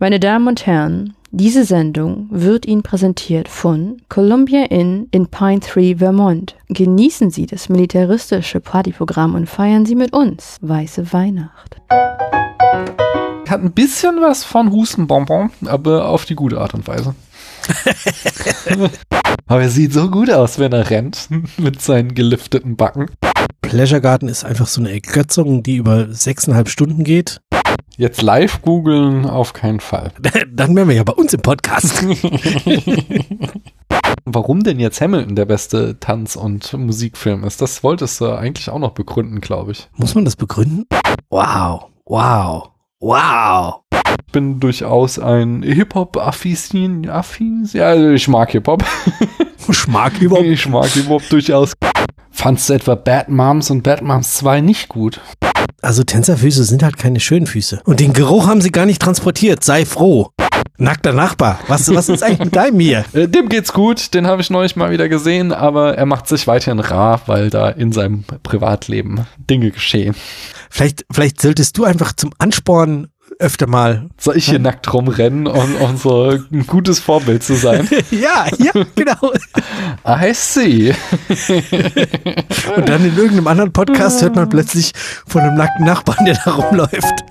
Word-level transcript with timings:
Meine 0.00 0.20
Damen 0.20 0.46
und 0.46 0.64
Herren, 0.64 1.14
diese 1.32 1.64
Sendung 1.64 2.28
wird 2.30 2.66
Ihnen 2.66 2.84
präsentiert 2.84 3.48
von 3.48 3.96
Columbia 4.08 4.66
Inn 4.66 5.08
in 5.10 5.26
Pine 5.26 5.58
Tree, 5.58 5.96
Vermont. 5.96 6.54
Genießen 6.68 7.32
Sie 7.32 7.46
das 7.46 7.68
militaristische 7.68 8.60
Partyprogramm 8.60 9.34
und 9.34 9.48
feiern 9.48 9.86
Sie 9.86 9.96
mit 9.96 10.12
uns 10.12 10.58
Weiße 10.60 11.12
Weihnacht. 11.12 11.78
Hat 11.90 13.60
ein 13.60 13.72
bisschen 13.72 14.20
was 14.20 14.44
von 14.44 14.70
Hustenbonbon, 14.70 15.50
aber 15.66 16.08
auf 16.08 16.26
die 16.26 16.36
gute 16.36 16.60
Art 16.60 16.74
und 16.74 16.86
Weise. 16.86 17.16
aber 19.48 19.62
er 19.62 19.70
sieht 19.70 19.92
so 19.92 20.08
gut 20.08 20.30
aus, 20.30 20.60
wenn 20.60 20.70
er 20.70 20.90
rennt 20.90 21.28
mit 21.58 21.82
seinen 21.82 22.14
gelifteten 22.14 22.76
Backen. 22.76 23.10
Pleasure 23.62 24.00
Garden 24.00 24.28
ist 24.28 24.44
einfach 24.44 24.68
so 24.68 24.80
eine 24.80 24.92
Ergötzung, 24.92 25.64
die 25.64 25.74
über 25.74 26.14
sechseinhalb 26.14 26.68
Stunden 26.68 27.02
geht. 27.02 27.40
Jetzt 27.98 28.22
live 28.22 28.62
googeln 28.62 29.26
auf 29.26 29.52
keinen 29.52 29.80
Fall. 29.80 30.12
Dann 30.52 30.76
wären 30.76 30.86
wir 30.88 30.94
ja 30.94 31.02
bei 31.02 31.14
uns 31.14 31.34
im 31.34 31.42
Podcast. 31.42 32.06
Warum 34.24 34.62
denn 34.62 34.78
jetzt 34.78 35.00
Hamilton 35.00 35.34
der 35.34 35.46
beste 35.46 35.98
Tanz- 35.98 36.36
und 36.36 36.72
Musikfilm 36.74 37.42
ist, 37.42 37.60
das 37.60 37.82
wolltest 37.82 38.20
du 38.20 38.26
eigentlich 38.26 38.70
auch 38.70 38.78
noch 38.78 38.92
begründen, 38.92 39.40
glaube 39.40 39.72
ich. 39.72 39.88
Muss 39.96 40.14
man 40.14 40.24
das 40.24 40.36
begründen? 40.36 40.84
Wow, 41.28 41.86
wow, 42.04 42.70
wow. 43.00 43.80
Ich 44.26 44.32
bin 44.32 44.60
durchaus 44.60 45.18
ein 45.18 45.64
Hip-Hop-Affin, 45.64 47.10
Affin, 47.10 47.68
ja, 47.72 47.86
also 47.86 48.10
ich 48.10 48.28
mag 48.28 48.52
Hip-Hop. 48.52 48.84
Ich 49.68 49.88
mag 49.88 50.12
Hip-Hop. 50.18 50.44
Ich 50.44 50.68
mag 50.68 50.86
Hip-Hop 50.86 51.28
durchaus. 51.30 51.72
Fandst 52.30 52.68
du 52.68 52.74
etwa 52.74 52.94
Bad 52.94 53.28
Moms 53.28 53.72
und 53.72 53.82
Bad 53.82 54.02
Moms 54.02 54.34
2 54.34 54.60
nicht 54.60 54.88
gut? 54.88 55.20
Also 55.80 56.02
Tänzerfüße 56.02 56.64
sind 56.64 56.82
halt 56.82 56.96
keine 56.98 57.20
schönen 57.20 57.46
Füße. 57.46 57.80
Und 57.84 58.00
den 58.00 58.12
Geruch 58.12 58.48
haben 58.48 58.60
sie 58.60 58.72
gar 58.72 58.84
nicht 58.86 59.00
transportiert. 59.00 59.62
Sei 59.62 59.84
froh. 59.86 60.30
Nackter 60.76 61.12
Nachbar. 61.12 61.60
Was, 61.68 61.92
was 61.92 62.08
ist 62.08 62.22
eigentlich 62.22 62.38
mit 62.46 62.56
deinem 62.56 62.80
hier? 62.80 63.04
Äh, 63.12 63.28
Dem 63.28 63.48
geht's 63.48 63.72
gut, 63.72 64.12
den 64.14 64.26
habe 64.26 64.42
ich 64.42 64.50
neulich 64.50 64.76
mal 64.76 64.90
wieder 64.90 65.08
gesehen, 65.08 65.52
aber 65.52 65.96
er 65.96 66.06
macht 66.06 66.28
sich 66.28 66.46
weiterhin 66.46 66.78
rar, 66.80 67.22
weil 67.26 67.50
da 67.50 67.68
in 67.68 67.92
seinem 67.92 68.24
Privatleben 68.42 69.26
Dinge 69.38 69.70
geschehen. 69.70 70.14
Vielleicht, 70.70 71.04
vielleicht 71.10 71.40
solltest 71.40 71.78
du 71.78 71.84
einfach 71.84 72.12
zum 72.12 72.30
Ansporn 72.38 73.08
öfter 73.38 73.66
mal. 73.66 74.08
Soll 74.18 74.36
ich 74.36 74.48
hier 74.48 74.58
nackt 74.58 74.92
rumrennen, 74.92 75.46
um, 75.46 75.76
um 75.76 75.96
so 75.96 76.30
ein 76.30 76.66
gutes 76.66 76.98
Vorbild 76.98 77.42
zu 77.42 77.54
sein? 77.54 77.88
ja, 78.10 78.46
ja, 78.58 78.72
genau. 78.94 79.32
I 80.06 80.32
see. 80.34 80.94
Und 82.76 82.88
dann 82.88 83.04
in 83.04 83.16
irgendeinem 83.16 83.46
anderen 83.46 83.72
Podcast 83.72 84.22
hört 84.22 84.36
man 84.36 84.48
plötzlich 84.48 84.92
von 85.26 85.42
einem 85.42 85.56
nackten 85.56 85.84
Nachbarn, 85.84 86.24
der 86.24 86.38
da 86.44 86.52
rumläuft. 86.52 87.24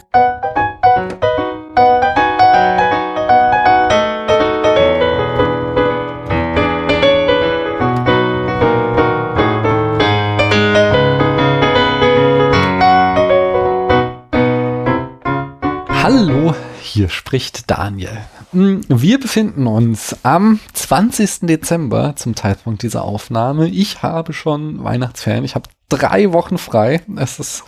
Hallo, 16.09 16.55
hier 16.81 17.09
spricht 17.09 17.69
Daniel. 17.69 18.17
Mm, 18.53 18.80
Wir 18.88 19.19
befinden 19.19 19.67
uns 19.67 20.16
am 20.23 20.61
20. 20.72 21.47
Dezember 21.47 22.16
zum 22.16 22.33
Zeitpunkt 22.33 22.81
dieser 22.81 23.03
Aufnahme. 23.03 23.67
Ich 23.67 24.03
habe 24.03 24.31
schon 24.31 24.85
Weihnachtsferien. 24.85 25.44
Ich 25.44 25.55
habe 25.55 25.67
drei 25.89 26.33
Wochen 26.33 26.57
frei. 26.57 27.02
Es 27.16 27.39
ist 27.39 27.63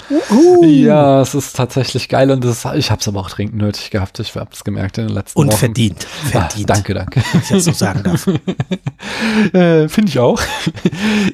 ja, 0.61 1.21
es 1.21 1.35
ist 1.35 1.55
tatsächlich 1.55 2.09
geil 2.09 2.31
und 2.31 2.43
das, 2.43 2.65
ich 2.75 2.91
habe 2.91 2.99
es 2.99 3.07
aber 3.07 3.21
auch 3.21 3.29
dringend 3.29 3.55
nötig 3.55 3.91
gehabt. 3.91 4.19
Ich 4.19 4.35
habe 4.35 4.49
es 4.53 4.63
gemerkt 4.63 4.97
in 4.97 5.07
den 5.07 5.13
letzten 5.15 5.39
Und 5.39 5.47
Wochen. 5.47 5.57
verdient. 5.57 6.05
Ah, 6.27 6.29
Verdient. 6.47 6.69
danke, 6.69 6.93
danke. 6.93 7.21
Wenn 7.31 7.41
ich 7.41 7.47
das 7.49 7.63
so 7.65 7.71
sagen 7.71 8.03
darf. 8.03 8.27
Äh, 9.53 9.87
Finde 9.89 10.09
ich 10.09 10.19
auch. 10.19 10.41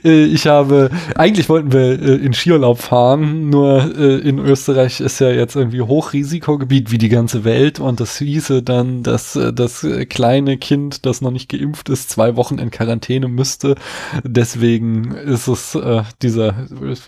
Äh, 0.04 0.26
ich 0.26 0.46
habe, 0.48 0.90
eigentlich 1.16 1.50
wollten 1.50 1.72
wir 1.72 2.02
äh, 2.02 2.16
in 2.16 2.34
Skiurlaub 2.34 2.80
fahren, 2.80 3.50
nur 3.50 3.96
äh, 3.98 4.18
in 4.20 4.40
Österreich 4.40 5.00
ist 5.00 5.20
ja 5.20 5.30
jetzt 5.30 5.56
irgendwie 5.56 5.82
Hochrisikogebiet 5.82 6.92
wie 6.92 6.98
die 6.98 7.10
ganze 7.10 7.44
Welt 7.44 7.80
und 7.80 8.00
das 8.00 8.18
hieße 8.18 8.62
dann, 8.62 9.04
dass 9.04 9.38
das 9.54 9.86
kleine 10.10 10.58
Kind, 10.58 11.06
das 11.06 11.22
noch 11.22 11.32
nicht 11.32 11.50
geimpft 11.50 11.90
ist, 11.90 12.10
zwei 12.10 12.36
Wochen 12.36 12.58
in 12.60 12.72
Quarantäne 12.72 13.28
müsste. 13.28 13.76
Deswegen 14.24 15.12
ist 15.14 15.48
es 15.48 15.76
äh, 15.76 16.04
dieser 16.22 16.54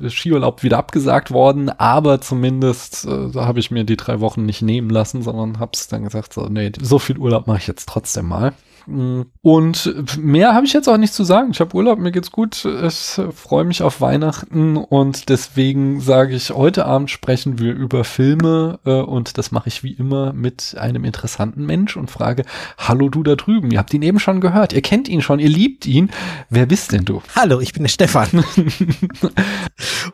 Skiurlaub 0.09 0.63
wieder 0.63 0.77
abgesagt 0.77 1.31
worden, 1.31 1.69
aber 1.69 2.21
zumindest 2.21 3.05
äh, 3.05 3.29
da 3.31 3.45
habe 3.45 3.59
ich 3.59 3.71
mir 3.71 3.83
die 3.83 3.97
drei 3.97 4.19
Wochen 4.19 4.45
nicht 4.45 4.61
nehmen 4.61 4.89
lassen, 4.89 5.21
sondern 5.21 5.59
habe 5.59 5.71
es 5.73 5.87
dann 5.87 6.03
gesagt, 6.03 6.33
so, 6.33 6.47
nee, 6.47 6.71
so 6.81 6.99
viel 6.99 7.17
Urlaub 7.17 7.47
mache 7.47 7.59
ich 7.59 7.67
jetzt 7.67 7.87
trotzdem 7.87 8.27
mal. 8.27 8.53
Mm, 8.87 9.23
Und 9.41 10.17
mehr 10.17 10.53
habe 10.53 10.65
ich 10.65 10.71
jetzt 10.73 10.87
auch 10.87 10.97
nicht 10.97 11.13
zu 11.13 11.25
sagen. 11.25 11.51
Ich 11.51 11.59
habe 11.59 11.75
Urlaub, 11.75 11.99
mir 11.99 12.11
geht's 12.11 12.31
gut. 12.31 12.63
Ich 12.65 13.19
freue 13.35 13.65
mich 13.65 13.83
auf 13.83 13.99
Weihnachten 13.99 14.77
und 14.77 15.27
deswegen 15.29 15.99
sage 15.99 16.35
ich, 16.35 16.51
heute 16.51 16.85
Abend 16.85 17.11
sprechen 17.11 17.59
wir 17.59 17.73
über 17.73 18.05
Filme 18.05 18.79
äh, 18.85 18.91
und 18.91 19.37
das 19.37 19.51
mache 19.51 19.67
ich 19.67 19.83
wie 19.83 19.91
immer 19.91 20.31
mit 20.31 20.75
einem 20.79 21.03
interessanten 21.03 21.65
Mensch 21.65 21.97
und 21.97 22.09
frage, 22.09 22.45
hallo 22.77 23.09
du 23.09 23.23
da 23.23 23.35
drüben, 23.35 23.71
ihr 23.71 23.79
habt 23.79 23.93
ihn 23.93 24.01
eben 24.01 24.19
schon 24.19 24.39
gehört, 24.39 24.71
ihr 24.71 24.81
kennt 24.81 25.09
ihn 25.09 25.21
schon, 25.21 25.39
ihr 25.39 25.49
liebt 25.49 25.85
ihn. 25.85 26.09
Wer 26.49 26.65
bist 26.65 26.93
denn 26.93 27.03
du? 27.03 27.21
Hallo, 27.35 27.59
ich 27.59 27.73
bin 27.73 27.83
der 27.83 27.89
Stefan. 27.89 28.29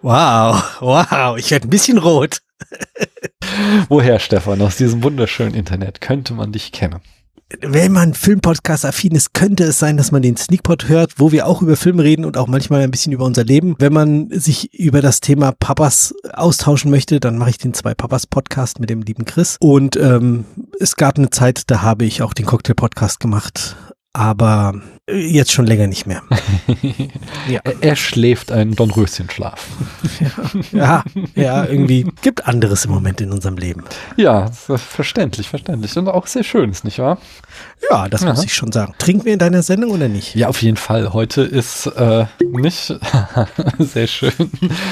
wow, 0.02 0.64
wow, 0.80 1.38
ich 1.38 1.52
werde 1.52 1.68
ein 1.68 1.70
bisschen 1.70 2.00
rot. 2.00 2.42
Woher, 3.90 4.20
Stefan, 4.20 4.62
aus 4.62 4.78
diesem 4.78 5.04
wunderschönen 5.04 5.54
Internet 5.54 6.02
könnte 6.02 6.34
man 6.34 6.52
dich 6.52 6.72
kennen? 6.72 7.02
Wenn 7.62 7.92
man 7.92 8.14
Filmpodcast-affin 8.14 9.16
ist, 9.16 9.34
könnte 9.34 9.64
es 9.66 9.80
sein, 9.80 9.98
dass 9.98 10.12
man 10.12 10.22
den 10.22 10.38
Sneakpot 10.38 10.90
hört, 10.90 11.14
wo 11.18 11.32
wir 11.32 11.46
auch 11.48 11.62
über 11.62 11.76
Filme 11.76 12.04
reden 12.04 12.26
und 12.26 12.38
auch 12.38 12.48
manchmal 12.48 12.82
ein 12.82 12.92
bisschen 12.92 13.14
über 13.14 13.26
unser 13.26 13.44
Leben. 13.44 13.76
Wenn 13.80 13.94
man 13.94 14.30
sich 14.32 14.74
über 14.74 15.02
das 15.02 15.22
Thema 15.22 15.52
Papas 15.52 16.16
austauschen 16.34 16.90
möchte, 16.90 17.20
dann 17.20 17.38
mache 17.38 17.52
ich 17.52 17.58
den 17.58 17.74
zwei 17.74 17.94
Papas 17.94 18.28
Podcast 18.28 18.80
mit 18.80 18.90
dem 18.90 19.02
lieben 19.02 19.26
Chris. 19.26 19.58
Und 19.60 19.96
ähm, 19.98 20.46
es 20.80 20.96
gab 20.96 21.18
eine 21.18 21.30
Zeit, 21.30 21.70
da 21.70 21.82
habe 21.82 22.06
ich 22.06 22.22
auch 22.22 22.34
den 22.34 22.46
Cocktail 22.46 22.74
Podcast 22.74 23.20
gemacht, 23.20 23.76
aber 24.14 24.80
äh, 25.10 25.18
jetzt 25.18 25.52
schon 25.52 25.66
länger 25.66 25.88
nicht 25.88 26.06
mehr. 26.06 26.22
Ja. 27.50 27.60
Er, 27.82 27.98
schläft 27.98 28.54
einen 28.54 28.74
Dornröschenschlaf. 28.74 29.68
Ja, 30.72 31.04
ja, 31.36 31.66
irgendwie 31.66 32.06
gibt 32.22 32.46
anderes 32.48 32.86
im 32.86 32.92
Moment 32.92 33.20
in 33.20 33.32
unserem 33.32 33.58
Leben. 33.58 33.84
Ja, 34.16 34.50
verständlich, 34.52 35.50
verständlich. 35.50 35.98
Und 35.98 36.08
auch 36.08 36.28
sehr 36.28 36.44
schön 36.44 36.72
ist, 36.72 36.86
nicht 36.86 37.00
wahr? 37.00 37.18
Ja, 37.90 38.08
das 38.08 38.24
muss 38.24 38.38
Aha. 38.38 38.44
ich 38.46 38.54
schon 38.54 38.72
sagen. 38.72 38.94
Trinken 38.98 39.26
wir 39.26 39.34
in 39.34 39.40
deiner 39.40 39.62
Sendung 39.62 39.92
oder 39.92 40.08
nicht? 40.08 40.36
Ja, 40.36 40.48
auf 40.48 40.62
jeden 40.62 40.78
Fall. 40.78 41.12
Heute 41.12 41.42
ist 41.42 41.88
äh, 41.88 42.26
nicht 42.42 42.94
sehr 43.80 44.08
schön. 44.08 44.32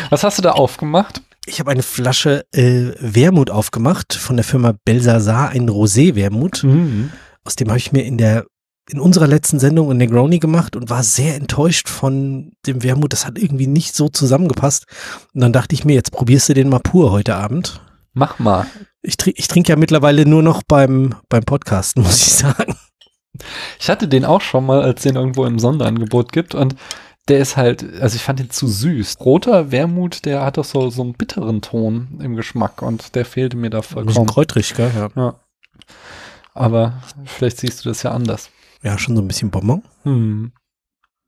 Was 0.10 0.24
hast 0.24 0.38
du 0.38 0.42
da 0.42 0.52
aufgemacht? 0.52 1.22
Ich 1.46 1.60
habe 1.60 1.72
eine 1.72 1.84
Flasche 1.84 2.44
äh, 2.54 2.92
Wermut 3.00 3.50
aufgemacht 3.50 4.14
von 4.14 4.36
der 4.36 4.44
Firma 4.44 4.74
Belsasar, 4.84 5.50
ein 5.50 5.70
Rosé-Wermut. 5.70 6.64
Mhm. 6.64 7.12
Aus 7.44 7.56
dem 7.56 7.70
habe 7.70 7.80
ich 7.80 7.92
mir 7.92 8.04
in 8.04 8.18
der 8.18 8.46
in 8.92 9.00
unserer 9.00 9.28
letzten 9.28 9.58
Sendung 9.60 9.90
ein 9.90 9.98
Negroni 9.98 10.40
gemacht 10.40 10.76
und 10.76 10.90
war 10.90 11.02
sehr 11.04 11.36
enttäuscht 11.36 11.88
von 11.90 12.52
dem 12.68 12.84
Wermut. 12.84 13.14
Das 13.14 13.26
hat 13.26 13.38
irgendwie 13.40 13.68
nicht 13.68 13.96
so 13.96 14.10
zusammengepasst. 14.10 14.86
Und 15.34 15.42
dann 15.42 15.54
dachte 15.54 15.74
ich 15.76 15.86
mir, 15.86 15.94
jetzt 15.94 16.12
probierst 16.12 16.50
du 16.50 16.54
den 16.54 16.70
mal 16.70 16.80
pur 16.80 17.12
heute 17.12 17.36
Abend. 17.36 17.82
Mach 18.14 18.38
mal. 18.40 18.66
Ich, 19.02 19.16
trink- 19.16 19.40
ich 19.40 19.48
trinke 19.48 19.70
ja 19.72 19.78
mittlerweile 19.78 20.26
nur 20.26 20.44
noch 20.44 20.62
beim, 20.64 21.16
beim 21.30 21.44
Podcasten, 21.44 22.04
muss 22.04 22.18
ich 22.18 22.34
sagen. 22.34 22.76
Ich 23.80 23.90
hatte 23.90 24.08
den 24.10 24.26
auch 24.26 24.42
schon 24.42 24.66
mal, 24.66 24.82
als 24.82 25.04
den 25.04 25.16
irgendwo 25.16 25.46
im 25.46 25.58
Sonderangebot 25.58 26.32
gibt 26.34 26.54
und 26.54 26.76
der 27.30 27.40
ist 27.40 27.56
halt, 27.56 27.86
also 28.02 28.16
ich 28.18 28.24
fand 28.24 28.40
den 28.40 28.50
zu 28.50 28.68
süß. 28.68 29.18
Roter 29.22 29.72
Wermut, 29.72 30.26
der 30.26 30.44
hat 30.44 30.58
doch 30.58 30.66
so, 30.66 30.90
so 30.90 31.02
einen 31.04 31.14
bitteren 31.14 31.62
Ton 31.62 32.20
im 32.22 32.36
Geschmack 32.36 32.82
und 32.82 33.16
der 33.16 33.24
fehlte 33.26 33.56
mir 33.56 33.70
da 33.70 33.78
Ein 33.78 33.82
bisschen 33.84 33.94
vollkommen. 34.04 34.28
kräutrig, 34.28 34.74
gell? 34.76 34.92
Ja. 34.96 35.10
Ja. 35.16 35.36
Aber 36.54 37.02
vielleicht 37.26 37.60
siehst 37.60 37.86
du 37.86 37.90
das 37.90 38.04
ja 38.04 38.12
anders. 38.12 38.50
Ja, 38.84 38.98
schon 38.98 39.16
so 39.16 39.22
ein 39.22 39.28
bisschen 39.28 39.52
Bonbon. 39.52 39.84
Hm. 40.04 40.52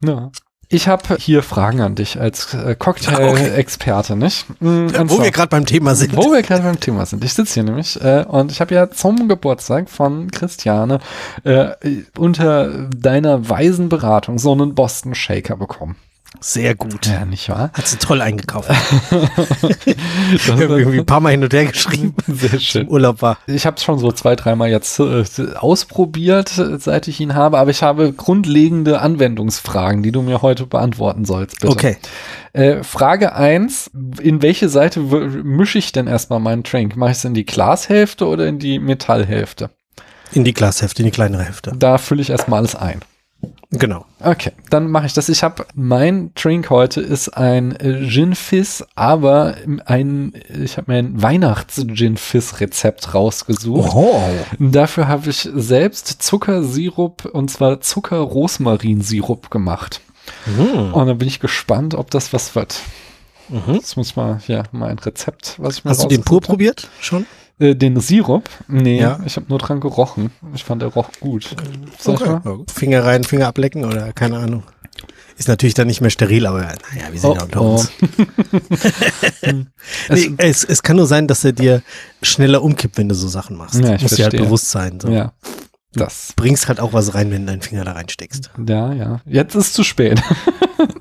Ja. 0.03 0.31
Ich 0.69 0.88
habe 0.88 1.17
hier 1.17 1.44
Fragen 1.44 1.81
an 1.81 1.94
dich 1.94 2.19
als 2.19 2.53
äh, 2.55 2.75
Cocktail-Experte, 2.75 4.15
nicht? 4.15 4.45
Mm, 4.59 4.88
und 4.88 5.09
Wo 5.09 5.15
zwar- 5.15 5.25
wir 5.25 5.31
gerade 5.31 5.50
beim 5.50 5.65
Thema 5.65 5.94
sind. 5.94 6.15
Wo 6.15 6.31
wir 6.31 6.41
gerade 6.41 6.63
beim 6.63 6.79
Thema 6.79 7.05
sind. 7.05 7.23
Ich 7.23 7.33
sitze 7.33 7.55
hier 7.55 7.63
nämlich 7.63 8.01
äh, 8.01 8.25
und 8.27 8.51
ich 8.51 8.59
habe 8.59 8.73
ja 8.73 8.89
zum 8.89 9.27
Geburtstag 9.27 9.89
von 9.89 10.31
Christiane 10.31 11.00
äh, 11.44 11.71
unter 12.17 12.88
deiner 12.89 13.50
weisen 13.50 13.89
Beratung 13.89 14.39
so 14.39 14.51
einen 14.53 14.73
Boston 14.73 15.13
Shaker 15.13 15.57
bekommen. 15.57 15.95
Sehr 16.39 16.75
gut. 16.75 17.06
Ja, 17.06 17.25
nicht 17.25 17.50
wahr? 17.50 17.71
Hat 17.74 17.88
sie 17.88 17.97
toll 17.97 18.21
eingekauft. 18.21 18.69
Wir 19.09 20.53
haben 20.53 20.59
irgendwie 20.59 21.00
ein 21.00 21.06
paar 21.06 21.19
Mal 21.19 21.30
hin 21.30 21.44
und 21.44 21.53
her 21.53 21.65
geschrieben. 21.65 22.15
sehr 22.27 22.59
schön. 22.59 22.88
Urlaub 22.89 23.21
war. 23.21 23.38
Ich 23.47 23.65
habe 23.65 23.77
es 23.77 23.83
schon 23.83 24.00
so 24.00 24.12
zwei, 24.12 24.35
dreimal 24.35 24.69
jetzt 24.69 25.00
äh, 25.00 25.24
ausprobiert, 25.56 26.50
seit 26.50 27.07
ich 27.07 27.19
ihn 27.19 27.35
habe, 27.35 27.59
aber 27.59 27.71
ich 27.71 27.83
habe 27.83 28.13
grundlegende 28.13 29.00
Anwendungsfragen, 29.00 30.03
die 30.03 30.12
du 30.12 30.21
mir 30.21 30.41
heute 30.41 30.65
beantworten 30.65 31.25
sollst. 31.25 31.62
Bitte. 31.62 31.71
Okay. 31.71 31.97
Äh, 32.53 32.83
Frage 32.83 33.36
eins: 33.36 33.89
in 34.21 34.41
welche 34.41 34.69
Seite 34.69 35.00
mische 35.00 35.77
ich 35.77 35.91
denn 35.91 36.07
erstmal 36.07 36.39
meinen 36.39 36.63
Drink? 36.63 36.95
Mache 36.95 37.12
ich 37.12 37.18
es 37.18 37.25
in 37.25 37.33
die 37.33 37.45
Glashälfte 37.45 38.27
oder 38.27 38.47
in 38.47 38.59
die 38.59 38.79
Metallhälfte? 38.79 39.69
In 40.31 40.44
die 40.44 40.53
Glashälfte, 40.53 41.03
in 41.03 41.06
die 41.06 41.12
kleinere 41.12 41.44
Hälfte. 41.44 41.74
Da 41.77 41.97
fülle 41.97 42.21
ich 42.21 42.31
erstmal 42.31 42.59
alles 42.59 42.75
ein. 42.75 43.01
Genau. 43.75 44.06
Okay, 44.20 44.52
dann 44.70 44.90
mache 44.90 45.08
ich 45.08 45.14
das. 45.14 45.30
Ich 45.30 45.42
habe 45.42 45.66
mein 45.74 46.31
Drink 46.36 46.70
heute 46.70 47.02
ist 47.02 47.30
ein 47.30 47.75
Gin 48.08 48.36
Fizz, 48.36 48.86
aber 48.96 49.56
ein 49.86 50.34
ich 50.64 50.78
habe 50.78 50.92
mir 50.92 51.00
ein 51.00 51.22
Weihnachts 51.22 51.84
Gin 51.94 52.18
Fizz 52.18 52.60
Rezept 52.60 53.16
rausgesucht. 53.16 53.92
Oh. 53.96 54.22
Dafür 54.60 55.08
habe 55.08 55.30
ich 55.31 55.50
selbst 55.54 56.22
Zuckersirup 56.22 57.25
und 57.25 57.50
zwar 57.50 57.81
Zucker-Rosmarinsirup 57.81 59.50
gemacht. 59.50 60.02
Mhm. 60.46 60.94
Und 60.94 61.08
dann 61.08 61.18
bin 61.18 61.28
ich 61.28 61.40
gespannt, 61.40 61.96
ob 61.96 62.12
das 62.12 62.31
was 62.31 62.56
wird. 62.56 62.80
Mhm. 63.50 63.74
Jetzt 63.74 63.98
muss 63.98 64.16
mal 64.16 64.40
ja 64.48 64.64
mal 64.72 64.90
ein 64.90 65.00
Rezept, 65.00 65.56
was 65.58 65.78
ich 65.78 65.84
mir 65.84 65.92
Hast 65.92 66.04
du 66.04 66.08
den 66.08 66.24
pur 66.24 66.42
probiert 66.42 66.90
schon? 67.02 67.25
Äh, 67.63 67.75
den 67.75 68.00
Sirup? 68.00 68.50
Nee, 68.68 69.00
Ja. 69.00 69.19
ich 69.25 69.36
habe 69.38 69.45
nur 69.50 69.60
dran 69.60 69.80
gerochen. 69.80 70.31
Ich 70.54 70.63
fand 70.63 70.81
der 70.81 70.89
roch 70.89 71.10
gut. 71.19 71.56
Mal? 72.06 72.18
Ja, 72.19 72.38
gut. 72.39 72.71
Finger 72.71 73.04
rein, 73.06 73.24
Finger 73.24 73.48
ablecken 73.48 73.86
oder 73.86 74.12
keine 74.13 74.38
Ahnung. 74.38 74.63
Ist 75.38 75.48
natürlich 75.48 75.74
dann 75.74 75.88
nicht 75.88 76.00
mehr 76.01 76.12
steril, 76.12 76.45
aber 76.45 76.60
naja, 76.62 77.12
wir 77.12 77.19
sind 77.19 77.30
Oh, 77.31 77.36
ja 77.36 77.44
unter 77.44 77.62
oh. 77.62 77.74
uns. 77.75 77.92
Es- 80.10 80.30
Nee, 80.30 80.33
es, 80.38 80.63
es 80.63 80.83
kann 80.83 80.98
nur 80.98 81.07
sein, 81.07 81.27
dass 81.27 81.44
er 81.44 81.54
dir 81.54 81.81
schneller 82.21 82.62
umkippt, 82.62 82.98
wenn 82.98 83.10
du 83.10 83.15
so 83.15 83.27
Sachen 83.27 83.57
machst. 83.57 83.75
Ja, 83.83 83.95
ich 83.95 84.01
Muss 84.04 84.12
dir 84.15 84.25
halt 84.25 84.38
bewusst 84.38 84.69
sein. 84.69 85.00
So. 85.00 85.10
Ja. 85.10 85.33
Das. 85.94 86.33
Bringst 86.36 86.68
halt 86.68 86.80
auch 86.80 86.94
was 86.94 87.13
rein, 87.13 87.31
wenn 87.31 87.45
du 87.45 87.51
deinen 87.51 87.62
Finger 87.62 87.83
da 87.86 87.94
reinsteckst. 87.94 88.51
Ja, 88.68 88.94
ja. 88.94 89.21
Jetzt 89.25 89.56
ist 89.56 89.74
zu 89.74 89.83
spät. 89.83 90.21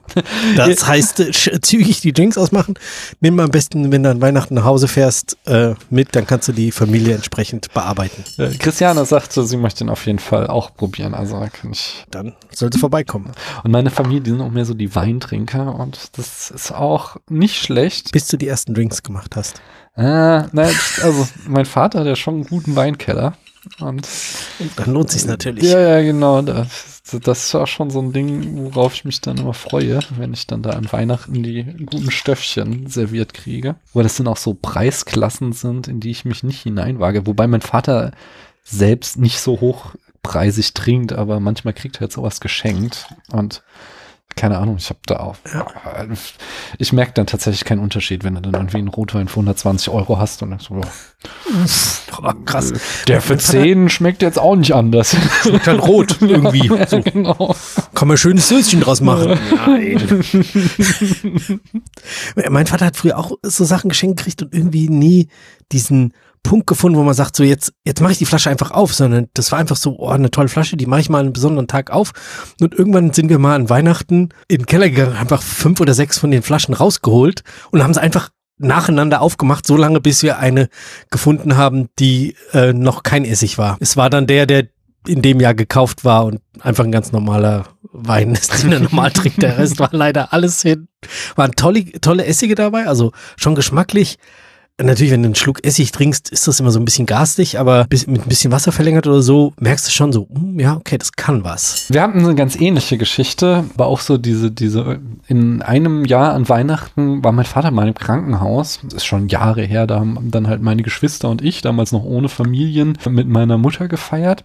Das 0.56 0.86
heißt, 0.86 1.20
äh, 1.20 1.60
zügig 1.60 2.00
die 2.00 2.12
Drinks 2.12 2.36
ausmachen. 2.38 2.74
Nimm 3.20 3.38
am 3.40 3.50
besten, 3.50 3.90
wenn 3.92 4.02
du 4.02 4.10
an 4.10 4.20
Weihnachten 4.20 4.54
nach 4.54 4.64
Hause 4.64 4.88
fährst, 4.88 5.36
äh, 5.46 5.74
mit, 5.90 6.14
dann 6.14 6.26
kannst 6.26 6.48
du 6.48 6.52
die 6.52 6.72
Familie 6.72 7.14
entsprechend 7.14 7.72
bearbeiten. 7.72 8.24
Äh, 8.38 8.50
Christiane 8.58 9.04
sagte, 9.04 9.44
sie 9.44 9.56
möchte 9.56 9.84
ihn 9.84 9.90
auf 9.90 10.06
jeden 10.06 10.18
Fall 10.18 10.46
auch 10.46 10.74
probieren. 10.74 11.14
Also 11.14 11.38
da 11.38 11.48
kann 11.48 11.72
ich. 11.72 12.04
Dann 12.10 12.34
sollte 12.50 12.78
vorbeikommen. 12.78 13.32
Und 13.64 13.70
meine 13.70 13.90
Familie, 13.90 14.20
die 14.20 14.30
sind 14.30 14.40
auch 14.40 14.50
mehr 14.50 14.64
so 14.64 14.74
die 14.74 14.94
Weintrinker 14.94 15.74
und 15.74 16.18
das 16.18 16.50
ist 16.50 16.72
auch 16.72 17.16
nicht 17.28 17.56
schlecht. 17.56 18.12
Bis 18.12 18.28
du 18.28 18.36
die 18.36 18.48
ersten 18.48 18.74
Drinks 18.74 19.02
gemacht 19.02 19.36
hast. 19.36 19.60
Äh, 19.96 20.02
nein, 20.52 20.74
also 21.02 21.28
mein 21.46 21.66
Vater 21.66 22.00
hat 22.00 22.06
ja 22.06 22.16
schon 22.16 22.34
einen 22.34 22.46
guten 22.46 22.76
Weinkeller. 22.76 23.34
Und 23.78 24.08
Dann 24.76 24.92
lohnt 24.92 25.10
sich 25.10 25.24
natürlich. 25.24 25.64
ja, 25.64 25.78
ja, 25.78 26.02
genau. 26.02 26.42
Das, 26.42 27.02
das 27.22 27.44
ist 27.44 27.54
auch 27.54 27.66
schon 27.66 27.90
so 27.90 28.00
ein 28.00 28.12
Ding, 28.12 28.74
worauf 28.74 28.94
ich 28.94 29.04
mich 29.04 29.20
dann 29.20 29.38
immer 29.38 29.54
freue, 29.54 30.00
wenn 30.16 30.32
ich 30.32 30.46
dann 30.46 30.62
da 30.62 30.70
an 30.70 30.90
Weihnachten 30.90 31.42
die 31.42 31.64
guten 31.86 32.10
Stöffchen 32.10 32.88
serviert 32.88 33.34
kriege. 33.34 33.76
Weil 33.92 34.02
das 34.02 34.16
dann 34.16 34.26
auch 34.28 34.36
so 34.36 34.54
Preisklassen 34.54 35.52
sind, 35.52 35.86
in 35.88 36.00
die 36.00 36.10
ich 36.10 36.24
mich 36.24 36.42
nicht 36.42 36.62
hineinwage. 36.62 37.26
Wobei 37.26 37.46
mein 37.46 37.60
Vater 37.60 38.12
selbst 38.64 39.18
nicht 39.18 39.40
so 39.40 39.60
hochpreisig 39.60 40.74
trinkt, 40.74 41.12
aber 41.12 41.38
manchmal 41.38 41.74
kriegt 41.74 41.96
er 41.96 42.02
halt 42.02 42.12
sowas 42.12 42.40
geschenkt. 42.40 43.06
Und 43.30 43.62
keine 44.36 44.58
Ahnung, 44.58 44.76
ich 44.78 44.88
habe 44.88 45.00
da 45.06 45.20
auch. 45.20 45.36
Ich 46.78 46.92
merke 46.92 47.12
dann 47.14 47.26
tatsächlich 47.26 47.64
keinen 47.64 47.80
Unterschied, 47.80 48.24
wenn 48.24 48.34
du 48.34 48.40
dann 48.40 48.54
irgendwie 48.54 48.78
einen 48.78 48.88
Rotwein 48.88 49.28
für 49.28 49.36
120 49.36 49.88
Euro 49.90 50.18
hast 50.18 50.42
und 50.42 50.50
dann 50.50 50.58
so, 50.58 50.80
Oh, 52.22 52.32
krass. 52.44 52.72
der 53.08 53.20
für 53.22 53.38
10 53.38 53.88
schmeckt 53.88 54.22
jetzt 54.22 54.38
auch 54.38 54.56
nicht 54.56 54.74
anders. 54.74 55.16
Schmeckt 55.42 55.66
halt 55.66 55.80
rot 55.82 56.16
irgendwie. 56.20 56.70
So. 56.86 57.00
genau. 57.00 57.54
Kann 57.94 58.08
man 58.08 58.16
schönes 58.16 58.48
Söschen 58.48 58.80
draus 58.80 59.00
machen. 59.00 59.38
Nein. 59.66 60.22
mein 62.50 62.66
Vater 62.66 62.86
hat 62.86 62.96
früher 62.96 63.18
auch 63.18 63.32
so 63.42 63.64
Sachen 63.64 63.88
geschenkt 63.88 64.18
gekriegt 64.18 64.42
und 64.42 64.54
irgendwie 64.54 64.88
nie 64.88 65.28
diesen 65.72 66.12
Punkt 66.42 66.66
gefunden, 66.66 66.98
wo 66.98 67.02
man 67.02 67.14
sagt, 67.14 67.36
so 67.36 67.44
jetzt, 67.44 67.72
jetzt 67.84 68.00
mache 68.00 68.12
ich 68.12 68.18
die 68.18 68.26
Flasche 68.26 68.50
einfach 68.50 68.70
auf, 68.70 68.92
sondern 68.94 69.28
das 69.34 69.52
war 69.52 69.58
einfach 69.58 69.76
so, 69.76 69.96
oh, 69.98 70.08
eine 70.08 70.30
tolle 70.30 70.48
Flasche, 70.48 70.76
die 70.76 70.86
mache 70.86 71.00
ich 71.00 71.08
mal 71.08 71.18
an 71.18 71.26
einem 71.26 71.32
besonderen 71.32 71.68
Tag 71.68 71.90
auf. 71.90 72.12
Und 72.60 72.74
irgendwann 72.74 73.12
sind 73.12 73.28
wir 73.28 73.38
mal 73.38 73.54
an 73.54 73.70
Weihnachten 73.70 74.30
in 74.48 74.58
den 74.58 74.66
Keller 74.66 74.90
gegangen, 74.90 75.16
einfach 75.16 75.42
fünf 75.42 75.80
oder 75.80 75.94
sechs 75.94 76.18
von 76.18 76.30
den 76.30 76.42
Flaschen 76.42 76.74
rausgeholt 76.74 77.42
und 77.70 77.82
haben 77.82 77.94
sie 77.94 78.02
einfach 78.02 78.30
nacheinander 78.58 79.20
aufgemacht, 79.20 79.66
so 79.66 79.76
lange, 79.76 80.00
bis 80.00 80.22
wir 80.22 80.38
eine 80.38 80.68
gefunden 81.10 81.56
haben, 81.56 81.88
die 81.98 82.36
äh, 82.52 82.72
noch 82.72 83.02
kein 83.02 83.24
Essig 83.24 83.58
war. 83.58 83.76
Es 83.80 83.96
war 83.96 84.10
dann 84.10 84.26
der, 84.26 84.46
der 84.46 84.68
in 85.06 85.22
dem 85.22 85.40
Jahr 85.40 85.54
gekauft 85.54 86.04
war 86.04 86.26
und 86.26 86.40
einfach 86.60 86.84
ein 86.84 86.92
ganz 86.92 87.12
normaler 87.12 87.66
Wein 87.92 88.32
ist, 88.32 88.62
den 88.62 88.72
er 88.72 88.80
normal 88.80 89.10
trinkt. 89.12 89.42
Der 89.42 89.58
Rest 89.58 89.78
war 89.80 89.90
leider 89.92 90.32
alles 90.32 90.62
hin. 90.62 90.88
Waren 91.34 91.52
tolle, 91.52 91.84
tolle 92.00 92.24
Essige 92.24 92.54
dabei, 92.54 92.86
also 92.86 93.12
schon 93.36 93.54
geschmacklich. 93.54 94.18
Natürlich, 94.82 95.12
wenn 95.12 95.22
du 95.22 95.28
einen 95.28 95.34
Schluck 95.34 95.64
Essig 95.64 95.92
trinkst, 95.92 96.30
ist 96.30 96.48
das 96.48 96.60
immer 96.60 96.70
so 96.70 96.80
ein 96.80 96.84
bisschen 96.84 97.06
garstig, 97.06 97.58
aber 97.58 97.86
mit 97.90 98.08
ein 98.08 98.28
bisschen 98.28 98.52
Wasser 98.52 98.72
verlängert 98.72 99.06
oder 99.06 99.22
so, 99.22 99.52
merkst 99.60 99.86
du 99.86 99.90
schon 99.90 100.12
so, 100.12 100.28
hm, 100.32 100.58
ja, 100.58 100.76
okay, 100.76 100.98
das 100.98 101.12
kann 101.12 101.44
was. 101.44 101.86
Wir 101.88 102.02
hatten 102.02 102.20
eine 102.20 102.34
ganz 102.34 102.60
ähnliche 102.60 102.98
Geschichte, 102.98 103.64
war 103.76 103.86
auch 103.86 104.00
so 104.00 104.18
diese, 104.18 104.50
diese, 104.50 105.00
in 105.28 105.62
einem 105.62 106.04
Jahr 106.04 106.34
an 106.34 106.48
Weihnachten 106.48 107.22
war 107.22 107.32
mein 107.32 107.44
Vater 107.44 107.70
mal 107.70 107.88
im 107.88 107.94
Krankenhaus. 107.94 108.80
Das 108.82 108.94
ist 108.94 109.04
schon 109.04 109.28
Jahre 109.28 109.62
her, 109.62 109.86
da 109.86 110.00
haben 110.00 110.30
dann 110.30 110.48
halt 110.48 110.62
meine 110.62 110.82
Geschwister 110.82 111.28
und 111.28 111.42
ich, 111.42 111.62
damals 111.62 111.92
noch 111.92 112.04
ohne 112.04 112.28
Familien, 112.28 112.98
mit 113.08 113.28
meiner 113.28 113.58
Mutter 113.58 113.88
gefeiert. 113.88 114.44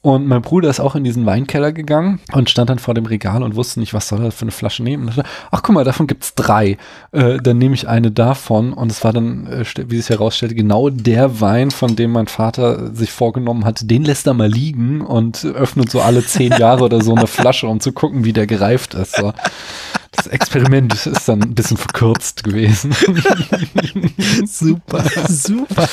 Und 0.00 0.26
mein 0.26 0.42
Bruder 0.42 0.70
ist 0.70 0.80
auch 0.80 0.94
in 0.94 1.04
diesen 1.04 1.26
Weinkeller 1.26 1.72
gegangen 1.72 2.20
und 2.32 2.48
stand 2.48 2.70
dann 2.70 2.78
vor 2.78 2.94
dem 2.94 3.06
Regal 3.06 3.42
und 3.42 3.56
wusste 3.56 3.80
nicht, 3.80 3.92
was 3.92 4.08
soll 4.08 4.24
er 4.24 4.32
für 4.32 4.42
eine 4.42 4.50
Flasche 4.52 4.82
nehmen. 4.82 5.02
Und 5.02 5.16
dachte, 5.16 5.28
ach 5.50 5.62
guck 5.62 5.74
mal, 5.74 5.84
davon 5.84 6.06
gibt's 6.06 6.34
drei. 6.34 6.78
Äh, 7.12 7.38
dann 7.38 7.58
nehme 7.58 7.74
ich 7.74 7.88
eine 7.88 8.10
davon. 8.10 8.72
Und 8.72 8.90
es 8.90 9.04
war 9.04 9.12
dann, 9.12 9.46
äh, 9.46 9.64
wie 9.88 9.96
sich 9.96 10.10
herausstellte, 10.10 10.54
genau 10.54 10.90
der 10.90 11.40
Wein, 11.40 11.70
von 11.70 11.96
dem 11.96 12.12
mein 12.12 12.26
Vater 12.26 12.94
sich 12.94 13.12
vorgenommen 13.12 13.64
hatte, 13.64 13.86
den 13.86 14.04
lässt 14.04 14.26
er 14.26 14.34
mal 14.34 14.50
liegen 14.50 15.00
und 15.00 15.44
öffnet 15.44 15.90
so 15.90 16.00
alle 16.00 16.24
zehn 16.24 16.52
Jahre 16.52 16.84
oder 16.84 17.02
so 17.02 17.14
eine 17.14 17.26
Flasche, 17.26 17.66
um 17.66 17.80
zu 17.80 17.92
gucken, 17.92 18.24
wie 18.24 18.32
der 18.32 18.46
gereift 18.46 18.94
ist. 18.94 19.16
So. 19.16 19.32
Das 20.16 20.26
Experiment 20.28 20.94
ist 21.06 21.28
dann 21.28 21.42
ein 21.42 21.54
bisschen 21.54 21.76
verkürzt 21.76 22.42
gewesen. 22.44 22.92
Super, 24.46 25.02
super. 25.28 25.88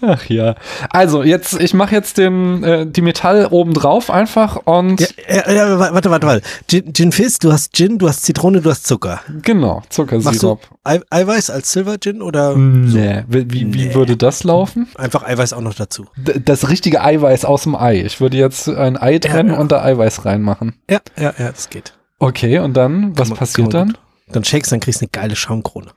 Ach 0.00 0.24
ja. 0.28 0.54
Also 0.90 1.22
jetzt, 1.22 1.60
ich 1.60 1.74
mache 1.74 1.94
jetzt 1.94 2.18
den, 2.18 2.62
äh, 2.62 2.86
die 2.86 3.02
Metall 3.02 3.46
oben 3.50 3.72
drauf 3.74 4.10
einfach 4.10 4.56
und 4.64 5.00
Ja, 5.00 5.06
ja, 5.28 5.52
ja, 5.52 5.78
warte, 5.78 6.10
warte, 6.10 6.26
warte. 6.26 6.42
Gin, 6.68 6.92
Gin 6.94 7.12
Fizz, 7.12 7.38
du 7.38 7.52
hast 7.52 7.74
Gin, 7.74 7.98
du 7.98 8.08
hast 8.08 8.24
Zitrone, 8.24 8.60
du 8.60 8.70
hast 8.70 8.86
Zucker. 8.86 9.20
genau, 9.42 9.76
Machst 9.76 9.90
du 9.98 10.02
Zuckersirup. 10.04 10.60
Ei 10.84 11.00
Eiweiß 11.10 11.50
als 11.50 11.72
Silver 11.72 11.96
Gin 11.98 12.22
oder 12.22 12.56
Nee, 12.56 13.24
wie, 13.28 13.50
wie, 13.52 13.64
Nee. 13.64 13.94
würde 13.94 14.16
das 14.16 14.44
laufen? 14.44 14.88
einfach 14.96 15.22
Eiweiß 15.24 15.52
auch 15.52 15.60
noch 15.60 15.74
dazu? 15.74 16.06
D 16.16 16.40
das 16.44 16.68
richtige 16.68 17.02
Eiweiß 17.02 17.44
aus 17.44 17.64
dem 17.64 17.74
Ei. 17.74 18.00
Ich 18.02 18.20
würde 18.20 18.36
jetzt 18.36 18.68
ein 18.68 18.96
Ei 18.96 19.18
trennen 19.18 19.50
ja. 19.50 19.58
und 19.58 19.72
da 19.72 19.82
Eiweiß 19.82 20.24
reinmachen. 20.24 20.74
Ja, 20.90 21.00
ja, 21.18 21.34
ja, 21.38 21.50
das 21.50 21.68
geht. 21.70 21.92
Okay, 22.18 22.58
und 22.58 22.74
dann, 22.74 23.16
was 23.18 23.28
man- 23.28 23.38
passiert 23.38 23.74
dann? 23.74 23.88
gut. 23.88 23.98
Dann 24.28 24.42
shakes, 24.44 24.70
dann 24.70 24.80
kriegst 24.80 25.00
du 25.00 25.04
eine 25.04 25.10
geile 25.10 25.36
Schaumkrone. 25.36 25.90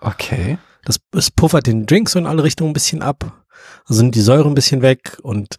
Okay. 0.00 0.58
Das, 0.84 0.98
das 1.12 1.30
puffert 1.30 1.66
den 1.66 1.86
Drink 1.86 2.08
so 2.08 2.18
in 2.18 2.26
alle 2.26 2.42
Richtungen 2.42 2.70
ein 2.70 2.74
bisschen 2.74 3.02
ab. 3.02 3.44
Also 3.86 3.98
sind 4.00 4.14
die 4.14 4.20
Säure 4.20 4.48
ein 4.48 4.54
bisschen 4.54 4.82
weg 4.82 5.18
und 5.22 5.56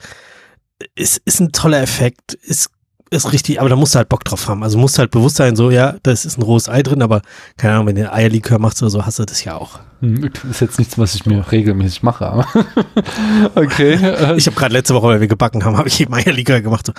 es 0.95 1.17
ist 1.23 1.39
ein 1.39 1.51
toller 1.51 1.81
Effekt. 1.81 2.33
Ist, 2.33 2.69
ist 3.09 3.31
richtig, 3.33 3.59
aber 3.59 3.69
da 3.69 3.75
musst 3.75 3.95
du 3.95 3.97
halt 3.97 4.09
Bock 4.09 4.23
drauf 4.23 4.47
haben. 4.47 4.63
Also 4.63 4.77
musst 4.77 4.97
du 4.97 4.99
halt 4.99 5.11
bewusst 5.11 5.35
sein, 5.37 5.55
so, 5.55 5.71
ja, 5.71 5.95
da 6.03 6.11
ist 6.11 6.25
ein 6.37 6.41
rohes 6.41 6.67
Ei 6.69 6.83
drin, 6.83 7.01
aber 7.01 7.21
keine 7.57 7.73
Ahnung, 7.75 7.87
wenn 7.87 7.95
du 7.95 8.11
Eierlikör 8.11 8.59
machst 8.59 8.81
oder 8.81 8.89
so, 8.89 9.05
hast 9.05 9.19
du 9.19 9.25
das 9.25 9.43
ja 9.43 9.55
auch. 9.55 9.79
Hm, 10.01 10.29
Ist 10.49 10.61
jetzt 10.61 10.77
nichts, 10.79 10.97
was 10.97 11.15
ich 11.15 11.25
mir 11.25 11.51
regelmäßig 11.51 12.03
mache, 12.03 12.25
aber 12.27 12.45
okay. 13.55 13.93
Ich 14.37 14.47
habe 14.47 14.55
gerade 14.55 14.73
letzte 14.73 14.93
Woche, 14.93 15.07
weil 15.07 15.21
wir 15.21 15.27
gebacken 15.27 15.63
haben, 15.65 15.77
habe 15.77 15.87
ich 15.87 15.99
eben 16.01 16.13
Eierlikör 16.13 16.61
gemacht. 16.61 16.91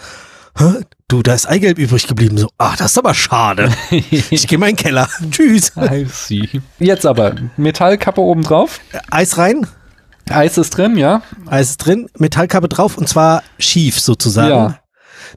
So? 0.57 0.75
Du, 1.11 1.25
da 1.25 1.35
ist 1.35 1.47
Eigelb 1.49 1.77
übrig 1.79 2.07
geblieben. 2.07 2.39
So, 2.39 2.49
ach, 2.57 2.77
das 2.77 2.93
ist 2.93 2.99
aber 2.99 3.15
schade. 3.15 3.69
Ich 3.91 4.47
gehe 4.47 4.59
mal 4.59 4.69
in 4.71 4.77
den 4.77 4.83
Keller. 4.85 5.09
Tschüss. 5.33 5.73
I 5.77 6.07
see. 6.09 6.49
Jetzt 6.79 7.05
aber 7.05 7.35
Metallkappe 7.57 8.21
oben 8.21 8.43
drauf. 8.43 8.81
Eis 9.11 9.37
rein, 9.37 9.67
Eis 10.29 10.57
ist 10.57 10.71
drin, 10.71 10.97
ja? 10.97 11.23
Eis 11.47 11.71
ist 11.71 11.79
drin, 11.79 12.09
Metallkappe 12.17 12.69
drauf 12.69 12.97
und 12.97 13.09
zwar 13.09 13.43
schief 13.59 13.99
sozusagen. 13.99 14.51
Ja. 14.51 14.79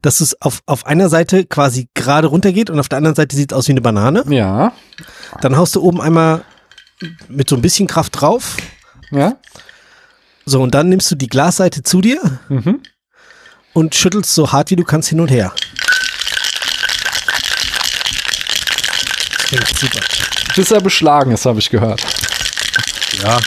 Dass 0.04 0.22
es 0.22 0.40
auf, 0.44 0.62
auf 0.68 0.86
einer 0.86 1.10
Seite 1.10 1.44
quasi 1.46 1.88
gerade 1.96 2.28
runtergeht 2.28 2.70
und 2.70 2.80
auf 2.80 2.88
der 2.88 2.98
anderen 2.98 3.16
Seite 3.16 3.36
sieht 3.36 3.52
es 3.52 3.58
aus 3.58 3.68
wie 3.68 3.72
eine 3.72 3.82
Banane. 3.82 4.24
Ja. 4.30 4.74
Dann 5.42 5.58
haust 5.58 5.76
du 5.76 5.82
oben 5.82 6.00
einmal 6.02 6.44
mit 7.28 7.50
so 7.50 7.56
ein 7.56 7.64
bisschen 7.64 7.88
Kraft 7.88 8.22
drauf. 8.22 8.58
Ja. 9.10 9.38
So, 10.46 10.62
und 10.62 10.76
dann 10.76 10.90
nimmst 10.90 11.10
du 11.10 11.16
die 11.16 11.28
Glasseite 11.28 11.82
zu 11.82 12.02
dir 12.02 12.20
Mhm. 12.50 12.82
Und 13.74 13.96
schüttelst 13.96 14.34
so 14.34 14.52
hart 14.52 14.72
wie 14.72 14.76
du 14.76 14.84
kannst 14.84 15.10
hin 15.10 15.20
und 15.20 15.30
her. 15.30 15.54
Klingt 19.38 19.78
super. 19.78 20.00
Bis 20.56 20.72
er 20.72 20.82
beschlagen 20.82 21.32
ist, 21.32 21.46
habe 21.46 21.60
ich 21.60 21.70
gehört. 21.70 22.04
Ja. 23.22 23.40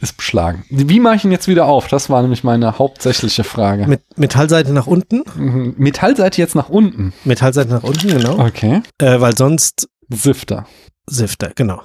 Ist 0.00 0.16
beschlagen. 0.16 0.64
Wie 0.70 1.00
mache 1.00 1.16
ich 1.16 1.24
ihn 1.24 1.32
jetzt 1.32 1.48
wieder 1.48 1.66
auf? 1.66 1.88
Das 1.88 2.08
war 2.08 2.22
nämlich 2.22 2.44
meine 2.44 2.78
hauptsächliche 2.78 3.44
Frage. 3.44 3.86
Mit 3.86 4.02
Metallseite 4.16 4.72
nach 4.72 4.86
unten. 4.86 5.24
Mhm. 5.34 5.74
Metallseite 5.76 6.40
jetzt 6.40 6.54
nach 6.54 6.68
unten. 6.68 7.12
Metallseite 7.24 7.70
nach 7.70 7.82
unten, 7.82 8.08
genau. 8.08 8.38
Okay. 8.38 8.82
Äh, 8.98 9.20
weil 9.20 9.36
sonst 9.36 9.88
Sifter. 10.08 10.66
Sifter, 11.06 11.50
genau. 11.54 11.82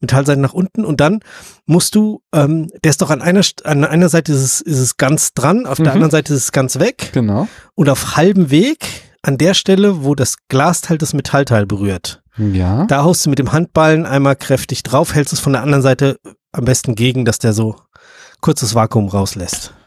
Metallseite 0.00 0.40
nach 0.40 0.52
unten 0.52 0.84
und 0.84 1.00
dann 1.00 1.20
musst 1.66 1.94
du, 1.94 2.22
ähm, 2.34 2.70
der 2.84 2.90
ist 2.90 3.02
doch 3.02 3.10
an 3.10 3.22
einer, 3.22 3.42
an 3.64 3.84
einer 3.84 4.08
Seite 4.08 4.32
ist 4.32 4.42
es, 4.42 4.60
ist 4.60 4.78
es 4.78 4.96
ganz 4.96 5.32
dran, 5.34 5.66
auf 5.66 5.76
der 5.78 5.86
Mhm. 5.86 5.92
anderen 5.92 6.10
Seite 6.10 6.34
ist 6.34 6.42
es 6.44 6.52
ganz 6.52 6.78
weg 6.78 7.10
Genau. 7.12 7.48
und 7.74 7.88
auf 7.88 8.16
halbem 8.16 8.50
Weg 8.50 8.84
an 9.22 9.38
der 9.38 9.54
Stelle, 9.54 10.04
wo 10.04 10.14
das 10.14 10.36
Glasteil 10.48 10.98
das 10.98 11.12
Metallteil 11.14 11.66
berührt. 11.66 12.22
Ja. 12.36 12.84
Da 12.86 13.02
haust 13.02 13.26
du 13.26 13.30
mit 13.30 13.38
dem 13.40 13.50
Handballen 13.52 14.06
einmal 14.06 14.36
kräftig 14.36 14.82
drauf, 14.84 15.14
hältst 15.14 15.32
es 15.32 15.40
von 15.40 15.52
der 15.52 15.62
anderen 15.62 15.82
Seite 15.82 16.18
am 16.52 16.64
besten 16.64 16.94
gegen, 16.94 17.24
dass 17.24 17.38
der 17.40 17.52
so 17.52 17.76
kurzes 18.40 18.74
Vakuum 18.74 19.08
rauslässt. 19.08 19.74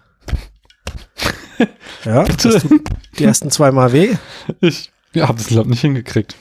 Ja, 2.05 2.23
das 2.23 2.63
tut 2.63 2.81
die 3.19 3.23
ersten 3.23 3.51
zweimal 3.51 3.93
weh. 3.93 4.15
Ich 4.61 4.91
ja, 5.13 5.27
habe 5.27 5.37
das, 5.37 5.47
glaube 5.47 5.69
nicht 5.69 5.81
hingekriegt. 5.81 6.35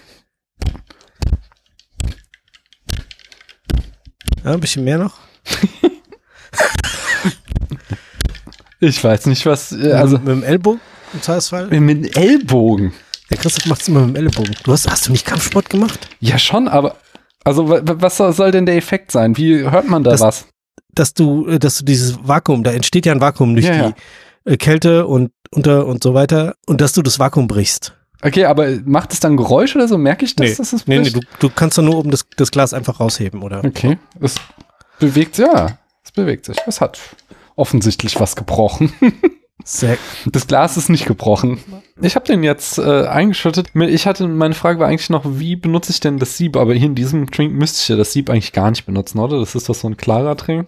Ja, 4.44 4.52
ein 4.52 4.60
bisschen 4.60 4.84
mehr 4.84 4.98
noch. 4.98 5.14
Ich 8.82 9.02
weiß 9.04 9.26
nicht, 9.26 9.44
was. 9.44 9.72
Äh, 9.72 9.92
also 9.92 10.16
mit 10.18 10.28
dem 10.28 10.42
Ellbogen 10.42 10.80
im 11.12 11.20
Zweifelsfall. 11.22 11.66
mit 11.66 11.72
dem 11.90 12.04
Ellbogen. 12.14 12.92
Der 13.28 13.36
Christoph 13.36 13.66
macht 13.66 13.82
es 13.82 13.88
immer 13.88 14.00
mit 14.06 14.16
dem 14.16 14.24
Ellbogen. 14.24 14.54
Du 14.64 14.72
hast, 14.72 14.90
hast 14.90 15.06
du 15.06 15.12
nicht 15.12 15.26
Kampfsport 15.26 15.68
gemacht? 15.68 16.08
Ja, 16.20 16.38
schon, 16.38 16.66
aber. 16.66 16.96
Also, 17.44 17.68
wa- 17.68 17.80
wa- 17.82 17.96
was 17.98 18.16
soll 18.16 18.50
denn 18.50 18.66
der 18.66 18.76
Effekt 18.76 19.12
sein? 19.12 19.36
Wie 19.36 19.58
hört 19.70 19.88
man 19.88 20.02
da 20.02 20.12
Das- 20.12 20.20
was? 20.20 20.46
Dass 20.94 21.14
du, 21.14 21.46
äh, 21.46 21.58
dass 21.58 21.76
du 21.78 21.84
dieses 21.84 22.16
Vakuum, 22.26 22.64
da 22.64 22.72
entsteht 22.72 23.04
ja 23.06 23.12
ein 23.12 23.20
Vakuum 23.20 23.54
durch 23.54 23.66
Ja, 23.66 23.74
ja. 23.74 23.92
die 24.46 24.52
äh, 24.52 24.56
Kälte 24.56 25.06
und 25.06 25.30
unter 25.50 25.86
und 25.86 26.02
so 26.02 26.14
weiter 26.14 26.54
und 26.66 26.80
dass 26.80 26.92
du 26.94 27.02
das 27.02 27.18
Vakuum 27.18 27.48
brichst. 27.48 27.94
Okay, 28.22 28.44
aber 28.44 28.68
macht 28.84 29.12
es 29.12 29.20
dann 29.20 29.36
Geräusch 29.36 29.74
oder 29.76 29.88
so? 29.88 29.96
Merke 29.98 30.24
ich 30.24 30.36
das, 30.36 30.48
Nee. 30.50 30.54
dass 30.56 30.72
es 30.72 30.86
Nee, 30.86 30.98
nee, 30.98 31.10
bricht? 31.10 31.16
du, 31.16 31.48
du 31.48 31.50
kannst 31.54 31.78
doch 31.78 31.82
nur 31.82 31.96
oben 31.96 32.10
das, 32.10 32.26
das 32.36 32.50
Glas 32.50 32.74
einfach 32.74 33.00
rausheben, 33.00 33.42
oder? 33.42 33.64
Okay, 33.64 33.98
es 34.20 34.34
bewegt 34.98 35.36
sich, 35.36 35.46
ja, 35.46 35.78
es 36.04 36.12
bewegt 36.12 36.44
sich. 36.44 36.56
Es 36.66 36.80
hat 36.80 36.98
offensichtlich 37.56 38.18
was 38.20 38.36
gebrochen. 38.36 38.92
Sehr, 39.62 39.98
Das 40.24 40.46
Glas 40.46 40.78
ist 40.78 40.88
nicht 40.88 41.04
gebrochen. 41.04 41.60
Ich 42.00 42.14
habe 42.16 42.24
den 42.24 42.42
jetzt 42.42 42.78
äh, 42.78 43.02
eingeschüttet. 43.06 43.68
Ich 43.74 44.06
hatte, 44.06 44.26
meine 44.26 44.54
Frage 44.54 44.78
war 44.80 44.88
eigentlich 44.88 45.10
noch, 45.10 45.22
wie 45.26 45.54
benutze 45.54 45.92
ich 45.92 46.00
denn 46.00 46.18
das 46.18 46.38
Sieb? 46.38 46.56
Aber 46.56 46.72
hier 46.72 46.86
in 46.86 46.94
diesem 46.94 47.26
Drink 47.26 47.52
müsste 47.52 47.78
ich 47.82 47.88
ja 47.88 47.96
das 47.96 48.12
Sieb 48.14 48.30
eigentlich 48.30 48.52
gar 48.54 48.70
nicht 48.70 48.86
benutzen, 48.86 49.18
oder? 49.18 49.38
Das 49.38 49.54
ist 49.54 49.68
doch 49.68 49.74
so 49.74 49.86
ein 49.86 49.98
klarer 49.98 50.34
Drink. 50.34 50.66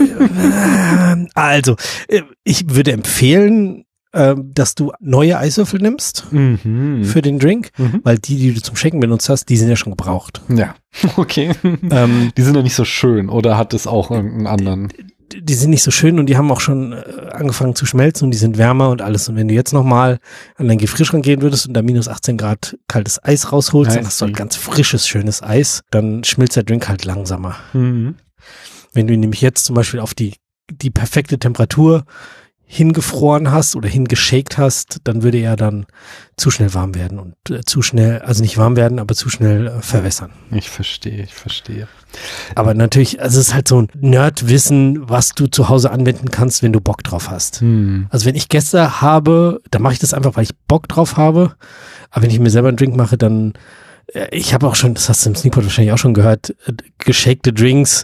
Ähm, 0.00 1.28
Also, 1.34 1.76
äh, 2.08 2.22
ich 2.44 2.64
würde 2.74 2.92
empfehlen, 2.92 3.84
ähm, 4.12 4.50
dass 4.54 4.74
du 4.74 4.92
neue 5.00 5.38
Eiswürfel 5.38 5.80
nimmst 5.80 6.26
Mhm. 6.32 7.04
für 7.04 7.22
den 7.22 7.38
Drink, 7.38 7.70
Mhm. 7.78 8.00
weil 8.04 8.18
die, 8.18 8.36
die 8.36 8.54
du 8.54 8.62
zum 8.62 8.76
Schenken 8.76 9.00
benutzt 9.00 9.28
hast, 9.28 9.46
die 9.48 9.56
sind 9.56 9.68
ja 9.68 9.76
schon 9.76 9.92
gebraucht. 9.92 10.40
Ja, 10.48 10.74
okay. 11.16 11.52
Ähm, 11.90 12.32
Die 12.36 12.42
sind 12.42 12.54
ja 12.56 12.62
nicht 12.62 12.74
so 12.76 12.84
schön, 12.84 13.28
oder 13.28 13.56
hat 13.58 13.74
es 13.74 13.86
auch 13.86 14.10
irgendeinen 14.10 14.46
anderen? 14.46 14.92
die 15.36 15.54
sind 15.54 15.70
nicht 15.70 15.82
so 15.82 15.90
schön 15.90 16.20
und 16.20 16.26
die 16.26 16.36
haben 16.36 16.52
auch 16.52 16.60
schon 16.60 16.92
äh, 16.92 17.02
angefangen 17.32 17.74
zu 17.74 17.84
schmelzen 17.84 18.26
und 18.26 18.30
die 18.30 18.38
sind 18.38 18.58
wärmer 18.58 18.90
und 18.90 19.02
alles. 19.02 19.28
Und 19.28 19.34
wenn 19.34 19.48
du 19.48 19.54
jetzt 19.54 19.72
nochmal 19.72 20.20
an 20.54 20.68
deinen 20.68 20.78
Gefrierschrank 20.78 21.24
gehen 21.24 21.42
würdest 21.42 21.66
und 21.66 21.74
da 21.74 21.82
minus 21.82 22.06
18 22.06 22.36
Grad 22.36 22.78
kaltes 22.86 23.22
Eis 23.24 23.50
rausholst, 23.50 23.96
dann 23.96 24.06
hast 24.06 24.20
du 24.20 24.26
halt 24.26 24.36
ganz 24.36 24.54
frisches, 24.54 25.08
schönes 25.08 25.42
Eis, 25.42 25.82
dann 25.90 26.22
schmilzt 26.22 26.54
der 26.54 26.62
Drink 26.62 26.88
halt 26.88 27.04
langsamer. 27.04 27.56
Mhm. 27.72 28.14
Wenn 28.92 29.08
du 29.08 29.14
ihn 29.14 29.20
nämlich 29.20 29.40
jetzt 29.40 29.64
zum 29.64 29.74
Beispiel 29.74 29.98
auf 29.98 30.14
die, 30.14 30.34
die 30.70 30.90
perfekte 30.90 31.40
Temperatur 31.40 32.04
hingefroren 32.68 33.52
hast 33.52 33.76
oder 33.76 33.88
hingeshakt 33.88 34.58
hast, 34.58 34.98
dann 35.04 35.22
würde 35.22 35.38
er 35.38 35.54
dann 35.56 35.86
zu 36.36 36.50
schnell 36.50 36.74
warm 36.74 36.96
werden 36.96 37.20
und 37.20 37.34
äh, 37.48 37.64
zu 37.64 37.80
schnell, 37.80 38.18
also 38.20 38.42
nicht 38.42 38.58
warm 38.58 38.76
werden, 38.76 38.98
aber 38.98 39.14
zu 39.14 39.30
schnell 39.30 39.68
äh, 39.68 39.82
verwässern. 39.82 40.32
Ich 40.50 40.68
verstehe, 40.68 41.22
ich 41.22 41.32
verstehe. 41.32 41.86
Aber 42.56 42.74
natürlich, 42.74 43.22
also 43.22 43.38
es 43.38 43.48
ist 43.48 43.54
halt 43.54 43.68
so 43.68 43.82
ein 43.82 43.88
Nerdwissen, 44.00 45.08
was 45.08 45.30
du 45.30 45.46
zu 45.46 45.68
Hause 45.68 45.92
anwenden 45.92 46.30
kannst, 46.30 46.62
wenn 46.64 46.72
du 46.72 46.80
Bock 46.80 47.04
drauf 47.04 47.30
hast. 47.30 47.60
Hm. 47.60 48.08
Also 48.10 48.26
wenn 48.26 48.34
ich 48.34 48.48
Gäste 48.48 49.00
habe, 49.00 49.60
dann 49.70 49.82
mache 49.82 49.94
ich 49.94 49.98
das 50.00 50.12
einfach, 50.12 50.34
weil 50.36 50.44
ich 50.44 50.56
Bock 50.66 50.88
drauf 50.88 51.16
habe. 51.16 51.54
Aber 52.10 52.24
wenn 52.24 52.30
ich 52.30 52.40
mir 52.40 52.50
selber 52.50 52.68
einen 52.68 52.76
Drink 52.76 52.96
mache, 52.96 53.16
dann, 53.16 53.54
äh, 54.12 54.26
ich 54.32 54.54
habe 54.54 54.66
auch 54.66 54.74
schon, 54.74 54.94
das 54.94 55.08
hast 55.08 55.24
du 55.24 55.30
im 55.30 55.36
Sneakpot 55.36 55.64
wahrscheinlich 55.64 55.92
auch 55.92 55.98
schon 55.98 56.14
gehört, 56.14 56.50
äh, 56.66 56.72
geschakte 56.98 57.52
Drinks 57.52 58.02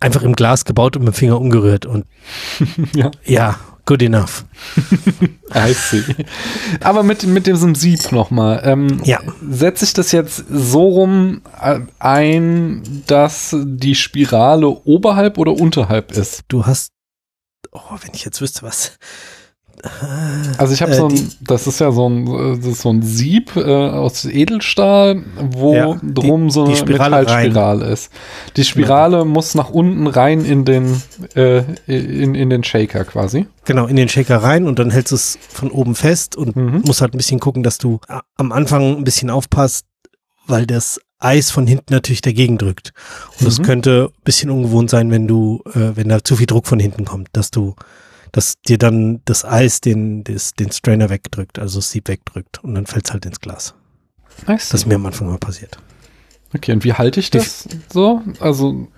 einfach 0.00 0.22
im 0.22 0.34
Glas 0.34 0.64
gebaut 0.64 0.96
und 0.96 1.04
mit 1.04 1.14
dem 1.14 1.16
Finger 1.16 1.40
umgerührt. 1.40 1.86
Und 1.86 2.06
Ja. 2.94 3.10
ja, 3.24 3.58
good 3.86 4.02
enough. 4.02 4.44
I 5.54 5.72
see. 5.74 6.02
Aber 6.80 7.02
mit, 7.02 7.24
mit 7.24 7.46
diesem 7.46 7.74
Sieb 7.74 8.12
nochmal. 8.12 8.62
Ähm, 8.64 9.00
Ja. 9.04 9.20
Setze 9.48 9.84
ich 9.84 9.92
das 9.92 10.12
jetzt 10.12 10.44
so 10.50 10.88
rum 10.88 11.42
äh, 11.60 11.80
ein, 11.98 13.02
dass 13.06 13.54
die 13.60 13.94
Spirale 13.94 14.68
oberhalb 14.68 15.38
oder 15.38 15.52
unterhalb 15.52 16.12
ist? 16.12 16.42
Du 16.48 16.66
hast, 16.66 16.90
oh, 17.72 17.80
wenn 18.00 18.14
ich 18.14 18.24
jetzt 18.24 18.40
wüsste, 18.40 18.62
was. 18.62 18.98
Also 20.58 20.74
ich 20.74 20.82
habe 20.82 20.92
Äh, 20.92 20.96
so 20.96 21.08
ein, 21.08 21.32
das 21.40 21.66
ist 21.66 21.80
ja 21.80 21.90
so 21.90 22.08
ein, 22.08 22.26
äh, 22.26 22.56
das 22.58 22.66
ist 22.66 22.82
so 22.82 22.90
ein 22.90 23.02
Sieb 23.02 23.56
äh, 23.56 23.62
aus 23.62 24.24
Edelstahl, 24.24 25.22
wo 25.50 25.74
Ja, 25.74 25.98
die- 26.00 26.14
drum 26.14 26.50
so 26.50 26.64
eine 26.66 26.76
Spirale 26.76 27.20
Metallspirale 27.20 27.86
ist. 27.86 28.10
Die 28.56 28.64
Spirale 28.64 29.24
muss 29.24 29.54
nach 29.54 29.70
unten 29.70 30.06
rein 30.06 30.44
in 30.44 30.64
den, 30.64 31.02
äh, 31.34 31.62
in, 31.86 32.34
in 32.34 32.50
den 32.50 32.62
Shaker 32.64 33.04
quasi. 33.04 33.46
Genau, 33.64 33.86
in 33.86 33.96
den 33.96 34.08
Shaker 34.08 34.36
rein 34.42 34.66
und 34.66 34.78
dann 34.78 34.90
hältst 34.90 35.10
du 35.12 35.16
es 35.16 35.38
von 35.48 35.70
oben 35.70 35.94
fest 35.94 36.36
und 36.36 36.54
Mhm. 36.54 36.82
musst 36.86 37.00
halt 37.00 37.14
ein 37.14 37.18
bisschen 37.18 37.40
gucken, 37.40 37.62
dass 37.62 37.78
du 37.78 37.98
a- 38.08 38.22
am 38.36 38.52
Anfang 38.52 38.96
ein 38.98 39.04
bisschen 39.04 39.30
aufpasst, 39.30 39.86
weil 40.46 40.66
das 40.66 41.00
Eis 41.18 41.50
von 41.52 41.66
hinten 41.68 41.92
natürlich 41.94 42.20
dagegen 42.20 42.58
drückt. 42.58 42.92
Und 43.38 43.46
das 43.46 43.58
Mhm. 43.58 43.62
könnte 43.62 44.10
ein 44.12 44.22
bisschen 44.24 44.50
ungewohnt 44.50 44.90
sein, 44.90 45.10
wenn 45.10 45.28
du, 45.28 45.62
äh, 45.74 45.94
wenn 45.96 46.08
da 46.08 46.22
zu 46.24 46.34
viel 46.36 46.46
Druck 46.46 46.66
von 46.66 46.80
hinten 46.80 47.04
kommt, 47.04 47.28
dass 47.32 47.50
du, 47.52 47.74
dass 48.32 48.60
dir 48.62 48.78
dann 48.78 49.20
das 49.24 49.44
Eis 49.44 49.80
den, 49.80 50.24
des, 50.24 50.54
den 50.54 50.72
Strainer 50.72 51.10
wegdrückt, 51.10 51.58
also 51.58 51.78
das 51.78 51.90
Sieb 51.90 52.08
wegdrückt 52.08 52.64
und 52.64 52.74
dann 52.74 52.86
fällt 52.86 53.06
es 53.06 53.12
halt 53.12 53.26
ins 53.26 53.40
Glas. 53.40 53.74
Nice. 54.46 54.70
Das 54.70 54.80
ist 54.80 54.86
mir 54.86 54.94
am 54.96 55.06
Anfang 55.06 55.28
mal 55.28 55.38
passiert. 55.38 55.78
Okay, 56.54 56.72
und 56.72 56.84
wie 56.84 56.94
halte 56.94 57.20
ich 57.20 57.30
das 57.30 57.68
so? 57.90 58.22
Also, 58.40 58.88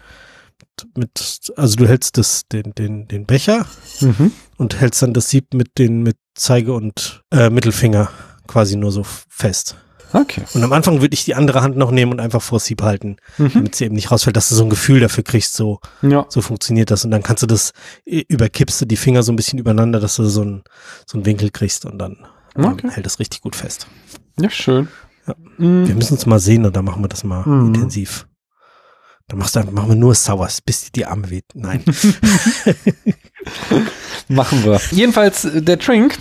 Mit, 0.97 1.53
also 1.57 1.77
du 1.77 1.87
hältst 1.87 2.17
das, 2.19 2.47
den, 2.49 2.75
den, 2.75 3.07
den 3.07 3.27
Becher 3.27 3.67
mhm. 4.01 4.33
und 4.57 4.81
hältst 4.81 5.03
dann 5.03 5.13
das 5.13 5.29
Sieb 5.29 5.55
mit 5.55 5.79
den, 5.79 6.03
mit 6.03 6.17
Zeige 6.35 6.73
und 6.73 7.23
äh, 7.31 7.51
Mittelfinger 7.51 8.11
quasi 8.47 8.77
nur 8.77 8.93
so 8.93 9.05
fest. 9.05 9.77
Okay. 10.15 10.43
Und 10.55 10.65
am 10.65 10.73
Anfang 10.73 11.01
würde 11.03 11.13
ich 11.15 11.25
die 11.25 11.35
andere 11.35 11.61
Hand 11.63 11.77
noch 11.77 11.91
nehmen 11.91 12.13
und 12.13 12.21
einfach 12.21 12.41
vor 12.41 12.61
Sieb 12.61 12.83
halten, 12.83 13.17
Mhm. 13.39 13.51
damit 13.53 13.75
sie 13.75 13.85
eben 13.85 13.95
nicht 13.95 14.11
rausfällt, 14.11 14.37
dass 14.37 14.49
du 14.49 14.55
so 14.55 14.65
ein 14.65 14.71
Gefühl 14.71 15.01
dafür 15.01 15.25
kriegst, 15.25 15.55
so, 15.55 15.81
Ja. 16.03 16.25
so 16.29 16.41
funktioniert 16.41 16.91
das. 16.91 17.05
Und 17.05 17.11
dann 17.11 17.23
kannst 17.23 17.43
du 17.43 17.47
das, 17.47 17.73
äh, 18.07 18.25
überkippst 18.29 18.81
du 18.81 18.85
die 18.87 18.97
Finger 18.97 19.23
so 19.23 19.33
ein 19.33 19.37
bisschen 19.37 19.59
übereinander, 19.59 20.01
dass 20.01 20.17
du 20.17 20.25
so 20.25 20.41
einen, 20.43 20.63
so 21.07 21.19
einen 21.19 21.27
Winkel 21.27 21.51
kriegst 21.51 21.85
und 21.85 21.99
dann 21.99 22.27
Okay. 22.57 22.89
hält 22.91 23.05
das 23.07 23.19
richtig 23.19 23.41
gut 23.43 23.57
fest. 23.57 23.87
Ja, 24.41 24.49
schön. 24.51 24.89
Ja. 25.27 25.35
Mhm. 25.59 25.87
Wir 25.89 25.95
müssen 25.95 26.15
uns 26.15 26.27
mal 26.27 26.39
sehen 26.39 26.65
und 26.65 26.75
dann 26.77 26.85
machen 26.85 27.03
wir 27.03 27.09
das 27.09 27.25
mal 27.25 27.45
Mhm. 27.47 27.75
intensiv. 27.75 28.27
Dann 29.29 29.39
machst 29.39 29.57
du 29.57 29.61
einfach, 29.61 29.73
machen 29.73 29.89
wir 29.89 29.97
nur 29.97 30.15
Sours, 30.15 30.61
bis 30.61 30.83
dir 30.85 30.91
die 30.95 31.07
Arme 31.07 31.31
weht. 31.31 31.47
Nein. 31.55 31.83
Machen 34.29 34.65
wir. 34.65 34.81
Jedenfalls, 34.91 35.45
äh, 35.45 35.63
der 35.63 35.77
Drink 35.77 36.19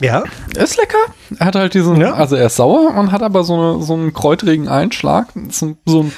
ja. 0.00 0.22
ist 0.56 0.76
lecker. 0.76 0.98
Er 1.38 1.46
hat 1.46 1.54
halt 1.54 1.74
diesen, 1.74 2.00
Ja. 2.00 2.14
also 2.14 2.36
er 2.36 2.46
ist 2.46 2.56
sauer 2.56 2.94
und 2.96 3.12
hat 3.12 3.22
aber 3.22 3.44
so, 3.44 3.54
eine, 3.54 3.82
so 3.82 3.94
einen 3.94 4.12
kräutrigen 4.12 4.68
Einschlag. 4.68 5.28
So, 5.50 5.76
so 5.86 6.02
ein 6.02 6.12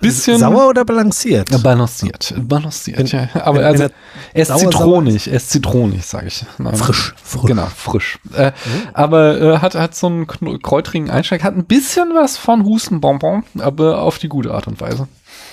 bisschen. 0.00 0.38
Sauer 0.38 0.68
oder 0.68 0.84
balanciert? 0.84 1.50
Ja, 1.50 1.58
balanciert. 1.58 2.34
Balanciert, 2.36 2.98
Wenn- 2.98 3.06
ja. 3.06 3.28
Aber 3.42 3.58
wenn- 3.58 3.64
also, 3.64 3.82
wenn 3.84 3.90
er 4.34 4.42
ist 4.42 4.48
sauer, 4.48 4.58
sauer 4.58 4.70
zitronig. 4.70 5.26
Er 5.28 5.34
ist 5.34 5.50
zitronig, 5.50 6.06
sage 6.06 6.26
ich. 6.28 6.44
Nein. 6.58 6.74
Frisch. 6.76 7.14
frisch. 7.22 7.42
Genau, 7.46 7.66
frisch. 7.74 8.18
Äh, 8.36 8.52
Aber 8.92 9.40
äh, 9.40 9.58
hat, 9.58 9.74
hat 9.74 9.94
so 9.94 10.06
einen 10.06 10.26
kräutrigen 10.26 11.10
Einschlag, 11.10 11.42
hat 11.42 11.56
ein 11.56 11.64
bisschen 11.64 12.10
was 12.14 12.36
von 12.36 12.64
Hustenbonbon, 12.64 13.44
aber 13.58 14.02
auf 14.02 14.18
die 14.18 14.28
gute 14.28 14.52
Art 14.52 14.66
und 14.66 14.80
Weise. 14.80 15.08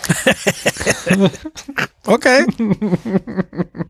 Okay. 2.05 2.45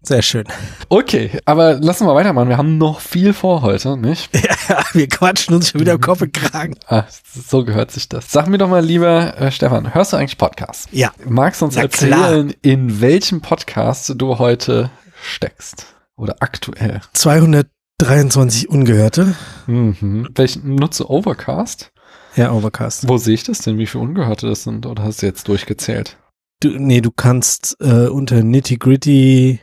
Sehr 0.03 0.22
schön. 0.22 0.43
Okay, 0.89 1.32
aber 1.46 1.74
lassen 1.79 2.05
wir 2.05 2.13
weitermachen. 2.13 2.48
Wir 2.50 2.58
haben 2.58 2.77
noch 2.77 3.00
viel 3.00 3.34
vor 3.34 3.62
heute, 3.63 3.98
nicht? 3.98 4.29
Ja, 4.70 4.82
wir 4.93 5.08
quatschen 5.10 5.55
uns 5.55 5.72
schon 5.72 5.82
wieder 5.82 5.93
im 5.93 6.00
Kopf 6.01 6.22
und 6.22 6.32
Kragen. 6.32 6.75
Ah, 6.88 7.03
so 7.34 7.65
gehört 7.65 7.91
sich 7.91 8.08
das. 8.08 8.32
Sag 8.32 8.48
mir 8.48 8.58
doch 8.60 8.70
mal 8.70 8.86
lieber, 8.86 9.36
äh, 9.38 9.51
Stefan, 9.51 9.93
hörst 9.93 10.13
du 10.13 10.17
eigentlich 10.17 10.38
Podcasts? 10.38 10.88
Ja. 10.91 11.12
Magst 11.25 11.62
du 11.62 11.65
uns 11.65 11.75
Na 11.75 11.88
klar. 11.88 12.22
erzählen, 12.27 12.53
in 12.62 13.01
welchem 13.01 13.41
Podcast 13.41 14.13
du 14.15 14.38
heute 14.38 14.89
steckst? 15.22 15.88
Oder 16.15 16.36
aktuell? 16.39 17.01
223 17.13 18.70
Ungehörte. 18.70 19.36
Mhm. 19.67 20.29
Welchen 20.36 20.75
nutze 20.75 21.10
Overcast? 21.10 21.91
Ja, 22.35 22.51
Overcast. 22.51 23.07
Wo 23.07 23.17
sehe 23.17 23.35
ich 23.35 23.43
das 23.43 23.59
denn? 23.59 23.77
Wie 23.77 23.85
viele 23.85 24.03
Ungehörte 24.03 24.47
das 24.47 24.63
sind? 24.63 24.85
Oder 24.85 25.03
hast 25.03 25.21
du 25.21 25.25
jetzt 25.25 25.47
durchgezählt? 25.47 26.17
Du, 26.61 26.69
nee, 26.69 27.01
du 27.01 27.11
kannst 27.11 27.75
äh, 27.79 28.07
unter 28.07 28.41
Nitty 28.41 28.77
Gritty 28.77 29.59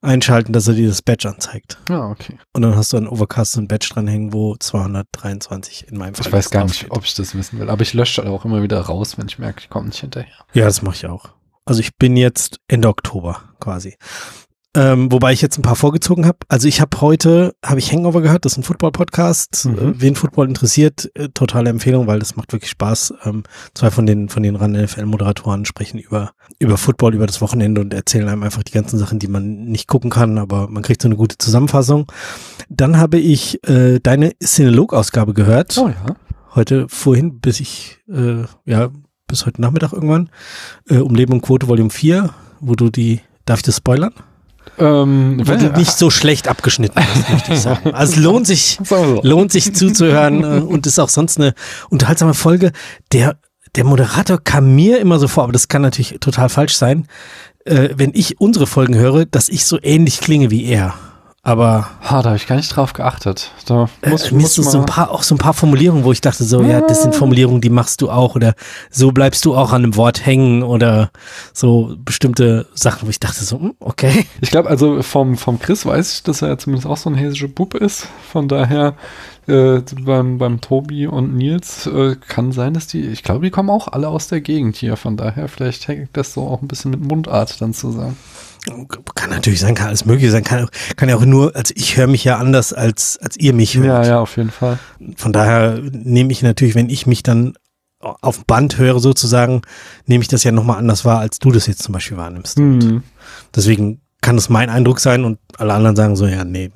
einschalten, 0.00 0.52
dass 0.52 0.66
er 0.66 0.74
dir 0.74 0.88
das 0.88 1.02
Badge 1.02 1.28
anzeigt. 1.28 1.78
Ja, 1.88 2.08
okay. 2.08 2.38
Und 2.54 2.62
dann 2.62 2.74
hast 2.74 2.92
du 2.92 2.96
an 2.96 3.06
Overcast 3.06 3.52
so 3.52 3.60
ein 3.60 3.68
Badge 3.68 3.88
dranhängen, 3.92 4.32
wo 4.32 4.56
223 4.56 5.88
in 5.88 5.98
meinem 5.98 6.14
Fall 6.14 6.26
Ich 6.26 6.32
weiß 6.32 6.50
gar 6.50 6.64
nicht, 6.64 6.82
draufsteht. 6.82 6.90
ob 6.96 7.04
ich 7.04 7.14
das 7.14 7.34
wissen 7.36 7.58
will, 7.60 7.70
aber 7.70 7.82
ich 7.82 7.94
lösche 7.94 8.24
auch 8.28 8.44
immer 8.44 8.62
wieder 8.62 8.80
raus, 8.80 9.16
wenn 9.18 9.28
ich 9.28 9.38
merke, 9.38 9.60
ich 9.60 9.70
komme 9.70 9.86
nicht 9.86 10.00
hinterher. 10.00 10.32
Ja, 10.54 10.64
das 10.64 10.82
mache 10.82 10.96
ich 10.96 11.06
auch. 11.06 11.28
Also 11.64 11.80
ich 11.80 11.96
bin 11.96 12.16
jetzt 12.16 12.58
Ende 12.66 12.88
Oktober 12.88 13.42
quasi. 13.60 13.96
Ähm, 14.74 15.12
wobei 15.12 15.34
ich 15.34 15.42
jetzt 15.42 15.58
ein 15.58 15.62
paar 15.62 15.76
vorgezogen 15.76 16.24
habe. 16.24 16.38
Also 16.48 16.66
ich 16.66 16.80
habe 16.80 16.98
heute, 17.02 17.54
habe 17.62 17.78
ich 17.78 17.92
Hangover 17.92 18.22
gehört, 18.22 18.46
das 18.46 18.52
ist 18.52 18.58
ein 18.58 18.62
Football-Podcast. 18.62 19.66
Mhm. 19.66 19.78
Äh, 19.78 20.00
wen 20.00 20.14
Football 20.14 20.48
interessiert, 20.48 21.10
äh, 21.14 21.28
totale 21.28 21.68
Empfehlung, 21.68 22.06
weil 22.06 22.20
das 22.20 22.36
macht 22.36 22.52
wirklich 22.54 22.70
Spaß. 22.70 23.12
Ähm, 23.26 23.42
zwei 23.74 23.90
von 23.90 24.06
den, 24.06 24.30
von 24.30 24.42
den 24.42 24.56
RAN-NFL-Moderatoren 24.56 25.66
sprechen 25.66 25.98
über, 25.98 26.32
über 26.58 26.78
Football, 26.78 27.14
über 27.14 27.26
das 27.26 27.42
Wochenende 27.42 27.82
und 27.82 27.92
erzählen 27.92 28.28
einem 28.28 28.42
einfach 28.42 28.62
die 28.62 28.72
ganzen 28.72 28.98
Sachen, 28.98 29.18
die 29.18 29.26
man 29.26 29.64
nicht 29.64 29.88
gucken 29.88 30.08
kann, 30.08 30.38
aber 30.38 30.68
man 30.68 30.82
kriegt 30.82 31.02
so 31.02 31.08
eine 31.08 31.16
gute 31.16 31.36
Zusammenfassung. 31.36 32.10
Dann 32.70 32.96
habe 32.96 33.18
ich 33.18 33.62
äh, 33.68 34.00
deine 34.02 34.32
Cinelog-Ausgabe 34.42 35.34
gehört 35.34 35.76
Oh 35.76 35.88
ja. 35.88 36.16
heute 36.54 36.86
vorhin, 36.88 37.40
bis 37.40 37.60
ich, 37.60 37.98
äh, 38.08 38.44
ja, 38.64 38.88
bis 39.26 39.44
heute 39.44 39.60
Nachmittag 39.60 39.92
irgendwann, 39.92 40.30
äh, 40.88 40.96
um 40.96 41.14
Leben 41.14 41.34
und 41.34 41.42
Quote 41.42 41.68
Volume 41.68 41.90
4, 41.90 42.30
wo 42.60 42.74
du 42.74 42.88
die, 42.88 43.20
darf 43.44 43.58
ich 43.58 43.64
das 43.64 43.76
spoilern? 43.76 44.14
Ähm, 44.78 45.42
Wo 45.44 45.54
du 45.54 45.72
nicht 45.76 45.92
so 45.92 46.10
schlecht 46.10 46.48
abgeschnitten 46.48 47.00
hast, 47.04 47.30
möchte 47.30 47.52
ich 47.52 47.60
sagen. 47.60 47.92
Also 47.92 48.14
es 48.14 48.18
lohnt 48.18 48.46
sich, 48.46 48.78
so. 48.82 49.20
lohnt 49.22 49.52
sich 49.52 49.74
zuzuhören 49.74 50.42
äh, 50.42 50.60
und 50.60 50.86
ist 50.86 50.98
auch 50.98 51.08
sonst 51.08 51.38
eine 51.38 51.54
unterhaltsame 51.90 52.34
Folge. 52.34 52.72
Der, 53.12 53.36
der 53.76 53.84
Moderator 53.84 54.38
kam 54.42 54.74
mir 54.74 54.98
immer 55.00 55.18
so 55.18 55.28
vor, 55.28 55.44
aber 55.44 55.52
das 55.52 55.68
kann 55.68 55.82
natürlich 55.82 56.16
total 56.20 56.48
falsch 56.48 56.76
sein, 56.76 57.06
äh, 57.64 57.90
wenn 57.96 58.12
ich 58.14 58.40
unsere 58.40 58.66
Folgen 58.66 58.94
höre, 58.94 59.26
dass 59.26 59.48
ich 59.48 59.66
so 59.66 59.78
ähnlich 59.82 60.20
klinge 60.20 60.50
wie 60.50 60.64
er. 60.64 60.94
Aber 61.44 61.88
Ha, 62.00 62.22
da 62.22 62.30
habe 62.30 62.36
ich 62.36 62.46
gar 62.46 62.54
nicht 62.54 62.68
drauf 62.68 62.92
geachtet. 62.92 63.50
Da 63.66 63.88
muss, 64.06 64.30
äh, 64.30 64.34
muss 64.34 64.54
so 64.54 64.78
ein 64.78 64.86
paar, 64.86 65.10
auch 65.10 65.24
so 65.24 65.34
ein 65.34 65.38
paar 65.38 65.54
Formulierungen, 65.54 66.04
wo 66.04 66.12
ich 66.12 66.20
dachte 66.20 66.44
so, 66.44 66.62
ja, 66.62 66.80
das 66.80 67.02
sind 67.02 67.16
Formulierungen, 67.16 67.60
die 67.60 67.70
machst 67.70 68.00
du 68.00 68.10
auch 68.10 68.36
oder 68.36 68.54
so 68.90 69.10
bleibst 69.10 69.44
du 69.44 69.56
auch 69.56 69.72
an 69.72 69.82
einem 69.82 69.96
Wort 69.96 70.26
hängen 70.26 70.62
oder 70.62 71.10
so 71.52 71.96
bestimmte 72.04 72.66
Sachen, 72.74 73.06
wo 73.06 73.10
ich 73.10 73.18
dachte 73.18 73.42
so, 73.44 73.58
hm, 73.58 73.74
okay. 73.80 74.26
Ich 74.40 74.50
glaube, 74.50 74.68
also 74.68 75.02
vom, 75.02 75.36
vom 75.36 75.58
Chris 75.58 75.86
weiß 75.86 76.14
ich, 76.14 76.22
dass 76.22 76.42
er 76.42 76.48
ja 76.48 76.58
zumindest 76.58 76.86
auch 76.86 76.96
so 76.96 77.10
ein 77.10 77.16
hessischer 77.16 77.48
Bub 77.48 77.74
ist. 77.74 78.06
Von 78.30 78.46
daher 78.46 78.94
äh, 79.48 79.80
beim, 80.04 80.38
beim 80.38 80.60
Tobi 80.60 81.06
und 81.06 81.34
Nils 81.34 81.86
äh, 81.86 82.16
kann 82.28 82.52
sein, 82.52 82.74
dass 82.74 82.86
die, 82.86 83.06
ich 83.06 83.22
glaube, 83.22 83.44
die 83.44 83.50
kommen 83.50 83.70
auch 83.70 83.88
alle 83.88 84.08
aus 84.08 84.28
der 84.28 84.40
Gegend 84.40 84.76
hier. 84.76 84.96
Von 84.96 85.16
daher 85.16 85.48
vielleicht 85.48 85.88
hängt 85.88 86.10
das 86.12 86.34
so 86.34 86.42
auch 86.42 86.62
ein 86.62 86.68
bisschen 86.68 86.90
mit 86.92 87.00
Mundart 87.00 87.60
dann 87.60 87.74
zusammen. 87.74 88.16
Kann 89.14 89.30
natürlich 89.30 89.60
sein, 89.60 89.74
kann 89.74 89.88
alles 89.88 90.04
mögliche 90.04 90.30
sein, 90.30 90.44
kann, 90.44 90.68
kann 90.96 91.08
ja 91.08 91.16
auch 91.16 91.24
nur, 91.24 91.54
also 91.56 91.74
ich 91.76 91.96
höre 91.96 92.06
mich 92.06 92.22
ja 92.22 92.38
anders, 92.38 92.72
als, 92.72 93.18
als 93.20 93.36
ihr 93.36 93.54
mich 93.54 93.76
hört. 93.76 94.04
Ja, 94.04 94.10
ja, 94.12 94.20
auf 94.20 94.36
jeden 94.36 94.50
Fall. 94.50 94.78
Von 95.16 95.32
daher 95.32 95.80
nehme 95.90 96.30
ich 96.30 96.42
natürlich, 96.42 96.74
wenn 96.76 96.88
ich 96.88 97.06
mich 97.06 97.22
dann 97.24 97.54
auf 97.98 98.44
Band 98.46 98.78
höre 98.78 99.00
sozusagen, 99.00 99.62
nehme 100.06 100.22
ich 100.22 100.28
das 100.28 100.44
ja 100.44 100.52
nochmal 100.52 100.78
anders 100.78 101.04
wahr, 101.04 101.20
als 101.20 101.38
du 101.38 101.50
das 101.50 101.66
jetzt 101.66 101.82
zum 101.82 101.92
Beispiel 101.92 102.16
wahrnimmst. 102.16 102.58
Hm. 102.58 103.02
Deswegen 103.54 104.00
kann 104.20 104.38
es 104.38 104.48
mein 104.48 104.70
Eindruck 104.70 105.00
sein 105.00 105.24
und 105.24 105.38
alle 105.58 105.74
anderen 105.74 105.96
sagen 105.96 106.16
so, 106.16 106.26
ja, 106.26 106.44
nee, 106.44 106.70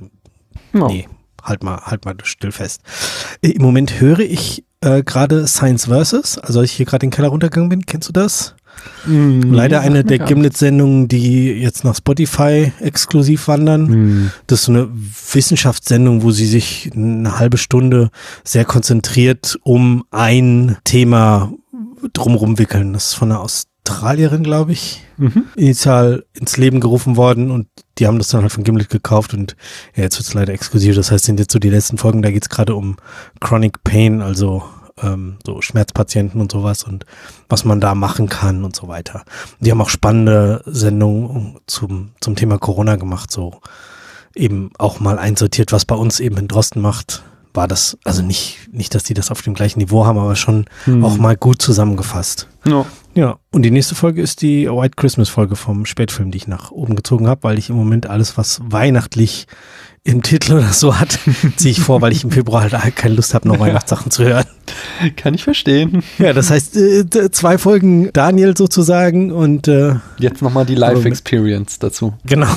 Ja. 0.72 0.86
Nee, 0.88 1.08
halt 1.42 1.62
mal, 1.62 1.78
halt 1.84 2.04
mal 2.04 2.14
still 2.24 2.52
fest. 2.52 2.82
Äh, 3.42 3.50
Im 3.50 3.62
Moment 3.62 4.00
höre 4.00 4.20
ich 4.20 4.64
äh, 4.80 5.02
gerade 5.02 5.46
Science 5.46 5.86
Versus, 5.86 6.38
also 6.38 6.60
als 6.60 6.70
ich 6.70 6.76
hier 6.76 6.86
gerade 6.86 7.06
in 7.06 7.10
den 7.10 7.16
Keller 7.16 7.28
runtergegangen 7.28 7.68
bin. 7.68 7.86
Kennst 7.86 8.08
du 8.08 8.12
das? 8.12 8.55
Hm, 9.04 9.52
Leider 9.52 9.80
eine 9.80 10.04
der 10.04 10.18
Gimlet-Sendungen, 10.18 11.08
die 11.08 11.48
jetzt 11.52 11.84
nach 11.84 11.94
Spotify 11.96 12.72
exklusiv 12.80 13.46
wandern. 13.48 13.82
nichts. 13.82 13.94
Hm. 13.94 14.30
Das 14.46 14.58
ist 14.60 14.64
so 14.66 14.72
eine 14.72 14.88
Wissenschaftssendung, 15.32 16.22
wo 16.22 16.30
sie 16.30 16.46
sich 16.46 16.90
eine 16.94 17.38
halbe 17.38 17.56
Stunde 17.58 18.10
sehr 18.44 18.64
konzentriert 18.64 19.58
um 19.62 20.04
ein 20.10 20.76
Thema 20.84 21.52
drumherum 22.12 22.58
wickeln. 22.58 22.92
Das 22.92 23.06
ist 23.06 23.14
von 23.14 23.30
einer 23.30 23.40
Australierin, 23.40 24.42
glaube 24.42 24.72
ich 24.72 25.02
Mhm. 25.18 25.44
initial 25.56 26.24
ins 26.34 26.58
Leben 26.58 26.78
gerufen 26.80 27.16
worden 27.16 27.50
und 27.50 27.68
die 27.98 28.06
haben 28.06 28.18
das 28.18 28.28
dann 28.28 28.42
halt 28.42 28.52
von 28.52 28.64
Gimlet 28.64 28.90
gekauft 28.90 29.32
und 29.32 29.56
ja, 29.96 30.02
jetzt 30.02 30.18
wird 30.18 30.26
es 30.28 30.34
leider 30.34 30.52
exklusiv. 30.52 30.94
Das 30.94 31.10
heißt, 31.10 31.24
sind 31.24 31.40
jetzt 31.40 31.52
so 31.52 31.58
die 31.58 31.70
letzten 31.70 31.96
Folgen, 31.96 32.20
da 32.20 32.30
geht 32.30 32.42
es 32.42 32.50
gerade 32.50 32.74
um 32.74 32.96
Chronic 33.40 33.82
Pain, 33.82 34.20
also 34.20 34.62
ähm, 35.02 35.36
so 35.44 35.60
Schmerzpatienten 35.60 36.40
und 36.40 36.50
sowas 36.52 36.84
und 36.84 37.04
was 37.48 37.64
man 37.64 37.80
da 37.80 37.94
machen 37.94 38.28
kann 38.28 38.64
und 38.64 38.74
so 38.74 38.88
weiter. 38.88 39.24
Die 39.60 39.70
haben 39.70 39.80
auch 39.80 39.90
spannende 39.90 40.62
Sendungen 40.66 41.58
zum, 41.66 42.10
zum 42.20 42.36
Thema 42.36 42.58
Corona 42.58 42.96
gemacht, 42.96 43.30
so 43.30 43.60
eben 44.34 44.70
auch 44.78 45.00
mal 45.00 45.18
einsortiert, 45.18 45.72
was 45.72 45.84
bei 45.84 45.94
uns 45.94 46.20
eben 46.20 46.36
in 46.36 46.48
Drosten 46.48 46.82
macht. 46.82 47.22
War 47.54 47.66
das, 47.66 47.96
also 48.04 48.22
nicht, 48.22 48.68
nicht, 48.70 48.94
dass 48.94 49.02
die 49.04 49.14
das 49.14 49.30
auf 49.30 49.40
dem 49.40 49.54
gleichen 49.54 49.78
Niveau 49.78 50.04
haben, 50.04 50.18
aber 50.18 50.36
schon 50.36 50.66
Hm. 50.84 51.02
auch 51.02 51.16
mal 51.16 51.36
gut 51.36 51.62
zusammengefasst. 51.62 52.48
Ja. 52.66 52.84
Ja, 53.14 53.38
und 53.50 53.62
die 53.62 53.70
nächste 53.70 53.94
Folge 53.94 54.20
ist 54.20 54.42
die 54.42 54.68
White 54.70 54.96
Christmas 54.96 55.30
Folge 55.30 55.56
vom 55.56 55.86
Spätfilm, 55.86 56.30
die 56.30 56.36
ich 56.36 56.48
nach 56.48 56.70
oben 56.70 56.96
gezogen 56.96 57.28
habe, 57.28 57.44
weil 57.44 57.58
ich 57.58 57.70
im 57.70 57.76
Moment 57.76 58.06
alles, 58.10 58.36
was 58.36 58.60
weihnachtlich 58.62 59.46
im 60.06 60.22
Titel 60.22 60.54
oder 60.54 60.72
so 60.72 60.98
hat, 60.98 61.18
ziehe 61.56 61.72
ich 61.72 61.80
vor, 61.80 62.00
weil 62.00 62.12
ich 62.12 62.24
im 62.24 62.30
Februar 62.30 62.70
halt 62.70 62.96
keine 62.96 63.14
Lust 63.14 63.34
habe, 63.34 63.48
noch 63.48 63.58
Weihnachtssachen 63.58 64.10
zu 64.10 64.24
hören. 64.24 64.44
Kann 65.16 65.34
ich 65.34 65.44
verstehen. 65.44 66.02
Ja, 66.18 66.32
das 66.32 66.50
heißt, 66.50 66.76
äh, 66.76 67.30
zwei 67.30 67.58
Folgen 67.58 68.10
Daniel 68.12 68.56
sozusagen 68.56 69.32
und 69.32 69.68
äh, 69.68 69.94
Jetzt 70.18 70.42
nochmal 70.42 70.64
die 70.66 70.76
Aber 70.76 70.88
mit- 70.88 70.96
Live-Experience 70.98 71.78
dazu. 71.78 72.14
genau. 72.24 72.48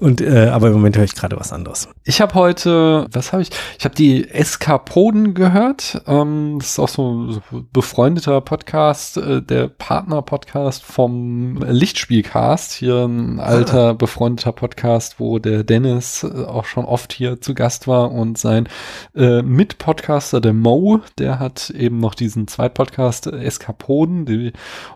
Und 0.00 0.20
äh, 0.20 0.48
aber 0.48 0.68
im 0.68 0.74
Moment 0.74 0.96
höre 0.96 1.04
ich 1.04 1.14
gerade 1.14 1.36
was 1.38 1.52
anderes. 1.52 1.88
Ich 2.06 2.20
habe 2.20 2.34
heute, 2.34 3.06
was 3.12 3.32
habe 3.32 3.40
ich? 3.40 3.48
Ich 3.78 3.86
habe 3.86 3.94
die 3.94 4.28
Eskapoden 4.28 5.32
gehört. 5.32 6.02
Ähm, 6.06 6.56
das 6.58 6.72
ist 6.72 6.78
auch 6.78 6.88
so 6.88 7.10
ein 7.10 7.42
befreundeter 7.72 8.42
Podcast, 8.42 9.16
äh, 9.16 9.40
der 9.40 9.68
Partner-Podcast 9.68 10.82
vom 10.82 11.56
Lichtspielcast. 11.62 12.72
Hier 12.72 13.06
ein 13.06 13.40
alter 13.40 13.94
befreundeter 13.94 14.52
Podcast, 14.52 15.18
wo 15.18 15.38
der 15.38 15.64
Dennis 15.64 16.24
äh, 16.24 16.44
auch 16.44 16.66
schon 16.66 16.84
oft 16.84 17.10
hier 17.14 17.40
zu 17.40 17.54
Gast 17.54 17.88
war 17.88 18.12
und 18.12 18.36
sein 18.36 18.68
äh, 19.14 19.40
Mitpodcaster, 19.40 20.42
der 20.42 20.52
Mo, 20.52 21.00
der 21.16 21.38
hat 21.38 21.70
eben 21.70 22.00
noch 22.00 22.14
diesen 22.14 22.48
Zweitpodcast 22.48 23.28
äh, 23.28 23.42
Eskapoden. 23.42 24.26
Die, 24.26 24.52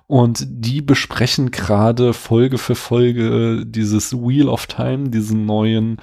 und 0.09 0.45
die 0.47 0.83
besprechen 0.83 1.53
gerade 1.53 2.13
Folge 2.13 2.59
für 2.59 2.75
Folge 2.75 3.61
äh, 3.61 3.65
dieses 3.65 4.13
Wheel 4.13 4.51
of 4.51 4.67
Time, 4.67 5.09
diesen 5.09 5.47
neuen 5.47 6.03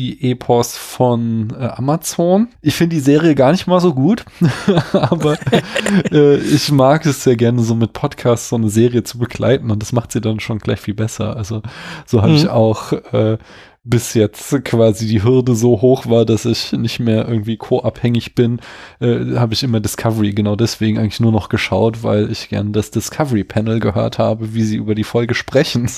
Fantasy-Epos 0.00 0.76
von 0.76 1.52
äh, 1.58 1.64
Amazon. 1.66 2.48
Ich 2.62 2.74
finde 2.74 2.96
die 2.96 3.00
Serie 3.00 3.34
gar 3.34 3.52
nicht 3.52 3.66
mal 3.66 3.80
so 3.80 3.94
gut, 3.94 4.24
aber 4.92 5.36
äh, 6.12 6.36
ich 6.36 6.70
mag 6.72 7.04
es 7.06 7.24
sehr 7.24 7.36
gerne, 7.36 7.62
so 7.62 7.74
mit 7.74 7.92
Podcasts 7.92 8.48
so 8.48 8.56
eine 8.56 8.70
Serie 8.70 9.04
zu 9.04 9.18
begleiten 9.18 9.70
und 9.70 9.80
das 9.82 9.92
macht 9.92 10.12
sie 10.12 10.20
dann 10.20 10.40
schon 10.40 10.58
gleich 10.58 10.80
viel 10.80 10.94
besser. 10.94 11.36
Also 11.36 11.62
so 12.06 12.22
habe 12.22 12.30
Mhm. 12.30 12.36
ich 12.36 12.48
auch 12.48 12.92
äh, 12.92 13.38
bis 13.82 14.12
jetzt 14.12 14.62
quasi 14.64 15.06
die 15.06 15.22
Hürde 15.22 15.54
so 15.54 15.80
hoch 15.80 16.06
war, 16.06 16.26
dass 16.26 16.44
ich 16.44 16.72
nicht 16.72 17.00
mehr 17.00 17.26
irgendwie 17.26 17.56
co-abhängig 17.56 18.34
bin, 18.34 18.60
äh, 19.00 19.36
habe 19.36 19.54
ich 19.54 19.62
immer 19.62 19.80
Discovery 19.80 20.32
genau 20.32 20.54
deswegen 20.54 20.98
eigentlich 20.98 21.20
nur 21.20 21.32
noch 21.32 21.48
geschaut, 21.48 22.02
weil 22.02 22.30
ich 22.30 22.50
gern 22.50 22.72
das 22.74 22.90
Discovery 22.90 23.42
Panel 23.42 23.80
gehört 23.80 24.18
habe, 24.18 24.54
wie 24.54 24.64
sie 24.64 24.76
über 24.76 24.94
die 24.94 25.04
Folge 25.04 25.34
sprechen. 25.34 25.88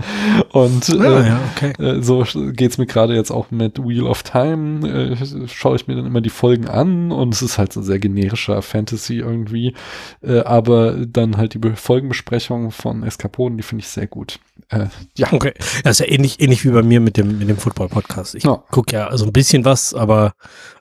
Und 0.52 0.88
äh, 0.88 0.98
Ah, 1.00 1.26
ja, 1.26 1.40
okay. 1.56 1.72
äh, 1.82 2.02
so 2.02 2.24
geht's 2.52 2.78
mir 2.78 2.86
gerade 2.86 3.14
jetzt 3.14 3.30
auch 3.30 3.50
mit 3.52 3.78
Wheel 3.78 4.04
of 4.04 4.24
Time. 4.24 4.88
Äh, 4.88 5.46
schaue 5.46 5.76
ich 5.76 5.86
mir 5.86 5.94
dann 5.94 6.06
immer 6.06 6.20
die 6.20 6.30
Folgen 6.30 6.66
an 6.68 7.12
und 7.12 7.32
es 7.34 7.42
ist 7.42 7.58
halt 7.58 7.72
so 7.72 7.80
sehr 7.82 7.98
generischer 8.00 8.60
Fantasy 8.62 9.18
irgendwie. 9.18 9.74
Äh, 10.22 10.40
aber 10.40 11.06
dann 11.06 11.36
halt 11.36 11.54
die 11.54 11.58
Be 11.58 11.76
Folgenbesprechung 11.76 12.72
von 12.72 13.04
Eskapoden, 13.04 13.56
die 13.56 13.62
finde 13.62 13.82
ich 13.82 13.88
sehr 13.88 14.08
gut. 14.08 14.40
Äh, 14.68 14.86
ja, 15.16 15.28
Okay. 15.32 15.54
Das 15.84 16.00
ist 16.00 16.06
ja 16.06 16.12
ähnlich, 16.12 16.40
ähnlich 16.40 16.64
wie 16.64 16.70
bei 16.70 16.82
mir 16.82 17.00
mit 17.00 17.16
dem, 17.20 17.38
mit 17.38 17.48
dem 17.48 17.56
Football-Podcast. 17.56 18.34
Ich 18.34 18.44
Ja. 18.44 18.62
gucke 18.70 18.92
ja 18.96 19.16
so 19.16 19.24
ein 19.24 19.32
bisschen 19.32 19.64
was, 19.64 19.94
aber 19.94 20.32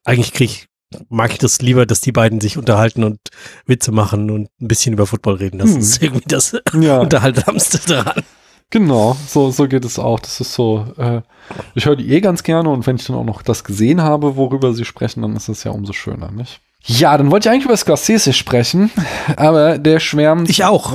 eigentlich 0.04 0.34
krieg 0.34 0.50
ich, 0.50 0.68
mag 1.10 1.32
ich 1.32 1.38
das 1.38 1.62
lieber, 1.62 1.86
dass 1.86 2.02
die 2.02 2.12
beiden 2.12 2.42
sich 2.42 2.58
unterhalten 2.58 3.04
und 3.04 3.20
Witze 3.66 3.92
machen 3.92 4.32
und 4.32 4.50
ein 4.62 4.68
bisschen 4.68 4.94
über 4.94 5.06
Football 5.06 5.36
reden. 5.36 5.60
Das 5.60 5.72
Hm. 5.74 5.80
ist 5.80 6.02
irgendwie 6.02 6.28
das 6.28 6.56
ja 6.80 7.00
Unterhaltsamste 7.00 7.80
daran. 7.88 8.24
genau. 8.70 9.16
So, 9.28 9.52
so 9.52 9.68
geht 9.68 9.86
es 9.86 10.00
auch. 10.00 10.20
Das 10.20 10.40
ist 10.42 10.54
so, 10.54 10.86
äh, 10.98 11.22
ich 11.76 11.86
höre 11.86 11.96
die 11.96 12.10
eh 12.12 12.22
ganz 12.22 12.44
gerne 12.44 12.70
und 12.70 12.88
wenn 12.88 12.96
ich 12.96 13.06
dann 13.06 13.16
auch 13.16 13.24
noch 13.26 13.42
das 13.42 13.64
gesehen 13.64 14.02
habe, 14.02 14.36
worüber 14.36 14.74
sie 14.74 14.86
sprechen, 14.86 15.22
dann 15.22 15.36
ist 15.36 15.48
es 15.50 15.64
ja 15.64 15.72
umso 15.72 15.94
schöner, 15.94 16.32
nicht? 16.32 16.60
Ja, 16.86 17.18
dann 17.18 17.30
wollte 17.30 17.48
ich 17.48 17.54
eigentlich 17.54 17.66
über 17.66 17.76
Scorsese 17.76 18.32
sprechen, 18.32 18.90
aber 19.36 19.78
der 19.78 20.00
schwärmt. 20.00 20.50
Ich 20.50 20.64
auch. 20.64 20.94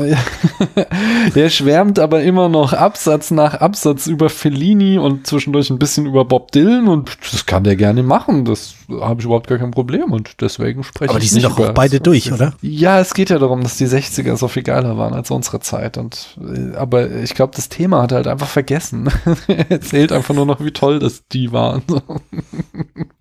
der 1.35 1.51
schwärmt 1.51 1.99
aber 1.99 2.23
immer 2.23 2.49
noch 2.49 2.73
Absatz 2.73 3.31
nach 3.31 3.55
Absatz 3.55 4.07
über 4.07 4.31
Fellini 4.31 4.99
und 4.99 5.27
zwischendurch 5.27 5.69
ein 5.69 5.79
bisschen 5.79 6.07
über 6.07 6.25
Bob 6.25 6.53
Dylan 6.53 6.89
und 6.89 7.17
das 7.31 7.45
kann 7.45 7.65
der 7.65 7.77
gerne 7.77 8.03
machen. 8.03 8.47
Das 8.47 8.75
habe 9.01 9.21
ich 9.21 9.27
überhaupt 9.27 9.47
gar 9.47 9.59
kein 9.59 9.73
Problem 9.73 10.11
und 10.11 10.41
deswegen 10.41 10.83
spreche 10.85 11.11
Aber 11.11 11.19
ich 11.19 11.25
die 11.25 11.29
sind 11.29 11.43
nicht 11.43 11.59
doch 11.59 11.69
auch 11.69 11.75
beide 11.75 12.01
durch, 12.01 12.33
oder? 12.33 12.55
Ja, 12.63 12.99
es 12.99 13.13
geht 13.13 13.29
ja 13.29 13.39
darum, 13.39 13.63
dass 13.63 13.77
die 13.77 13.87
60er 13.87 14.37
so 14.37 14.49
viel 14.49 14.63
geiler 14.63 14.97
waren 14.97 15.13
als 15.13 15.31
unsere 15.31 15.61
Zeit 15.61 15.99
und 15.99 16.39
äh, 16.41 16.77
aber 16.77 17.11
ich 17.11 17.35
glaube, 17.35 17.53
das 17.55 17.69
Thema 17.69 18.03
hat 18.03 18.13
er 18.13 18.17
halt 18.17 18.27
einfach 18.27 18.49
vergessen. 18.49 19.11
er 19.49 19.71
erzählt 19.71 20.13
einfach 20.13 20.35
nur 20.35 20.47
noch, 20.47 20.61
wie 20.61 20.73
toll 20.73 20.99
das 20.99 21.29
die 21.29 21.53
waren. 21.53 21.83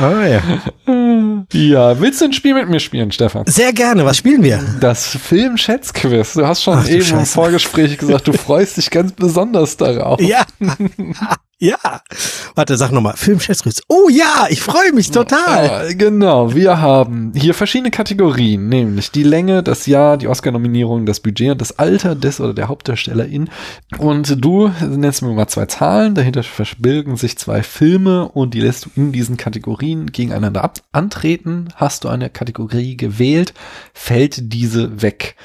Ah, 0.00 0.26
ja. 0.26 0.40
ja, 1.52 2.00
willst 2.00 2.20
du 2.20 2.26
ein 2.26 2.32
Spiel 2.32 2.54
mit 2.54 2.68
mir 2.68 2.80
spielen, 2.80 3.12
Stefan? 3.12 3.46
Sehr 3.46 3.72
gerne. 3.72 4.04
Was 4.04 4.18
spielen 4.18 4.42
wir? 4.42 4.62
Das 4.80 5.06
Film-Schätzquiz. 5.06 6.34
Du 6.34 6.46
hast 6.46 6.62
schon 6.62 6.78
Ach 6.78 6.88
eben 6.88 7.06
im. 7.06 7.26
Vorgespräch 7.26 7.98
gesagt, 7.98 8.26
du 8.26 8.32
freust 8.34 8.76
dich 8.76 8.90
ganz 8.90 9.12
besonders 9.12 9.76
darauf. 9.76 10.20
Ja. 10.20 10.44
ja. 11.58 11.78
Warte, 12.54 12.76
sag 12.76 12.92
nochmal. 12.92 13.16
Film 13.16 13.40
Schätzgrüß. 13.40 13.82
Oh 13.88 14.08
ja, 14.10 14.46
ich 14.50 14.60
freue 14.60 14.92
mich 14.92 15.10
total. 15.10 15.70
Ah, 15.70 15.92
genau, 15.92 16.54
wir 16.54 16.80
haben 16.80 17.32
hier 17.34 17.54
verschiedene 17.54 17.90
Kategorien, 17.90 18.68
nämlich 18.68 19.10
die 19.10 19.22
Länge, 19.22 19.62
das 19.62 19.86
Jahr, 19.86 20.16
die 20.16 20.28
Oscar-Nominierung, 20.28 21.06
das 21.06 21.20
Budget 21.20 21.52
und 21.52 21.60
das 21.60 21.78
Alter 21.78 22.14
des 22.14 22.40
oder 22.40 22.52
der 22.52 22.68
Hauptdarstellerin. 22.68 23.48
Und 23.98 24.44
du 24.44 24.70
nennst 24.86 25.22
mir 25.22 25.32
mal 25.32 25.48
zwei 25.48 25.66
Zahlen, 25.66 26.14
dahinter 26.14 26.42
verbilgen 26.42 27.16
sich 27.16 27.38
zwei 27.38 27.62
Filme 27.62 28.28
und 28.28 28.52
die 28.52 28.60
lässt 28.60 28.86
du 28.86 28.90
in 28.96 29.12
diesen 29.12 29.36
Kategorien 29.36 30.12
gegeneinander 30.12 30.62
ab 30.62 30.80
antreten. 30.92 31.68
Hast 31.76 32.04
du 32.04 32.08
eine 32.08 32.28
Kategorie 32.28 32.96
gewählt, 32.96 33.54
fällt 33.94 34.52
diese 34.52 35.00
weg. 35.02 35.36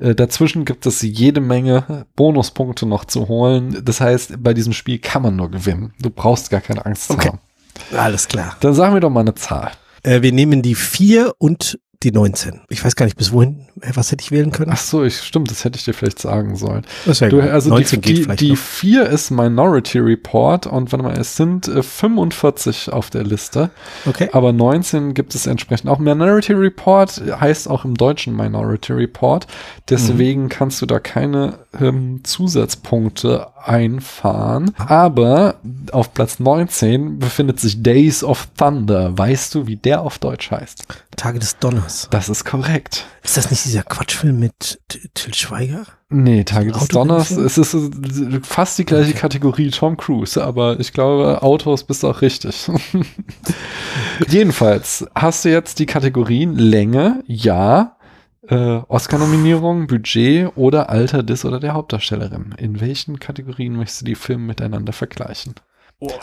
Äh, 0.00 0.14
Dazwischen 0.14 0.64
gibt 0.64 0.86
es 0.86 1.02
jede 1.02 1.40
Menge 1.40 2.06
Bonuspunkte 2.16 2.86
noch 2.86 3.04
zu 3.04 3.28
holen. 3.28 3.82
Das 3.84 4.00
heißt, 4.00 4.42
bei 4.42 4.54
diesem 4.54 4.72
Spiel 4.72 4.98
kann 4.98 5.22
man 5.22 5.36
nur 5.36 5.50
gewinnen. 5.50 5.92
Du 6.00 6.10
brauchst 6.10 6.50
gar 6.50 6.60
keine 6.60 6.84
Angst 6.86 7.10
Okay. 7.10 7.28
haben. 7.28 7.38
Alles 7.96 8.28
klar. 8.28 8.56
Dann 8.60 8.74
sagen 8.74 8.94
wir 8.94 9.00
doch 9.00 9.10
mal 9.10 9.20
eine 9.20 9.34
Zahl. 9.34 9.70
Äh, 10.02 10.22
wir 10.22 10.32
nehmen 10.32 10.62
die 10.62 10.74
4 10.74 11.34
und 11.38 11.78
die 12.02 12.12
19. 12.12 12.62
Ich 12.70 12.82
weiß 12.82 12.96
gar 12.96 13.04
nicht, 13.04 13.16
bis 13.18 13.30
wohin. 13.30 13.66
Äh, 13.82 13.90
Was 13.94 14.10
hätte 14.10 14.22
ich 14.22 14.30
wählen 14.30 14.50
können? 14.52 14.70
Ach 14.72 14.78
so, 14.78 15.04
ich, 15.04 15.18
stimmt, 15.20 15.50
das 15.50 15.64
hätte 15.64 15.76
ich 15.78 15.84
dir 15.84 15.92
vielleicht 15.92 16.18
sagen 16.18 16.56
sollen. 16.56 16.86
ja 17.04 17.28
Du, 17.28 17.40
also 17.40 17.68
19 17.68 18.00
die, 18.00 18.14
geht 18.14 18.30
die, 18.32 18.36
die 18.46 18.50
noch. 18.52 18.56
4 18.58 19.06
ist 19.10 19.30
Minority 19.30 19.98
Report 19.98 20.66
und 20.66 20.90
warte 20.92 21.02
mal, 21.04 21.18
es 21.18 21.36
sind 21.36 21.68
äh, 21.68 21.82
45 21.82 22.90
auf 22.92 23.10
der 23.10 23.24
Liste, 23.24 23.70
Okay. 24.06 24.30
aber 24.32 24.52
19 24.52 25.12
gibt 25.12 25.34
es 25.34 25.46
entsprechend. 25.46 25.90
Auch 25.90 25.98
Minority 25.98 26.54
Report 26.54 27.20
heißt 27.38 27.68
auch 27.68 27.84
im 27.84 27.94
Deutschen 27.94 28.34
Minority 28.34 28.94
Report, 28.94 29.46
deswegen 29.90 30.48
kannst 30.48 30.80
du 30.80 30.86
da 30.86 31.00
keine 31.00 31.58
ähm, 31.78 32.20
Zusatzpunkte 32.24 33.48
einfahren. 33.62 34.72
Aber 34.78 35.56
auf 35.92 36.14
Platz 36.14 36.38
19 36.38 37.18
befindet 37.18 37.60
sich 37.60 37.82
Days 37.82 38.24
of 38.24 38.48
Thunder. 38.56 39.16
Weißt 39.18 39.54
du, 39.54 39.66
wie 39.66 39.76
der 39.76 40.00
auf 40.00 40.18
Deutsch 40.18 40.50
heißt? 40.50 40.84
Tage 41.16 41.38
des 41.38 41.58
Donners. 41.58 41.89
Das 42.10 42.28
ist 42.28 42.44
korrekt. 42.44 43.06
Ist 43.22 43.36
das 43.36 43.50
nicht 43.50 43.64
dieser 43.64 43.82
Quatschfilm 43.82 44.38
mit 44.38 44.80
Till 45.14 45.34
Schweiger? 45.34 45.86
Nee, 46.08 46.44
Tage 46.44 46.72
des 46.72 46.88
Donners. 46.88 47.30
Es 47.30 47.58
ist 47.58 47.76
fast 48.42 48.78
die 48.78 48.84
gleiche 48.84 49.14
Kategorie 49.14 49.70
Tom 49.70 49.96
Cruise, 49.96 50.42
aber 50.42 50.80
ich 50.80 50.92
glaube, 50.92 51.42
Autos 51.42 51.84
bist 51.84 52.04
auch 52.04 52.20
richtig. 52.20 52.70
Jedenfalls 54.28 55.06
hast 55.14 55.44
du 55.44 55.50
jetzt 55.50 55.78
die 55.78 55.86
Kategorien 55.86 56.56
Länge, 56.56 57.22
ja, 57.26 57.96
äh, 58.48 58.80
Oscar-Nominierung, 58.88 59.86
Budget 59.86 60.56
oder 60.56 60.90
Alter 60.90 61.22
des 61.22 61.44
oder 61.44 61.60
der 61.60 61.74
Hauptdarstellerin. 61.74 62.54
In 62.58 62.80
welchen 62.80 63.20
Kategorien 63.20 63.76
möchtest 63.76 64.02
du 64.02 64.04
die 64.06 64.14
Filme 64.14 64.44
miteinander 64.44 64.92
vergleichen? 64.92 65.54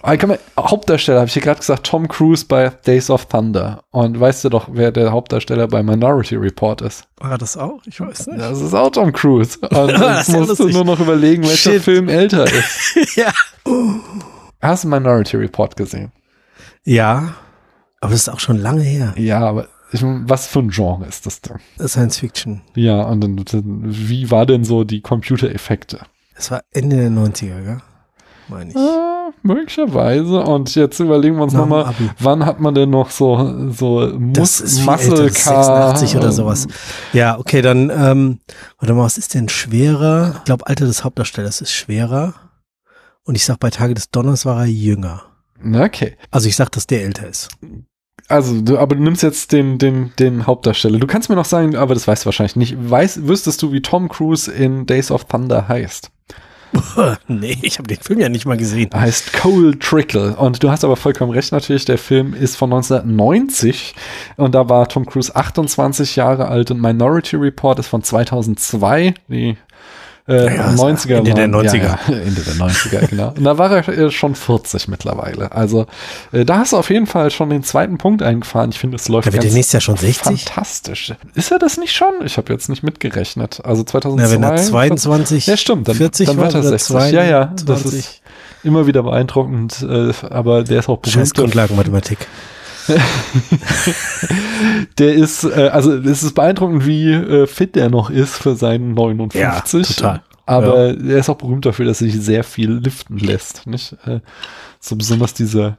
Kann 0.02 0.30
man, 0.30 0.40
Hauptdarsteller 0.58 1.20
habe 1.20 1.28
ich 1.28 1.34
hier 1.34 1.44
gerade 1.44 1.60
gesagt, 1.60 1.86
Tom 1.86 2.08
Cruise 2.08 2.46
bei 2.48 2.70
Days 2.70 3.12
of 3.12 3.28
Thunder. 3.28 3.84
Und 3.92 4.20
weißt 4.20 4.44
du 4.44 4.50
doch, 4.50 4.70
wer 4.72 4.92
der 4.92 5.12
Hauptdarsteller 5.12 5.68
bei 5.68 5.84
Minority 5.84 6.36
Report 6.36 6.82
ist? 6.82 7.08
War 7.18 7.38
das 7.38 7.58
auch? 7.58 7.82
Ich 7.86 8.00
weiß 8.00 8.28
nicht. 8.28 8.40
Das 8.40 8.60
ist 8.60 8.74
auch 8.74 8.90
Tom 8.90 9.14
Cruise. 9.14 9.60
Und 9.70 9.90
jetzt 9.90 10.30
musst 10.30 10.60
du 10.60 10.70
nur 10.70 10.86
noch 10.86 11.00
überlegen, 11.00 11.44
welcher 11.44 11.74
Shit. 11.74 11.84
Film 11.84 12.10
älter 12.10 12.46
ist. 12.46 13.16
ja. 13.16 13.32
Hast 14.62 14.84
du 14.84 14.88
Minority 14.88 15.38
Report 15.38 15.76
gesehen? 15.76 16.12
Ja. 16.84 17.36
Aber 18.02 18.12
das 18.12 18.22
ist 18.22 18.30
auch 18.30 18.40
schon 18.40 18.58
lange 18.58 18.82
her. 18.82 19.14
Ja, 19.16 19.42
aber 19.42 19.68
ich, 19.92 20.02
was 20.04 20.48
für 20.48 20.60
ein 20.60 20.70
Genre 20.70 21.06
ist 21.06 21.26
das 21.26 21.42
denn? 21.42 21.60
Science 21.88 22.18
Fiction. 22.18 22.62
Ja, 22.76 23.04
und 23.04 23.22
dann, 23.22 23.38
dann, 23.38 23.82
wie 23.86 24.32
war 24.32 24.46
denn 24.48 24.64
so 24.64 24.84
die 24.84 25.02
Computereffekte? 25.02 26.00
Es 26.36 26.52
war 26.52 26.62
Ende 26.72 26.98
der 26.98 27.10
90er, 27.10 27.64
gell? 27.64 27.82
Meine 28.48 28.72
ich. 28.72 28.76
Ah, 28.76 29.07
möglicherweise. 29.48 30.42
Und 30.42 30.76
jetzt 30.76 31.00
überlegen 31.00 31.38
wir 31.38 31.44
uns 31.44 31.54
nochmal, 31.54 31.94
wann 32.20 32.46
hat 32.46 32.60
man 32.60 32.76
denn 32.76 32.90
noch 32.90 33.10
so, 33.10 33.72
so 33.72 34.12
Das 34.32 34.62
ist 34.62 34.86
Muscle 34.86 35.12
älter, 35.12 35.24
das 35.24 35.38
ist 35.38 35.44
Car? 35.44 35.98
86 35.98 36.18
oder 36.18 36.32
sowas. 36.32 36.68
Ja, 37.14 37.40
okay, 37.40 37.62
dann, 37.62 37.90
ähm, 37.90 38.40
warte 38.80 38.94
mal, 38.94 39.04
was 39.04 39.18
ist 39.18 39.34
denn 39.34 39.50
schwerer? 39.50 40.36
Ich 40.38 40.44
glaube, 40.44 40.68
Alter 40.68 40.86
des 40.86 41.04
Hauptdarstellers 41.04 41.62
ist 41.62 41.72
schwerer. 41.72 42.36
Und 43.24 43.36
ich 43.36 43.46
sag, 43.46 43.60
bei 43.60 43.70
Tage 43.70 43.94
des 43.94 44.12
Donners 44.12 44.46
war 44.46 44.62
er 44.62 44.68
jünger. 44.68 45.24
Okay. 45.74 46.16
Also 46.32 46.48
ich 46.48 46.56
sag, 46.56 46.72
dass 46.72 46.88
der 46.88 47.04
älter 47.04 47.28
ist. 47.28 47.50
Also, 48.30 48.60
du, 48.62 48.78
aber 48.78 48.96
du 48.96 49.04
nimmst 49.04 49.24
jetzt 49.24 49.52
den, 49.54 49.78
den, 49.78 50.12
den 50.20 50.46
Hauptdarsteller. 50.46 51.00
Du 51.00 51.08
kannst 51.08 51.30
mir 51.30 51.36
noch 51.36 51.46
sagen, 51.46 51.76
aber 51.76 51.94
das 51.94 52.08
weißt 52.08 52.24
du 52.24 52.26
wahrscheinlich 52.26 52.58
nicht. 52.58 52.76
Weißt, 52.78 53.28
wüsstest 53.28 53.62
du, 53.62 53.72
wie 53.72 53.82
Tom 53.82 54.10
Cruise 54.10 54.52
in 54.52 54.86
Days 54.86 55.12
of 55.12 55.26
Thunder 55.26 55.68
heißt? 55.68 56.12
nee, 57.28 57.58
ich 57.62 57.78
habe 57.78 57.88
den 57.88 57.98
Film 57.98 58.20
ja 58.20 58.30
nicht 58.30 58.46
mal 58.46 58.58
gesehen. 58.58 58.90
Heißt 58.94 59.34
Cole 59.34 59.78
Trickle. 59.80 60.36
Und 60.36 60.64
du 60.64 60.70
hast 60.70 60.84
aber 60.84 60.96
vollkommen 60.96 61.32
recht 61.32 61.52
natürlich, 61.52 61.86
der 61.86 61.98
Film 61.98 62.34
ist 62.34 62.56
von 62.56 62.72
1990 62.72 63.96
und 64.38 64.54
da 64.56 64.70
war 64.70 64.88
Tom 64.88 65.06
Cruise 65.06 65.36
28 65.36 66.16
Jahre 66.16 66.48
alt 66.48 66.72
und 66.72 66.82
Minority 66.82 67.36
Report 67.36 67.80
ist 67.80 67.88
von 67.88 68.04
2002. 68.04 69.14
Die 69.28 69.58
äh, 70.28 70.56
Ja, 70.56 70.72
das 70.72 70.78
war 70.78 70.90
90er 70.90 71.16
Ende 71.18 71.34
der 71.34 71.52
waren- 71.52 71.66
90er. 71.68 71.76
Ja, 71.78 72.00
ja, 72.08 72.18
Ende 72.20 72.42
der 72.42 72.54
90er, 72.54 73.08
genau. 73.08 73.30
Und 73.36 73.44
da 73.44 73.58
war 73.58 73.72
er 73.72 73.88
äh, 73.88 74.12
schon 74.12 74.36
40 74.36 74.88
mittlerweile. 74.88 75.52
Also 75.52 75.86
äh, 76.32 76.46
da 76.46 76.58
hast 76.60 76.74
du 76.74 76.78
auf 76.78 76.90
jeden 76.90 77.08
Fall 77.08 77.32
schon 77.32 77.50
den 77.50 77.64
zweiten 77.64 77.98
Punkt 77.98 78.22
eingefahren. 78.22 78.70
Ich 78.72 78.80
finde, 78.80 78.98
es 78.98 79.08
läuft 79.08 79.28
Da 79.28 79.34
wird 79.34 79.44
ganz 79.44 79.54
nächstes 79.56 79.74
Jahr 79.74 79.82
schon 79.82 79.98
60. 79.98 80.46
fantastisch. 80.46 81.14
Ist 81.34 81.52
er 81.52 81.60
das 81.60 81.78
nicht 81.78 81.96
schon? 81.96 82.14
Ich 82.26 82.38
habe 82.38 82.52
jetzt 82.54 82.70
nicht 82.70 82.84
mitgerechnet. 82.84 83.62
Also 83.64 83.84
2002. 83.84 84.24
Na, 84.28 84.32
wenn 84.32 84.44
er 84.44 84.56
22, 84.62 85.48
Ja, 85.48 85.58
stimmt. 85.58 85.88
Dann, 85.88 85.96
40 85.96 86.28
dann 86.28 86.38
wird 86.38 86.54
er 86.54 86.60
oder 86.60 86.70
60. 86.70 86.96
Ja, 87.12 87.24
ja. 87.24 87.46
Das 87.46 87.66
22. 87.84 88.00
ist 88.00 88.22
immer 88.64 88.88
wieder 88.88 89.04
beeindruckend. 89.04 89.82
Äh, 89.90 90.12
aber 90.30 90.64
der 90.64 90.80
ist 90.80 90.90
auch 90.90 91.00
Scheiß 91.04 91.14
berühmt. 91.14 91.36
Grundlagenmathematik. 91.36 92.18
Der 94.98 95.14
ist, 95.14 95.44
äh, 95.44 95.70
also 95.72 95.94
es 95.94 96.24
ist 96.24 96.34
beeindruckend, 96.34 96.86
wie 96.86 97.12
äh, 97.12 97.48
fit 97.48 97.76
der 97.76 97.90
noch 97.90 98.10
ist 98.10 98.36
für 98.38 98.56
seinen 98.56 98.94
59. 98.94 99.42
Ja, 99.42 99.96
total. 99.96 100.24
Aber 100.46 100.88
er 100.98 101.18
ist 101.18 101.30
auch 101.30 101.38
berühmt 101.38 101.66
dafür, 101.66 101.86
dass 101.86 102.02
er 102.02 102.10
sich 102.10 102.22
sehr 102.22 102.44
viel 102.44 102.72
liften 102.72 103.18
lässt. 103.18 103.68
Nicht? 103.68 103.94
Äh, 104.06 104.22
so 104.80 104.96
besonders 104.96 105.34
diese 105.34 105.78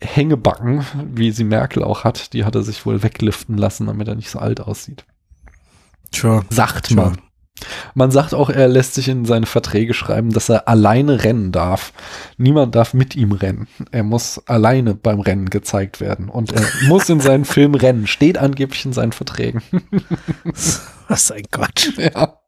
Hängebacken, 0.00 0.84
wie 1.12 1.32
sie 1.32 1.44
Merkel 1.44 1.82
auch 1.82 2.04
hat, 2.04 2.32
die 2.32 2.44
hat 2.44 2.54
er 2.54 2.62
sich 2.62 2.84
wohl 2.86 3.02
wegliften 3.02 3.56
lassen, 3.56 3.86
damit 3.86 4.06
er 4.06 4.14
nicht 4.14 4.30
so 4.30 4.38
alt 4.38 4.60
aussieht. 4.60 5.04
Sure. 6.14 6.44
Sagt 6.50 6.88
Sure. 6.88 7.00
man. 7.00 7.18
Man 7.94 8.10
sagt 8.10 8.34
auch, 8.34 8.50
er 8.50 8.68
lässt 8.68 8.94
sich 8.94 9.08
in 9.08 9.24
seine 9.24 9.46
Verträge 9.46 9.94
schreiben, 9.94 10.32
dass 10.32 10.48
er 10.48 10.68
alleine 10.68 11.24
rennen 11.24 11.52
darf. 11.52 11.92
Niemand 12.36 12.74
darf 12.74 12.94
mit 12.94 13.16
ihm 13.16 13.32
rennen. 13.32 13.66
Er 13.92 14.02
muss 14.02 14.42
alleine 14.46 14.94
beim 14.94 15.20
Rennen 15.20 15.50
gezeigt 15.50 16.00
werden. 16.00 16.28
Und 16.28 16.52
er 16.52 16.62
muss 16.88 17.08
in 17.08 17.20
seinen 17.20 17.44
Film 17.44 17.74
rennen. 17.74 18.06
Steht 18.06 18.38
angeblich 18.38 18.84
in 18.84 18.92
seinen 18.92 19.12
Verträgen. 19.12 19.62
Was 21.08 21.30
ein 21.30 21.44
Quatsch. 21.50 21.90
ja. 21.96 22.38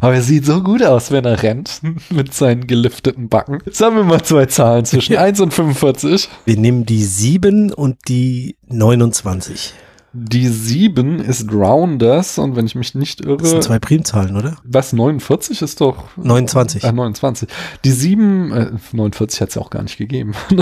Aber 0.00 0.14
er 0.14 0.22
sieht 0.22 0.46
so 0.46 0.62
gut 0.62 0.82
aus, 0.82 1.10
wenn 1.10 1.24
er 1.24 1.42
rennt. 1.42 1.80
Mit 2.10 2.32
seinen 2.32 2.66
gelifteten 2.66 3.28
Backen. 3.28 3.58
Sagen 3.70 3.96
wir 3.96 4.04
mal 4.04 4.22
zwei 4.22 4.46
Zahlen 4.46 4.84
zwischen 4.84 5.16
1 5.16 5.40
und 5.40 5.52
45. 5.52 6.28
Wir 6.44 6.56
nehmen 6.56 6.86
die 6.86 7.04
7 7.04 7.72
und 7.72 7.98
die 8.08 8.56
29. 8.68 9.74
Die 10.12 10.48
7 10.48 11.20
ist 11.20 11.52
Rounders. 11.52 12.38
Und 12.38 12.56
wenn 12.56 12.66
ich 12.66 12.74
mich 12.74 12.94
nicht 12.94 13.24
irre. 13.24 13.38
Das 13.38 13.50
sind 13.50 13.62
zwei 13.62 13.78
Primzahlen, 13.78 14.36
oder? 14.36 14.56
was, 14.64 14.92
49 14.92 15.62
ist 15.62 15.80
doch 15.80 16.04
29. 16.16 16.84
Ah, 16.84 16.92
29. 16.92 17.48
Die 17.84 17.90
7, 17.90 18.52
äh, 18.52 18.70
49 18.92 19.40
hat 19.40 19.48
es 19.50 19.54
ja 19.54 19.62
auch 19.62 19.70
gar 19.70 19.82
nicht 19.82 19.96
gegeben. 19.98 20.32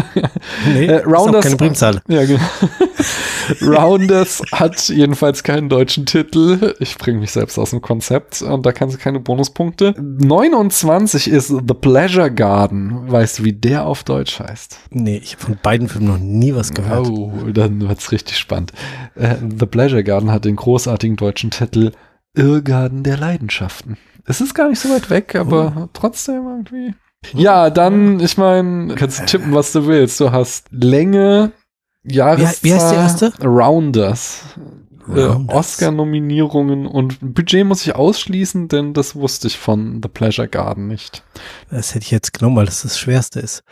Nee, 0.66 0.86
äh, 0.86 0.96
ist 0.96 1.06
auch 1.06 1.12
Rounders, 1.12 1.44
keine 1.44 1.56
Primzahl. 1.56 2.00
Ja, 2.08 2.24
genau. 2.24 2.42
Rounders 3.62 4.42
hat 4.52 4.88
jedenfalls 4.88 5.42
keinen 5.42 5.68
deutschen 5.68 6.06
Titel. 6.06 6.74
Ich 6.80 6.98
bringe 6.98 7.20
mich 7.20 7.30
selbst 7.30 7.58
aus 7.58 7.70
dem 7.70 7.80
Konzept 7.80 8.42
und 8.42 8.66
da 8.66 8.72
kannst 8.72 8.96
du 8.96 9.00
keine 9.00 9.20
Bonuspunkte. 9.20 9.94
29 9.98 11.28
ist 11.28 11.48
The 11.48 11.74
Pleasure 11.74 12.30
Garden. 12.30 13.10
Weißt 13.10 13.38
du, 13.38 13.44
wie 13.44 13.52
der 13.52 13.86
auf 13.86 14.04
Deutsch 14.04 14.40
heißt? 14.40 14.78
Nee, 14.90 15.20
ich 15.22 15.34
habe 15.34 15.44
von 15.44 15.58
beiden 15.62 15.88
Filmen 15.88 16.08
noch 16.08 16.18
nie 16.18 16.54
was 16.54 16.72
gehört. 16.72 17.06
Oh, 17.08 17.32
dann 17.52 17.88
wird's 17.88 18.12
richtig 18.12 18.36
spannend. 18.36 18.72
Äh, 19.14 19.36
The 19.58 19.66
Pleasure 19.66 20.04
Garden 20.04 20.30
hat 20.30 20.44
den 20.44 20.56
großartigen 20.56 21.16
deutschen 21.16 21.50
Titel 21.50 21.92
Irrgarten 22.34 23.02
der 23.02 23.16
Leidenschaften. 23.16 23.96
Es 24.24 24.40
ist 24.40 24.54
gar 24.54 24.68
nicht 24.68 24.78
so 24.80 24.90
weit 24.90 25.10
weg, 25.10 25.34
aber 25.34 25.72
Oh. 25.76 25.88
trotzdem 25.92 26.46
irgendwie. 26.46 26.94
Ja, 27.34 27.70
dann, 27.70 28.20
ich 28.20 28.38
meine, 28.38 28.94
kannst 28.94 29.26
tippen, 29.26 29.52
was 29.52 29.72
du 29.72 29.86
willst. 29.86 30.20
Du 30.20 30.30
hast 30.30 30.66
Länge, 30.70 31.52
Jahreszahl, 32.04 32.54
wie 32.62 32.74
heißt 32.74 32.90
die 32.92 32.94
erste? 32.96 33.32
Rounders. 33.44 34.42
Äh. 35.14 35.52
Oscar-Nominierungen 35.52 36.86
und 36.86 37.18
Budget 37.20 37.64
muss 37.66 37.86
ich 37.86 37.94
ausschließen, 37.94 38.68
denn 38.68 38.92
das 38.94 39.14
wusste 39.16 39.46
ich 39.46 39.58
von 39.58 40.00
The 40.02 40.08
Pleasure 40.08 40.48
Garden 40.48 40.86
nicht. 40.88 41.22
Das 41.70 41.94
hätte 41.94 42.04
ich 42.04 42.10
jetzt 42.10 42.32
genommen, 42.32 42.56
weil 42.56 42.66
das 42.66 42.82
das 42.82 42.98
Schwerste 42.98 43.40
ist. 43.40 43.62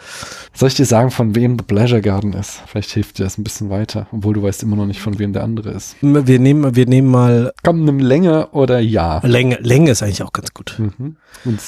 Soll 0.53 0.69
ich 0.69 0.75
dir 0.75 0.87
sagen, 0.87 1.11
von 1.11 1.35
wem 1.35 1.59
The 1.59 1.65
Pleasure 1.65 2.01
Garden 2.01 2.33
ist? 2.33 2.63
Vielleicht 2.67 2.91
hilft 2.91 3.19
dir 3.19 3.25
das 3.25 3.39
ein 3.39 3.45
bisschen 3.45 3.71
weiter, 3.71 4.07
obwohl 4.13 4.35
du 4.35 4.43
weißt 4.43 4.63
immer 4.63 4.77
noch 4.77 4.87
nicht, 4.87 5.01
von 5.01 5.19
wem 5.19 5.33
der 5.33 5.45
andere 5.45 5.71
ist. 5.71 5.97
Wir 6.01 6.39
nehmen, 6.39 6.77
wir 6.77 6.87
nehmen 6.87 7.09
mal 7.11 7.53
Komm, 7.63 7.85
nimm 7.85 7.99
Länge 7.99 8.49
oder 8.49 8.79
Ja. 8.81 9.21
Länge. 9.25 9.59
Länge 9.61 9.91
ist 9.91 10.03
eigentlich 10.03 10.23
auch 10.23 10.33
ganz 10.33 10.53
gut. 10.55 10.77
Mhm. 10.79 11.17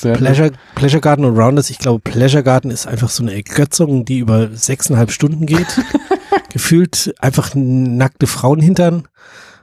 Pleasure, 0.01 0.53
Pleasure 0.75 1.01
Garden 1.01 1.25
und 1.25 1.37
Rounders. 1.37 1.71
Ich 1.71 1.79
glaube, 1.79 2.01
Pleasure 2.01 2.43
Garden 2.43 2.71
ist 2.71 2.87
einfach 2.87 3.09
so 3.09 3.23
eine 3.23 3.35
Ergötzung, 3.35 4.05
die 4.05 4.19
über 4.19 4.49
sechseinhalb 4.55 5.11
Stunden 5.11 5.47
geht. 5.47 5.67
Gefühlt 6.53 7.15
einfach 7.19 7.53
nackte 7.55 8.27
Frauenhintern. 8.27 9.05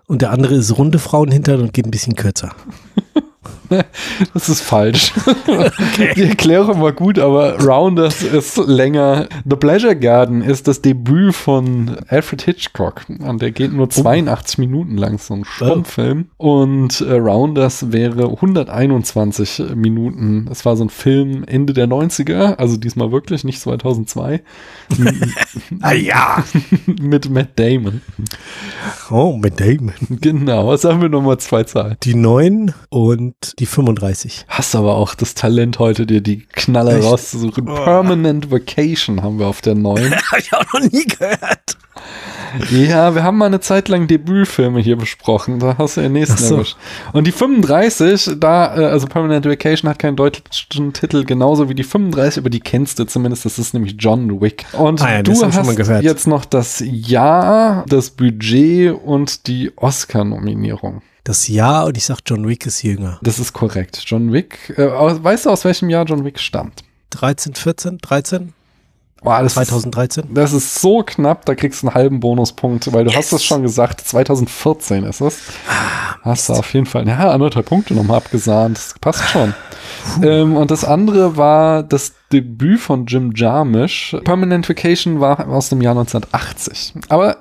Und 0.08 0.22
der 0.22 0.32
andere 0.32 0.56
ist 0.56 0.78
runde 0.78 1.00
Frauenhintern 1.00 1.62
und 1.62 1.74
geht 1.74 1.86
ein 1.86 1.92
bisschen 1.92 2.16
kürzer. 2.16 2.56
Das 4.34 4.50
ist 4.50 4.62
falsch. 4.62 5.14
Die 6.16 6.24
Erklärung 6.24 6.82
war 6.82 6.92
gut, 6.92 7.20
aber 7.20 7.60
Rounders 7.60 8.22
ist 8.24 8.58
länger. 8.58 9.28
The 9.44 9.56
Pleasure 9.56 9.96
Garden 9.96 10.42
ist 10.42 10.68
das 10.68 10.82
Debüt 10.82 11.36
von 11.36 11.98
Alfred 12.08 12.42
Hitchcock. 12.44 13.06
Und 13.08 13.42
der 13.42 13.52
geht 13.52 13.74
nur 13.74 13.90
82 13.90 14.58
Minuten 14.58 14.98
lang, 14.98 15.18
so 15.18 15.34
ein 15.34 15.46
Stummfilm. 15.46 16.30
Und 16.38 17.02
äh, 17.02 17.14
Rounders 17.14 17.92
wäre 17.92 18.30
121 18.30 19.76
Minuten. 19.76 20.48
Es 20.52 20.66
war 20.66 20.78
so 20.78 20.86
ein 20.86 20.90
Film 20.90 21.44
Ende 21.46 21.74
der 21.74 21.88
90er, 21.88 22.56
also 22.56 22.78
diesmal 22.78 23.12
wirklich, 23.12 23.44
nicht 23.44 23.60
2002. 23.60 24.42
Ah 25.82 25.94
ja. 25.94 26.44
mit 27.00 27.30
Matt 27.30 27.60
Damon. 27.60 28.02
Oh, 29.10 29.38
mit 29.38 29.60
Damon. 29.60 29.94
Genau, 30.22 30.68
was 30.68 30.84
haben 30.84 31.02
wir 31.02 31.10
nochmal 31.10 31.38
zwei 31.38 31.64
Zahlen? 31.64 31.98
Die 32.04 32.16
9 32.16 32.74
und 32.90 33.35
die 33.60 33.66
35. 33.66 34.46
Hast 34.48 34.76
aber 34.76 34.96
auch 34.96 35.16
das 35.16 35.36
Talent 35.36 35.80
heute, 35.80 36.06
dir 36.06 36.22
die 36.22 36.46
Knaller 36.54 36.98
Echt? 36.98 37.06
rauszusuchen. 37.06 37.70
Oh. 37.70 37.76
Permanent 37.76 38.52
Vacation 38.52 39.22
haben 39.22 39.40
wir 39.40 39.48
auf 39.48 39.62
der 39.62 39.76
neuen. 39.76 40.14
Habe 40.32 40.40
ich 40.40 40.54
auch 40.54 40.66
noch 40.74 40.82
nie 40.92 41.06
gehört. 41.06 41.78
ja, 42.72 43.16
wir 43.16 43.24
haben 43.24 43.38
mal 43.38 43.46
eine 43.46 43.60
Zeit 43.60 43.88
lang 43.90 44.08
Debütfilme 44.08 44.80
hier 44.80 44.98
besprochen. 44.98 45.60
Da 45.60 45.78
hast 45.78 45.98
du 45.98 46.02
den 46.02 46.14
nächsten 46.14 46.38
so. 46.38 46.56
erwischt. 46.56 46.78
Und 47.14 47.28
die 47.28 47.32
35, 47.32 48.38
da, 48.40 48.78
äh, 48.78 48.86
also 48.86 49.08
Permanent 49.08 49.46
Vacation 49.46 49.90
hat 49.90 50.00
keinen 50.00 50.16
deutschen 50.16 50.94
Titel, 50.94 51.24
genauso 51.26 51.70
wie 51.70 51.76
die 51.76 51.84
35, 51.84 52.40
aber 52.40 52.50
die 52.50 52.60
kennst 52.60 53.00
du 53.00 53.06
zumindest. 53.06 53.46
Das 53.46 53.60
ist 53.60 53.74
nämlich 53.74 53.96
John 54.00 54.42
Wick. 54.42 54.66
Und 54.74 55.02
Ah 55.02 55.16
ja, 55.16 55.24
du 55.24 55.34
hast 55.34 56.02
jetzt 56.02 56.28
noch 56.28 56.46
das 56.46 56.82
Jahr, 56.86 57.86
das 57.88 58.12
Budget 58.12 58.94
und 59.04 59.48
die 59.48 59.72
Oscar-Nominierung. 59.76 61.02
Das 61.26 61.48
Jahr 61.48 61.88
und 61.88 61.98
ich 61.98 62.06
sag, 62.06 62.20
John 62.24 62.48
Wick 62.48 62.68
ist 62.68 62.84
jünger. 62.84 63.18
Das 63.24 63.40
ist 63.40 63.52
korrekt. 63.52 64.04
John 64.06 64.32
Wick, 64.32 64.72
äh, 64.78 64.88
weißt 64.88 65.48
du, 65.48 65.50
aus 65.50 65.66
welchem 65.66 65.90
Jahr 65.90 66.06
John 66.06 66.24
Wick 66.24 66.40
stammt? 66.40 66.84
13, 67.10 67.56
14, 67.56 67.98
13, 67.98 68.54
Boah, 69.24 69.42
das 69.42 69.58
ist 69.58 69.70
2013. 69.70 70.36
Das 70.36 70.54
ist 70.54 70.80
so 70.80 71.02
knapp, 71.04 71.46
da 71.46 71.56
kriegst 71.56 71.82
du 71.82 71.88
einen 71.88 71.96
halben 71.96 72.20
Bonuspunkt, 72.20 72.94
weil 72.94 73.06
du 73.06 73.12
hast 73.12 73.34
es 73.34 73.44
schon 73.44 73.64
gesagt, 73.64 74.02
2014 74.02 75.04
ist 75.04 75.22
es. 75.22 75.40
hast 76.22 76.50
du 76.50 76.54
auf 76.54 76.72
jeden 76.76 76.86
Fall, 76.86 77.08
ja, 77.08 77.32
anderthalb 77.32 77.66
Punkte 77.66 77.96
nochmal 77.96 78.18
abgesahnt, 78.18 78.78
das 78.78 78.94
passt 79.02 79.28
schon. 79.30 79.56
Ähm, 80.22 80.56
und 80.56 80.70
das 80.70 80.86
andere 80.86 81.38
war 81.38 81.82
das 81.82 82.14
Debüt 82.32 82.80
von 82.80 83.08
Jim 83.08 83.32
Jarmusch. 83.36 84.16
Permanent 84.24 84.70
Vacation 84.70 85.20
war 85.20 85.48
aus 85.48 85.70
dem 85.70 85.82
Jahr 85.82 85.98
1980. 85.98 86.94
Aber 87.10 87.38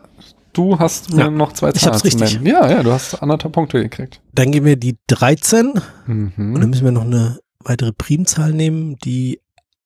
du 0.54 0.78
hast 0.78 1.12
mir 1.12 1.24
Ja, 1.24 1.30
noch 1.30 1.52
zwei 1.52 1.70
ich 1.70 1.80
Zahlen 1.80 1.98
zu 1.98 2.04
richtig. 2.04 2.34
nennen. 2.40 2.46
Ja, 2.46 2.68
ja, 2.70 2.82
du 2.82 2.90
hast 2.92 3.22
anderthalb 3.22 3.52
Punkte 3.54 3.82
gekriegt. 3.82 4.20
Dann 4.32 4.50
geben 4.52 4.66
wir 4.66 4.76
die 4.76 4.96
13 5.08 5.72
und 6.06 6.32
Mhm. 6.38 6.54
dann 6.60 6.70
müssen 6.70 6.84
wir 6.84 6.92
noch 6.92 7.04
eine 7.04 7.38
weitere 7.60 7.92
Primzahl 7.92 8.52
nehmen, 8.52 8.96
die 9.04 9.40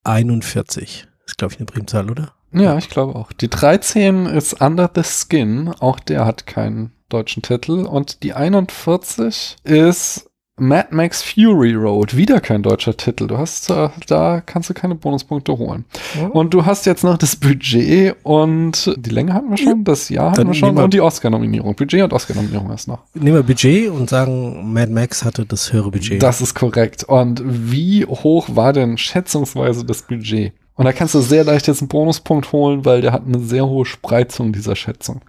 41. 0.04 1.06
Ist, 1.26 1.38
glaube 1.38 1.52
ich, 1.54 1.58
eine 1.60 1.66
Primzahl, 1.66 2.10
oder? 2.10 2.32
Ja, 2.52 2.78
ich 2.78 2.88
glaube 2.88 3.14
auch. 3.14 3.32
Die 3.32 3.48
13 3.50 4.26
ist 4.26 4.60
Under 4.62 4.90
the 4.94 5.02
Skin, 5.04 5.68
auch 5.80 6.00
der 6.00 6.24
hat 6.24 6.46
keinen 6.46 6.92
deutschen 7.10 7.42
Titel. 7.42 7.84
Und 7.86 8.22
die 8.22 8.32
41 8.32 9.56
ist 9.64 10.27
Mad 10.60 10.88
Max 10.90 11.22
Fury 11.22 11.74
Road, 11.74 12.16
wieder 12.16 12.40
kein 12.40 12.62
deutscher 12.62 12.96
Titel. 12.96 13.26
Du 13.26 13.38
hast, 13.38 13.70
äh, 13.70 13.88
da 14.06 14.40
kannst 14.44 14.70
du 14.70 14.74
keine 14.74 14.94
Bonuspunkte 14.94 15.56
holen. 15.56 15.84
Und 16.32 16.54
du 16.54 16.66
hast 16.66 16.86
jetzt 16.86 17.04
noch 17.04 17.18
das 17.18 17.36
Budget 17.36 18.16
und 18.22 18.94
die 18.96 19.10
Länge 19.10 19.34
hatten 19.34 19.50
wir 19.50 19.56
schon, 19.56 19.84
das 19.84 20.08
Jahr 20.08 20.30
hatten 20.30 20.36
Dann 20.36 20.46
wir 20.48 20.54
schon 20.54 20.76
wir- 20.76 20.84
und 20.84 20.94
die 20.94 21.00
Oscar-Nominierung. 21.00 21.74
Budget 21.74 22.02
und 22.02 22.12
Oscar-Nominierung 22.12 22.68
hast 22.70 22.88
noch. 22.88 23.00
Nehmen 23.14 23.36
wir 23.36 23.42
Budget 23.42 23.90
und 23.90 24.10
sagen, 24.10 24.72
Mad 24.72 24.92
Max 24.92 25.24
hatte 25.24 25.46
das 25.46 25.72
höhere 25.72 25.90
Budget. 25.90 26.22
Das 26.22 26.40
ist 26.40 26.54
korrekt. 26.54 27.04
Und 27.04 27.42
wie 27.44 28.04
hoch 28.04 28.48
war 28.52 28.72
denn 28.72 28.98
schätzungsweise 28.98 29.84
das 29.84 30.02
Budget? 30.02 30.52
Und 30.74 30.84
da 30.84 30.92
kannst 30.92 31.14
du 31.14 31.20
sehr 31.20 31.42
leicht 31.44 31.66
jetzt 31.66 31.80
einen 31.80 31.88
Bonuspunkt 31.88 32.52
holen, 32.52 32.84
weil 32.84 33.00
der 33.00 33.12
hat 33.12 33.26
eine 33.26 33.40
sehr 33.40 33.66
hohe 33.66 33.84
Spreizung 33.84 34.52
dieser 34.52 34.76
Schätzung. 34.76 35.22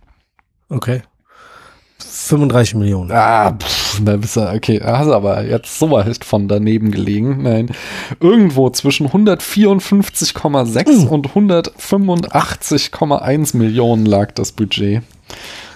Okay. 0.69 1.01
35 1.97 2.75
Millionen. 2.75 3.11
Ah, 3.11 3.51
pff, 3.51 3.88
da 4.05 4.17
bist 4.17 4.35
du, 4.35 4.41
okay, 4.41 4.79
hast 4.83 5.07
du 5.07 5.13
aber 5.13 5.43
jetzt 5.45 5.79
so 5.79 5.89
weit 5.91 6.23
von 6.23 6.47
daneben 6.47 6.91
gelegen. 6.91 7.41
Nein, 7.43 7.71
irgendwo 8.19 8.69
zwischen 8.69 9.07
154,6 9.07 11.07
und 11.07 11.27
185,1 11.29 13.57
Millionen 13.57 14.05
lag 14.05 14.31
das 14.33 14.51
Budget. 14.51 15.01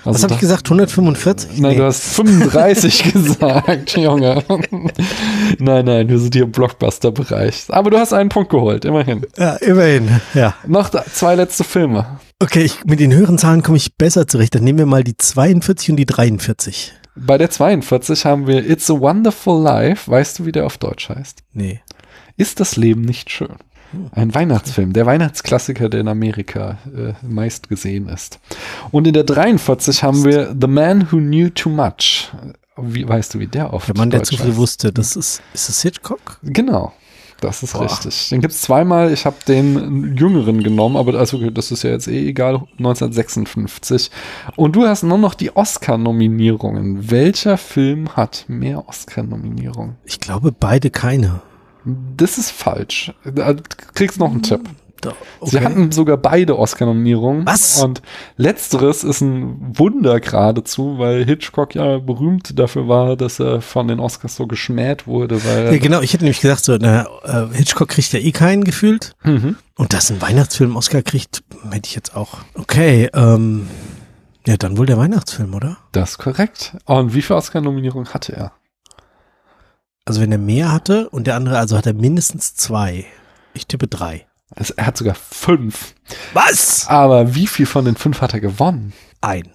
Also 0.05 0.15
Was 0.15 0.23
habe 0.23 0.33
ich 0.33 0.39
gesagt? 0.41 0.65
145? 0.67 1.59
Nein, 1.59 1.71
Nee. 1.71 1.77
du 1.77 1.85
hast 1.85 2.03
35 2.15 3.03
gesagt, 3.13 3.95
Junge. 3.97 4.43
nein, 5.59 5.85
nein, 5.85 6.09
wir 6.09 6.19
sind 6.19 6.35
hier 6.35 6.43
im 6.43 6.51
Blockbuster-Bereich. 6.51 7.67
Aber 7.69 7.89
du 7.89 7.97
hast 7.97 8.11
einen 8.11 8.27
Punkt 8.27 8.49
geholt, 8.49 8.83
immerhin. 8.83 9.25
Ja, 9.37 9.53
immerhin. 9.55 10.09
Ja. 10.33 10.55
Noch 10.67 10.89
da, 10.89 11.05
zwei 11.05 11.35
letzte 11.35 11.63
Filme. 11.63 12.19
Okay, 12.39 12.63
ich, 12.63 12.83
mit 12.83 12.99
den 12.99 13.13
höheren 13.13 13.37
Zahlen 13.37 13.63
komme 13.63 13.77
ich 13.77 13.95
besser 13.95 14.27
zurecht. 14.27 14.53
Dann 14.55 14.65
nehmen 14.65 14.79
wir 14.79 14.85
mal 14.85 15.05
die 15.05 15.15
42 15.15 15.91
und 15.91 15.95
die 15.95 16.05
43. 16.05 16.91
Bei 17.15 17.37
der 17.37 17.49
42 17.49 18.25
haben 18.25 18.47
wir 18.47 18.67
It's 18.67 18.89
a 18.89 18.99
Wonderful 18.99 19.61
Life. 19.61 20.09
Weißt 20.09 20.39
du, 20.39 20.45
wie 20.45 20.51
der 20.51 20.65
auf 20.65 20.77
Deutsch 20.77 21.09
heißt? 21.09 21.43
Nee. 21.53 21.81
Ist 22.37 22.59
das 22.59 22.75
Leben 22.75 23.01
nicht 23.01 23.29
schön? 23.29 23.55
Ein 24.11 24.33
Weihnachtsfilm, 24.33 24.91
der 24.93 25.05
Weihnachtsklassiker, 25.05 25.87
der 25.87 25.99
in 26.01 26.07
Amerika 26.07 26.79
äh, 26.87 27.13
meist 27.23 27.69
gesehen 27.69 28.09
ist. 28.09 28.39
Und 28.89 29.05
in 29.05 29.13
der 29.13 29.23
43 29.23 30.01
haben 30.01 30.25
wir 30.25 30.55
The 30.59 30.67
Man 30.67 31.11
Who 31.11 31.17
Knew 31.17 31.49
Too 31.49 31.69
Much. 31.69 32.31
Wie, 32.75 33.07
weißt 33.07 33.35
du, 33.35 33.39
wie 33.39 33.45
der 33.45 33.71
auf 33.71 33.85
Der 33.85 33.95
Mann, 33.95 34.09
der 34.09 34.21
Deutsch 34.21 34.29
zu 34.29 34.37
viel 34.37 34.47
heißt? 34.47 34.57
wusste, 34.57 34.91
das 34.91 35.15
ist, 35.15 35.43
ist 35.53 35.69
es 35.69 35.81
Hitchcock? 35.83 36.39
Genau. 36.41 36.91
Das 37.43 37.61
ist 37.61 37.73
Boah. 37.73 37.83
richtig. 37.83 38.29
Den 38.29 38.39
gibt's 38.39 38.61
zweimal. 38.61 39.11
Ich 39.11 39.25
habe 39.25 39.35
den 39.45 40.15
jüngeren 40.15 40.63
genommen, 40.63 40.95
aber 40.95 41.15
also, 41.15 41.49
das 41.49 41.71
ist 41.71 41.83
ja 41.83 41.89
jetzt 41.89 42.07
eh 42.07 42.29
egal. 42.29 42.63
1956. 42.77 44.11
Und 44.55 44.77
du 44.77 44.87
hast 44.87 45.03
nur 45.03 45.17
noch 45.17 45.33
die 45.33 45.53
Oscar-Nominierungen. 45.53 47.11
Welcher 47.11 47.57
Film 47.57 48.15
hat 48.15 48.45
mehr 48.47 48.87
Oscar-Nominierungen? 48.87 49.97
Ich 50.05 50.21
glaube 50.21 50.53
beide 50.57 50.89
keine. 50.89 51.41
Das 52.15 52.37
ist 52.37 52.51
falsch. 52.51 53.13
Da 53.25 53.55
kriegst 53.93 54.19
noch 54.19 54.31
einen 54.31 54.41
Tipp. 54.41 54.61
Doch, 55.05 55.15
Sie 55.41 55.59
hatten 55.59 55.91
sogar 55.91 56.17
beide 56.17 56.57
Oscar-Nominierungen. 56.57 57.45
Was? 57.45 57.81
Und 57.83 58.01
letzteres 58.37 59.03
ist 59.03 59.21
ein 59.21 59.77
Wunder 59.77 60.19
geradezu, 60.19 60.97
weil 60.97 61.25
Hitchcock 61.25 61.75
ja 61.75 61.99
berühmt 61.99 62.57
dafür 62.57 62.87
war, 62.87 63.15
dass 63.15 63.39
er 63.39 63.61
von 63.61 63.87
den 63.87 63.99
Oscars 63.99 64.35
so 64.35 64.47
geschmäht 64.47 65.07
wurde, 65.07 65.43
weil 65.45 65.73
ja, 65.73 65.77
genau, 65.77 66.01
ich 66.01 66.13
hätte 66.13 66.23
nämlich 66.23 66.41
gesagt, 66.41 66.63
so, 66.65 66.77
na, 66.79 67.07
äh, 67.23 67.47
Hitchcock 67.53 67.89
kriegt 67.89 68.13
ja 68.13 68.19
eh 68.19 68.31
keinen 68.31 68.63
gefühlt. 68.63 69.13
Mhm. 69.23 69.57
Und 69.75 69.93
dass 69.93 70.11
ein 70.11 70.21
Weihnachtsfilm 70.21 70.75
Oscar 70.75 71.01
kriegt, 71.01 71.43
hätte 71.71 71.87
ich 71.87 71.95
jetzt 71.95 72.15
auch. 72.15 72.39
Okay, 72.55 73.09
ähm, 73.13 73.67
ja, 74.45 74.57
dann 74.57 74.77
wohl 74.77 74.85
der 74.85 74.97
Weihnachtsfilm, 74.97 75.53
oder? 75.53 75.77
Das 75.91 76.11
ist 76.11 76.17
korrekt. 76.17 76.75
Und 76.85 77.13
wie 77.13 77.21
viele 77.21 77.37
Oscar-Nominierungen 77.37 78.13
hatte 78.13 78.33
er? 78.33 78.51
Also 80.05 80.19
wenn 80.19 80.31
er 80.31 80.37
mehr 80.37 80.71
hatte 80.71 81.09
und 81.09 81.27
der 81.27 81.35
andere, 81.35 81.57
also 81.57 81.77
hat 81.77 81.85
er 81.85 81.93
mindestens 81.93 82.55
zwei. 82.55 83.05
Ich 83.53 83.67
tippe 83.67 83.87
drei. 83.87 84.27
Er 84.55 84.85
hat 84.85 84.97
sogar 84.97 85.15
fünf. 85.15 85.95
Was? 86.33 86.87
Aber 86.87 87.35
wie 87.35 87.47
viel 87.47 87.65
von 87.65 87.85
den 87.85 87.95
fünf 87.95 88.21
hat 88.21 88.33
er 88.33 88.39
gewonnen? 88.39 88.93
Ein. 89.21 89.51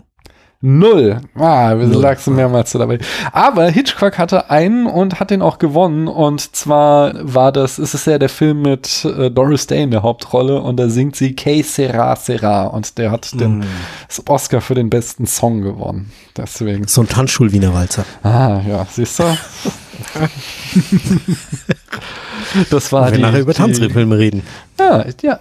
Null. 0.60 1.20
Ah, 1.36 1.78
wir 1.78 1.86
lagst 1.86 2.26
du 2.26 2.32
mehrmals 2.32 2.72
so 2.72 2.80
dabei. 2.80 2.98
Aber 3.30 3.70
Hitchcock 3.70 4.18
hatte 4.18 4.50
einen 4.50 4.86
und 4.86 5.20
hat 5.20 5.30
den 5.30 5.40
auch 5.40 5.58
gewonnen. 5.58 6.08
Und 6.08 6.56
zwar 6.56 7.14
war 7.22 7.52
das, 7.52 7.78
ist 7.78 7.94
es 7.94 8.06
ja 8.06 8.18
der 8.18 8.28
Film 8.28 8.62
mit 8.62 9.04
äh, 9.04 9.30
Doris 9.30 9.68
Day 9.68 9.84
in 9.84 9.92
der 9.92 10.02
Hauptrolle 10.02 10.60
und 10.60 10.76
da 10.76 10.88
singt 10.88 11.14
sie 11.14 11.36
Que 11.36 11.62
sera 11.62 12.16
sera 12.16 12.64
und 12.64 12.98
der 12.98 13.12
hat 13.12 13.38
den 13.38 13.64
das 14.08 14.20
Oscar 14.26 14.60
für 14.60 14.74
den 14.74 14.90
besten 14.90 15.28
Song 15.28 15.62
gewonnen. 15.62 16.10
Deswegen. 16.36 16.88
So 16.88 17.02
ein 17.02 17.08
Tanzschul-Wiener 17.08 17.72
Walzer. 17.72 18.04
Ah, 18.24 18.60
ja, 18.66 18.84
siehst 18.90 19.20
du? 19.20 19.24
das 22.70 22.92
war 22.92 23.04
Wenn 23.04 23.12
wir 23.12 23.16
die, 23.16 23.22
nachher 23.22 23.40
über 23.40 23.54
Tanzfilme 23.54 24.18
reden. 24.18 24.42
Ja, 24.80 25.04
ja. 25.22 25.38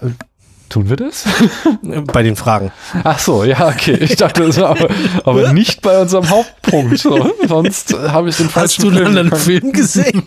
Tun 0.69 0.89
wir 0.89 0.97
das? 0.97 1.23
Bei 2.11 2.23
den 2.23 2.35
Fragen. 2.35 2.71
Ach 3.03 3.19
so, 3.19 3.43
ja, 3.43 3.67
okay. 3.69 3.97
Ich 4.01 4.17
dachte, 4.17 4.45
das 4.45 4.57
war 4.59 4.71
aber, 4.71 4.89
aber 5.23 5.53
nicht 5.53 5.81
bei 5.81 6.01
unserem 6.01 6.29
Hauptpunkt. 6.29 6.99
So. 6.99 7.31
Sonst 7.47 7.93
habe 7.93 8.29
ich 8.29 8.37
den 8.37 8.49
falschen 8.49 8.83
Hast 8.83 8.83
du 8.83 8.87
einen 8.89 8.97
Film 8.97 9.07
anderen. 9.07 9.39
Film 9.39 9.71
gesehen? 9.71 10.23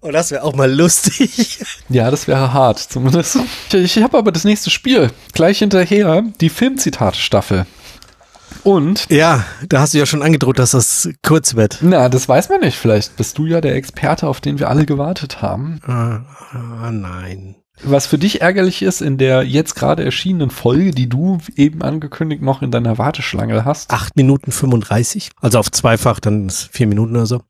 oh, 0.00 0.10
das 0.10 0.30
wäre 0.32 0.42
auch 0.42 0.54
mal 0.54 0.72
lustig. 0.72 1.60
Ja, 1.88 2.10
das 2.10 2.26
wäre 2.26 2.52
hart, 2.52 2.78
zumindest. 2.80 3.38
Ich, 3.72 3.96
ich 3.96 4.02
habe 4.02 4.18
aber 4.18 4.32
das 4.32 4.44
nächste 4.44 4.70
Spiel. 4.70 5.10
Gleich 5.34 5.58
hinterher 5.60 6.24
die 6.40 6.48
Filmzitate-Staffel. 6.48 7.66
Und, 8.64 9.06
Ja, 9.10 9.44
da 9.68 9.80
hast 9.80 9.94
du 9.94 9.98
ja 9.98 10.06
schon 10.06 10.22
angedroht, 10.22 10.58
dass 10.58 10.72
das 10.72 11.08
kurz 11.22 11.54
wird. 11.54 11.78
na, 11.82 12.08
das 12.08 12.28
weiß 12.28 12.48
man 12.48 12.60
nicht. 12.60 12.76
Vielleicht 12.76 13.16
bist 13.16 13.38
du 13.38 13.46
ja 13.46 13.60
der 13.60 13.76
Experte, 13.76 14.26
auf 14.26 14.40
den 14.40 14.58
wir 14.58 14.68
alle 14.68 14.86
gewartet 14.86 15.40
haben. 15.42 15.80
Ah, 15.86 16.22
ah, 16.52 16.90
nein. 16.90 17.54
Was 17.84 18.06
für 18.06 18.18
dich 18.18 18.40
ärgerlich 18.40 18.82
ist, 18.82 19.00
in 19.02 19.18
der 19.18 19.42
jetzt 19.42 19.74
gerade 19.74 20.04
erschienenen 20.04 20.50
Folge, 20.50 20.92
die 20.92 21.08
du 21.08 21.38
eben 21.56 21.82
angekündigt 21.82 22.42
noch 22.42 22.62
in 22.62 22.70
deiner 22.70 22.98
Warteschlange 22.98 23.64
hast, 23.64 23.90
8 23.90 24.16
Minuten 24.16 24.50
35, 24.52 25.30
also 25.40 25.58
auf 25.58 25.70
zweifach, 25.70 26.20
dann 26.20 26.48
vier 26.50 26.86
Minuten 26.86 27.14
oder 27.16 27.26
so. 27.26 27.42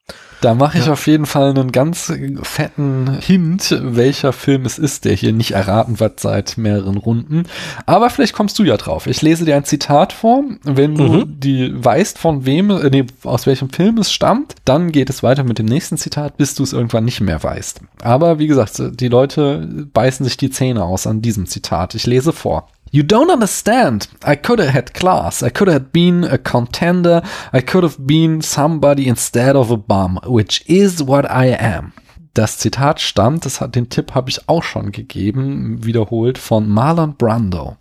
Da 0.42 0.54
mache 0.54 0.76
ich 0.78 0.88
auf 0.90 1.06
jeden 1.06 1.24
Fall 1.24 1.50
einen 1.50 1.72
ganz 1.72 2.12
fetten 2.42 3.18
Hint, 3.20 3.74
welcher 3.82 4.34
Film 4.34 4.66
es 4.66 4.78
ist, 4.78 5.06
der 5.06 5.14
hier 5.14 5.32
nicht 5.32 5.52
erraten 5.52 5.98
wird 5.98 6.20
seit 6.20 6.58
mehreren 6.58 6.98
Runden. 6.98 7.44
Aber 7.86 8.10
vielleicht 8.10 8.34
kommst 8.34 8.58
du 8.58 8.64
ja 8.64 8.76
drauf. 8.76 9.06
Ich 9.06 9.22
lese 9.22 9.46
dir 9.46 9.56
ein 9.56 9.64
Zitat 9.64 10.12
vor. 10.12 10.44
Wenn 10.62 10.94
du 10.94 11.04
Mhm. 11.04 11.40
die 11.40 11.72
weißt, 11.84 12.18
von 12.18 12.44
wem, 12.44 12.70
äh, 12.70 12.90
nee, 12.90 13.06
aus 13.24 13.46
welchem 13.46 13.70
Film 13.70 13.96
es 13.98 14.12
stammt, 14.12 14.54
dann 14.66 14.92
geht 14.92 15.08
es 15.08 15.22
weiter 15.22 15.42
mit 15.42 15.58
dem 15.58 15.66
nächsten 15.66 15.96
Zitat, 15.96 16.36
bis 16.36 16.54
du 16.54 16.62
es 16.64 16.74
irgendwann 16.74 17.06
nicht 17.06 17.22
mehr 17.22 17.42
weißt. 17.42 17.80
Aber 18.02 18.38
wie 18.38 18.46
gesagt, 18.46 18.80
die 19.00 19.08
Leute 19.08 19.86
beißen 19.92 20.15
sich 20.24 20.36
die 20.36 20.50
Zähne 20.50 20.84
aus 20.84 21.06
an 21.06 21.22
diesem 21.22 21.46
Zitat. 21.46 21.94
Ich 21.94 22.06
lese 22.06 22.32
vor. 22.32 22.68
You 22.90 23.02
don't 23.02 23.32
understand. 23.32 24.08
I 24.26 24.36
could 24.36 24.60
have 24.60 24.72
had 24.72 24.94
class. 24.94 25.42
I 25.42 25.50
could 25.50 25.68
have 25.68 25.86
been 25.92 26.24
a 26.24 26.38
contender. 26.38 27.22
I 27.52 27.60
could 27.60 27.82
have 27.84 27.96
been 27.98 28.40
somebody 28.42 29.06
instead 29.08 29.56
of 29.56 29.70
a 29.70 29.76
bum, 29.76 30.20
which 30.24 30.62
is 30.66 31.06
what 31.06 31.24
I 31.24 31.54
am. 31.58 31.92
Das 32.34 32.58
Zitat 32.58 33.00
stammt, 33.00 33.44
das 33.46 33.60
hat, 33.60 33.74
den 33.74 33.88
Tipp 33.88 34.14
habe 34.14 34.28
ich 34.30 34.48
auch 34.48 34.62
schon 34.62 34.92
gegeben, 34.92 35.84
wiederholt 35.84 36.38
von 36.38 36.68
Marlon 36.68 37.16
Brando. 37.16 37.76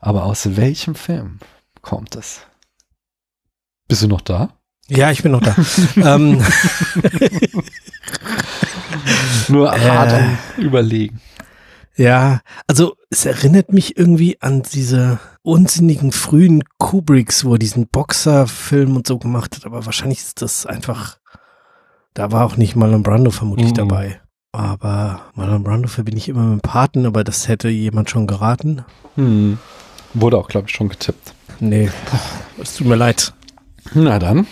Aber 0.00 0.24
aus 0.24 0.56
welchem 0.56 0.94
Film 0.94 1.38
kommt 1.82 2.14
es? 2.16 2.40
Bist 3.88 4.02
du 4.02 4.08
noch 4.08 4.20
da? 4.20 4.50
Ja, 4.88 5.10
ich 5.10 5.22
bin 5.22 5.32
noch 5.32 5.40
da. 5.42 5.54
ähm, 5.96 6.42
Nur 9.48 9.70
hart 9.72 10.12
Äh. 10.12 10.60
Überlegen. 10.60 11.20
Ja, 12.00 12.40
also 12.66 12.96
es 13.10 13.26
erinnert 13.26 13.72
mich 13.72 13.96
irgendwie 13.98 14.40
an 14.40 14.62
diese 14.62 15.18
unsinnigen 15.42 16.12
frühen 16.12 16.62
Kubricks, 16.78 17.44
wo 17.44 17.52
er 17.54 17.58
diesen 17.58 17.86
Boxer-Film 17.88 18.96
und 18.96 19.06
so 19.06 19.18
gemacht 19.18 19.56
hat, 19.56 19.66
aber 19.66 19.84
wahrscheinlich 19.86 20.18
ist 20.20 20.42
das 20.42 20.64
einfach, 20.66 21.18
da 22.14 22.32
war 22.32 22.44
auch 22.46 22.56
nicht 22.56 22.74
Marlon 22.76 23.02
Brando 23.02 23.30
vermutlich 23.30 23.70
Mhm. 23.70 23.74
dabei. 23.74 24.20
Aber 24.52 25.20
Marlon 25.34 25.62
Brando 25.62 25.88
verbinde 25.88 26.18
ich 26.18 26.28
immer 26.28 26.42
mit 26.42 26.60
dem 26.64 26.68
Paten, 26.68 27.06
aber 27.06 27.22
das 27.22 27.46
hätte 27.48 27.68
jemand 27.68 28.10
schon 28.10 28.26
geraten. 28.26 28.84
Hm. 29.16 29.58
Wurde 30.14 30.38
auch, 30.38 30.48
glaube 30.48 30.68
ich, 30.68 30.74
schon 30.74 30.88
getippt. 30.88 31.34
Nee, 31.60 31.90
es 32.60 32.76
tut 32.76 32.86
mir 32.86 32.96
leid. 32.96 33.32
Na 33.94 34.18
dann 34.18 34.46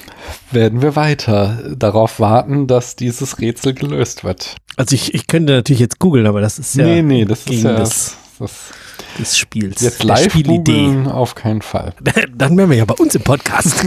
werden 0.51 0.83
wir 0.83 0.97
weiter 0.97 1.75
darauf 1.77 2.21
warten, 2.21 2.67
dass 2.67 2.97
dieses 2.97 3.39
Rätsel 3.41 3.75
gelöst 3.75 4.25
wird. 4.25 4.57
Also 4.77 4.95
ich, 4.95 5.15
ich 5.15 5.27
könnte 5.27 5.55
natürlich 5.55 5.81
jetzt 5.81 5.99
googeln, 5.99 6.27
aber 6.27 6.41
das 6.41 6.59
ist 6.59 6.77
ja 6.77 6.85
nee, 6.85 7.03
nee, 7.03 7.25
das 7.25 7.41
ist 7.41 7.47
gegen 7.47 7.65
ja 7.65 7.77
das, 7.77 8.17
das, 8.39 8.71
des 9.19 9.37
Spiels. 9.37 9.81
jetzt 9.81 10.03
live 10.05 10.31
Spielidee. 10.33 10.87
googeln 10.87 11.07
auf 11.09 11.35
keinen 11.35 11.63
Fall. 11.63 11.95
Dann 12.35 12.57
wären 12.57 12.71
wir 12.71 12.77
ja 12.77 12.85
bei 12.85 12.95
uns 12.95 13.15
im 13.15 13.23
Podcast. 13.23 13.87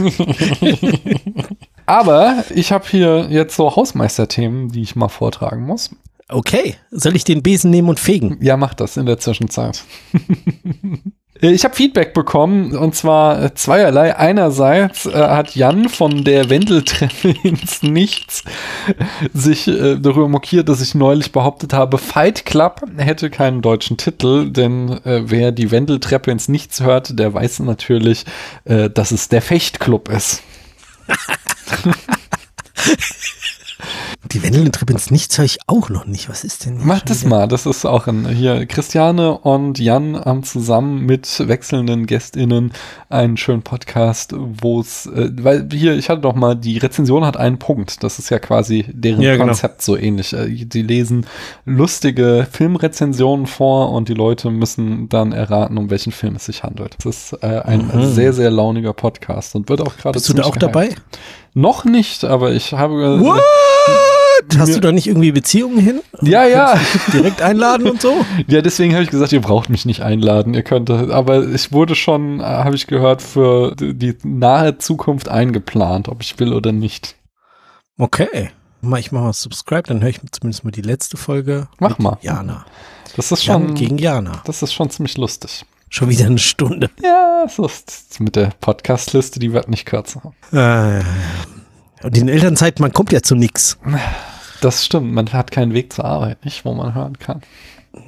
Aber 1.86 2.44
ich 2.54 2.72
habe 2.72 2.84
hier 2.88 3.28
jetzt 3.30 3.56
so 3.56 3.74
Hausmeisterthemen, 3.74 4.68
die 4.70 4.82
ich 4.82 4.96
mal 4.96 5.08
vortragen 5.08 5.64
muss. 5.64 5.90
Okay, 6.28 6.76
soll 6.90 7.16
ich 7.16 7.24
den 7.24 7.42
Besen 7.42 7.70
nehmen 7.70 7.88
und 7.88 8.00
fegen? 8.00 8.38
Ja, 8.40 8.56
mach 8.56 8.74
das 8.74 8.96
in 8.96 9.06
der 9.06 9.18
Zwischenzeit. 9.18 9.84
Ich 11.44 11.64
habe 11.64 11.74
Feedback 11.74 12.14
bekommen 12.14 12.76
und 12.76 12.94
zwar 12.94 13.42
äh, 13.42 13.52
zweierlei. 13.52 14.16
Einerseits 14.16 15.06
äh, 15.06 15.12
hat 15.12 15.56
Jan 15.56 15.88
von 15.88 16.22
der 16.22 16.50
Wendeltreppe 16.50 17.34
ins 17.42 17.82
Nichts 17.92 18.44
sich 19.34 19.66
äh, 19.66 19.96
darüber 19.96 20.28
mokiert, 20.28 20.68
dass 20.68 20.80
ich 20.80 20.94
neulich 20.94 21.32
behauptet 21.32 21.72
habe, 21.72 21.98
Fight 21.98 22.44
Club 22.44 22.82
hätte 22.96 23.28
keinen 23.28 23.60
deutschen 23.60 23.96
Titel, 23.96 24.52
denn 24.52 24.90
äh, 25.04 25.22
wer 25.24 25.50
die 25.50 25.72
Wendeltreppe 25.72 26.30
ins 26.30 26.46
Nichts 26.46 26.80
hört, 26.80 27.18
der 27.18 27.34
weiß 27.34 27.58
natürlich, 27.58 28.24
äh, 28.64 28.88
dass 28.88 29.10
es 29.10 29.28
der 29.28 29.42
Fechtclub 29.42 30.10
ist. 30.10 30.44
Die 34.42 34.52
Wendeltreppe 34.54 34.92
ins 34.92 35.10
Nichts 35.12 35.38
höre 35.38 35.44
ich 35.44 35.58
auch 35.68 35.88
noch 35.88 36.04
nicht. 36.04 36.28
Was 36.28 36.42
ist 36.42 36.64
denn? 36.66 36.80
Mach 36.82 37.00
das 37.02 37.24
mal, 37.24 37.46
das 37.46 37.64
ist 37.64 37.84
auch 37.84 38.08
ein, 38.08 38.28
hier, 38.28 38.66
Christiane 38.66 39.38
und 39.38 39.78
Jan 39.78 40.16
haben 40.24 40.42
zusammen 40.42 41.06
mit 41.06 41.46
wechselnden 41.46 42.06
GästInnen 42.06 42.72
einen 43.08 43.36
schönen 43.36 43.62
Podcast, 43.62 44.34
wo 44.36 44.80
es, 44.80 45.06
äh, 45.06 45.30
weil 45.40 45.68
hier, 45.72 45.94
ich 45.94 46.08
hatte 46.08 46.22
doch 46.22 46.34
mal, 46.34 46.56
die 46.56 46.78
Rezension 46.78 47.24
hat 47.24 47.36
einen 47.36 47.58
Punkt, 47.58 48.02
das 48.02 48.18
ist 48.18 48.30
ja 48.30 48.38
quasi 48.40 48.84
deren 48.92 49.22
Ja, 49.22 49.32
genau. 49.34 49.46
Konzept 49.46 49.80
so 49.82 49.96
ähnlich. 49.96 50.32
Äh, 50.32 50.48
Die 50.64 50.82
lesen 50.82 51.26
lustige 51.64 52.46
Filmrezensionen 52.50 53.46
vor 53.46 53.92
und 53.92 54.08
die 54.08 54.14
Leute 54.14 54.50
müssen 54.50 55.08
dann 55.08 55.32
erraten, 55.32 55.78
um 55.78 55.88
welchen 55.90 56.12
Film 56.12 56.36
es 56.36 56.46
sich 56.46 56.62
handelt. 56.64 56.96
Das 57.04 57.32
ist 57.32 57.42
äh, 57.42 57.60
ein 57.60 57.82
Mhm. 57.92 58.12
sehr, 58.12 58.32
sehr 58.32 58.50
launiger 58.50 58.92
Podcast 58.92 59.54
und 59.54 59.68
wird 59.68 59.80
auch 59.80 59.96
gerade 59.96 60.14
Bist 60.14 60.28
du 60.28 60.34
da 60.34 60.42
auch 60.42 60.50
gehypt. 60.52 60.62
dabei? 60.62 60.88
Noch 61.54 61.84
nicht, 61.84 62.24
aber 62.24 62.52
ich 62.52 62.72
habe 62.72 63.20
What? 63.20 63.40
Hast 64.56 64.74
du 64.74 64.80
da 64.80 64.92
nicht 64.92 65.06
irgendwie 65.06 65.32
Beziehungen 65.32 65.78
hin? 65.78 66.00
Ja, 66.20 66.46
ja. 66.46 66.78
Direkt 67.12 67.42
einladen 67.42 67.88
und 67.88 68.00
so? 68.00 68.14
Ja, 68.46 68.60
deswegen 68.60 68.92
habe 68.92 69.04
ich 69.04 69.10
gesagt, 69.10 69.32
ihr 69.32 69.40
braucht 69.40 69.70
mich 69.70 69.84
nicht 69.84 70.02
einladen, 70.02 70.54
ihr 70.54 70.62
könnt, 70.62 70.90
aber 70.90 71.46
ich 71.48 71.72
wurde 71.72 71.94
schon, 71.94 72.40
äh, 72.40 72.44
habe 72.44 72.74
ich 72.74 72.86
gehört, 72.86 73.22
für 73.22 73.74
die 73.76 74.16
nahe 74.24 74.78
Zukunft 74.78 75.28
eingeplant, 75.28 76.08
ob 76.08 76.22
ich 76.22 76.38
will 76.38 76.52
oder 76.52 76.72
nicht. 76.72 77.16
Okay. 77.98 78.50
Ich 78.98 79.12
mache 79.12 79.14
mal 79.14 79.32
Subscribe, 79.32 79.82
dann 79.82 80.02
höre 80.02 80.10
ich 80.10 80.20
zumindest 80.32 80.64
mal 80.64 80.70
die 80.72 80.82
letzte 80.82 81.16
Folge. 81.16 81.68
Mach 81.78 81.90
mit 81.90 82.00
mal. 82.00 82.18
Jana. 82.20 82.66
Das 83.16 83.30
ist 83.30 83.44
Jan 83.44 83.68
schon, 83.68 83.74
gegen 83.74 83.98
Jana. 83.98 84.42
das 84.44 84.62
ist 84.62 84.72
schon 84.72 84.90
ziemlich 84.90 85.16
lustig. 85.16 85.64
Schon 85.88 86.08
wieder 86.08 86.26
eine 86.26 86.38
Stunde. 86.38 86.90
Ja, 87.02 87.44
so 87.48 87.66
ist 87.66 88.18
mit 88.18 88.34
der 88.34 88.52
Podcast-Liste, 88.60 89.38
die 89.38 89.52
wird 89.52 89.68
nicht 89.68 89.84
kürzer. 89.84 90.32
Äh, 90.50 91.02
und 92.02 92.16
in 92.16 92.28
Elternzeit, 92.28 92.80
man 92.80 92.92
kommt 92.92 93.12
ja 93.12 93.22
zu 93.22 93.34
nix. 93.34 93.78
Das 94.62 94.84
stimmt, 94.84 95.12
man 95.12 95.32
hat 95.32 95.50
keinen 95.50 95.74
Weg 95.74 95.92
zur 95.92 96.04
Arbeit, 96.04 96.44
nicht, 96.44 96.64
wo 96.64 96.72
man 96.72 96.94
hören 96.94 97.18
kann. 97.18 97.42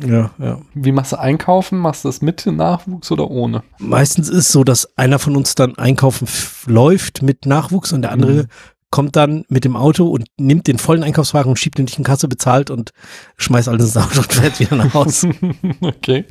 Ja, 0.07 0.31
ja. 0.39 0.61
Wie 0.73 0.93
machst 0.93 1.13
du 1.13 1.19
einkaufen? 1.19 1.79
Machst 1.79 2.05
du 2.05 2.09
das 2.09 2.23
mit 2.23 2.47
Nachwuchs 2.47 3.11
oder 3.13 3.31
ohne? 3.31 3.63
Meistens 3.79 4.31
ist 4.31 4.39
es 4.39 4.49
so, 4.49 4.65
dass 4.65 4.97
einer 4.97 5.19
von 5.19 5.37
uns 5.37 5.55
dann 5.57 5.77
einkaufen 5.77 6.27
läuft 6.67 7.23
mit 7.23 7.45
Nachwuchs 7.45 7.93
und 7.93 8.03
der 8.03 8.13
andere 8.13 8.33
Mhm. 8.33 8.47
Kommt 8.95 9.17
dann 9.17 9.45
mit 9.49 9.65
dem 9.65 9.75
Auto 9.75 10.07
und 10.07 10.29
nimmt 10.39 10.69
den 10.69 10.79
vollen 10.79 11.03
Einkaufswagen 11.03 11.51
und 11.51 11.57
schiebt 11.59 11.81
ihn 11.81 11.85
nicht 11.87 11.99
in 11.99 12.05
Kasse, 12.05 12.29
bezahlt 12.29 12.71
und 12.71 12.93
schmeißt 13.39 13.69
alles 13.69 13.87
ins 13.87 13.97
Auto 13.97 14.21
und 14.21 14.33
fährt 14.33 14.61
wieder 14.61 14.77
nach 14.77 14.95
Hause. 14.95 15.31
okay. 15.81 16.27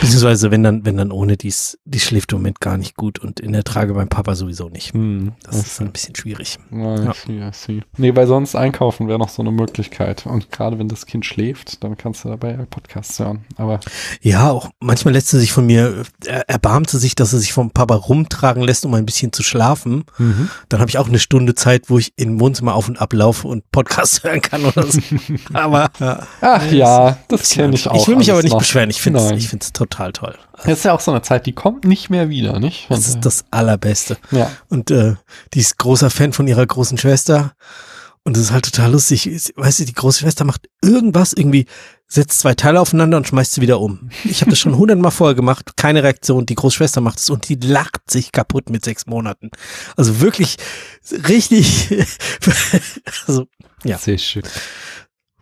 Beziehungsweise, 0.00 0.50
wenn 0.50 0.64
dann, 0.64 0.84
wenn 0.84 0.96
dann 0.96 1.12
ohne 1.12 1.36
dies, 1.36 1.78
die 1.84 2.00
schläft 2.00 2.32
im 2.32 2.38
Moment 2.38 2.60
gar 2.60 2.76
nicht 2.76 2.96
gut 2.96 3.20
und 3.20 3.38
in 3.38 3.52
der 3.52 3.62
Trage 3.62 3.94
beim 3.94 4.08
Papa 4.08 4.34
sowieso 4.34 4.68
nicht. 4.68 4.94
Hm, 4.94 5.34
Das 5.44 5.58
ist 5.58 5.80
ein 5.80 5.92
bisschen 5.92 6.16
schwierig. 6.16 6.58
Ja, 6.72 6.96
Ja. 6.96 7.10
I 7.12 7.14
see, 7.14 7.38
I 7.38 7.50
see. 7.52 7.82
Nee, 7.98 8.16
weil 8.16 8.26
sonst 8.26 8.56
einkaufen 8.56 9.06
wäre 9.06 9.20
noch 9.20 9.28
so 9.28 9.40
eine 9.40 9.52
Möglichkeit. 9.52 10.26
Und 10.26 10.50
gerade 10.50 10.80
wenn 10.80 10.88
das 10.88 11.06
Kind 11.06 11.24
schläft, 11.24 11.84
dann 11.84 11.96
kannst 11.96 12.24
du 12.24 12.30
dabei 12.30 12.54
Podcasts 12.68 13.20
hören. 13.20 13.44
Aber 13.56 13.78
Ja, 14.22 14.50
auch 14.50 14.70
manchmal 14.80 15.14
lässt 15.14 15.28
sie 15.28 15.38
sich 15.38 15.52
von 15.52 15.66
mir, 15.66 16.02
er, 16.26 16.48
erbarmt 16.48 16.90
sie 16.90 16.98
sich, 16.98 17.14
dass 17.14 17.32
er 17.32 17.38
sich 17.38 17.52
vom 17.52 17.70
Papa 17.70 17.94
rumtragen 17.94 18.64
lässt, 18.64 18.84
um 18.84 18.94
ein 18.94 19.06
bisschen 19.06 19.32
zu 19.32 19.44
schlafen. 19.44 20.04
Dann 20.68 20.80
habe 20.80 20.88
ich 20.90 20.98
auch 20.98 21.06
eine 21.08 21.20
Stunde 21.20 21.43
Zeit, 21.52 21.90
wo 21.90 21.98
ich 21.98 22.14
im 22.16 22.40
Wohnzimmer 22.40 22.74
auf 22.74 22.88
und 22.88 22.98
ab 23.00 23.12
laufe 23.12 23.46
und 23.46 23.70
Podcast 23.70 24.24
hören 24.24 24.40
kann 24.40 24.64
oder 24.64 24.86
so. 24.86 25.00
aber 25.52 25.90
ja, 26.00 26.26
ach 26.40 26.72
ja, 26.72 27.18
das 27.28 27.50
kenne 27.50 27.74
ich 27.74 27.86
auch. 27.86 28.00
Ich 28.00 28.08
will 28.08 28.16
mich 28.16 28.30
aber 28.32 28.42
nicht 28.42 28.52
noch. 28.52 28.58
beschweren. 28.58 28.88
Ich 28.88 29.02
finde 29.02 29.18
es 29.20 29.72
total 29.72 30.04
total 30.04 30.12
toll. 30.12 30.34
Das 30.64 30.78
ist 30.78 30.84
ja 30.84 30.92
auch 30.92 31.00
so 31.00 31.10
eine 31.10 31.22
Zeit, 31.22 31.46
die 31.46 31.52
kommt 31.52 31.84
nicht 31.84 32.10
mehr 32.10 32.28
wieder, 32.28 32.58
nicht? 32.58 32.86
Das 32.88 33.08
ist 33.08 33.20
das 33.20 33.44
Allerbeste. 33.50 34.16
Ja. 34.30 34.50
Und 34.68 34.90
äh, 34.90 35.14
die 35.52 35.60
ist 35.60 35.78
großer 35.78 36.10
Fan 36.10 36.32
von 36.32 36.46
ihrer 36.46 36.64
großen 36.64 36.98
Schwester. 36.98 37.52
Und 38.24 38.36
das 38.36 38.44
ist 38.44 38.52
halt 38.52 38.64
total 38.64 38.92
lustig. 38.92 39.52
Weißt 39.54 39.80
du, 39.80 39.84
die 39.84 39.92
große 39.92 40.20
Schwester 40.20 40.44
macht 40.44 40.68
irgendwas, 40.82 41.34
irgendwie 41.34 41.66
setzt 42.06 42.40
zwei 42.40 42.54
Teile 42.54 42.80
aufeinander 42.80 43.18
und 43.18 43.28
schmeißt 43.28 43.52
sie 43.52 43.60
wieder 43.60 43.80
um. 43.80 44.08
Ich 44.24 44.40
habe 44.40 44.50
das 44.50 44.58
schon 44.58 44.76
hundertmal 44.78 45.10
vorher 45.10 45.34
gemacht, 45.34 45.76
keine 45.76 46.02
Reaktion. 46.02 46.46
Die 46.46 46.54
Großschwester 46.54 47.02
macht 47.02 47.18
es 47.18 47.28
und 47.28 47.48
die 47.48 47.56
lacht 47.56 48.10
sich 48.10 48.32
kaputt 48.32 48.70
mit 48.70 48.84
sechs 48.84 49.06
Monaten. 49.06 49.50
Also 49.96 50.20
wirklich 50.20 50.56
richtig. 51.28 51.90
also, 53.26 53.46
ja. 53.84 53.98
Sehr 53.98 54.18
schön. 54.18 54.42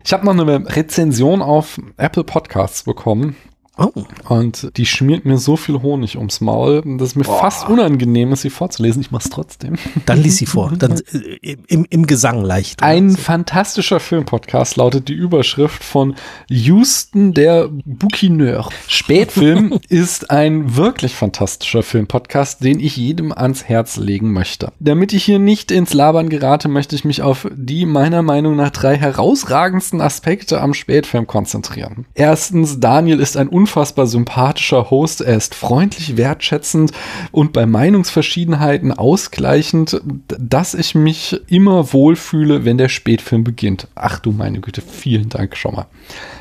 Ich 0.03 0.11
habe 0.11 0.25
noch 0.25 0.33
eine 0.33 0.75
Rezension 0.75 1.41
auf 1.41 1.79
Apple 1.95 2.25
Podcasts 2.25 2.83
bekommen. 2.83 3.37
Oh. 3.75 3.91
Und 4.29 4.77
die 4.77 4.85
schmiert 4.85 5.25
mir 5.25 5.39
so 5.39 5.57
viel 5.57 5.81
Honig 5.81 6.17
ums 6.17 6.41
Maul, 6.41 6.83
dass 6.97 7.09
es 7.09 7.15
mir 7.15 7.23
Boah. 7.23 7.39
fast 7.39 7.67
unangenehm 7.67 8.31
ist, 8.31 8.41
sie 8.41 8.51
vorzulesen. 8.51 9.01
Ich 9.01 9.09
mach's 9.09 9.29
trotzdem. 9.29 9.77
Dann 10.05 10.21
lies 10.21 10.37
sie 10.37 10.45
vor. 10.45 10.71
Dann 10.77 11.01
äh, 11.41 11.57
im, 11.67 11.85
im 11.89 12.05
Gesang 12.05 12.43
leicht. 12.43 12.83
Ein 12.83 13.11
fantastischer 13.11 13.99
Filmpodcast 13.99 14.75
lautet 14.75 15.07
die 15.07 15.13
Überschrift 15.13 15.83
von 15.83 16.15
Houston 16.49 17.33
der 17.33 17.69
Bouquineur. 17.85 18.69
Spätfilm 18.87 19.79
ist 19.89 20.29
ein 20.29 20.75
wirklich 20.75 21.15
fantastischer 21.15 21.81
Filmpodcast, 21.81 22.63
den 22.63 22.79
ich 22.79 22.95
jedem 22.95 23.31
ans 23.31 23.63
Herz 23.63 23.97
legen 23.97 24.33
möchte. 24.33 24.71
Damit 24.79 25.13
ich 25.13 25.23
hier 25.23 25.39
nicht 25.39 25.71
ins 25.71 25.95
Labern 25.95 26.29
gerate, 26.29 26.67
möchte 26.67 26.95
ich 26.95 27.05
mich 27.05 27.23
auf 27.23 27.47
die 27.55 27.87
meiner 27.87 28.21
Meinung 28.21 28.55
nach 28.55 28.69
drei 28.69 28.97
herausragendsten 28.97 29.99
Aspekte 29.99 30.61
am 30.61 30.75
Spätfilm 30.75 31.25
konzentrieren. 31.25 32.05
Erstens, 32.13 32.79
Daniel 32.79 33.19
ist 33.19 33.35
ein 33.35 33.47
unfassbar 33.63 34.07
sympathischer 34.07 34.89
Host. 34.89 35.21
Er 35.21 35.37
ist 35.37 35.55
freundlich, 35.55 36.17
wertschätzend 36.17 36.91
und 37.31 37.53
bei 37.53 37.65
Meinungsverschiedenheiten 37.65 38.91
ausgleichend, 38.91 40.01
dass 40.27 40.73
ich 40.73 40.95
mich 40.95 41.39
immer 41.47 41.93
wohlfühle, 41.93 42.65
wenn 42.65 42.77
der 42.77 42.89
Spätfilm 42.89 43.45
beginnt. 43.45 43.87
Ach 43.95 44.19
du 44.19 44.33
meine 44.33 44.59
Güte, 44.59 44.81
vielen 44.81 45.29
Dank 45.29 45.55
schon 45.55 45.75
mal. 45.75 45.85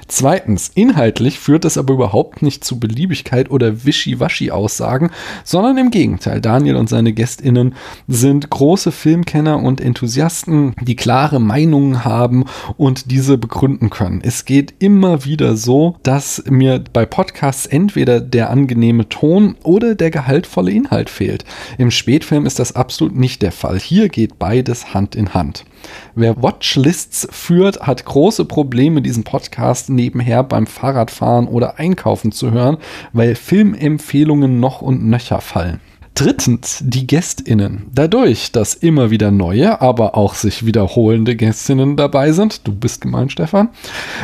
Zweitens, 0.09 0.71
inhaltlich 0.75 1.39
führt 1.39 1.65
es 1.65 1.79
aber 1.79 1.95
überhaupt 1.95 2.43
nicht 2.43 2.65
zu 2.65 2.79
Beliebigkeit 2.79 3.51
oder 3.51 3.87
Wischiwaschi-Aussagen, 3.87 5.11
sondern 5.43 5.79
im 5.79 5.91
Gegenteil. 5.91 6.43
Daniel 6.43 6.77
und 6.77 6.91
seine 6.91 7.15
GästInnen 7.15 7.75
sind 8.09 8.51
große 8.51 8.93
Filmkenner 8.93 9.63
und 9.63 9.81
Enthusiasten, 9.81 10.75
die 10.83 10.97
klare 10.97 11.41
Meinungen 11.41 12.05
haben 12.05 12.45
und 12.77 13.11
diese 13.11 13.39
begründen 13.39 13.89
können. 13.89 14.21
Es 14.23 14.45
geht 14.45 14.75
immer 14.81 15.25
wieder 15.25 15.57
so, 15.57 15.97
dass 16.03 16.45
mir 16.47 16.85
bei 16.93 17.07
Podcasts 17.13 17.67
entweder 17.67 18.23
der 18.23 18.49
angenehme 18.49 19.07
Ton 19.07 19.57
oder 19.65 19.95
der 19.95 20.11
gehaltvolle 20.11 20.71
Inhalt 20.71 21.11
fehlt. 21.11 21.45
Im 21.77 21.91
Spätfilm 21.91 22.47
ist 22.47 22.59
das 22.59 22.75
absolut 22.75 23.15
nicht 23.15 23.43
der 23.43 23.53
Fall. 23.53 23.79
Hier 23.79 24.09
geht 24.09 24.39
beides 24.39 24.95
Hand 24.95 25.15
in 25.15 25.35
Hand. 25.35 25.67
Wer 26.15 26.43
Watchlists 26.43 27.29
führt, 27.31 27.83
hat 27.83 28.07
große 28.07 28.47
Probleme, 28.47 29.03
diesen 29.03 29.25
Podcast 29.25 29.91
nebenher 29.91 30.43
beim 30.43 30.67
Fahrradfahren 30.67 31.49
oder 31.49 31.79
Einkaufen 31.79 32.33
zu 32.33 32.51
hören, 32.51 32.79
weil 33.13 33.35
Filmempfehlungen 33.35 34.59
noch 34.59 34.81
und 34.81 35.05
nöcher 35.05 35.43
fallen. 35.43 35.81
Drittens, 36.15 36.83
die 36.85 37.07
GästInnen. 37.07 37.87
Dadurch, 37.95 38.53
dass 38.53 38.75
immer 38.75 39.11
wieder 39.11 39.31
neue, 39.31 39.81
aber 39.81 40.15
auch 40.15 40.35
sich 40.35 40.67
wiederholende 40.67 41.37
GästInnen 41.37 41.97
dabei 41.97 42.33
sind, 42.33 42.67
du 42.69 42.75
bist 42.75 43.01
gemeint, 43.01 43.33
Stefan, 43.33 43.71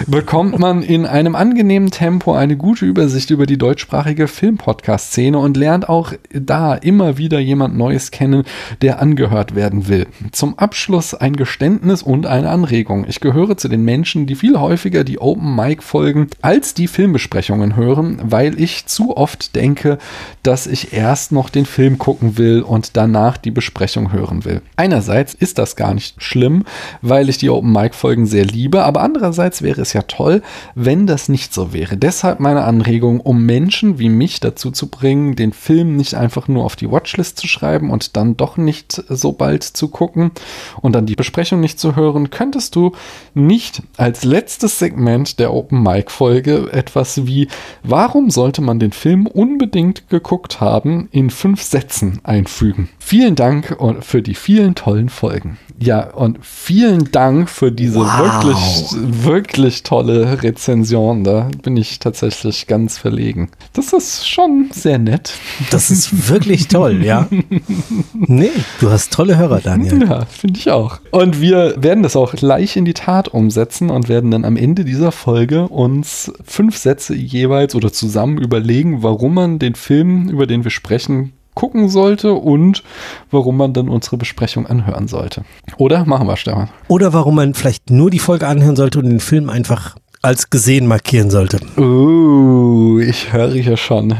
bekommt 0.06 0.58
man 0.58 0.82
in 0.82 1.06
einem 1.06 1.34
angenehmen 1.34 1.90
Tempo 1.90 2.34
eine 2.34 2.58
gute 2.58 2.84
Übersicht 2.84 3.30
über 3.30 3.46
die 3.46 3.56
deutschsprachige 3.56 4.28
Filmpodcast-Szene 4.28 5.38
und 5.38 5.56
lernt 5.56 5.88
auch 5.88 6.12
da 6.30 6.74
immer 6.74 7.16
wieder 7.16 7.38
jemand 7.38 7.78
Neues 7.78 8.10
kennen, 8.10 8.44
der 8.82 9.00
angehört 9.00 9.54
werden 9.54 9.88
will. 9.88 10.06
Zum 10.30 10.58
Abschluss 10.58 11.14
ein 11.14 11.36
Geständnis 11.36 12.02
und 12.02 12.26
eine 12.26 12.50
Anregung. 12.50 13.06
Ich 13.08 13.20
gehöre 13.20 13.56
zu 13.56 13.68
den 13.68 13.82
Menschen, 13.82 14.26
die 14.26 14.34
viel 14.34 14.60
häufiger 14.60 15.04
die 15.04 15.20
Open-Mic-Folgen 15.20 16.28
als 16.42 16.74
die 16.74 16.86
Filmbesprechungen 16.86 17.76
hören, 17.76 18.20
weil 18.22 18.60
ich 18.60 18.84
zu 18.84 19.16
oft 19.16 19.56
denke, 19.56 19.96
dass 20.42 20.66
ich 20.66 20.92
erst 20.92 21.32
noch 21.32 21.48
den 21.48 21.64
Film 21.64 21.77
gucken 21.98 22.38
will 22.38 22.62
und 22.62 22.96
danach 22.96 23.36
die 23.36 23.52
Besprechung 23.52 24.12
hören 24.12 24.44
will. 24.44 24.62
Einerseits 24.76 25.32
ist 25.32 25.58
das 25.58 25.76
gar 25.76 25.94
nicht 25.94 26.20
schlimm, 26.22 26.64
weil 27.02 27.28
ich 27.28 27.38
die 27.38 27.50
Open 27.50 27.72
Mic 27.72 27.94
Folgen 27.94 28.26
sehr 28.26 28.44
liebe, 28.44 28.82
aber 28.84 29.00
andererseits 29.00 29.62
wäre 29.62 29.80
es 29.80 29.92
ja 29.92 30.02
toll, 30.02 30.42
wenn 30.74 31.06
das 31.06 31.28
nicht 31.28 31.54
so 31.54 31.72
wäre. 31.72 31.96
Deshalb 31.96 32.40
meine 32.40 32.64
Anregung, 32.64 33.20
um 33.20 33.46
Menschen 33.46 33.98
wie 33.98 34.08
mich 34.08 34.40
dazu 34.40 34.72
zu 34.72 34.88
bringen, 34.88 35.36
den 35.36 35.52
Film 35.52 35.96
nicht 35.96 36.14
einfach 36.14 36.48
nur 36.48 36.64
auf 36.64 36.74
die 36.74 36.90
Watchlist 36.90 37.38
zu 37.38 37.46
schreiben 37.46 37.90
und 37.90 38.16
dann 38.16 38.36
doch 38.36 38.56
nicht 38.56 39.04
so 39.08 39.32
bald 39.32 39.62
zu 39.62 39.88
gucken 39.88 40.32
und 40.80 40.94
dann 40.94 41.06
die 41.06 41.14
Besprechung 41.16 41.60
nicht 41.60 41.78
zu 41.78 41.94
hören, 41.94 42.30
könntest 42.30 42.74
du 42.74 42.92
nicht 43.34 43.82
als 43.96 44.24
letztes 44.24 44.80
Segment 44.80 45.38
der 45.38 45.54
Open 45.54 45.82
Mic 45.82 46.10
Folge 46.10 46.72
etwas 46.72 47.24
wie 47.26 47.46
warum 47.84 48.30
sollte 48.30 48.62
man 48.62 48.80
den 48.80 48.92
Film 48.92 49.28
unbedingt 49.28 50.08
geguckt 50.08 50.60
haben 50.60 51.08
in 51.12 51.30
fünf 51.30 51.67
Sätzen 51.70 52.20
einfügen. 52.24 52.88
Vielen 52.98 53.34
Dank 53.34 53.76
und 53.78 54.04
für 54.04 54.22
die 54.22 54.34
vielen 54.34 54.74
tollen 54.74 55.08
Folgen. 55.08 55.58
Ja, 55.80 56.10
und 56.10 56.38
vielen 56.42 57.12
Dank 57.12 57.48
für 57.48 57.70
diese 57.70 58.00
Wow. 58.00 58.18
wirklich, 58.44 59.24
wirklich 59.24 59.82
tolle 59.84 60.42
Rezension. 60.42 61.22
Da 61.22 61.48
bin 61.62 61.76
ich 61.76 62.00
tatsächlich 62.00 62.66
ganz 62.66 62.98
verlegen. 62.98 63.50
Das 63.74 63.92
ist 63.92 64.28
schon 64.28 64.70
sehr 64.72 64.98
nett. 64.98 65.34
Das 65.70 65.90
ist 65.90 66.28
wirklich 66.28 66.68
toll, 66.68 67.04
ja. 67.04 67.28
Nee, 68.14 68.50
du 68.80 68.90
hast 68.90 69.12
tolle 69.12 69.36
Hörer, 69.36 69.60
Daniel. 69.60 70.02
Ja, 70.08 70.24
finde 70.26 70.58
ich 70.58 70.70
auch. 70.70 70.98
Und 71.12 71.40
wir 71.40 71.74
werden 71.82 72.02
das 72.02 72.16
auch 72.16 72.32
gleich 72.34 72.76
in 72.76 72.84
die 72.84 72.94
Tat 72.94 73.28
umsetzen 73.28 73.90
und 73.90 74.08
werden 74.08 74.30
dann 74.30 74.44
am 74.44 74.56
Ende 74.56 74.84
dieser 74.84 75.12
Folge 75.12 75.68
uns 75.68 76.32
fünf 76.44 76.76
Sätze 76.76 77.14
jeweils 77.14 77.74
oder 77.74 77.92
zusammen 77.92 78.38
überlegen, 78.38 79.02
warum 79.02 79.34
man 79.34 79.58
den 79.58 79.74
Film, 79.76 80.28
über 80.28 80.46
den 80.46 80.64
wir 80.64 80.70
sprechen, 80.70 81.32
gucken 81.58 81.88
sollte 81.88 82.34
und 82.34 82.84
warum 83.32 83.56
man 83.56 83.72
dann 83.72 83.88
unsere 83.88 84.16
Besprechung 84.16 84.68
anhören 84.68 85.08
sollte. 85.08 85.42
Oder 85.76 86.04
machen 86.04 86.28
wir, 86.28 86.36
Stefan? 86.36 86.68
Oder 86.86 87.12
warum 87.12 87.34
man 87.34 87.54
vielleicht 87.54 87.90
nur 87.90 88.10
die 88.12 88.20
Folge 88.20 88.46
anhören 88.46 88.76
sollte 88.76 89.00
und 89.00 89.06
den 89.06 89.18
Film 89.18 89.50
einfach 89.50 89.96
als 90.22 90.50
gesehen 90.50 90.86
markieren 90.86 91.30
sollte. 91.30 91.58
Oh, 91.76 93.00
ich 93.00 93.32
höre 93.32 93.56
ja 93.56 93.76
schon. 93.76 94.14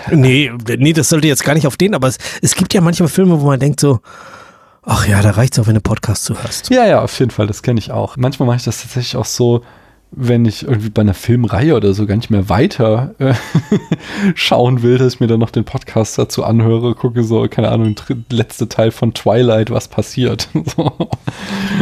Nee, 0.10 0.50
nee, 0.76 0.92
das 0.92 1.08
sollte 1.08 1.28
jetzt 1.28 1.44
gar 1.44 1.54
nicht 1.54 1.68
auf 1.68 1.76
den, 1.76 1.94
aber 1.94 2.08
es, 2.08 2.18
es 2.42 2.56
gibt 2.56 2.74
ja 2.74 2.80
manchmal 2.80 3.08
Filme, 3.08 3.40
wo 3.40 3.46
man 3.46 3.60
denkt 3.60 3.78
so, 3.78 4.00
ach 4.82 5.06
ja, 5.06 5.22
da 5.22 5.30
reicht's 5.30 5.60
auch, 5.60 5.68
wenn 5.68 5.76
du 5.76 5.80
Podcast 5.80 6.24
zuhörst. 6.24 6.68
Ja, 6.70 6.84
ja, 6.84 7.00
auf 7.00 7.16
jeden 7.20 7.30
Fall, 7.30 7.46
das 7.46 7.62
kenne 7.62 7.78
ich 7.78 7.92
auch. 7.92 8.16
Manchmal 8.16 8.48
mache 8.48 8.56
ich 8.56 8.64
das 8.64 8.82
tatsächlich 8.82 9.14
auch 9.14 9.24
so, 9.24 9.62
wenn 10.14 10.44
ich 10.44 10.64
irgendwie 10.64 10.90
bei 10.90 11.00
einer 11.00 11.14
Filmreihe 11.14 11.74
oder 11.74 11.94
so 11.94 12.06
gar 12.06 12.16
nicht 12.16 12.30
mehr 12.30 12.48
weiter 12.48 13.14
äh, 13.18 13.34
schauen 14.34 14.82
will, 14.82 14.98
dass 14.98 15.14
ich 15.14 15.20
mir 15.20 15.26
dann 15.26 15.40
noch 15.40 15.50
den 15.50 15.64
Podcast 15.64 16.18
dazu 16.18 16.44
anhöre, 16.44 16.94
gucke 16.94 17.24
so, 17.24 17.46
keine 17.48 17.70
Ahnung, 17.70 17.94
letzte 18.30 18.68
Teil 18.68 18.90
von 18.90 19.14
Twilight, 19.14 19.70
was 19.70 19.88
passiert. 19.88 20.48
so. 20.76 20.92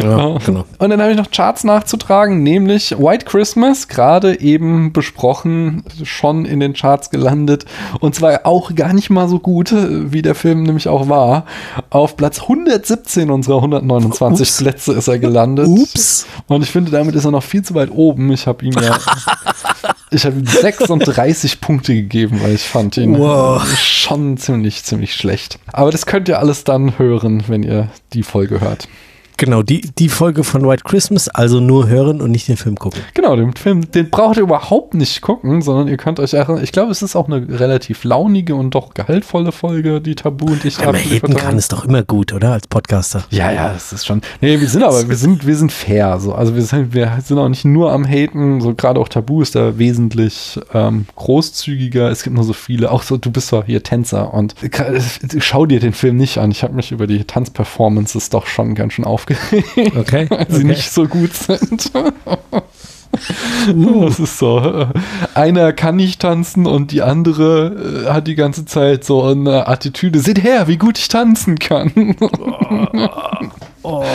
Ja, 0.01 0.37
genau. 0.45 0.65
Und 0.77 0.89
dann 0.89 1.01
habe 1.01 1.11
ich 1.11 1.17
noch 1.17 1.29
Charts 1.29 1.65
nachzutragen, 1.65 2.41
nämlich 2.41 2.97
White 2.97 3.25
Christmas, 3.25 3.89
gerade 3.89 4.39
eben 4.39 4.93
besprochen, 4.93 5.83
schon 6.03 6.45
in 6.45 6.61
den 6.61 6.73
Charts 6.73 7.09
gelandet. 7.09 7.65
Und 7.99 8.15
zwar 8.15 8.45
auch 8.45 8.73
gar 8.75 8.93
nicht 8.93 9.09
mal 9.09 9.27
so 9.27 9.39
gut, 9.39 9.73
äh, 9.73 10.11
wie 10.11 10.21
der 10.21 10.35
Film 10.35 10.63
nämlich 10.63 10.87
auch 10.87 11.09
war. 11.09 11.45
Auf 11.89 12.15
Platz 12.15 12.41
117 12.41 13.29
unserer 13.29 13.57
129 13.57 14.47
Ups. 14.47 14.57
Plätze 14.57 14.93
ist 14.93 15.07
er 15.09 15.19
gelandet. 15.19 15.67
Ups. 15.67 16.25
Und 16.47 16.63
ich 16.63 16.71
finde, 16.71 16.91
damit 16.91 17.15
ist 17.15 17.25
er 17.25 17.31
noch 17.31 17.43
viel 17.43 17.63
zu 17.63 17.73
weit 17.75 17.91
oben. 17.91 18.20
Ich 18.29 18.45
habe 18.47 18.63
ihm 18.65 18.73
ja. 18.73 18.97
Ich 20.13 20.25
habe 20.25 20.35
ihm 20.39 20.45
36 20.45 21.61
Punkte 21.61 21.93
gegeben, 21.93 22.41
weil 22.43 22.53
ich 22.55 22.63
fand 22.63 22.97
ihn 22.97 23.17
Wow. 23.17 23.65
schon 23.79 24.35
ziemlich, 24.37 24.83
ziemlich 24.83 25.15
schlecht. 25.15 25.57
Aber 25.71 25.89
das 25.89 26.05
könnt 26.05 26.27
ihr 26.27 26.37
alles 26.39 26.65
dann 26.65 26.99
hören, 26.99 27.45
wenn 27.47 27.63
ihr 27.63 27.87
die 28.11 28.23
Folge 28.23 28.59
hört. 28.59 28.89
Genau, 29.41 29.63
die, 29.63 29.81
die 29.97 30.07
Folge 30.07 30.43
von 30.43 30.67
White 30.67 30.83
Christmas, 30.83 31.27
also 31.27 31.59
nur 31.59 31.87
hören 31.87 32.21
und 32.21 32.29
nicht 32.29 32.47
den 32.47 32.57
Film 32.57 32.77
gucken. 32.77 33.01
Genau, 33.15 33.35
den 33.35 33.55
Film, 33.55 33.89
den 33.89 34.11
braucht 34.11 34.37
ihr 34.37 34.43
überhaupt 34.43 34.93
nicht 34.93 35.19
gucken, 35.23 35.63
sondern 35.63 35.87
ihr 35.87 35.97
könnt 35.97 36.19
euch 36.19 36.35
erinnern. 36.35 36.63
Ich 36.63 36.71
glaube, 36.71 36.91
es 36.91 37.01
ist 37.01 37.15
auch 37.15 37.27
eine 37.27 37.59
relativ 37.59 38.03
launige 38.03 38.53
und 38.53 38.75
doch 38.75 38.93
gehaltvolle 38.93 39.51
Folge, 39.51 39.99
die 39.99 40.13
Tabu 40.13 40.45
und 40.45 40.63
ich 40.63 40.77
abgeliefert 40.77 41.23
haten 41.23 41.33
kann 41.33 41.47
haben. 41.47 41.57
es 41.57 41.69
doch 41.69 41.85
immer 41.85 42.03
gut, 42.03 42.33
oder? 42.33 42.51
Als 42.51 42.67
Podcaster. 42.67 43.23
Ja, 43.31 43.51
ja, 43.51 43.73
das 43.73 43.91
ist 43.91 44.05
schon. 44.05 44.21
Nee, 44.41 44.61
wir 44.61 44.69
sind 44.69 44.83
aber, 44.83 45.09
wir 45.09 45.15
sind, 45.15 45.47
wir 45.47 45.55
sind 45.55 45.71
fair. 45.71 46.19
So. 46.19 46.35
Also 46.35 46.53
wir 46.53 46.61
sind, 46.61 46.93
wir 46.93 47.17
sind 47.25 47.39
auch 47.39 47.49
nicht 47.49 47.65
nur 47.65 47.91
am 47.91 48.05
Haten, 48.05 48.61
so 48.61 48.75
gerade 48.75 48.99
auch 48.99 49.09
Tabu 49.09 49.41
ist 49.41 49.55
da 49.55 49.79
wesentlich 49.79 50.59
ähm, 50.71 51.07
großzügiger. 51.15 52.11
Es 52.11 52.21
gibt 52.21 52.35
nur 52.35 52.45
so 52.45 52.53
viele, 52.53 52.91
auch 52.91 53.01
so, 53.01 53.17
du 53.17 53.31
bist 53.31 53.51
doch 53.51 53.65
hier 53.65 53.81
Tänzer 53.81 54.35
und 54.35 54.53
schau 55.39 55.65
dir 55.65 55.79
den 55.79 55.93
Film 55.93 56.17
nicht 56.17 56.37
an. 56.37 56.51
Ich 56.51 56.61
habe 56.61 56.75
mich 56.75 56.91
über 56.91 57.07
die 57.07 57.23
Tanzperformances 57.23 58.29
doch 58.29 58.45
schon 58.45 58.75
ganz 58.75 58.93
schön 58.93 59.05
aufgeregt, 59.05 59.30
Okay. 59.95 60.27
weil 60.29 60.47
sie 60.49 60.63
nicht 60.63 60.91
so 60.91 61.07
gut 61.07 61.33
sind. 61.33 61.91
Das 63.67 64.19
ist 64.19 64.37
so. 64.37 64.87
Einer 65.33 65.73
kann 65.73 65.97
nicht 65.97 66.21
tanzen 66.21 66.65
und 66.65 66.91
die 66.91 67.01
andere 67.01 68.05
äh, 68.07 68.09
hat 68.09 68.27
die 68.27 68.35
ganze 68.35 68.63
Zeit 68.63 69.03
so 69.03 69.23
eine 69.23 69.67
Attitüde. 69.67 70.19
Seht 70.19 70.41
her, 70.41 70.69
wie 70.69 70.77
gut 70.77 70.97
ich 70.97 71.09
tanzen 71.09 71.59
kann. 71.59 72.15
Oh, 73.83 74.05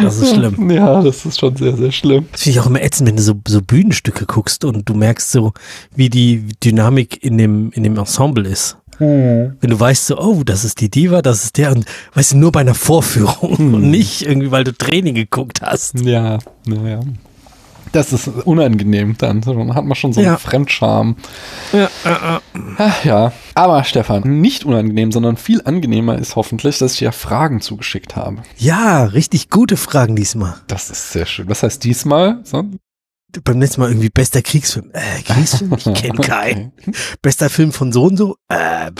das 0.00 0.18
ist 0.18 0.34
schlimm. 0.34 0.70
Ja, 0.70 1.02
das 1.02 1.26
ist 1.26 1.38
schon 1.38 1.54
sehr, 1.54 1.76
sehr 1.76 1.92
schlimm. 1.92 2.26
Das 2.32 2.40
finde 2.42 2.58
ich 2.58 2.60
auch 2.64 2.66
immer 2.66 2.82
ätzend, 2.82 3.06
wenn 3.06 3.16
du 3.16 3.22
so, 3.22 3.34
so 3.46 3.60
Bühnenstücke 3.60 4.24
guckst 4.24 4.64
und 4.64 4.88
du 4.88 4.94
merkst 4.94 5.30
so, 5.30 5.52
wie 5.94 6.08
die 6.08 6.46
Dynamik 6.64 7.22
in 7.22 7.36
dem, 7.36 7.70
in 7.72 7.82
dem 7.82 7.98
Ensemble 7.98 8.48
ist. 8.48 8.78
Wenn 9.00 9.70
du 9.70 9.80
weißt 9.80 10.06
so, 10.08 10.18
oh, 10.18 10.42
das 10.44 10.64
ist 10.64 10.80
die 10.80 10.90
Diva, 10.90 11.22
das 11.22 11.44
ist 11.44 11.56
der 11.58 11.72
und 11.72 11.86
weißt 12.14 12.32
du, 12.32 12.36
nur 12.36 12.52
bei 12.52 12.60
einer 12.60 12.74
Vorführung 12.74 13.72
und 13.74 13.90
nicht 13.90 14.22
irgendwie, 14.22 14.50
weil 14.50 14.64
du 14.64 14.72
Training 14.76 15.14
geguckt 15.14 15.62
hast. 15.62 15.98
Ja, 16.00 16.38
naja. 16.66 17.00
Das 17.92 18.12
ist 18.12 18.28
unangenehm 18.28 19.16
dann. 19.18 19.40
Dann 19.40 19.74
hat 19.74 19.84
man 19.84 19.96
schon 19.96 20.12
so 20.12 20.20
einen 20.20 20.28
Ja. 20.28 20.36
Fremdscham. 20.36 21.16
Ja, 21.72 21.88
ja, 22.04 22.40
Ach 22.78 23.04
ja. 23.04 23.32
Aber 23.54 23.82
Stefan, 23.82 24.40
nicht 24.40 24.64
unangenehm, 24.64 25.10
sondern 25.10 25.36
viel 25.36 25.60
angenehmer 25.64 26.16
ist 26.16 26.36
hoffentlich, 26.36 26.78
dass 26.78 26.92
ich 26.92 26.98
dir 27.00 27.10
Fragen 27.10 27.60
zugeschickt 27.60 28.14
habe. 28.14 28.42
ja, 28.58 29.04
richtig 29.06 29.50
gute 29.50 29.76
Fragen 29.76 30.14
diesmal. 30.14 30.54
Das 30.68 30.88
ist 30.90 31.10
sehr 31.10 31.26
schön. 31.26 31.48
Was 31.48 31.64
heißt 31.64 31.82
diesmal? 31.82 32.38
So? 32.44 32.64
Beim 33.44 33.60
letzten 33.60 33.80
Mal 33.80 33.90
irgendwie 33.90 34.10
bester 34.10 34.42
Kriegsfilm. 34.42 34.90
Äh, 34.92 35.22
Kriegsfilm? 35.22 35.74
Ich 35.76 35.84
kenne 35.94 36.18
keinen. 36.22 36.72
Bester 37.22 37.50
Film 37.50 37.72
von 37.72 37.92
so 37.92 38.04
und 38.04 38.16
so? 38.16 38.36
Äh, 38.48 38.90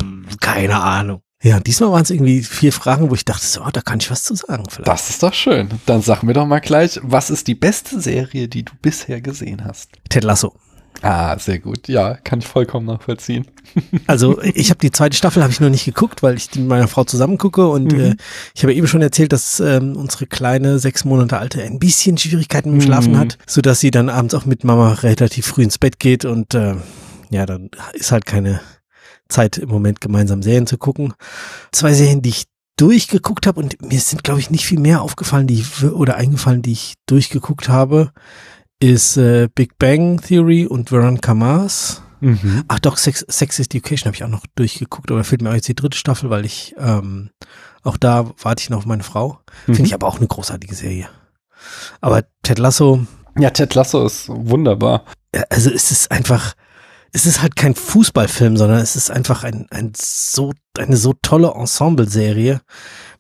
keine 0.41 0.81
Ahnung. 0.81 1.23
Ja, 1.43 1.59
diesmal 1.59 1.91
waren 1.91 2.03
es 2.03 2.11
irgendwie 2.11 2.43
vier 2.43 2.73
Fragen, 2.73 3.09
wo 3.09 3.15
ich 3.15 3.25
dachte, 3.25 3.47
so, 3.47 3.63
oh, 3.63 3.71
da 3.73 3.81
kann 3.81 3.99
ich 3.99 4.11
was 4.11 4.25
zu 4.25 4.35
sagen 4.35 4.65
vielleicht. 4.69 4.89
Das 4.89 5.09
ist 5.09 5.23
doch 5.23 5.33
schön. 5.33 5.71
Dann 5.87 6.03
sag 6.03 6.23
mir 6.23 6.35
doch 6.35 6.45
mal 6.45 6.61
gleich, 6.61 7.01
was 7.03 7.31
ist 7.31 7.47
die 7.49 7.55
beste 7.55 7.99
Serie, 7.99 8.47
die 8.47 8.63
du 8.63 8.73
bisher 8.83 9.23
gesehen 9.23 9.65
hast? 9.65 9.91
Ted 10.11 10.25
Lasso. 10.25 10.55
Ah, 11.03 11.39
sehr 11.39 11.59
gut. 11.59 11.89
Ja, 11.89 12.15
kann 12.15 12.41
ich 12.41 12.47
vollkommen 12.47 12.87
nachvollziehen. 12.87 13.47
Also 14.07 14.41
ich 14.43 14.71
habe 14.71 14.81
die 14.81 14.91
zweite 14.91 15.17
Staffel 15.17 15.43
habe 15.43 15.53
ich 15.53 15.61
noch 15.61 15.69
nicht 15.71 15.85
geguckt, 15.85 16.23
weil 16.25 16.37
ich 16.37 16.49
die 16.51 16.59
mit 16.59 16.69
meiner 16.69 16.89
Frau 16.89 17.05
zusammen 17.05 17.39
gucke 17.39 17.69
und 17.69 17.93
Mhm. 17.93 18.01
äh, 18.01 18.17
ich 18.55 18.63
habe 18.65 18.75
eben 18.75 18.89
schon 18.89 19.01
erzählt, 19.03 19.33
dass 19.33 19.61
ähm, 19.61 19.97
unsere 19.97 20.27
kleine 20.27 20.79
sechs 20.81 21.05
Monate 21.05 21.39
alte 21.39 21.63
ein 21.63 21.79
bisschen 21.79 22.19
Schwierigkeiten 22.19 22.73
mit 22.73 22.81
dem 22.83 22.85
Schlafen 22.87 23.13
Mhm. 23.13 23.19
hat, 23.19 23.39
so 23.47 23.61
dass 23.61 23.79
sie 23.81 23.91
dann 23.93 24.09
abends 24.09 24.35
auch 24.35 24.45
mit 24.45 24.65
Mama 24.65 24.95
relativ 24.95 25.47
früh 25.47 25.63
ins 25.63 25.79
Bett 25.79 26.01
geht 26.01 26.25
und 26.25 26.55
äh, 26.55 26.75
ja, 27.31 27.47
dann 27.47 27.71
ist 27.95 28.11
halt 28.11 28.27
keine 28.27 28.61
Zeit 29.29 29.59
im 29.59 29.69
Moment 29.69 30.01
gemeinsam 30.01 30.43
Serien 30.43 30.67
zu 30.67 30.77
gucken. 30.77 31.15
Zwei 31.71 31.93
Serien, 31.95 32.23
die 32.23 32.31
ich 32.31 32.45
durchgeguckt 32.77 33.47
habe 33.47 33.61
und 33.61 33.81
mir 33.83 34.01
sind 34.01 34.25
glaube 34.25 34.41
ich 34.41 34.51
nicht 34.51 34.65
viel 34.67 34.81
mehr 34.81 35.03
aufgefallen, 35.03 35.47
die 35.47 35.61
ich 35.61 35.85
oder 35.85 36.17
eingefallen, 36.17 36.63
die 36.63 36.73
ich 36.73 36.95
durchgeguckt 37.07 37.69
habe, 37.69 38.11
ist 38.81 39.17
äh, 39.17 39.49
Big 39.55 39.79
Bang 39.79 40.21
Theory 40.21 40.67
und 40.67 40.91
Veronica 40.91 41.35
Mars. 41.35 42.03
Mhm. 42.21 42.65
Ach 42.69 42.79
doch, 42.79 42.97
Sex, 42.97 43.25
Sex 43.29 43.59
Education 43.59 44.07
habe 44.07 44.17
ich 44.17 44.25
auch 44.25 44.29
noch 44.29 44.45
durchgeguckt, 44.55 45.11
aber 45.11 45.25
fehlt 45.25 45.43
mir 45.43 45.51
auch 45.51 45.55
jetzt 45.55 45.69
die 45.69 45.75
dritte 45.75 45.97
Staffel, 45.97 46.29
weil 46.31 46.45
ich 46.45 46.75
ähm, 46.79 47.31
auch 47.83 47.97
da 47.97 48.31
warte 48.43 48.63
ich 48.63 48.71
noch 48.71 48.79
auf 48.79 48.87
meine 48.87 49.03
Frau. 49.03 49.39
Finde 49.65 49.83
ich 49.83 49.95
aber 49.95 50.07
auch 50.07 50.19
eine 50.19 50.27
großartige 50.27 50.75
Serie. 50.75 51.09
Aber 52.01 52.25
Ted 52.43 52.59
Lasso, 52.59 53.07
Ja, 53.39 53.51
Ted 53.51 53.75
Lasso 53.75 54.05
ist 54.05 54.29
wunderbar. 54.29 55.05
also 55.49 55.71
es 55.71 55.91
ist 55.91 56.11
einfach, 56.11 56.55
es 57.13 57.25
ist 57.27 57.41
halt 57.43 57.57
kein 57.57 57.75
Fußballfilm, 57.75 58.57
sondern 58.59 58.81
es 58.81 58.97
ist 58.97 59.11
einfach 59.11 59.45
ein, 59.45 59.67
ein 59.71 59.93
so, 59.97 60.53
eine 60.79 60.97
so 60.97 61.15
tolle 61.23 61.53
Ensemble-Serie 61.55 62.61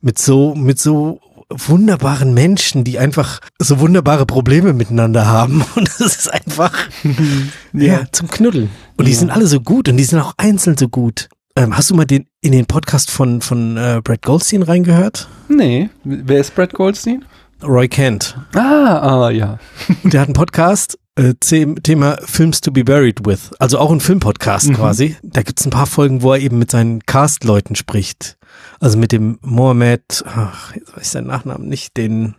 mit 0.03 0.19
so, 0.19 0.55
mit 0.55 0.79
so 0.79 1.21
wunderbaren 1.51 2.33
Menschen, 2.35 2.85
die 2.85 2.99
einfach 2.99 3.41
so 3.61 3.81
wunderbare 3.81 4.27
Probleme 4.27 4.73
miteinander 4.73 5.27
haben. 5.27 5.65
Und 5.77 5.89
es 5.89 6.01
ist 6.01 6.33
einfach, 6.33 6.73
ja, 7.73 8.05
zum 8.13 8.29
Knuddeln. 8.29 8.71
Und 8.97 9.07
die 9.09 9.13
Ja. 9.13 9.19
sind 9.19 9.31
alle 9.31 9.47
so 9.47 9.61
gut 9.61 9.89
und 9.89 9.97
die 9.97 10.05
sind 10.05 10.19
auch 10.21 10.35
einzeln 10.37 10.77
so 10.77 10.89
gut. 10.89 11.29
Ähm, 11.57 11.77
hast 11.77 11.91
du 11.91 11.95
mal 11.95 12.05
den, 12.05 12.27
in 12.43 12.53
den 12.53 12.67
Podcast 12.67 13.11
von, 13.11 13.41
von 13.41 13.77
äh, 13.77 14.01
Brad 14.05 14.23
Goldstein 14.23 14.63
reingehört? 14.63 15.29
Nee, 15.49 15.89
wer 16.05 16.41
ist 16.41 16.55
Brad 16.55 16.73
Goldstein? 16.75 17.25
Roy 17.63 17.89
Kent. 17.89 18.37
Ah, 18.55 18.99
ah, 19.27 19.31
ja. 19.31 19.59
Und 20.05 20.13
der 20.13 20.21
hat 20.23 20.29
einen 20.29 20.35
Podcast, 20.35 20.99
äh, 21.17 21.35
The- 21.43 21.75
Thema 21.83 22.19
Films 22.25 22.61
to 22.61 22.71
be 22.71 22.85
buried 22.85 23.27
with. 23.27 23.51
Also 23.59 23.79
auch 23.79 23.91
ein 23.91 24.01
Filmpodcast 24.01 24.69
Mhm. 24.71 24.75
quasi. 24.75 25.17
Da 25.23 25.43
gibt's 25.43 25.67
ein 25.67 25.71
paar 25.71 25.87
Folgen, 25.87 26.23
wo 26.23 26.33
er 26.33 26.41
eben 26.41 26.59
mit 26.59 26.71
seinen 26.71 27.01
Cast-Leuten 27.05 27.75
spricht. 27.75 28.37
Also 28.81 28.99
mit 28.99 29.13
dem 29.13 29.39
Mohammed, 29.43 30.25
ach, 30.27 30.75
jetzt 30.75 30.97
weiß 30.97 31.03
ich 31.03 31.09
seinen 31.11 31.27
Nachnamen 31.27 31.69
nicht, 31.69 31.97
den, 31.97 32.35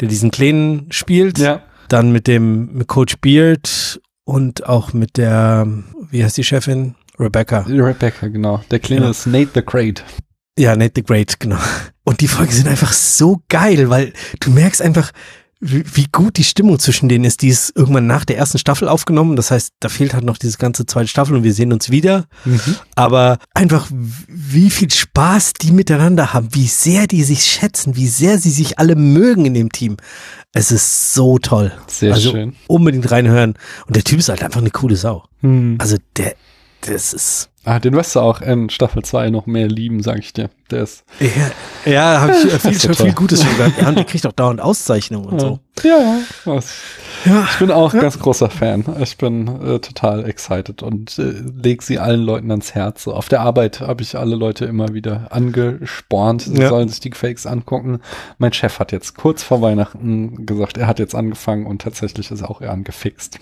der 0.00 0.08
diesen 0.08 0.30
Kleinen 0.30 0.86
spielt. 0.92 1.38
Ja. 1.38 1.62
Dann 1.88 2.12
mit 2.12 2.28
dem 2.28 2.72
mit 2.72 2.86
Coach 2.86 3.16
Beard 3.20 4.00
und 4.24 4.66
auch 4.66 4.92
mit 4.92 5.16
der, 5.16 5.66
wie 6.10 6.22
heißt 6.24 6.36
die 6.36 6.44
Chefin? 6.44 6.94
Rebecca. 7.18 7.60
Rebecca, 7.68 8.28
genau. 8.28 8.62
Der 8.70 8.78
Kleine 8.78 9.06
Ja. 9.06 9.10
ist 9.10 9.26
Nate 9.26 9.50
the 9.54 9.62
Great. 9.62 10.04
Ja, 10.56 10.76
Nate 10.76 10.92
the 10.96 11.02
Great, 11.02 11.40
genau. 11.40 11.58
Und 12.04 12.20
die 12.20 12.28
Folgen 12.28 12.52
sind 12.52 12.68
einfach 12.68 12.92
so 12.92 13.42
geil, 13.48 13.90
weil 13.90 14.12
du 14.38 14.50
merkst 14.50 14.80
einfach, 14.82 15.10
wie, 15.60 15.84
wie 15.94 16.06
gut 16.10 16.38
die 16.38 16.44
Stimmung 16.44 16.78
zwischen 16.78 17.08
denen 17.08 17.24
ist. 17.24 17.42
Die 17.42 17.48
ist 17.48 17.72
irgendwann 17.76 18.06
nach 18.06 18.24
der 18.24 18.38
ersten 18.38 18.58
Staffel 18.58 18.88
aufgenommen. 18.88 19.36
Das 19.36 19.50
heißt, 19.50 19.74
da 19.80 19.90
fehlt 19.90 20.14
halt 20.14 20.24
noch 20.24 20.38
diese 20.38 20.56
ganze 20.56 20.86
zweite 20.86 21.08
Staffel 21.08 21.36
und 21.36 21.44
wir 21.44 21.52
sehen 21.52 21.72
uns 21.72 21.90
wieder. 21.90 22.24
Mhm. 22.46 22.76
Aber 22.94 23.38
einfach, 23.52 23.86
wie 23.90 24.70
viel 24.70 24.90
Spaß 24.90 25.52
die 25.54 25.72
miteinander 25.72 26.32
haben, 26.32 26.48
wie 26.52 26.66
sehr 26.66 27.06
die 27.06 27.22
sich 27.22 27.44
schätzen, 27.44 27.94
wie 27.96 28.08
sehr 28.08 28.38
sie 28.38 28.50
sich 28.50 28.78
alle 28.78 28.96
mögen 28.96 29.44
in 29.44 29.54
dem 29.54 29.70
Team. 29.70 29.98
Es 30.52 30.72
ist 30.72 31.12
so 31.12 31.38
toll. 31.38 31.72
Sehr 31.86 32.14
also 32.14 32.30
schön. 32.30 32.56
unbedingt 32.66 33.10
reinhören. 33.10 33.54
Und 33.86 33.96
der 33.96 34.04
Typ 34.04 34.18
ist 34.18 34.30
halt 34.30 34.42
einfach 34.42 34.60
eine 34.60 34.70
coole 34.70 34.96
Sau. 34.96 35.24
Hm. 35.42 35.76
Also 35.78 35.96
der, 36.16 36.34
das 36.80 37.12
ist, 37.12 37.49
Ah, 37.64 37.78
den 37.78 37.92
wirst 37.92 38.16
du 38.16 38.20
auch 38.20 38.40
in 38.40 38.70
Staffel 38.70 39.02
2 39.04 39.28
noch 39.28 39.44
mehr 39.46 39.68
lieben, 39.68 40.02
sag 40.02 40.18
ich 40.18 40.32
dir. 40.32 40.48
Der 40.70 40.82
ist. 40.84 41.04
Ja, 41.20 41.90
ja 41.92 42.20
habe 42.22 42.32
ich 42.32 42.44
äh, 42.54 42.58
viel, 42.58 42.80
schon 42.80 42.94
viel 42.94 43.12
Gutes 43.12 43.42
schon 43.44 43.54
gehört. 43.56 43.74
Ja, 43.78 43.88
und 43.88 43.96
der 43.96 44.04
kriegt 44.06 44.26
auch 44.26 44.32
dauernd 44.32 44.62
Auszeichnungen 44.62 45.26
und 45.28 45.40
so. 45.40 45.58
Ja, 45.82 45.90
ja. 45.98 46.18
Was- 46.46 46.72
Ja, 47.26 47.46
Ich 47.52 47.58
bin 47.58 47.70
auch 47.70 47.92
ganz 47.92 48.18
großer 48.18 48.48
Fan. 48.48 48.84
Ich 49.00 49.18
bin 49.18 49.46
äh, 49.62 49.78
total 49.78 50.24
excited 50.26 50.82
und 50.82 51.18
äh, 51.18 51.34
leg 51.62 51.82
sie 51.82 51.98
allen 51.98 52.22
Leuten 52.22 52.50
ans 52.50 52.74
Herz. 52.74 53.06
Auf 53.06 53.28
der 53.28 53.40
Arbeit 53.42 53.80
habe 53.82 54.02
ich 54.02 54.16
alle 54.16 54.36
Leute 54.36 54.64
immer 54.64 54.94
wieder 54.94 55.26
angespornt. 55.30 56.42
Sie 56.42 56.62
Ja. 56.62 56.70
sollen 56.70 56.88
sich 56.88 57.00
die 57.00 57.12
Fakes 57.12 57.44
angucken. 57.46 58.00
Mein 58.38 58.54
Chef 58.54 58.78
hat 58.78 58.90
jetzt 58.90 59.16
kurz 59.16 59.42
vor 59.42 59.60
Weihnachten 59.60 60.46
gesagt, 60.46 60.78
er 60.78 60.86
hat 60.86 60.98
jetzt 60.98 61.14
angefangen 61.14 61.66
und 61.66 61.82
tatsächlich 61.82 62.30
ist 62.30 62.42
auch 62.42 62.62
er 62.62 62.70
angefixt. 62.72 63.38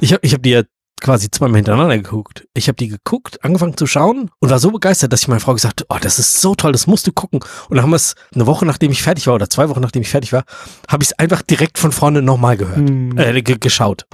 Ich 0.00 0.12
habe 0.12 0.20
ich 0.22 0.34
hab 0.34 0.42
die 0.42 0.50
ja 0.50 0.62
quasi 1.00 1.30
zweimal 1.30 1.56
hintereinander 1.58 1.96
geguckt. 1.98 2.46
Ich 2.54 2.68
habe 2.68 2.76
die 2.76 2.88
geguckt, 2.88 3.42
angefangen 3.44 3.76
zu 3.76 3.86
schauen 3.86 4.30
und 4.38 4.50
war 4.50 4.58
so 4.58 4.70
begeistert, 4.70 5.12
dass 5.12 5.22
ich 5.22 5.28
meiner 5.28 5.40
Frau 5.40 5.54
gesagt 5.54 5.80
habe, 5.80 5.86
oh, 5.94 5.98
das 6.00 6.18
ist 6.18 6.40
so 6.40 6.54
toll, 6.54 6.72
das 6.72 6.86
musst 6.86 7.06
du 7.06 7.12
gucken. 7.12 7.40
Und 7.68 7.76
dann 7.76 7.82
haben 7.82 7.90
wir 7.90 7.96
es 7.96 8.14
eine 8.34 8.46
Woche, 8.46 8.66
nachdem 8.66 8.90
ich 8.92 9.02
fertig 9.02 9.26
war 9.26 9.34
oder 9.34 9.48
zwei 9.50 9.68
Wochen, 9.68 9.80
nachdem 9.80 10.02
ich 10.02 10.08
fertig 10.10 10.32
war, 10.32 10.44
habe 10.88 11.02
ich 11.02 11.10
es 11.10 11.18
einfach 11.18 11.42
direkt 11.42 11.78
von 11.78 11.92
vorne 11.92 12.22
nochmal 12.22 12.56
gehört, 12.56 12.88
Hm. 12.88 13.16
äh, 13.18 13.42
ge 13.42 13.56
geschaut. 13.58 14.06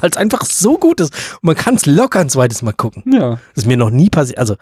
Weil 0.00 0.10
es 0.10 0.16
einfach 0.18 0.44
so 0.44 0.76
gut 0.76 1.00
ist. 1.00 1.14
Und 1.40 1.44
man 1.44 1.56
kann 1.56 1.74
es 1.76 1.86
locker 1.86 2.20
ein 2.20 2.28
zweites 2.28 2.60
Mal 2.62 2.72
gucken. 2.72 3.02
Ja. 3.10 3.30
Das 3.54 3.64
ist 3.64 3.66
mir 3.66 3.78
noch 3.78 3.88
nie 3.90 4.10
passiert. 4.10 4.38
Also 4.38 4.56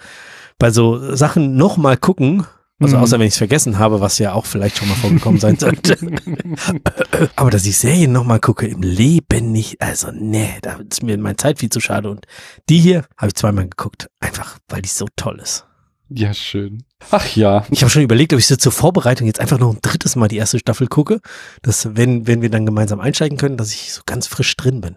bei 0.59 0.71
so 0.71 1.15
Sachen 1.17 1.57
nochmal 1.57 1.97
gucken, 1.97 2.47
also 2.81 2.97
Mhm. 2.97 3.03
außer 3.03 3.19
wenn 3.19 3.27
ich 3.27 3.33
es 3.35 3.39
vergessen 3.39 3.79
habe, 3.79 4.01
was 4.01 4.19
ja 4.19 4.33
auch 4.33 4.47
vielleicht 4.47 4.79
schon 4.79 4.89
mal 4.89 4.95
vorgekommen 4.97 5.41
sein 5.41 5.59
sollte. 5.59 5.97
Aber 7.37 7.51
dass 7.51 7.67
ich 7.67 7.77
Serien 7.79 8.13
nochmal 8.13 8.41
gucke, 8.41 8.67
im 8.67 8.83
Leben 8.83 9.53
nicht. 9.53 9.81
Also 9.81 10.11
nee, 10.13 10.51
da 10.63 10.75
ist 10.89 11.03
mir 11.03 11.17
meine 11.19 11.37
Zeit 11.37 11.59
viel 11.59 11.71
zu 11.71 11.81
schade. 11.81 12.11
Und 12.11 12.27
die 12.69 12.79
hier 12.79 13.05
habe 13.17 13.29
ich 13.29 13.35
zweimal 13.35 13.69
geguckt. 13.69 14.09
Einfach, 14.21 14.59
weil 14.69 14.83
die 14.83 14.89
so 14.89 15.07
toll 15.17 15.39
ist. 15.43 15.66
Ja, 16.09 16.33
schön. 16.35 16.85
Ach 17.11 17.27
ja. 17.35 17.65
Ich 17.71 17.83
habe 17.83 17.91
schon 17.91 18.03
überlegt, 18.03 18.33
ob 18.33 18.39
ich 18.39 18.47
so 18.47 18.57
zur 18.57 18.71
Vorbereitung 18.71 19.27
jetzt 19.27 19.41
einfach 19.41 19.59
noch 19.59 19.75
ein 19.75 19.81
drittes 19.83 20.15
Mal 20.15 20.29
die 20.29 20.37
erste 20.37 20.59
Staffel 20.59 20.87
gucke, 20.87 21.21
dass 21.63 21.97
wenn, 21.97 22.27
wenn 22.29 22.43
wir 22.43 22.51
dann 22.51 22.65
gemeinsam 22.65 23.01
einsteigen 23.01 23.39
können, 23.39 23.57
dass 23.57 23.73
ich 23.73 23.93
so 23.93 24.03
ganz 24.07 24.29
frisch 24.29 24.57
drin 24.57 24.81
bin. 24.81 24.97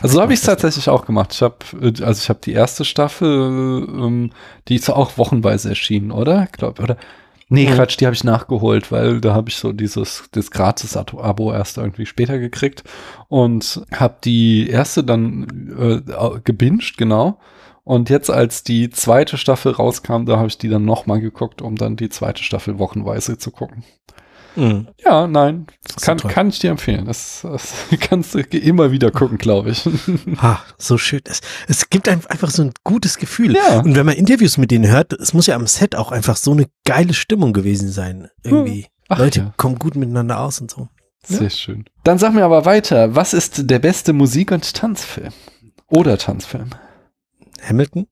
Also 0.00 0.14
so 0.16 0.22
habe 0.22 0.32
ich 0.32 0.40
es 0.40 0.46
tatsächlich 0.46 0.88
auch 0.88 1.04
gemacht. 1.04 1.34
Ich 1.34 1.42
habe, 1.42 1.56
also 1.82 2.12
ich 2.12 2.28
habe 2.28 2.40
die 2.42 2.52
erste 2.52 2.84
Staffel, 2.84 3.28
ähm, 3.28 4.30
die 4.68 4.76
ist 4.76 4.88
auch 4.88 5.18
wochenweise 5.18 5.68
erschienen, 5.68 6.10
oder? 6.10 6.48
Glaub, 6.50 6.80
oder? 6.80 6.96
Nee, 7.48 7.68
Mhm. 7.68 7.74
Quatsch, 7.74 8.00
die 8.00 8.06
habe 8.06 8.14
ich 8.14 8.24
nachgeholt, 8.24 8.90
weil 8.90 9.20
da 9.20 9.34
habe 9.34 9.50
ich 9.50 9.56
so 9.56 9.72
dieses 9.72 10.24
das 10.32 10.50
Gratis-Abo 10.50 11.52
erst 11.52 11.76
irgendwie 11.76 12.06
später 12.06 12.38
gekriegt 12.38 12.84
und 13.28 13.82
habe 13.92 14.16
die 14.24 14.70
erste 14.70 15.04
dann 15.04 16.02
äh, 16.06 16.40
gebinged, 16.42 16.96
genau. 16.96 17.38
Und 17.84 18.10
jetzt, 18.10 18.30
als 18.30 18.62
die 18.62 18.90
zweite 18.90 19.36
Staffel 19.36 19.72
rauskam, 19.72 20.24
da 20.24 20.36
habe 20.36 20.48
ich 20.48 20.58
die 20.58 20.68
dann 20.68 20.84
nochmal 20.84 21.20
geguckt, 21.20 21.62
um 21.62 21.76
dann 21.76 21.96
die 21.96 22.08
zweite 22.08 22.42
Staffel 22.42 22.78
wochenweise 22.78 23.38
zu 23.38 23.50
gucken. 23.50 23.84
Mhm. 24.54 24.88
Ja, 25.02 25.26
nein, 25.26 25.66
ist 25.88 26.00
so 26.00 26.06
kann, 26.06 26.18
kann 26.18 26.48
ich 26.50 26.58
dir 26.58 26.70
empfehlen. 26.70 27.06
Das, 27.06 27.40
das 27.42 27.72
kannst 28.00 28.34
du 28.34 28.40
immer 28.40 28.92
wieder 28.92 29.10
gucken, 29.10 29.38
glaube 29.38 29.70
ich. 29.70 29.88
Ha, 30.42 30.60
so 30.78 30.98
schön. 30.98 31.20
Es, 31.24 31.40
es 31.68 31.88
gibt 31.90 32.08
ein- 32.08 32.24
einfach 32.26 32.50
so 32.50 32.62
ein 32.62 32.72
gutes 32.84 33.16
Gefühl. 33.16 33.54
Ja. 33.56 33.80
Und 33.80 33.96
wenn 33.96 34.06
man 34.06 34.14
Interviews 34.14 34.58
mit 34.58 34.70
denen 34.70 34.90
hört, 34.90 35.12
es 35.14 35.32
muss 35.32 35.46
ja 35.46 35.56
am 35.56 35.66
Set 35.66 35.96
auch 35.96 36.12
einfach 36.12 36.36
so 36.36 36.52
eine 36.52 36.66
geile 36.84 37.14
Stimmung 37.14 37.52
gewesen 37.52 37.90
sein. 37.90 38.28
Irgendwie. 38.44 38.86
Ach 39.08 39.18
Leute 39.18 39.40
ja. 39.40 39.54
kommen 39.56 39.78
gut 39.78 39.96
miteinander 39.96 40.40
aus 40.40 40.60
und 40.60 40.70
so. 40.70 40.88
Sehr 41.24 41.50
schön. 41.50 41.84
Dann 42.04 42.18
sag 42.18 42.34
mir 42.34 42.44
aber 42.44 42.64
weiter, 42.64 43.14
was 43.14 43.32
ist 43.32 43.70
der 43.70 43.78
beste 43.78 44.12
Musik- 44.12 44.50
und 44.52 44.74
Tanzfilm? 44.74 45.32
Oder 45.88 46.18
Tanzfilm? 46.18 46.70
Hamilton? 47.62 48.06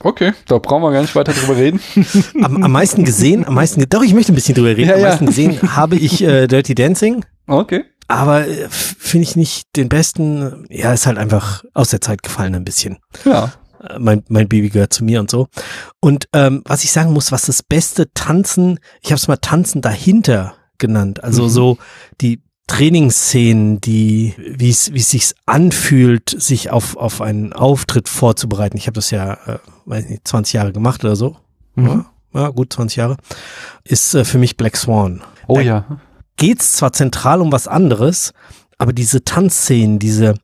Okay, 0.00 0.32
da 0.46 0.58
brauchen 0.58 0.82
wir 0.82 0.92
gar 0.92 1.02
nicht 1.02 1.14
weiter 1.14 1.32
drüber 1.32 1.56
reden. 1.56 1.80
Am, 2.42 2.62
am 2.62 2.72
meisten 2.72 3.04
gesehen, 3.04 3.44
am 3.46 3.54
meisten, 3.54 3.84
doch, 3.88 4.02
ich 4.02 4.14
möchte 4.14 4.32
ein 4.32 4.34
bisschen 4.36 4.54
drüber 4.54 4.68
reden. 4.68 4.88
Ja, 4.88 4.94
am 4.94 5.00
ja. 5.00 5.08
meisten 5.08 5.26
gesehen 5.26 5.60
habe 5.76 5.96
ich 5.96 6.22
äh, 6.22 6.46
Dirty 6.46 6.74
Dancing. 6.74 7.24
Okay. 7.46 7.84
Aber 8.08 8.46
äh, 8.46 8.68
finde 8.68 9.24
ich 9.24 9.36
nicht 9.36 9.64
den 9.76 9.88
besten. 9.88 10.66
Ja, 10.70 10.92
ist 10.92 11.06
halt 11.06 11.18
einfach 11.18 11.64
aus 11.74 11.90
der 11.90 12.00
Zeit 12.00 12.22
gefallen 12.22 12.54
ein 12.54 12.64
bisschen. 12.64 12.98
Ja. 13.24 13.52
Äh, 13.82 13.98
Mein, 13.98 14.22
mein 14.28 14.48
Baby 14.48 14.70
gehört 14.70 14.92
zu 14.92 15.04
mir 15.04 15.18
und 15.20 15.30
so. 15.30 15.48
Und 16.00 16.28
ähm, 16.32 16.62
was 16.64 16.84
ich 16.84 16.92
sagen 16.92 17.12
muss, 17.12 17.32
was 17.32 17.42
das 17.46 17.62
beste 17.62 18.12
Tanzen, 18.12 18.78
ich 19.02 19.10
habe 19.10 19.16
es 19.18 19.28
mal 19.28 19.36
Tanzen 19.38 19.82
dahinter 19.82 20.54
genannt. 20.78 21.22
Also 21.24 21.44
Mhm. 21.44 21.48
so 21.48 21.78
die 22.20 22.42
Trainingsszenen, 22.66 23.80
die, 23.80 24.34
wie 24.38 24.70
es 24.70 24.92
wie 24.92 24.98
es 24.98 25.10
sich 25.10 25.32
anfühlt, 25.46 26.30
sich 26.30 26.70
auf, 26.70 26.96
auf 26.96 27.20
einen 27.20 27.52
Auftritt 27.52 28.08
vorzubereiten. 28.08 28.76
Ich 28.76 28.86
habe 28.86 28.94
das 28.94 29.10
ja, 29.10 29.34
äh, 29.46 29.58
weiß 29.84 30.08
nicht, 30.08 30.26
20 30.26 30.54
Jahre 30.54 30.72
gemacht 30.72 31.04
oder 31.04 31.16
so. 31.16 31.36
Mhm. 31.74 32.06
Ja, 32.34 32.40
ja, 32.42 32.48
gut 32.48 32.72
20 32.72 32.96
Jahre. 32.96 33.16
Ist 33.84 34.14
äh, 34.14 34.24
für 34.24 34.38
mich 34.38 34.56
Black 34.56 34.76
Swan 34.76 35.22
Oh 35.48 35.56
Da- 35.56 35.60
ja. 35.62 36.00
geht's 36.36 36.72
zwar 36.72 36.92
zentral 36.92 37.40
um 37.40 37.52
was 37.52 37.68
anderes, 37.68 38.32
aber 38.78 38.92
diese 38.92 39.22
Tanzszenen, 39.24 39.98
diese 39.98 40.34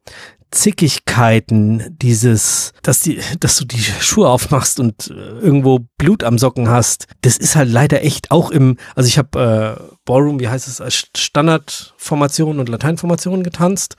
Zickigkeiten, 0.51 1.96
dieses, 2.01 2.72
dass 2.82 3.01
die, 3.01 3.20
dass 3.40 3.57
du 3.57 3.64
die 3.64 3.80
Schuhe 3.80 4.28
aufmachst 4.28 4.80
und 4.80 5.11
äh, 5.11 5.14
irgendwo 5.14 5.80
Blut 5.99 6.24
am 6.24 6.38
Socken 6.38 6.68
hast, 6.68 7.07
das 7.20 7.36
ist 7.36 7.57
halt 7.57 7.70
leider 7.70 8.03
echt 8.03 8.30
auch 8.30 8.51
im, 8.51 8.76
also 8.94 9.09
ich 9.09 9.18
habe 9.18 9.78
äh, 9.78 9.96
Ballroom, 10.05 10.40
wie 10.40 10.49
heißt 10.49 10.66
es, 10.68 10.80
als 10.80 11.09
Standardformation 11.16 12.61
und 12.61 12.68
Lateinformation 12.68 13.42
getanzt 13.42 13.96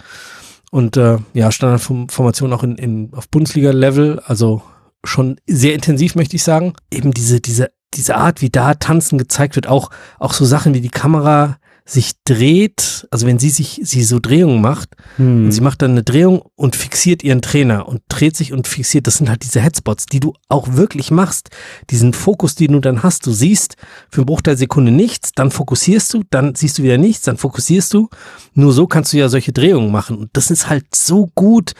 und 0.71 0.97
äh, 0.97 1.17
ja 1.33 1.51
Standardformation 1.51 2.53
auch 2.53 2.63
in, 2.63 2.75
in 2.77 3.11
auf 3.13 3.29
Bundesliga-Level, 3.29 4.19
also 4.19 4.63
schon 5.03 5.39
sehr 5.47 5.73
intensiv 5.73 6.15
möchte 6.15 6.35
ich 6.35 6.43
sagen. 6.43 6.73
Eben 6.91 7.11
diese 7.11 7.41
diese 7.41 7.71
diese 7.93 8.15
Art, 8.15 8.41
wie 8.41 8.49
da 8.49 8.75
Tanzen 8.75 9.17
gezeigt 9.17 9.55
wird, 9.55 9.67
auch 9.67 9.89
auch 10.19 10.33
so 10.33 10.45
Sachen 10.45 10.73
wie 10.73 10.81
die 10.81 10.89
Kamera 10.89 11.57
sich 11.89 12.13
dreht, 12.23 13.07
also 13.09 13.25
wenn 13.25 13.39
sie 13.39 13.49
sich 13.49 13.79
sie 13.83 14.03
so 14.03 14.19
Drehungen 14.19 14.61
macht, 14.61 14.89
Hm. 15.15 15.45
und 15.45 15.51
sie 15.51 15.61
macht 15.61 15.81
dann 15.81 15.91
eine 15.91 16.03
Drehung 16.03 16.43
und 16.55 16.75
fixiert 16.75 17.23
ihren 17.23 17.41
Trainer 17.41 17.87
und 17.87 18.01
dreht 18.09 18.35
sich 18.37 18.53
und 18.53 18.67
fixiert. 18.67 19.07
Das 19.07 19.15
sind 19.17 19.29
halt 19.29 19.43
diese 19.43 19.59
Headspots, 19.59 20.05
die 20.05 20.19
du 20.19 20.33
auch 20.49 20.73
wirklich 20.73 21.09
machst. 21.09 21.49
Diesen 21.89 22.13
Fokus, 22.13 22.53
den 22.55 22.73
du 22.73 22.79
dann 22.79 23.01
hast. 23.01 23.25
Du 23.25 23.31
siehst 23.31 23.75
für 24.11 24.21
einen 24.21 24.27
Bruchteil 24.27 24.57
Sekunde 24.57 24.91
nichts, 24.91 25.31
dann 25.33 25.49
fokussierst 25.51 26.13
du, 26.13 26.23
dann 26.29 26.53
siehst 26.55 26.77
du 26.77 26.83
wieder 26.83 26.97
nichts, 26.99 27.23
dann 27.25 27.37
fokussierst 27.37 27.93
du. 27.93 28.09
Nur 28.53 28.71
so 28.71 28.85
kannst 28.85 29.13
du 29.13 29.17
ja 29.17 29.27
solche 29.29 29.51
Drehungen 29.51 29.91
machen. 29.91 30.17
Und 30.17 30.29
das 30.33 30.51
ist 30.51 30.69
halt 30.69 30.85
so 30.95 31.31
gut 31.33 31.73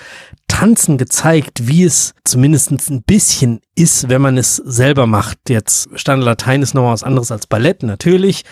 tanzen 0.48 0.98
gezeigt, 0.98 1.68
wie 1.68 1.84
es 1.84 2.14
zumindest 2.26 2.72
ein 2.72 3.04
bisschen 3.04 3.60
ist, 3.76 4.10
wenn 4.10 4.22
man 4.22 4.38
es 4.38 4.56
selber 4.58 5.06
macht. 5.06 5.38
Jetzt 5.48 5.90
Standard 5.94 6.26
Latein 6.26 6.62
ist 6.64 6.74
nochmal 6.74 6.94
was 6.94 7.04
anderes 7.04 7.32
als 7.32 7.46
Ballett, 7.48 7.84
natürlich. 7.84 8.44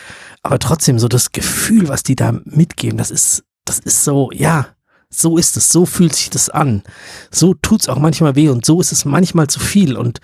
Aber 0.48 0.60
trotzdem 0.60 0.98
so 0.98 1.10
das 1.10 1.34
Gefühl, 1.34 1.90
was 1.90 2.04
die 2.04 2.16
da 2.16 2.32
mitgeben, 2.46 2.98
das 2.98 3.12
ist, 3.12 3.44
das 3.66 3.80
ist 3.80 4.06
so, 4.06 4.32
ja, 4.32 4.68
so 5.10 5.38
ist 5.38 5.58
es, 5.58 5.74
so 5.74 5.86
fühlt 5.86 6.16
sich 6.16 6.30
das 6.30 6.50
an. 6.50 6.84
So 7.30 7.54
tut's 7.54 7.90
auch 7.90 8.00
manchmal 8.00 8.38
weh 8.38 8.48
und 8.48 8.66
so 8.66 8.80
ist 8.80 8.94
es 8.94 9.04
manchmal 9.04 9.48
zu 9.48 9.60
viel. 9.60 9.98
Und 9.98 10.22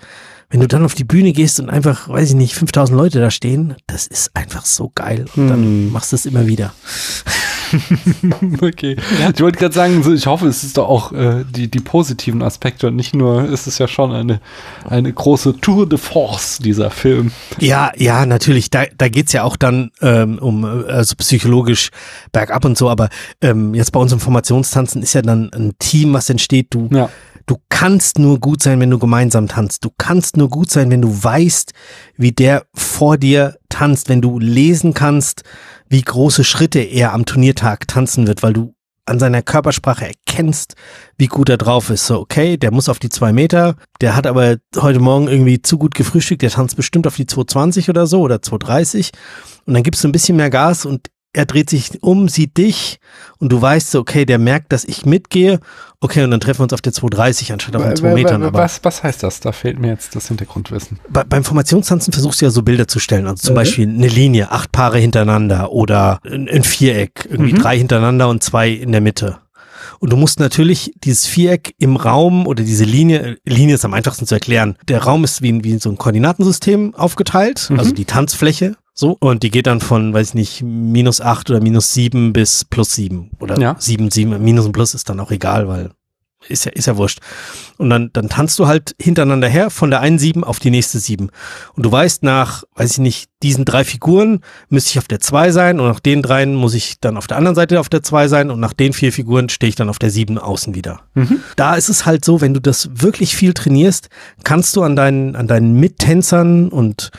wenn 0.54 0.60
du 0.60 0.68
dann 0.68 0.84
auf 0.84 0.94
die 0.94 1.02
Bühne 1.02 1.32
gehst 1.32 1.58
und 1.58 1.68
einfach, 1.68 2.08
weiß 2.08 2.28
ich 2.28 2.34
nicht, 2.36 2.54
5000 2.54 2.96
Leute 2.96 3.18
da 3.18 3.32
stehen, 3.32 3.74
das 3.88 4.06
ist 4.06 4.30
einfach 4.36 4.64
so 4.64 4.88
geil. 4.94 5.24
Und 5.34 5.48
dann 5.48 5.64
Hm. 5.64 5.90
machst 5.90 6.12
du 6.12 6.16
es 6.16 6.26
immer 6.26 6.46
wieder. 6.46 6.72
Okay. 8.62 8.96
Ich 9.34 9.40
wollte 9.40 9.58
gerade 9.58 9.74
sagen, 9.74 10.00
so, 10.04 10.12
ich 10.12 10.26
hoffe, 10.28 10.46
es 10.46 10.62
ist 10.62 10.78
doch 10.78 10.88
auch 10.88 11.10
äh, 11.12 11.44
die, 11.50 11.68
die 11.68 11.80
positiven 11.80 12.40
Aspekte 12.40 12.86
und 12.86 12.94
nicht 12.94 13.16
nur, 13.16 13.42
es 13.50 13.66
ist 13.66 13.80
ja 13.80 13.88
schon 13.88 14.12
eine, 14.12 14.40
eine 14.88 15.12
große 15.12 15.60
Tour 15.60 15.88
de 15.88 15.98
Force, 15.98 16.58
dieser 16.58 16.92
Film. 16.92 17.32
Ja, 17.58 17.90
ja, 17.96 18.26
natürlich. 18.26 18.70
Da, 18.70 18.84
da 18.96 19.08
geht's 19.08 19.32
ja 19.32 19.42
auch 19.42 19.56
dann 19.56 19.90
ähm, 20.02 20.38
um 20.38 20.64
also 20.64 21.16
psychologisch 21.16 21.90
bergab 22.30 22.64
und 22.64 22.78
so, 22.78 22.88
aber 22.88 23.08
ähm, 23.40 23.74
jetzt 23.74 23.90
bei 23.90 23.98
uns 23.98 24.12
im 24.12 24.20
Formationstanzen 24.20 25.02
ist 25.02 25.14
ja 25.14 25.22
dann 25.22 25.50
ein 25.52 25.72
Team, 25.80 26.12
was 26.12 26.30
entsteht. 26.30 26.68
Du, 26.70 26.88
Ja. 26.92 27.08
Du 27.46 27.56
kannst 27.68 28.18
nur 28.18 28.40
gut 28.40 28.62
sein, 28.62 28.80
wenn 28.80 28.90
du 28.90 28.98
gemeinsam 28.98 29.48
tanzt. 29.48 29.84
Du 29.84 29.90
kannst 29.96 30.36
nur 30.36 30.48
gut 30.48 30.70
sein, 30.70 30.90
wenn 30.90 31.02
du 31.02 31.22
weißt, 31.22 31.72
wie 32.16 32.32
der 32.32 32.66
vor 32.74 33.18
dir 33.18 33.56
tanzt, 33.68 34.08
wenn 34.08 34.20
du 34.20 34.38
lesen 34.38 34.94
kannst, 34.94 35.42
wie 35.88 36.02
große 36.02 36.44
Schritte 36.44 36.80
er 36.80 37.12
am 37.12 37.24
Turniertag 37.24 37.86
tanzen 37.88 38.26
wird, 38.26 38.42
weil 38.42 38.52
du 38.52 38.74
an 39.06 39.18
seiner 39.18 39.42
Körpersprache 39.42 40.06
erkennst, 40.06 40.76
wie 41.18 41.26
gut 41.26 41.50
er 41.50 41.58
drauf 41.58 41.90
ist. 41.90 42.06
So, 42.06 42.20
okay, 42.20 42.56
der 42.56 42.70
muss 42.70 42.88
auf 42.88 42.98
die 42.98 43.10
zwei 43.10 43.32
Meter, 43.32 43.76
der 44.00 44.16
hat 44.16 44.26
aber 44.26 44.56
heute 44.76 45.00
Morgen 45.00 45.28
irgendwie 45.28 45.60
zu 45.60 45.76
gut 45.76 45.94
gefrühstückt, 45.94 46.42
der 46.42 46.50
tanzt 46.50 46.76
bestimmt 46.76 47.06
auf 47.06 47.16
die 47.16 47.26
220 47.26 47.90
oder 47.90 48.06
so 48.06 48.20
oder 48.20 48.40
230 48.40 49.12
und 49.66 49.74
dann 49.74 49.82
gibst 49.82 50.02
du 50.02 50.08
ein 50.08 50.12
bisschen 50.12 50.36
mehr 50.36 50.50
Gas 50.50 50.86
und 50.86 51.08
er 51.34 51.46
dreht 51.46 51.68
sich 51.70 52.02
um, 52.02 52.28
sieht 52.28 52.56
dich 52.56 52.98
und 53.38 53.50
du 53.52 53.60
weißt 53.60 53.90
so, 53.90 54.00
okay, 54.00 54.24
der 54.24 54.38
merkt, 54.38 54.72
dass 54.72 54.84
ich 54.84 55.04
mitgehe, 55.04 55.60
okay, 56.00 56.22
und 56.24 56.30
dann 56.30 56.40
treffen 56.40 56.60
wir 56.60 56.64
uns 56.64 56.72
auf 56.72 56.80
der 56.80 56.92
230 56.92 57.52
anstatt 57.52 57.76
auf 57.76 57.82
den 57.82 57.96
2 57.96 58.14
Metern. 58.14 58.42
Aber 58.42 58.58
was, 58.60 58.82
was 58.84 59.02
heißt 59.02 59.22
das? 59.22 59.40
Da 59.40 59.52
fehlt 59.52 59.78
mir 59.78 59.88
jetzt 59.88 60.14
das 60.16 60.28
Hintergrundwissen. 60.28 60.98
bei, 61.08 61.24
beim 61.24 61.44
Formationstanzen 61.44 62.12
versuchst 62.12 62.40
du 62.40 62.46
ja 62.46 62.50
so 62.50 62.62
Bilder 62.62 62.88
zu 62.88 62.98
stellen. 62.98 63.26
Also 63.26 63.42
zum 63.42 63.52
Mhm. 63.54 63.56
Beispiel 63.56 63.88
eine 63.88 64.08
Linie, 64.08 64.50
acht 64.52 64.72
Paare 64.72 64.98
hintereinander 64.98 65.72
oder 65.72 66.20
ein, 66.24 66.48
ein 66.48 66.64
Viereck, 66.64 67.26
irgendwie 67.30 67.52
Mhm. 67.54 67.58
drei 67.58 67.78
hintereinander 67.78 68.28
und 68.28 68.42
zwei 68.42 68.70
in 68.70 68.92
der 68.92 69.00
Mitte. 69.00 69.38
Und 70.00 70.12
du 70.12 70.16
musst 70.16 70.38
natürlich 70.40 70.92
dieses 71.04 71.24
Viereck 71.26 71.74
im 71.78 71.96
Raum 71.96 72.46
oder 72.46 72.62
diese 72.64 72.84
Linie, 72.84 73.38
Linie 73.44 73.76
ist 73.76 73.84
am 73.84 73.94
einfachsten 73.94 74.26
zu 74.26 74.34
erklären. 74.34 74.76
Der 74.88 75.02
Raum 75.02 75.24
ist 75.24 75.40
wie, 75.40 75.62
wie 75.64 75.78
so 75.78 75.88
ein 75.90 75.96
Koordinatensystem 75.96 76.94
aufgeteilt, 76.94 77.68
Mhm. 77.70 77.78
also 77.78 77.92
die 77.92 78.04
Tanzfläche. 78.04 78.76
So, 78.94 79.16
und 79.18 79.42
die 79.42 79.50
geht 79.50 79.66
dann 79.66 79.80
von, 79.80 80.14
weiß 80.14 80.28
ich 80.28 80.34
nicht, 80.34 80.62
minus 80.62 81.20
acht 81.20 81.50
oder 81.50 81.60
minus 81.60 81.92
sieben 81.92 82.32
bis 82.32 82.64
plus 82.64 82.94
sieben. 82.94 83.30
Oder 83.40 83.58
Ja. 83.58 83.76
sieben, 83.78 84.10
sieben, 84.10 84.42
minus 84.42 84.66
und 84.66 84.72
plus 84.72 84.94
ist 84.94 85.08
dann 85.08 85.18
auch 85.20 85.32
egal, 85.32 85.66
weil 85.68 85.90
ist 86.48 86.66
ja, 86.66 86.72
ist 86.72 86.86
ja 86.86 86.96
wurscht. 86.96 87.20
Und 87.78 87.90
dann, 87.90 88.10
dann 88.12 88.28
tanzt 88.28 88.58
du 88.58 88.66
halt 88.66 88.94
hintereinander 89.00 89.48
her 89.48 89.70
von 89.70 89.90
der 89.90 90.00
einen 90.00 90.18
sieben 90.18 90.44
auf 90.44 90.58
die 90.58 90.70
nächste 90.70 90.98
sieben. 90.98 91.30
Und 91.74 91.84
du 91.86 91.90
weißt, 91.90 92.22
nach, 92.22 92.64
weiß 92.76 92.92
ich 92.92 92.98
nicht, 92.98 93.30
diesen 93.42 93.64
drei 93.64 93.82
Figuren 93.84 94.40
müsste 94.68 94.90
ich 94.90 94.98
auf 94.98 95.08
der 95.08 95.20
zwei 95.20 95.50
sein 95.52 95.80
und 95.80 95.88
nach 95.88 96.00
den 96.00 96.22
dreien 96.22 96.54
muss 96.54 96.74
ich 96.74 97.00
dann 97.00 97.16
auf 97.16 97.26
der 97.26 97.38
anderen 97.38 97.54
Seite 97.54 97.80
auf 97.80 97.88
der 97.88 98.02
zwei 98.02 98.28
sein 98.28 98.50
und 98.50 98.60
nach 98.60 98.74
den 98.74 98.92
vier 98.92 99.12
Figuren 99.12 99.48
stehe 99.48 99.68
ich 99.70 99.76
dann 99.76 99.88
auf 99.88 99.98
der 99.98 100.10
sieben 100.10 100.38
außen 100.38 100.74
wieder. 100.74 101.00
Mhm. 101.14 101.40
Da 101.56 101.76
ist 101.76 101.88
es 101.88 102.04
halt 102.06 102.24
so, 102.24 102.40
wenn 102.40 102.54
du 102.54 102.60
das 102.60 102.90
wirklich 102.92 103.34
viel 103.34 103.54
trainierst, 103.54 104.08
kannst 104.44 104.76
du 104.76 104.82
an 104.82 104.96
deinen, 104.96 105.36
an 105.36 105.46
deinen 105.46 105.80
Mittänzern 105.80 106.68
und 106.68 107.10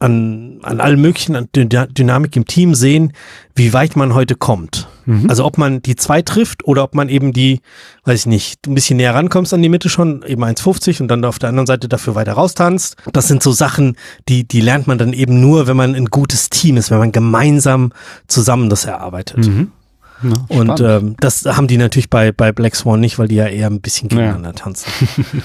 an, 0.00 0.60
an 0.62 0.80
allem 0.80 1.00
möglichen 1.00 1.34
an 1.34 1.48
Dyna- 1.54 1.86
Dynamik 1.86 2.36
im 2.36 2.46
Team 2.46 2.74
sehen, 2.74 3.12
wie 3.56 3.72
weit 3.72 3.96
man 3.96 4.14
heute 4.14 4.36
kommt. 4.36 4.86
Mhm. 5.06 5.28
Also 5.28 5.44
ob 5.44 5.58
man 5.58 5.82
die 5.82 5.96
zwei 5.96 6.22
trifft 6.22 6.64
oder 6.64 6.84
ob 6.84 6.94
man 6.94 7.08
eben 7.08 7.32
die, 7.32 7.60
weiß 8.04 8.20
ich 8.20 8.26
nicht, 8.26 8.66
ein 8.68 8.74
bisschen 8.74 8.98
näher 8.98 9.14
rankommst 9.14 9.52
an 9.52 9.60
die 9.62 9.68
Mitte 9.68 9.88
schon, 9.88 10.22
eben 10.24 10.44
1,50 10.44 11.02
und 11.02 11.08
dann 11.08 11.24
auf 11.24 11.40
der 11.40 11.48
anderen 11.48 11.66
Seite 11.66 11.88
dafür 11.88 12.14
weiter 12.14 12.34
raustanzt. 12.34 12.96
Das 13.12 13.26
sind 13.26 13.42
so 13.42 13.50
Sachen, 13.50 13.96
die, 14.28 14.46
die 14.46 14.60
lernt 14.60 14.86
man 14.86 14.98
dann 14.98 15.12
eben 15.12 15.40
nur, 15.40 15.66
wenn 15.66 15.76
man 15.76 15.96
ein 15.96 16.06
gutes 16.06 16.48
Team 16.48 16.76
ist, 16.76 16.90
wenn 16.92 16.98
man 16.98 17.10
gemeinsam 17.10 17.92
zusammen 18.28 18.70
das 18.70 18.84
erarbeitet. 18.84 19.46
Mhm. 19.48 19.72
Ja, 20.22 20.32
Und 20.48 20.80
ähm, 20.80 21.14
das 21.20 21.44
haben 21.44 21.68
die 21.68 21.76
natürlich 21.76 22.10
bei, 22.10 22.32
bei 22.32 22.50
Black 22.52 22.74
Swan 22.74 22.98
nicht, 23.00 23.18
weil 23.20 23.28
die 23.28 23.36
ja 23.36 23.46
eher 23.46 23.68
ein 23.68 23.80
bisschen 23.80 24.08
gegeneinander 24.08 24.52
tanzen. 24.52 24.90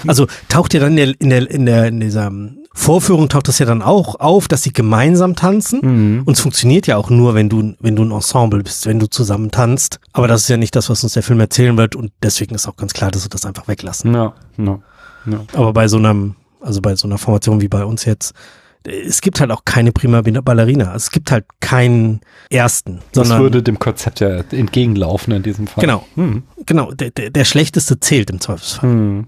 Also 0.08 0.26
taucht 0.50 0.74
ja 0.74 0.80
dann 0.80 0.98
in 0.98 0.98
der, 0.98 1.22
in 1.22 1.30
der, 1.30 1.50
in 1.52 1.66
der, 1.68 1.86
in 1.88 2.00
dieser 2.00 2.32
Vorführung 2.76 3.30
taucht 3.30 3.48
das 3.48 3.60
ja 3.60 3.66
dann 3.66 3.82
auch 3.82 4.20
auf, 4.20 4.48
dass 4.48 4.64
sie 4.64 4.74
gemeinsam 4.74 5.36
tanzen. 5.36 5.80
Mhm. 5.84 6.24
Und 6.26 6.34
es 6.34 6.40
funktioniert 6.42 6.88
ja 6.88 6.98
auch 6.98 7.10
nur, 7.10 7.36
wenn 7.36 7.48
du, 7.48 7.76
wenn 7.80 7.96
du 7.96 8.04
ein 8.04 8.12
Ensemble 8.12 8.64
bist, 8.64 8.88
wenn 8.88 9.00
du 9.00 9.08
zusammen 9.08 9.52
tanzt. 9.52 10.00
Aber 10.12 10.28
das 10.28 10.42
ist 10.42 10.50
ja 10.50 10.58
nicht 10.58 10.76
das, 10.76 10.90
was 10.90 11.04
uns 11.04 11.14
der 11.14 11.24
Film 11.24 11.40
erzählen 11.40 11.78
wird. 11.78 11.96
Und 11.96 12.12
deswegen 12.24 12.56
ist 12.56 12.68
auch 12.68 12.76
ganz 12.76 12.94
klar, 12.94 13.12
dass 13.12 13.24
wir 13.26 13.30
das 13.30 13.46
einfach 13.46 13.68
weglassen. 13.68 14.14
Ja, 14.14 14.34
ja, 14.58 14.80
ja. 15.26 15.40
Aber 15.54 15.72
bei 15.72 15.88
so 15.88 15.98
einem, 15.98 16.36
also 16.62 16.82
bei 16.82 16.96
so 16.96 17.08
einer 17.08 17.20
Formation 17.20 17.62
wie 17.62 17.68
bei 17.68 17.86
uns 17.86 18.06
jetzt, 18.06 18.34
es 18.86 19.22
gibt 19.22 19.40
halt 19.40 19.52
auch 19.52 19.64
keine 19.66 19.92
prima 19.92 20.22
Ballerina. 20.22 20.94
Es 20.96 21.12
gibt 21.12 21.32
halt 21.32 21.46
keinen 21.60 22.22
ersten, 22.50 23.00
Das 23.14 23.30
würde 23.30 23.64
dem 23.64 23.80
Konzept 23.80 24.20
ja 24.20 24.44
entgegenlaufen 24.52 25.32
in 25.34 25.44
diesem 25.44 25.68
Fall. 25.68 25.82
Genau. 25.82 26.06
Hm. 26.16 26.44
genau, 26.66 26.92
der, 26.92 27.12
der, 27.12 27.30
der 27.30 27.46
schlechteste 27.46 28.00
zählt 28.00 28.30
im 28.30 28.42
Zweifelsfall. 28.42 28.90
Hm. 28.90 29.28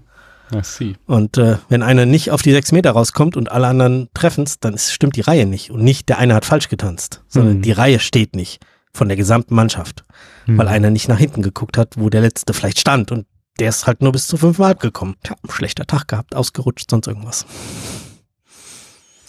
Und 1.06 1.38
äh, 1.38 1.56
wenn 1.68 1.82
einer 1.82 2.06
nicht 2.06 2.30
auf 2.30 2.42
die 2.42 2.52
sechs 2.52 2.70
Meter 2.72 2.92
rauskommt 2.92 3.36
und 3.36 3.50
alle 3.50 3.66
anderen 3.66 4.08
treffen's, 4.14 4.60
dann 4.60 4.74
ist, 4.74 4.92
stimmt 4.92 5.16
die 5.16 5.20
Reihe 5.22 5.46
nicht. 5.46 5.70
Und 5.70 5.82
nicht 5.82 6.08
der 6.08 6.18
eine 6.18 6.34
hat 6.34 6.44
falsch 6.44 6.68
getanzt, 6.68 7.22
sondern 7.28 7.58
Mhm. 7.58 7.62
die 7.62 7.72
Reihe 7.72 7.98
steht 7.98 8.36
nicht 8.36 8.60
von 8.92 9.08
der 9.08 9.16
gesamten 9.16 9.54
Mannschaft, 9.54 10.04
weil 10.46 10.66
Hm. 10.68 10.74
einer 10.74 10.90
nicht 10.90 11.08
nach 11.08 11.18
hinten 11.18 11.42
geguckt 11.42 11.76
hat, 11.76 11.94
wo 11.98 12.08
der 12.08 12.22
letzte 12.22 12.54
vielleicht 12.54 12.78
stand. 12.80 13.12
Und 13.12 13.26
der 13.58 13.68
ist 13.68 13.86
halt 13.86 14.00
nur 14.02 14.12
bis 14.12 14.26
zu 14.26 14.36
fünfeinhalb 14.36 14.80
gekommen. 14.80 15.16
Tja, 15.22 15.36
schlechter 15.50 15.86
Tag 15.86 16.08
gehabt, 16.08 16.34
ausgerutscht, 16.34 16.90
sonst 16.90 17.06
irgendwas. 17.06 17.44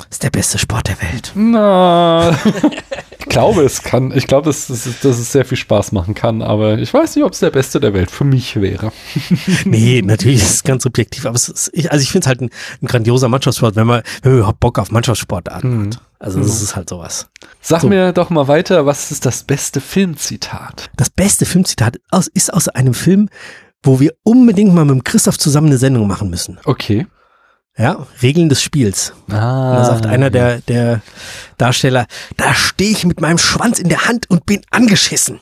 Ist 0.10 0.24
der 0.24 0.30
beste 0.30 0.58
Sport 0.58 0.88
der 0.88 1.02
Welt. 1.02 1.32
Na, 1.36 2.32
ich 3.20 3.26
glaube, 3.26 3.64
es 3.64 3.82
kann, 3.84 4.12
ich 4.16 4.28
glaube, 4.28 4.46
dass, 4.46 4.68
dass, 4.68 4.84
dass 4.84 5.18
es 5.20 5.32
sehr 5.32 5.46
viel 5.46 5.58
Spaß 5.58 5.92
machen 5.92 6.14
kann, 6.14 6.42
aber 6.42 6.78
ich 6.78 6.94
weiß 6.94 7.16
nicht, 7.16 7.26
ob 7.26 7.34
es 7.34 7.40
der 7.40 7.50
beste 7.52 7.80
der 7.80 7.94
Welt 7.94 8.10
für 8.12 8.24
mich 8.24 8.60
wäre. 8.62 8.92
Nee, 9.66 10.02
natürlich 10.04 10.42
ist 10.42 10.50
es 10.56 10.64
ganz 10.64 10.84
subjektiv, 10.84 11.26
aber 11.26 11.36
es 11.36 11.50
ist, 11.50 11.70
ich, 11.74 11.92
also 11.92 12.02
ich 12.02 12.12
finde 12.12 12.26
es 12.26 12.28
halt 12.28 12.42
ein, 12.42 12.50
ein 12.82 12.88
grandioser 12.88 13.28
Mannschaftssport, 13.28 13.76
wenn 13.76 13.88
man, 13.88 14.02
wenn 14.22 14.32
man 14.32 14.40
überhaupt 14.40 14.60
Bock 14.60 14.80
auf 14.80 14.92
Mannschaftssportarten 14.92 15.78
Mhm. 15.78 15.86
hat. 15.88 16.02
Also 16.20 16.40
das 16.40 16.62
ist 16.64 16.76
halt 16.76 16.90
sowas. 16.90 17.28
Sag 17.62 17.82
So. 17.82 17.90
mir 17.90 18.12
doch 18.12 18.30
mal 18.32 18.48
weiter, 18.48 18.86
was 18.88 19.12
ist 19.12 19.26
das 19.26 19.44
beste 19.44 19.80
Filmzitat? 19.82 20.90
Das 20.96 21.10
beste 21.12 21.46
Filmzitat 21.46 21.98
aus, 22.10 22.28
ist 22.28 22.52
aus 22.54 22.68
einem 22.70 22.94
Film, 22.96 23.30
wo 23.84 24.00
wir 24.00 24.14
unbedingt 24.24 24.74
mal 24.74 24.84
mit 24.86 24.96
dem 24.96 25.04
Christoph 25.04 25.38
zusammen 25.38 25.68
eine 25.68 25.78
Sendung 25.78 26.08
machen 26.08 26.30
müssen. 26.30 26.58
Okay. 26.66 27.06
Ja, 27.78 28.08
Regeln 28.24 28.50
des 28.50 28.62
Spiels. 28.62 29.14
Ah, 29.30 29.76
Da 29.76 29.86
sagt 29.86 30.06
einer 30.08 30.30
der, 30.32 30.62
der 30.62 31.02
Darsteller, 31.58 32.08
da 32.36 32.54
stehe 32.56 32.92
ich 32.92 33.06
mit 33.06 33.22
meinem 33.22 33.38
Schwanz 33.38 33.80
in 33.80 33.90
der 33.90 34.06
Hand 34.08 34.30
und 34.30 34.46
bin 34.46 34.62
angeschissen. 34.72 35.40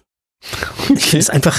Ich 0.95 1.05
finde 1.05 1.23
es 1.23 1.29
einfach, 1.31 1.57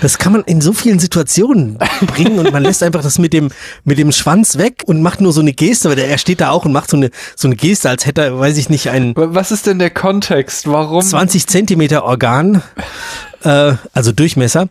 das 0.00 0.18
kann 0.18 0.32
man 0.32 0.42
in 0.42 0.60
so 0.60 0.72
vielen 0.72 0.98
Situationen 0.98 1.78
bringen 2.06 2.38
und 2.40 2.52
man 2.52 2.64
lässt 2.64 2.82
einfach 2.82 3.02
das 3.02 3.18
mit 3.20 3.32
dem, 3.32 3.50
mit 3.84 3.96
dem 3.98 4.10
Schwanz 4.10 4.58
weg 4.58 4.82
und 4.86 5.02
macht 5.02 5.20
nur 5.20 5.32
so 5.32 5.40
eine 5.40 5.52
Geste, 5.52 5.88
weil 5.90 5.96
der, 5.96 6.08
er 6.08 6.18
steht 6.18 6.40
da 6.40 6.50
auch 6.50 6.64
und 6.64 6.72
macht 6.72 6.90
so 6.90 6.96
eine, 6.96 7.10
so 7.36 7.46
eine 7.46 7.54
Geste, 7.54 7.90
als 7.90 8.06
hätte 8.06 8.22
er, 8.22 8.38
weiß 8.38 8.56
ich 8.56 8.68
nicht, 8.70 8.88
ein 8.90 9.12
Was 9.14 9.52
ist 9.52 9.66
denn 9.68 9.78
der 9.78 9.90
Kontext? 9.90 10.66
Warum? 10.66 11.02
20 11.02 11.46
Zentimeter 11.46 12.02
Organ, 12.04 12.62
äh, 13.44 13.76
also 13.92 14.12
Durchmesser. 14.12 14.68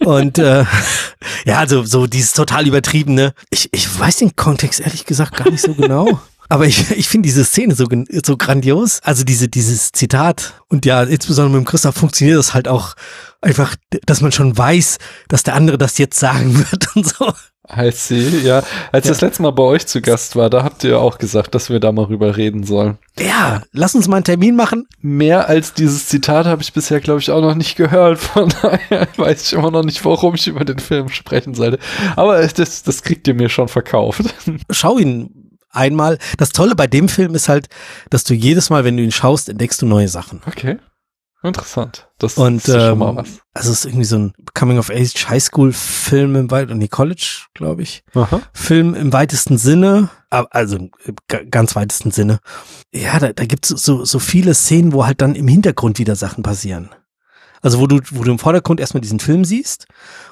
Und 0.00 0.38
äh, 0.38 0.64
ja, 1.44 1.58
also 1.58 1.84
so 1.84 2.06
dieses 2.06 2.32
total 2.32 2.66
übertriebene. 2.66 3.32
Ich, 3.50 3.68
ich 3.72 3.98
weiß 3.98 4.16
den 4.16 4.36
Kontext 4.36 4.80
ehrlich 4.80 5.04
gesagt 5.04 5.36
gar 5.36 5.50
nicht 5.50 5.62
so 5.62 5.74
genau. 5.74 6.20
Aber 6.48 6.66
ich, 6.66 6.92
ich 6.92 7.08
finde 7.08 7.26
diese 7.26 7.44
Szene 7.44 7.74
so, 7.74 7.86
so 8.24 8.36
grandios. 8.36 9.00
Also 9.02 9.24
diese, 9.24 9.48
dieses 9.48 9.90
Zitat. 9.90 10.62
Und 10.68 10.86
ja, 10.86 11.02
insbesondere 11.02 11.58
mit 11.58 11.66
dem 11.66 11.70
Christoph 11.70 11.96
funktioniert 11.96 12.38
das 12.38 12.54
halt 12.54 12.68
auch 12.68 12.94
einfach, 13.40 13.74
dass 14.04 14.20
man 14.20 14.32
schon 14.32 14.56
weiß, 14.56 14.98
dass 15.28 15.42
der 15.42 15.54
andere 15.54 15.78
das 15.78 15.98
jetzt 15.98 16.18
sagen 16.18 16.56
wird 16.70 16.94
und 16.94 17.08
so. 17.08 17.32
Heißt 17.70 18.08
sie, 18.08 18.38
ja. 18.44 18.62
Als 18.92 19.06
Ja. 19.06 19.10
das 19.12 19.20
letzte 19.20 19.42
Mal 19.42 19.50
bei 19.50 19.62
euch 19.64 19.86
zu 19.86 20.00
Gast 20.00 20.36
war, 20.36 20.48
da 20.50 20.62
habt 20.62 20.84
ihr 20.84 21.00
auch 21.00 21.18
gesagt, 21.18 21.54
dass 21.54 21.68
wir 21.68 21.80
da 21.80 21.90
mal 21.90 22.04
rüber 22.04 22.36
reden 22.36 22.62
sollen. 22.64 22.98
Ja, 23.18 23.62
lass 23.72 23.94
uns 23.94 24.06
mal 24.06 24.16
einen 24.16 24.24
Termin 24.24 24.54
machen. 24.54 24.86
Mehr 25.00 25.48
als 25.48 25.74
dieses 25.74 26.06
Zitat 26.06 26.46
habe 26.46 26.62
ich 26.62 26.72
bisher, 26.72 27.00
glaube 27.00 27.20
ich, 27.20 27.30
auch 27.30 27.40
noch 27.40 27.54
nicht 27.56 27.76
gehört. 27.76 28.18
Von 28.18 28.52
daher 28.62 29.08
weiß 29.16 29.46
ich 29.46 29.52
immer 29.54 29.70
noch 29.70 29.82
nicht, 29.84 30.04
warum 30.04 30.34
ich 30.36 30.46
über 30.46 30.64
den 30.64 30.78
Film 30.78 31.08
sprechen 31.08 31.54
sollte. 31.54 31.78
Aber 32.14 32.46
das, 32.46 32.82
das 32.84 33.02
kriegt 33.02 33.26
ihr 33.26 33.34
mir 33.34 33.48
schon 33.48 33.68
verkauft. 33.68 34.22
Schau 34.70 34.98
ihn 34.98 35.58
einmal. 35.70 36.18
Das 36.38 36.50
Tolle 36.50 36.74
bei 36.76 36.86
dem 36.86 37.08
Film 37.08 37.34
ist 37.34 37.48
halt, 37.48 37.66
dass 38.10 38.24
du 38.24 38.34
jedes 38.34 38.70
Mal, 38.70 38.84
wenn 38.84 38.96
du 38.96 39.02
ihn 39.02 39.12
schaust, 39.12 39.48
entdeckst 39.48 39.82
du 39.82 39.86
neue 39.86 40.08
Sachen. 40.08 40.40
Okay. 40.46 40.76
Interessant. 41.46 42.08
Das 42.18 42.34
Und 42.38 42.56
ist 42.58 42.66
schon 42.74 42.92
ähm, 42.92 42.98
mal 42.98 43.16
was. 43.16 43.28
also 43.54 43.70
es 43.72 43.78
ist 43.80 43.84
irgendwie 43.86 44.04
so 44.04 44.16
ein 44.18 44.32
Coming-of-Age 44.54 45.28
Highschool-Film 45.28 46.36
im 46.36 46.50
weitesten, 46.50 46.78
nee, 46.78 46.88
College, 46.88 47.42
glaube 47.54 47.82
ich. 47.82 48.02
Aha. 48.14 48.40
Film 48.52 48.94
im 48.94 49.12
weitesten 49.12 49.58
Sinne, 49.58 50.08
also 50.30 50.76
im 50.76 50.90
ga- 51.28 51.42
ganz 51.50 51.76
weitesten 51.76 52.10
Sinne. 52.10 52.38
Ja, 52.92 53.18
da, 53.18 53.32
da 53.32 53.44
gibt 53.44 53.70
es 53.70 53.82
so, 53.82 54.04
so 54.04 54.18
viele 54.18 54.54
Szenen, 54.54 54.92
wo 54.92 55.06
halt 55.06 55.20
dann 55.20 55.34
im 55.34 55.48
Hintergrund 55.48 55.98
wieder 55.98 56.16
Sachen 56.16 56.42
passieren. 56.42 56.90
Also 57.62 57.80
wo 57.80 57.86
du, 57.86 58.00
wo 58.10 58.22
du 58.22 58.30
im 58.30 58.38
Vordergrund 58.38 58.80
erstmal 58.80 59.00
diesen 59.00 59.18
Film 59.18 59.44
siehst 59.44 59.86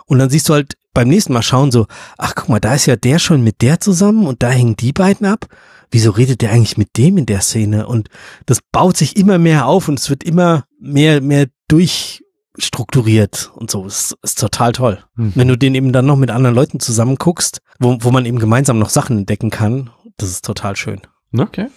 und 0.07 0.19
dann 0.19 0.31
siehst 0.31 0.49
du 0.49 0.55
halt 0.55 0.75
beim 0.93 1.09
nächsten 1.09 1.33
Mal 1.33 1.43
schauen 1.43 1.73
so, 1.73 1.87
ach 2.19 2.35
guck 2.37 2.49
mal, 2.49 2.61
da 2.61 2.75
ist 2.75 2.87
ja 2.87 2.95
der 2.97 3.19
schon 3.19 3.43
mit 3.43 3.62
der 3.62 3.81
zusammen 3.81 4.27
und 4.27 4.43
da 4.43 4.51
hängen 4.51 4.77
die 4.77 4.93
beiden 4.93 5.27
ab. 5.27 5.47
Wieso 5.95 6.11
redet 6.11 6.41
der 6.43 6.51
eigentlich 6.51 6.77
mit 6.77 6.97
dem 6.97 7.17
in 7.19 7.27
der 7.27 7.41
Szene? 7.41 7.87
Und 7.87 8.09
das 8.47 8.59
baut 8.73 8.97
sich 8.97 9.17
immer 9.17 9.39
mehr 9.39 9.67
auf 9.67 9.87
und 9.89 10.01
es 10.01 10.11
wird 10.11 10.25
immer 10.25 10.65
mehr, 10.81 11.21
mehr 11.21 11.47
durchstrukturiert 11.69 13.53
und 13.55 13.71
so. 13.71 13.87
Es 13.87 14.13
ist 14.23 14.41
total 14.41 14.73
toll. 14.73 14.99
Mhm. 15.15 15.33
Wenn 15.37 15.47
du 15.49 15.57
den 15.57 15.75
eben 15.77 15.93
dann 15.93 16.07
noch 16.07 16.17
mit 16.17 16.31
anderen 16.31 16.57
Leuten 16.57 16.81
zusammen 16.81 17.15
guckst, 17.17 17.61
wo, 17.79 17.97
wo 18.01 18.11
man 18.11 18.27
eben 18.27 18.41
gemeinsam 18.41 18.81
noch 18.81 18.91
Sachen 18.91 19.19
entdecken 19.19 19.51
kann, 19.51 19.91
das 20.17 20.31
ist 20.31 20.45
total 20.45 20.75
schön. 20.75 21.01
Okay. 21.37 21.69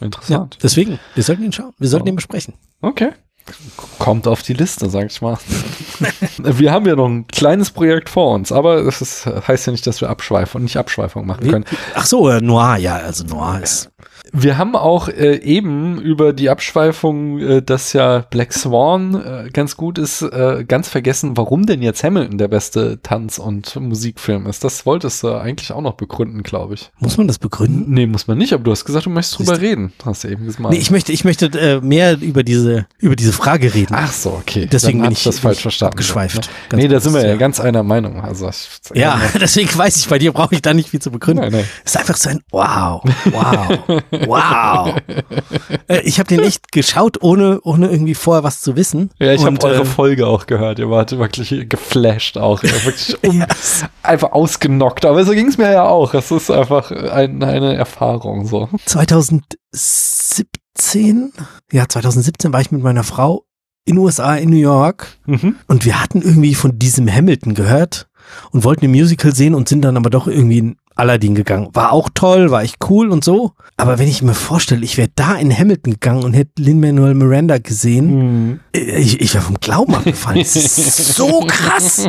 Ja, 0.00 0.06
Interessant. 0.06 0.58
deswegen, 0.62 0.98
wir 1.14 1.22
sollten 1.22 1.42
ihn 1.44 1.52
schauen, 1.52 1.72
wir 1.78 1.88
sollten 1.88 2.06
Ja. 2.06 2.12
ihn 2.12 2.16
besprechen. 2.16 2.54
Okay. 2.80 3.10
Kommt 3.98 4.26
auf 4.26 4.42
die 4.42 4.54
Liste, 4.54 4.90
sag 4.90 5.06
ich 5.06 5.22
mal. 5.22 5.38
wir 6.38 6.72
haben 6.72 6.86
ja 6.86 6.96
noch 6.96 7.06
ein 7.06 7.26
kleines 7.28 7.70
Projekt 7.70 8.08
vor 8.08 8.34
uns, 8.34 8.50
aber 8.52 8.82
das 8.82 9.00
ist, 9.00 9.26
heißt 9.26 9.66
ja 9.66 9.72
nicht, 9.72 9.86
dass 9.86 10.00
wir 10.00 10.10
Abschweifung, 10.10 10.62
nicht 10.62 10.76
Abschweifung 10.76 11.26
machen 11.26 11.48
können. 11.48 11.64
Ach 11.94 12.06
so, 12.06 12.28
äh, 12.28 12.40
Noir, 12.40 12.76
ja, 12.76 12.96
also 12.96 13.24
Noir 13.24 13.60
ist. 13.62 13.90
Wir 14.32 14.58
haben 14.58 14.74
auch 14.74 15.08
äh, 15.08 15.36
eben 15.36 16.00
über 16.00 16.32
die 16.32 16.50
Abschweifung, 16.50 17.38
äh, 17.38 17.62
dass 17.62 17.92
ja 17.92 18.18
Black 18.30 18.52
Swan 18.52 19.14
äh, 19.46 19.50
ganz 19.50 19.76
gut 19.76 19.98
ist, 19.98 20.22
äh, 20.22 20.64
ganz 20.66 20.88
vergessen, 20.88 21.36
warum 21.36 21.64
denn 21.66 21.80
jetzt 21.80 22.02
Hamilton 22.02 22.36
der 22.38 22.48
beste 22.48 23.00
Tanz- 23.02 23.38
und 23.38 23.76
Musikfilm 23.76 24.46
ist. 24.46 24.64
Das 24.64 24.84
wolltest 24.84 25.22
du 25.22 25.28
eigentlich 25.34 25.72
auch 25.72 25.80
noch 25.80 25.94
begründen, 25.94 26.42
glaube 26.42 26.74
ich. 26.74 26.90
Muss 26.98 27.16
man 27.16 27.28
das 27.28 27.38
begründen? 27.38 27.84
Nee, 27.88 28.06
muss 28.06 28.26
man 28.26 28.36
nicht, 28.38 28.52
aber 28.52 28.64
du 28.64 28.72
hast 28.72 28.84
gesagt, 28.84 29.06
du 29.06 29.10
möchtest 29.10 29.38
drüber 29.38 29.60
reden. 29.60 29.92
Hast 30.04 30.24
du 30.24 30.28
eben 30.28 30.44
gesagt. 30.44 30.70
Nee, 30.70 30.78
ich 30.78 30.90
möchte, 30.90 31.12
ich 31.12 31.24
möchte 31.24 31.46
äh, 31.58 31.80
mehr 31.80 32.20
über 32.20 32.42
diese, 32.42 32.86
über 32.98 33.16
diese 33.16 33.32
Frage 33.32 33.72
reden. 33.74 33.94
Ach 33.96 34.12
so, 34.12 34.30
okay. 34.30 34.66
Deswegen 34.70 35.02
bin 35.02 35.12
ich- 35.12 35.22
das 35.22 35.38
falsch 35.38 35.60
verstanden. 35.60 35.92
abgeschweift. 35.94 36.50
Ne? 36.72 36.78
Nee, 36.78 36.88
da 36.88 37.00
sind 37.00 37.14
wir 37.14 37.22
ja 37.22 37.28
ja. 37.28 37.36
ganz 37.36 37.60
einer 37.60 37.82
Meinung. 37.82 38.20
Also 38.20 38.48
ich, 38.48 38.68
ja, 38.94 39.20
deswegen 39.40 39.76
weiß 39.76 39.96
ich, 39.96 40.08
bei 40.08 40.18
dir 40.18 40.32
brauche 40.32 40.54
ich 40.54 40.62
da 40.62 40.74
nicht 40.74 40.88
viel 40.90 41.00
zu 41.00 41.10
begründen. 41.10 41.42
Nein, 41.42 41.52
nein. 41.52 41.64
Es 41.84 41.92
ist 41.94 41.96
einfach 41.98 42.16
so 42.16 42.30
ein 42.30 42.40
Wow, 42.50 43.02
wow, 43.26 44.00
wow. 44.26 44.94
äh, 45.88 46.00
ich 46.02 46.18
habe 46.18 46.28
den 46.28 46.40
echt 46.40 46.72
geschaut, 46.72 47.22
ohne, 47.22 47.60
ohne 47.62 47.88
irgendwie 47.88 48.14
vorher 48.14 48.44
was 48.44 48.60
zu 48.60 48.76
wissen. 48.76 49.10
Ja, 49.18 49.32
ich 49.32 49.44
habe 49.44 49.62
eure 49.64 49.82
äh, 49.82 49.84
Folge 49.84 50.26
auch 50.26 50.46
gehört. 50.46 50.78
Ihr 50.78 50.90
wart 50.90 51.16
wirklich 51.18 51.68
geflasht 51.68 52.38
auch. 52.38 52.62
Wirklich 52.62 53.16
um, 53.28 53.40
Yes. 53.40 53.84
einfach 54.02 54.32
ausgenockt. 54.32 55.04
Aber 55.04 55.24
so 55.24 55.32
ging 55.32 55.48
es 55.48 55.58
mir 55.58 55.72
ja 55.72 55.84
auch. 55.84 56.14
Es 56.14 56.30
ist 56.30 56.50
einfach 56.50 56.90
ein, 56.90 57.42
eine 57.42 57.74
Erfahrung 57.74 58.46
so. 58.46 58.68
2017, 59.72 61.32
ja, 61.72 61.88
2017 61.88 62.52
war 62.52 62.60
ich 62.60 62.70
mit 62.70 62.82
meiner 62.82 63.04
Frau 63.04 63.44
in 63.84 63.98
USA, 63.98 64.34
in 64.36 64.50
New 64.50 64.56
York 64.56 65.16
Mhm. 65.26 65.56
und 65.68 65.84
wir 65.84 66.00
hatten 66.02 66.22
irgendwie 66.22 66.54
von 66.54 66.78
diesem 66.78 67.08
Hamilton 67.12 67.54
gehört 67.54 68.08
und 68.50 68.64
wollten 68.64 68.84
ein 68.86 68.90
Musical 68.90 69.32
sehen 69.34 69.54
und 69.54 69.68
sind 69.68 69.82
dann 69.82 69.96
aber 69.96 70.10
doch 70.10 70.26
irgendwie 70.26 70.76
Aladdin 70.96 71.34
gegangen. 71.34 71.68
War 71.74 71.92
auch 71.92 72.08
toll, 72.12 72.50
war 72.50 72.62
echt 72.62 72.76
cool 72.90 73.10
und 73.10 73.22
so. 73.24 73.52
Aber 73.76 73.98
wenn 73.98 74.08
ich 74.08 74.22
mir 74.22 74.34
vorstelle, 74.34 74.82
ich 74.84 74.96
wäre 74.96 75.10
da 75.14 75.34
in 75.36 75.56
Hamilton 75.56 75.92
gegangen 75.94 76.24
und 76.24 76.32
hätte 76.34 76.50
Lin-Manuel 76.62 77.14
Miranda 77.14 77.58
gesehen, 77.58 78.06
Mhm. 78.50 78.60
ich, 78.72 79.20
ich 79.20 79.34
wäre 79.34 79.44
vom 79.44 79.56
Glauben 79.60 79.94
abgefallen. 79.94 80.38
Das 80.38 80.56
ist 80.56 81.14
so 81.14 81.40
krass. 81.46 82.08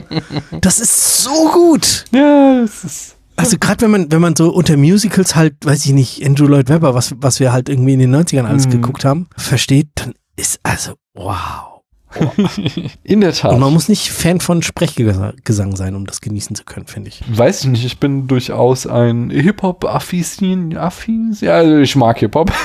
Das 0.61 0.79
ist 0.79 1.23
so 1.23 1.49
gut. 1.51 2.05
Ja, 2.13 2.61
es 2.63 2.83
ist. 2.83 3.13
Also 3.35 3.57
gerade 3.59 3.81
wenn 3.81 3.91
man, 3.91 4.11
wenn 4.11 4.21
man 4.21 4.35
so 4.35 4.49
unter 4.51 4.77
Musicals 4.77 5.35
halt, 5.35 5.53
weiß 5.63 5.85
ich 5.85 5.91
nicht, 5.93 6.25
Andrew 6.25 6.47
Lloyd 6.47 6.69
Webber, 6.69 6.95
was, 6.95 7.13
was 7.19 7.39
wir 7.39 7.51
halt 7.53 7.69
irgendwie 7.69 7.93
in 7.93 7.99
den 7.99 8.15
90ern 8.15 8.45
alles 8.45 8.65
Mhm. 8.65 8.71
geguckt 8.71 9.05
haben, 9.05 9.27
versteht, 9.37 9.89
dann 9.95 10.13
ist 10.37 10.59
also, 10.63 10.93
wow. 11.13 11.76
In 13.03 13.21
der 13.21 13.33
Tat. 13.33 13.53
Und 13.53 13.59
man 13.59 13.73
muss 13.73 13.89
nicht 13.89 14.09
Fan 14.09 14.39
von 14.39 14.61
Sprechgesang 14.61 15.75
sein, 15.75 15.95
um 15.95 16.05
das 16.05 16.21
genießen 16.21 16.55
zu 16.55 16.63
können, 16.63 16.87
finde 16.87 17.09
ich. 17.09 17.21
Weiß 17.27 17.61
ich 17.61 17.67
nicht, 17.67 17.85
ich 17.85 17.99
bin 17.99 18.27
durchaus 18.27 18.87
ein 18.87 19.29
Hip-Hop-Affin, 19.29 20.77
Affin, 20.77 21.35
ja, 21.41 21.53
also 21.53 21.77
ich 21.77 21.95
mag 21.95 22.19
Hip-Hop. 22.19 22.51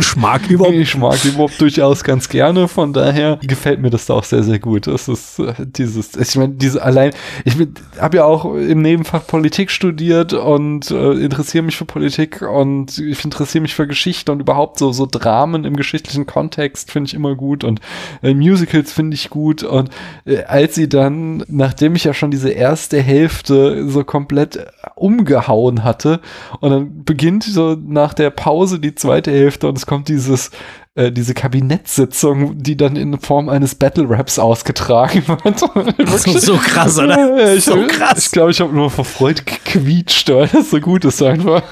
Schmack 0.00 0.48
überhaupt. 0.48 0.76
Ich 0.76 0.96
mag 0.96 1.14
Hip-Hop 1.16 1.50
durchaus 1.58 2.04
ganz 2.04 2.28
gerne, 2.28 2.68
von 2.68 2.92
daher 2.92 3.38
gefällt 3.42 3.80
mir 3.80 3.90
das 3.90 4.06
da 4.06 4.14
auch 4.14 4.24
sehr, 4.24 4.42
sehr 4.42 4.58
gut. 4.58 4.86
Es 4.86 5.08
ist 5.08 5.38
äh, 5.38 5.54
dieses, 5.58 6.14
ich 6.16 6.36
meine, 6.36 6.54
diese 6.54 6.82
allein, 6.82 7.12
ich 7.44 7.54
habe 7.98 8.18
ja 8.18 8.24
auch 8.24 8.54
im 8.54 8.82
Nebenfach 8.82 9.26
Politik 9.26 9.70
studiert 9.70 10.32
und 10.32 10.90
äh, 10.90 11.12
interessiere 11.14 11.64
mich 11.64 11.76
für 11.76 11.84
Politik 11.84 12.42
und 12.42 12.98
ich 12.98 13.24
interessiere 13.24 13.62
mich 13.62 13.74
für 13.74 13.86
Geschichte 13.86 14.30
und 14.32 14.40
überhaupt 14.40 14.78
so, 14.78 14.92
so 14.92 15.06
Dramen 15.10 15.64
im 15.64 15.76
geschichtlichen 15.76 16.26
Kontext 16.26 16.92
finde 16.92 17.08
ich 17.08 17.14
immer 17.14 17.34
gut 17.34 17.64
und 17.64 17.80
äh, 18.22 18.34
Musicals 18.68 18.92
finde 18.92 19.14
ich 19.14 19.30
gut 19.30 19.62
und 19.62 19.90
äh, 20.24 20.44
als 20.44 20.74
sie 20.74 20.88
dann, 20.88 21.44
nachdem 21.48 21.96
ich 21.96 22.04
ja 22.04 22.14
schon 22.14 22.30
diese 22.30 22.50
erste 22.50 23.00
Hälfte 23.00 23.88
so 23.88 24.04
komplett 24.04 24.66
umgehauen 24.94 25.84
hatte 25.84 26.20
und 26.60 26.70
dann 26.70 27.04
beginnt 27.04 27.44
so 27.44 27.76
nach 27.80 28.14
der 28.14 28.30
Pause 28.30 28.78
die 28.78 28.94
zweite 28.94 29.30
Hälfte 29.30 29.68
und 29.68 29.78
es 29.78 29.86
kommt 29.86 30.08
dieses 30.08 30.50
äh, 30.98 31.12
diese 31.12 31.32
Kabinettssitzung, 31.32 32.60
die 32.60 32.76
dann 32.76 32.96
in 32.96 33.20
Form 33.20 33.48
eines 33.48 33.76
Battle 33.76 34.10
Raps 34.10 34.38
ausgetragen 34.38 35.22
wird. 35.44 35.62
Wirklich. 35.96 36.40
so 36.40 36.56
krass, 36.56 36.98
oder? 36.98 37.54
Ich, 37.54 37.64
So 37.64 37.86
krass. 37.86 38.18
Ich 38.18 38.32
glaube, 38.32 38.50
ich 38.50 38.60
habe 38.60 38.74
nur 38.74 38.90
vor 38.90 39.04
Freude 39.04 39.44
gequietscht, 39.44 40.28
weil 40.30 40.48
das 40.48 40.70
so 40.70 40.80
gut 40.80 41.04
ist 41.04 41.22
einfach. 41.22 41.62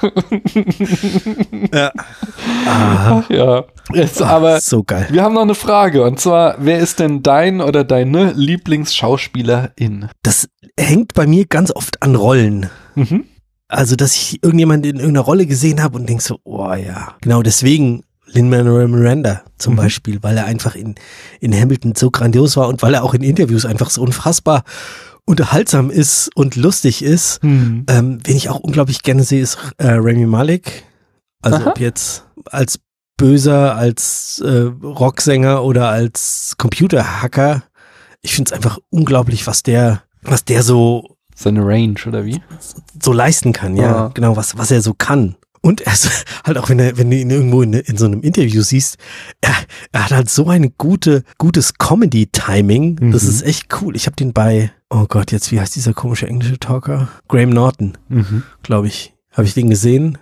Ja. 1.73 1.93
Ah, 2.67 3.25
ja. 3.29 3.65
Jetzt, 3.93 4.23
aber 4.23 4.61
so 4.61 4.85
geil. 4.85 5.09
wir 5.11 5.23
haben 5.23 5.35
noch 5.35 5.43
eine 5.43 5.55
Frage 5.55 6.05
und 6.05 6.21
zwar, 6.21 6.57
wer 6.59 6.79
ist 6.79 7.01
denn 7.01 7.23
dein 7.23 7.61
oder 7.61 7.83
deine 7.83 8.33
Lieblingsschauspielerin? 8.33 10.09
Das 10.23 10.49
hängt 10.79 11.15
bei 11.15 11.27
mir 11.27 11.47
ganz 11.47 11.73
oft 11.75 12.03
an 12.03 12.15
Rollen. 12.15 12.71
Mhm. 12.95 13.25
Also, 13.69 13.97
dass 13.97 14.15
ich 14.15 14.43
irgendjemand 14.43 14.87
in 14.87 14.97
irgendeiner 14.97 15.25
Rolle 15.25 15.47
gesehen 15.47 15.83
habe 15.83 15.99
und 15.99 16.09
denk 16.09 16.23
so, 16.23 16.39
oh 16.45 16.73
ja. 16.73 17.17
Genau 17.23 17.43
deswegen 17.43 18.05
Lin-Manuel 18.27 18.89
Miranda 18.89 19.43
zum 19.59 19.75
Mhm. 19.75 19.77
Beispiel, 19.79 20.23
weil 20.23 20.37
er 20.37 20.45
einfach 20.47 20.75
in, 20.75 20.95
in 21.41 21.55
Hamilton 21.55 21.95
so 21.97 22.11
grandios 22.11 22.57
war 22.57 22.69
und 22.69 22.83
weil 22.83 22.95
er 22.95 23.05
auch 23.05 23.15
in 23.15 23.23
Interviews 23.23 23.65
einfach 23.65 23.91
so 23.91 24.03
unfassbar 24.03 24.65
unterhaltsam 25.25 25.91
ist 25.91 26.31
und 26.37 26.57
lustig 26.57 27.03
ist. 27.03 27.43
Hm. 27.43 27.85
Ähm, 27.89 28.19
wen 28.25 28.37
ich 28.37 28.49
auch 28.49 28.61
unglaublich 28.61 29.03
gerne 29.03 29.25
sehe, 29.25 29.43
ist 29.43 29.59
äh, 29.79 29.89
Rami 29.89 30.27
Malek. 30.27 30.85
Also 31.43 31.59
Aha. 31.59 31.71
ob 31.71 31.81
jetzt 31.81 32.25
als 32.51 32.79
Böser, 33.17 33.75
als 33.77 34.41
äh, 34.45 34.71
Rocksänger 34.83 35.65
oder 35.65 35.89
als 35.89 36.55
Computerhacker. 36.59 37.63
Ich 38.23 38.35
finde 38.35 38.51
es 38.51 38.53
einfach 38.53 38.79
unglaublich, 38.91 39.47
was 39.47 39.63
der, 39.63 40.03
was 40.23 40.45
der 40.45 40.63
so 40.63 41.17
Seine 41.35 41.67
Range, 41.67 41.95
oder 42.07 42.25
wie? 42.25 42.41
so 43.03 43.13
leisten 43.13 43.53
kann, 43.53 43.77
ja, 43.77 43.83
Ja. 43.83 44.09
genau, 44.15 44.37
was, 44.37 44.57
was 44.57 44.71
er 44.71 44.81
so 44.81 44.95
kann. 44.95 45.37
Und 45.67 45.81
er 45.81 45.93
ist 45.95 46.25
halt 46.45 46.59
auch, 46.59 46.69
wenn, 46.69 46.79
er, 46.79 46.97
wenn 46.97 47.11
du 47.11 47.17
ihn 47.17 47.31
irgendwo 47.31 47.61
in, 47.63 47.73
in 47.75 47.97
so 47.97 48.07
einem 48.07 48.21
Interview 48.23 48.63
siehst, 48.63 48.99
er, 49.41 49.55
er 49.93 50.05
hat 50.05 50.13
halt 50.13 50.31
so 50.31 50.49
ein 50.49 50.75
gute, 50.79 51.25
gutes 51.39 51.75
Comedy-Timing. 51.79 53.11
Das 53.13 53.25
Mhm. 53.25 53.29
ist 53.31 53.43
echt 53.43 53.83
cool. 53.83 53.97
Ich 53.97 54.07
habe 54.07 54.17
den 54.17 54.33
bei, 54.33 54.71
oh 54.91 55.07
Gott, 55.09 55.33
jetzt, 55.33 55.51
wie 55.53 55.61
heißt 55.61 55.75
dieser 55.77 55.93
komische 55.95 56.27
englische 56.29 56.59
Talker? 56.59 57.09
Graham 57.29 57.51
Norton, 57.51 57.99
Mhm. 58.09 58.43
glaube 58.63 58.87
ich. 58.89 59.15
Habe 59.33 59.47
ich 59.47 59.55
den 59.55 59.69
gesehen? 59.71 60.19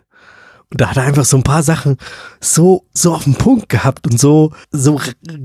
Und 0.70 0.80
da 0.80 0.90
hat 0.90 0.96
er 0.96 1.04
einfach 1.04 1.24
so 1.24 1.36
ein 1.36 1.42
paar 1.44 1.62
Sachen 1.62 1.98
so, 2.40 2.84
so 2.94 3.14
auf 3.14 3.24
den 3.24 3.34
Punkt 3.34 3.68
gehabt 3.68 4.06
und 4.10 4.18
so, 4.18 4.52
so 4.72 5.00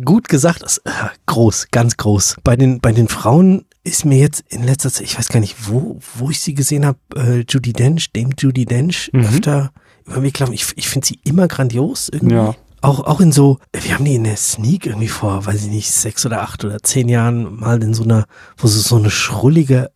gut 0.06 0.28
gesagt. 0.30 0.64
Das, 0.64 0.80
äh, 0.80 0.92
groß, 1.28 1.68
ganz 1.72 1.98
groß. 1.98 2.38
Bei 2.44 2.56
den, 2.56 2.80
bei 2.80 2.92
den 2.94 3.08
Frauen 3.10 3.66
ist 3.84 4.06
mir 4.06 4.18
jetzt 4.18 4.44
in 4.50 4.64
letzter 4.64 4.92
Zeit, 4.92 5.04
ich 5.04 5.18
weiß 5.18 5.30
gar 5.30 5.40
nicht, 5.40 5.68
wo, 5.70 6.00
wo 6.18 6.30
ich 6.32 6.40
sie 6.40 6.54
gesehen 6.54 6.86
habe, 6.86 6.98
äh, 7.16 7.46
Judy 7.48 7.74
Dench, 7.74 8.12
Dame 8.14 8.32
Judy 8.38 8.66
Dench, 8.66 9.10
Mhm. 9.14 9.26
öfter 9.26 9.72
Weg 10.16 10.36
gelaufen. 10.36 10.54
Ich, 10.54 10.68
ich 10.76 10.90
finde 10.90 11.08
sie 11.08 11.20
immer 11.24 11.48
grandios 11.48 12.10
irgendwie. 12.12 12.36
Ja. 12.36 12.56
Auch, 12.82 13.02
auch 13.02 13.20
in 13.20 13.34
so, 13.34 13.58
wir 13.74 13.94
haben 13.94 14.06
die 14.06 14.16
in 14.16 14.24
der 14.24 14.38
Sneak 14.38 14.86
irgendwie 14.86 15.10
vor, 15.10 15.46
weiß 15.46 15.66
ich 15.66 15.72
nicht, 15.72 15.92
sechs 15.92 16.26
oder 16.26 16.42
acht 16.42 16.64
oder 16.64 16.80
zehn 16.82 17.10
Jahren 17.10 17.60
mal 17.60 17.84
in 17.84 17.94
so 17.94 18.04
einer, 18.04 18.26
wo 18.58 18.68
sie 18.68 18.80
so 18.80 18.96
eine 18.96 19.12
schrullige 19.12 19.92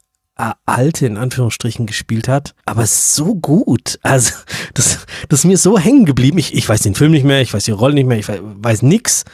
Alte 0.66 1.05
in 1.05 1.18
Anführungsstrichen 1.18 1.86
gespielt 1.86 2.28
hat, 2.28 2.55
aber 2.66 2.88
so 2.88 3.36
gut. 3.36 3.99
Also, 4.01 4.34
das, 4.74 5.05
das 5.30 5.39
ist 5.39 5.45
mir 5.45 5.57
so 5.57 5.78
hängen 5.78 6.05
geblieben. 6.05 6.39
Ich, 6.39 6.55
ich 6.55 6.68
weiß 6.68 6.82
den 6.82 6.95
Film 6.95 7.11
nicht 7.11 7.24
mehr, 7.24 7.41
ich 7.41 7.53
weiß 7.53 7.66
die 7.66 7.72
Rolle 7.72 7.93
nicht 7.93 8.07
mehr, 8.07 8.18
ich 8.18 8.28
weiß, 8.28 8.39
weiß 8.41 8.82
nix. 8.82 9.26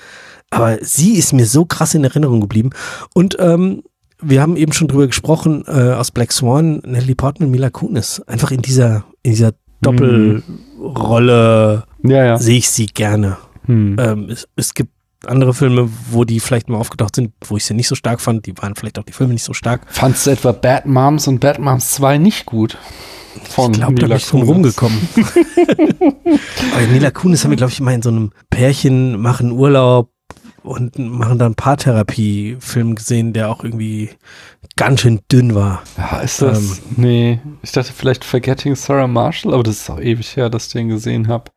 Aber 0.49 0.77
sie 0.81 1.13
ist 1.13 1.31
mir 1.31 1.45
so 1.45 1.65
krass 1.65 1.93
in 1.93 2.03
Erinnerung 2.03 2.41
geblieben. 2.41 2.71
Und 3.13 3.37
ähm, 3.39 3.83
wir 4.21 4.41
haben 4.41 4.57
eben 4.57 4.73
schon 4.73 4.89
drüber 4.89 5.07
gesprochen, 5.07 5.63
äh, 5.67 5.93
aus 5.93 6.11
Black 6.11 6.33
Swan, 6.33 6.81
Natalie 6.85 7.15
Portman, 7.15 7.49
Mila 7.49 7.69
Kunis. 7.69 8.19
Einfach 8.21 8.51
in 8.51 8.61
dieser, 8.61 9.05
in 9.23 9.31
dieser 9.31 9.53
Doppelrolle 9.81 11.83
Ja, 12.03 12.25
ja. 12.25 12.37
sehe 12.37 12.57
ich 12.57 12.69
sie 12.69 12.87
gerne. 12.87 13.37
Hm. 13.65 13.97
Ähm, 13.99 14.29
es, 14.29 14.47
es 14.55 14.73
gibt 14.73 14.91
andere 15.25 15.53
Filme, 15.53 15.89
wo 16.11 16.23
die 16.23 16.39
vielleicht 16.39 16.69
mal 16.69 16.77
aufgetaucht 16.77 17.15
sind, 17.15 17.33
wo 17.45 17.57
ich 17.57 17.65
sie 17.65 17.73
nicht 17.73 17.87
so 17.87 17.95
stark 17.95 18.21
fand. 18.21 18.45
Die 18.45 18.57
waren 18.57 18.75
vielleicht 18.75 18.99
auch 18.99 19.03
die 19.03 19.13
Filme 19.13 19.33
nicht 19.33 19.43
so 19.43 19.53
stark. 19.53 19.81
Fandst 19.87 20.25
du 20.25 20.31
etwa 20.31 20.51
Bad 20.51 20.85
Moms 20.85 21.27
und 21.27 21.39
Bad 21.39 21.59
Moms 21.59 21.91
2 21.91 22.17
nicht 22.17 22.45
gut? 22.45 22.77
Von 23.49 23.71
ich 23.71 23.79
glaube, 23.79 23.95
da 23.95 24.07
bin 24.07 24.17
ich 24.17 24.25
drum 24.25 24.43
rumgekommen. 24.43 24.97
Aber 25.15 26.87
Mila 26.91 27.11
Kunis 27.11 27.43
haben 27.43 27.51
wir, 27.51 27.57
glaube 27.57 27.71
ich, 27.71 27.79
mal 27.79 27.93
in 27.93 28.01
so 28.01 28.09
einem 28.09 28.31
Pärchen 28.49 29.19
machen 29.19 29.51
Urlaub 29.51 30.11
und 30.63 30.97
machen 30.97 31.37
dann 31.37 31.55
Paartherapie-Film 31.55 32.95
gesehen, 32.95 33.33
der 33.33 33.49
auch 33.49 33.63
irgendwie 33.63 34.09
ganz 34.79 35.01
schön 35.01 35.19
dünn 35.29 35.53
war. 35.53 35.83
Ja, 35.97 36.19
ist 36.21 36.41
das? 36.41 36.81
nee, 36.95 37.41
ich 37.61 37.73
dachte 37.73 37.91
vielleicht 37.91 38.23
Forgetting 38.23 38.75
Sarah 38.75 39.07
Marshall, 39.07 39.53
aber 39.53 39.63
das 39.63 39.81
ist 39.81 39.89
auch 39.89 39.99
ewig 39.99 40.37
her, 40.37 40.49
dass 40.49 40.67
ich 40.67 40.71
den 40.73 40.87
gesehen 40.87 41.27
habe. 41.27 41.51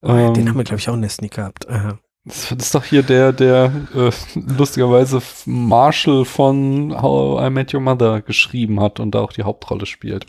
Oh, 0.00 0.32
Den 0.32 0.48
haben 0.48 0.56
wir, 0.56 0.64
glaube 0.64 0.80
ich, 0.80 0.88
auch 0.88 0.94
in 0.94 1.02
der 1.02 1.10
Sneak 1.10 1.34
gehabt. 1.34 1.66
Äh, 1.66 1.92
das, 2.24 2.50
ist 2.50 2.74
doch 2.74 2.84
hier 2.84 3.02
der, 3.02 3.34
der 3.34 3.70
äh, 3.94 4.10
lustigerweise 4.34 5.20
Marshall 5.44 6.24
von 6.24 7.00
How 7.00 7.46
I 7.46 7.50
Met 7.50 7.74
Your 7.74 7.82
Mother 7.82 8.22
geschrieben 8.22 8.80
hat 8.80 9.00
und 9.00 9.14
da 9.14 9.20
auch 9.20 9.34
die 9.34 9.42
Hauptrolle 9.42 9.84
spielt. 9.84 10.24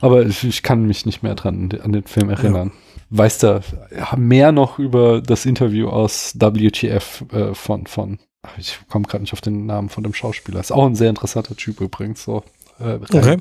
Aber 0.00 0.24
ich, 0.24 0.44
ich 0.44 0.62
kann 0.62 0.86
mich 0.86 1.04
nicht 1.04 1.24
mehr 1.24 1.34
dran 1.34 1.70
an 1.82 1.92
den 1.92 2.04
Film 2.04 2.30
erinnern. 2.30 2.70
Weiß 3.10 3.38
da 3.38 3.60
ja, 3.90 4.16
mehr 4.16 4.52
noch 4.52 4.78
über 4.78 5.20
das 5.20 5.46
Interview 5.46 5.88
aus 5.88 6.36
WTF 6.38 7.24
äh, 7.32 7.54
von, 7.54 7.86
von, 7.86 8.20
ich 8.58 8.78
komme 8.88 9.06
gerade 9.06 9.22
nicht 9.22 9.32
auf 9.32 9.40
den 9.40 9.66
Namen 9.66 9.88
von 9.88 10.02
dem 10.02 10.14
Schauspieler. 10.14 10.60
Ist 10.60 10.72
auch 10.72 10.86
ein 10.86 10.94
sehr 10.94 11.10
interessanter 11.10 11.56
Typ 11.56 11.80
übrigens, 11.80 12.24
so 12.24 12.42
äh, 12.78 12.84
rein, 12.92 13.02
Okay. 13.12 13.38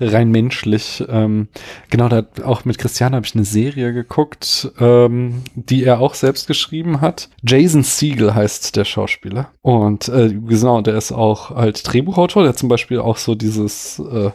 rein 0.00 0.30
menschlich. 0.32 1.04
Ähm, 1.08 1.46
genau, 1.90 2.08
da 2.08 2.16
hat- 2.16 2.42
auch 2.42 2.64
mit 2.64 2.76
Christian 2.78 3.14
habe 3.14 3.24
ich 3.24 3.34
eine 3.36 3.44
Serie 3.44 3.92
geguckt, 3.92 4.72
ähm, 4.80 5.42
die 5.54 5.84
er 5.84 6.00
auch 6.00 6.14
selbst 6.14 6.48
geschrieben 6.48 7.00
hat. 7.00 7.28
Jason 7.46 7.84
Siegel 7.84 8.34
heißt 8.34 8.74
der 8.74 8.84
Schauspieler. 8.84 9.50
Und 9.62 10.08
äh, 10.08 10.30
genau, 10.34 10.80
der 10.80 10.96
ist 10.96 11.12
auch 11.12 11.50
halt 11.50 11.82
Drehbuchautor, 11.86 12.42
der 12.42 12.56
zum 12.56 12.68
Beispiel 12.68 12.98
auch 12.98 13.18
so 13.18 13.36
dieses 13.36 14.00
äh, 14.00 14.30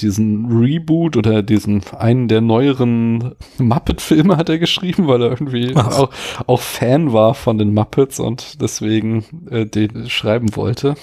diesen 0.00 0.46
Reboot 0.46 1.16
oder 1.16 1.42
diesen 1.42 1.82
einen 1.96 2.28
der 2.28 2.40
neueren 2.40 3.34
Muppet-Filme 3.58 4.36
hat 4.36 4.48
er 4.48 4.58
geschrieben, 4.58 5.06
weil 5.06 5.22
er 5.22 5.30
irgendwie 5.30 5.74
auch, 5.76 6.10
auch 6.46 6.60
Fan 6.60 7.12
war 7.12 7.34
von 7.34 7.58
den 7.58 7.74
Muppets 7.74 8.20
und 8.20 8.60
deswegen 8.60 9.24
äh, 9.50 9.66
den 9.66 10.08
schreiben 10.08 10.56
wollte. 10.56 10.94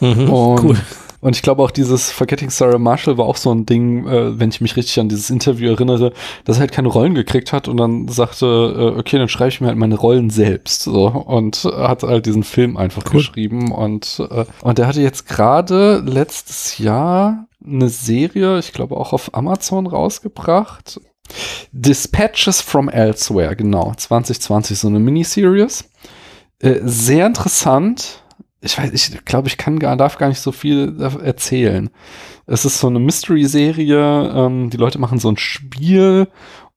mhm, 0.00 0.28
Und, 0.28 0.64
cool. 0.64 0.76
Und 1.20 1.36
ich 1.36 1.42
glaube 1.42 1.62
auch 1.62 1.70
dieses 1.70 2.10
Forgetting 2.10 2.50
Sarah 2.50 2.78
Marshall 2.78 3.18
war 3.18 3.26
auch 3.26 3.36
so 3.36 3.52
ein 3.52 3.66
Ding, 3.66 4.06
äh, 4.06 4.38
wenn 4.38 4.50
ich 4.50 4.60
mich 4.60 4.76
richtig 4.76 4.98
an 5.00 5.08
dieses 5.08 5.30
Interview 5.30 5.70
erinnere, 5.70 6.12
dass 6.44 6.56
er 6.56 6.60
halt 6.60 6.72
keine 6.72 6.88
Rollen 6.88 7.14
gekriegt 7.14 7.52
hat 7.52 7.68
und 7.68 7.76
dann 7.76 8.08
sagte, 8.08 8.46
äh, 8.46 8.98
okay, 8.98 9.18
dann 9.18 9.28
schreibe 9.28 9.48
ich 9.48 9.60
mir 9.60 9.68
halt 9.68 9.78
meine 9.78 9.96
Rollen 9.96 10.30
selbst. 10.30 10.82
So 10.82 11.06
und 11.06 11.64
hat 11.64 12.02
halt 12.02 12.26
diesen 12.26 12.44
Film 12.44 12.76
einfach 12.76 13.04
Cool. 13.06 13.18
geschrieben 13.18 13.72
und 13.72 14.22
äh, 14.30 14.44
und 14.62 14.78
der 14.78 14.86
hatte 14.86 15.00
jetzt 15.00 15.26
gerade 15.28 16.02
letztes 16.04 16.78
Jahr 16.78 17.46
eine 17.64 17.88
Serie, 17.88 18.58
ich 18.58 18.72
glaube 18.72 18.96
auch 18.96 19.12
auf 19.12 19.34
Amazon 19.34 19.86
rausgebracht. 19.86 21.00
Dispatches 21.72 22.60
from 22.60 22.88
Elsewhere, 22.88 23.56
genau, 23.56 23.92
2020, 23.96 24.78
so 24.78 24.88
eine 24.88 25.00
Miniseries. 25.00 25.84
Äh, 26.60 26.80
sehr 26.84 27.26
interessant. 27.26 28.22
Ich 28.60 28.78
weiß, 28.78 28.92
ich 28.92 29.24
glaube, 29.24 29.48
ich 29.48 29.58
kann 29.58 29.78
gar, 29.78 29.96
darf 29.96 30.18
gar 30.18 30.28
nicht 30.28 30.40
so 30.40 30.50
viel 30.50 30.96
erzählen. 31.22 31.90
Es 32.46 32.64
ist 32.64 32.78
so 32.78 32.88
eine 32.88 32.98
Mystery-Serie. 32.98 34.32
Ähm, 34.34 34.70
die 34.70 34.76
Leute 34.76 34.98
machen 34.98 35.18
so 35.18 35.28
ein 35.30 35.36
Spiel 35.36 36.28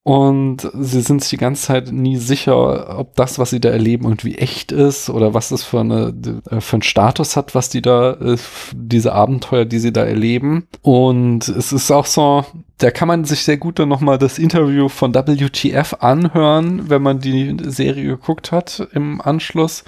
und 0.03 0.67
sie 0.73 1.01
sind 1.01 1.21
sich 1.21 1.29
die 1.29 1.37
ganze 1.37 1.67
Zeit 1.67 1.91
nie 1.91 2.17
sicher, 2.17 2.97
ob 2.97 3.15
das, 3.15 3.37
was 3.37 3.49
sie 3.49 3.59
da 3.59 3.69
erleben, 3.69 4.05
irgendwie 4.05 4.37
echt 4.37 4.71
ist 4.71 5.09
oder 5.09 5.33
was 5.33 5.49
das 5.49 5.63
für, 5.63 5.81
eine, 5.81 6.13
äh, 6.49 6.61
für 6.61 6.77
einen 6.77 6.81
Status 6.81 7.35
hat, 7.35 7.53
was 7.53 7.69
die 7.69 7.81
da, 7.81 8.13
äh, 8.13 8.37
diese 8.73 9.13
Abenteuer, 9.13 9.65
die 9.65 9.79
sie 9.79 9.93
da 9.93 10.05
erleben. 10.05 10.67
Und 10.81 11.47
es 11.49 11.73
ist 11.73 11.91
auch 11.91 12.05
so, 12.05 12.45
da 12.79 12.91
kann 12.91 13.09
man 13.09 13.25
sich 13.25 13.43
sehr 13.43 13.57
gut 13.57 13.77
dann 13.77 13.89
nochmal 13.89 14.17
das 14.17 14.39
Interview 14.39 14.87
von 14.87 15.13
WTF 15.13 15.97
anhören, 15.99 16.89
wenn 16.89 17.01
man 17.01 17.19
die 17.19 17.57
Serie 17.65 18.05
geguckt 18.05 18.51
hat 18.51 18.87
im 18.93 19.19
Anschluss, 19.21 19.83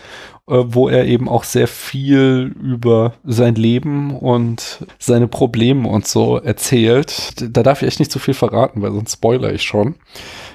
wo 0.73 0.89
er 0.89 1.05
eben 1.05 1.29
auch 1.29 1.43
sehr 1.43 1.67
viel 1.67 2.55
über 2.61 3.13
sein 3.23 3.55
Leben 3.55 4.15
und 4.15 4.85
seine 4.99 5.27
Probleme 5.27 5.87
und 5.87 6.05
so 6.07 6.37
erzählt. 6.37 7.35
Da 7.55 7.63
darf 7.63 7.81
ich 7.81 7.87
echt 7.87 7.99
nicht 7.99 8.11
zu 8.11 8.19
viel 8.19 8.33
verraten, 8.33 8.81
weil 8.81 8.91
sonst 8.91 9.13
spoiler 9.13 9.53
ich 9.53 9.63
schon. 9.63 9.95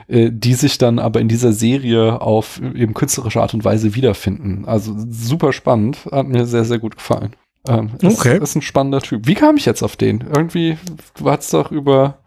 Äh, 0.08 0.30
die 0.32 0.54
sich 0.54 0.78
dann 0.78 0.98
aber 0.98 1.20
in 1.20 1.28
dieser 1.28 1.52
Serie 1.52 2.20
auf 2.20 2.60
eben 2.60 2.94
künstlerische 2.94 3.40
Art 3.40 3.54
und 3.54 3.64
Weise 3.64 3.94
wiederfinden. 3.94 4.64
Also 4.66 4.94
super 5.10 5.52
spannend, 5.52 5.98
hat 6.12 6.28
mir 6.28 6.46
sehr, 6.46 6.64
sehr 6.64 6.78
gut 6.78 6.96
gefallen. 6.96 7.34
Ähm, 7.68 7.90
ist, 8.00 8.20
Okay. 8.20 8.38
ist 8.40 8.54
ein 8.54 8.62
spannender 8.62 9.00
Typ. 9.00 9.26
Wie 9.26 9.34
kam 9.34 9.56
ich 9.56 9.64
jetzt 9.66 9.82
auf 9.82 9.96
den? 9.96 10.20
Irgendwie, 10.32 10.76
du 11.18 11.28
hattest 11.30 11.52
doch 11.54 11.72
über 11.72 12.18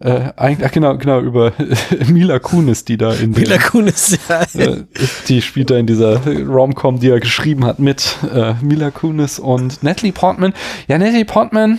äh, 0.00 0.32
eigentlich, 0.36 0.66
ach, 0.68 0.72
genau, 0.72 0.96
genau, 0.98 1.20
über 1.20 1.52
Mila 2.08 2.38
Kunis, 2.40 2.84
die 2.84 2.96
da 2.96 3.12
in 3.14 3.32
dem- 3.32 3.42
Mila 3.44 3.58
Kunis, 3.58 4.18
ja. 4.28 4.42
äh, 4.60 4.84
die 5.28 5.40
spielt 5.40 5.70
da 5.70 5.76
in 5.76 5.86
dieser 5.86 6.20
Rom-Com, 6.26 6.98
die 6.98 7.08
er 7.10 7.20
geschrieben 7.20 7.64
hat 7.64 7.78
mit 7.78 8.16
äh, 8.34 8.54
Mila 8.60 8.90
Kunis 8.90 9.38
und 9.38 9.82
Natalie 9.82 10.12
Portman. 10.12 10.52
Ja, 10.88 10.98
Natalie 10.98 11.24
Portman, 11.24 11.78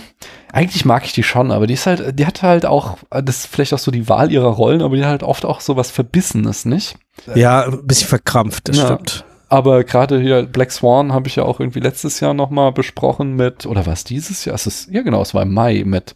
eigentlich 0.50 0.84
mag 0.86 1.04
ich 1.04 1.12
die 1.12 1.22
schon, 1.22 1.50
aber 1.52 1.66
die 1.66 1.74
ist 1.74 1.86
halt, 1.86 2.18
die 2.18 2.26
hat 2.26 2.42
halt 2.42 2.64
auch, 2.64 2.96
das 3.10 3.40
ist 3.40 3.46
vielleicht 3.48 3.74
auch 3.74 3.78
so 3.78 3.90
die 3.90 4.08
Wahl 4.08 4.32
ihrer 4.32 4.48
Rollen, 4.48 4.80
aber 4.80 4.96
die 4.96 5.02
hat 5.02 5.10
halt 5.10 5.22
oft 5.22 5.44
auch 5.44 5.60
so 5.60 5.76
was 5.76 5.90
Verbissenes, 5.90 6.64
nicht? 6.64 6.96
Ja, 7.34 7.64
ein 7.66 7.86
bisschen 7.86 8.08
verkrampft, 8.08 8.68
das 8.68 8.78
Ja. 8.78 8.86
stimmt. 8.86 9.24
Aber 9.48 9.84
gerade 9.84 10.20
hier 10.20 10.42
Black 10.44 10.72
Swan 10.72 11.12
habe 11.12 11.28
ich 11.28 11.36
ja 11.36 11.44
auch 11.44 11.60
irgendwie 11.60 11.80
letztes 11.80 12.20
Jahr 12.20 12.34
nochmal 12.34 12.72
besprochen 12.72 13.36
mit, 13.36 13.66
oder 13.66 13.86
war 13.86 13.92
es 13.92 14.04
dieses 14.04 14.44
Jahr? 14.44 14.54
Es 14.54 14.66
ist, 14.66 14.90
ja 14.90 15.02
genau, 15.02 15.22
es 15.22 15.34
war 15.34 15.42
im 15.42 15.54
Mai 15.54 15.84
mit 15.86 16.14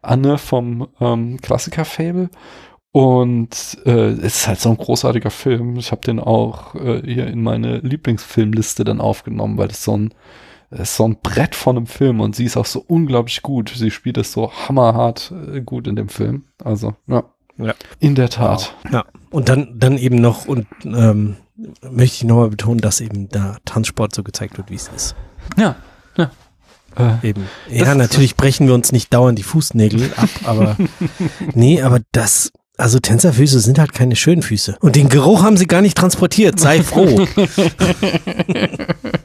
Anne 0.00 0.38
vom 0.38 0.88
ähm, 1.00 1.40
Klassiker-Fable. 1.40 2.28
Und 2.90 3.78
äh, 3.86 4.10
es 4.10 4.36
ist 4.36 4.48
halt 4.48 4.60
so 4.60 4.70
ein 4.70 4.76
großartiger 4.76 5.30
Film. 5.30 5.76
Ich 5.76 5.92
habe 5.92 6.02
den 6.02 6.20
auch 6.20 6.74
äh, 6.74 7.02
hier 7.04 7.26
in 7.26 7.42
meine 7.42 7.78
Lieblingsfilmliste 7.78 8.84
dann 8.84 9.00
aufgenommen, 9.00 9.56
weil 9.58 9.68
es 9.68 9.82
so 9.84 9.96
ein 9.96 10.14
Das 10.70 10.90
ist 10.90 10.96
so 10.96 11.04
ein 11.04 11.16
Brett 11.22 11.54
von 11.54 11.76
einem 11.76 11.86
Film 11.86 12.20
und 12.20 12.34
sie 12.34 12.44
ist 12.44 12.56
auch 12.56 12.66
so 12.66 12.82
unglaublich 12.86 13.42
gut. 13.42 13.72
Sie 13.74 13.90
spielt 13.90 14.18
es 14.18 14.32
so 14.32 14.50
hammerhart 14.52 15.32
äh, 15.52 15.60
gut 15.60 15.86
in 15.86 15.96
dem 15.96 16.08
Film. 16.08 16.44
Also, 16.64 16.94
ja. 17.06 17.24
Ja. 17.58 17.74
In 18.00 18.14
der 18.14 18.30
Tat. 18.30 18.74
Ja. 18.90 19.04
Und 19.30 19.48
dann, 19.50 19.78
dann 19.78 19.98
eben 19.98 20.16
noch, 20.16 20.46
und 20.46 20.66
ähm, 20.84 21.36
möchte 21.82 22.16
ich 22.16 22.24
nochmal 22.24 22.48
betonen, 22.48 22.80
dass 22.80 23.00
eben 23.00 23.28
da 23.28 23.56
Tanzsport 23.64 24.14
so 24.14 24.22
gezeigt 24.22 24.56
wird, 24.56 24.70
wie 24.70 24.76
es 24.76 24.90
ist. 24.94 25.14
Ja. 25.56 25.76
Ja. 26.16 26.30
Äh, 26.96 27.28
Eben. 27.28 27.48
Ja, 27.70 27.94
natürlich 27.94 28.36
brechen 28.36 28.66
wir 28.66 28.74
uns 28.74 28.92
nicht 28.92 29.12
dauernd 29.12 29.38
die 29.38 29.42
Fußnägel 29.42 30.12
ab, 30.16 30.28
aber 30.44 30.76
nee, 31.54 31.80
aber 31.80 32.00
das, 32.12 32.52
also 32.76 32.98
Tänzerfüße 32.98 33.60
sind 33.60 33.78
halt 33.78 33.94
keine 33.94 34.16
schönen 34.16 34.42
Füße. 34.42 34.76
Und 34.80 34.96
den 34.96 35.08
Geruch 35.08 35.42
haben 35.42 35.56
sie 35.56 35.66
gar 35.66 35.80
nicht 35.80 35.96
transportiert, 35.96 36.60
sei 36.60 36.82
froh. 36.82 37.26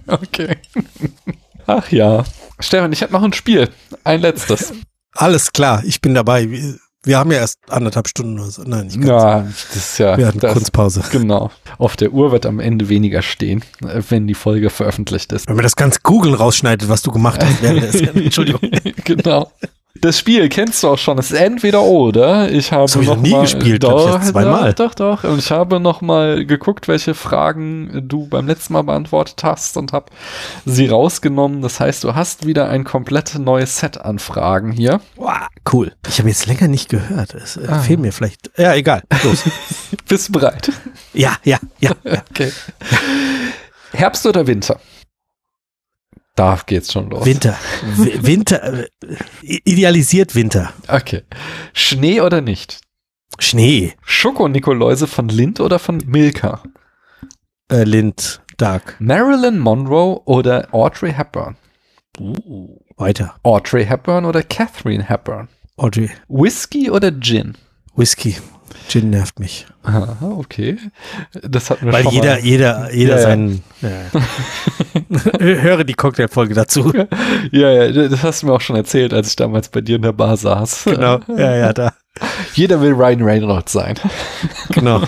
okay. 0.08 0.56
Ach 1.66 1.92
ja. 1.92 2.24
Stefan, 2.60 2.94
ich 2.94 3.02
hätte 3.02 3.14
noch 3.14 3.24
ein 3.24 3.34
Spiel. 3.34 3.70
Ein 4.04 4.22
letztes. 4.22 4.74
Alles 5.12 5.52
klar, 5.52 5.84
ich 5.84 6.00
bin 6.00 6.14
dabei. 6.14 6.48
Wir, 7.08 7.18
haben 7.18 7.32
ja 7.32 7.40
erst 7.40 7.60
anderthalb 7.70 8.08
Stunden 8.08 8.40
oder 8.40 8.52
so. 8.52 8.64
Nein, 8.64 8.88
nicht 8.88 9.00
ganz. 9.00 9.08
Ja, 9.08 9.42
das 9.42 9.76
ist 9.76 9.98
ja. 9.98 10.18
Wir 10.18 10.28
hatten 10.28 10.40
das, 10.40 10.54
Kunstpause. 10.54 11.04
Genau. 11.12 11.52
Auf 11.78 11.96
der 11.96 12.12
Uhr 12.12 12.32
wird 12.32 12.46
am 12.46 12.60
Ende 12.60 12.90
weniger 12.90 13.22
stehen, 13.22 13.64
wenn 13.80 14.28
die 14.28 14.34
Folge 14.34 14.70
veröffentlicht 14.70 15.32
ist. 15.32 15.48
Wenn 15.48 15.56
man 15.56 15.64
das 15.64 15.76
ganz 15.76 16.04
Googeln 16.04 16.36
rausschneidet, 16.36 16.90
was 16.90 17.02
du 17.02 17.12
gemacht 17.12 17.44
hast, 17.44 17.64
der 17.64 17.92
Sendung. 17.92 18.16
Entschuldigung. 18.24 18.62
genau. 19.04 19.52
Das 20.02 20.20
Spiel 20.20 20.48
kennst 20.50 20.84
du 20.84 20.90
auch 20.90 20.98
schon. 20.98 21.18
Es 21.20 21.32
ist 21.32 21.40
entweder 21.40 21.82
oder. 21.84 22.52
Ich 22.52 22.72
habe 22.72 22.84
Das 22.84 22.96
hab 22.96 23.02
ich 23.02 23.08
noch 23.08 23.16
noch 23.16 23.22
nie 23.24 23.32
mal, 23.32 23.42
gespielt, 23.42 23.84
ich, 23.84 23.90
Doch, 23.90 24.14
jetzt 24.22 24.30
zweimal. 24.30 24.74
Doch, 24.74 24.94
doch, 24.96 25.22
doch. 25.24 25.30
Und 25.30 25.40
ich 25.40 25.52
habe 25.52 25.80
noch 25.80 26.02
mal 26.02 26.46
geguckt, 26.46 26.88
welche 26.88 27.14
Fragen 27.14 28.04
du 28.08 28.28
beim 28.28 28.48
letzten 28.48 28.74
Mal 28.74 28.84
beantwortet 28.84 29.44
hast 29.44 29.78
und 29.78 29.94
habe 29.94 30.08
sie 30.66 30.88
rausgenommen. 30.88 31.62
Das 31.62 31.80
heißt, 31.80 32.04
du 32.04 32.16
hast 32.16 32.46
wieder 32.46 32.70
ein 32.70 32.84
komplett 32.84 33.36
neues 33.40 33.80
Set 33.80 34.00
an 34.00 34.20
Fragen 34.20 34.72
hier. 34.72 35.02
Wow, 35.16 35.48
cool. 35.74 35.92
Ich 36.08 36.20
habe 36.20 36.30
jetzt 36.30 36.46
länger 36.46 36.68
nicht 36.68 36.90
gehört. 36.90 37.34
Es 37.34 37.58
äh, 37.58 37.68
Ah. 37.68 37.80
fehlt 37.80 38.00
mir 38.00 38.12
vielleicht. 38.12 38.52
Ja, 38.58 38.74
egal. 38.74 39.04
Los. 39.24 39.44
Bist 40.08 40.30
du 40.30 40.34
bereit? 40.34 40.72
ja, 41.14 41.36
ja, 41.44 41.58
ja. 41.80 41.92
ja. 42.04 42.22
Okay. 42.32 42.52
Herbst 43.94 44.26
oder 44.26 44.46
Winter? 44.48 44.80
Da 46.38 46.60
geht's 46.64 46.94
schon 46.94 47.10
los. 47.10 47.26
Winter. 47.26 47.58
Winter. 47.96 48.84
Äh, 48.84 48.88
idealisiert 49.42 50.36
Winter. 50.36 50.72
Okay. 50.88 51.24
Schnee 51.74 52.22
oder 52.22 52.42
nicht? 52.42 52.80
Schnee. 53.40 53.94
Schoko-Nikoläuse 54.04 55.08
von 55.08 55.30
Lind 55.30 55.60
oder 55.60 55.80
von 55.80 55.98
Milka? 56.06 56.62
Äh, 57.72 57.86
Lind. 57.86 58.42
Dark. 58.58 58.98
Marilyn 59.00 59.58
Monroe 59.58 60.22
oder 60.26 60.68
Audrey 60.74 61.12
Hepburn? 61.12 61.58
Weiter. 62.98 63.36
Audrey 63.42 63.86
Hepburn 63.86 64.24
oder 64.26 64.44
Catherine 64.44 65.04
Hepburn? 65.10 65.50
Audrey. 65.76 66.12
Whisky 66.28 66.92
oder 66.92 67.12
Gin? 67.12 67.58
Whisky. 67.96 68.38
Gin 68.90 69.10
nervt 69.10 69.40
mich. 69.40 69.66
Aha, 69.84 70.18
okay. 70.22 70.78
Das 71.42 71.70
hatten 71.70 71.86
wir 71.86 71.94
Weil 71.94 72.04
schon 72.04 72.14
jeder, 72.14 72.36
mal. 72.36 72.40
jeder, 72.44 72.94
jeder 72.94 73.14
Ja, 73.14 73.18
ja. 73.18 73.22
seinen. 73.24 73.64
Ja. 73.82 75.40
Höre 75.40 75.84
die 75.84 75.94
Cocktailfolge 75.94 76.54
dazu. 76.54 76.92
Ja, 77.52 77.72
ja, 77.72 78.08
das 78.10 78.24
hast 78.24 78.42
du 78.42 78.48
mir 78.48 78.54
auch 78.54 78.62
schon 78.62 78.76
erzählt, 78.76 79.14
als 79.14 79.30
ich 79.30 79.36
damals 79.36 79.70
bei 79.70 79.82
dir 79.82 79.96
in 79.98 80.02
der 80.02 80.12
Bar 80.12 80.36
saß. 80.38 80.84
Genau. 80.86 81.20
Ja, 81.28 81.56
ja, 81.56 81.74
da. 81.74 81.94
Jeder 82.54 82.82
will 82.82 82.94
Ryan 82.94 83.22
Reynolds 83.22 83.72
sein. 83.72 83.96
Genau. 84.70 85.04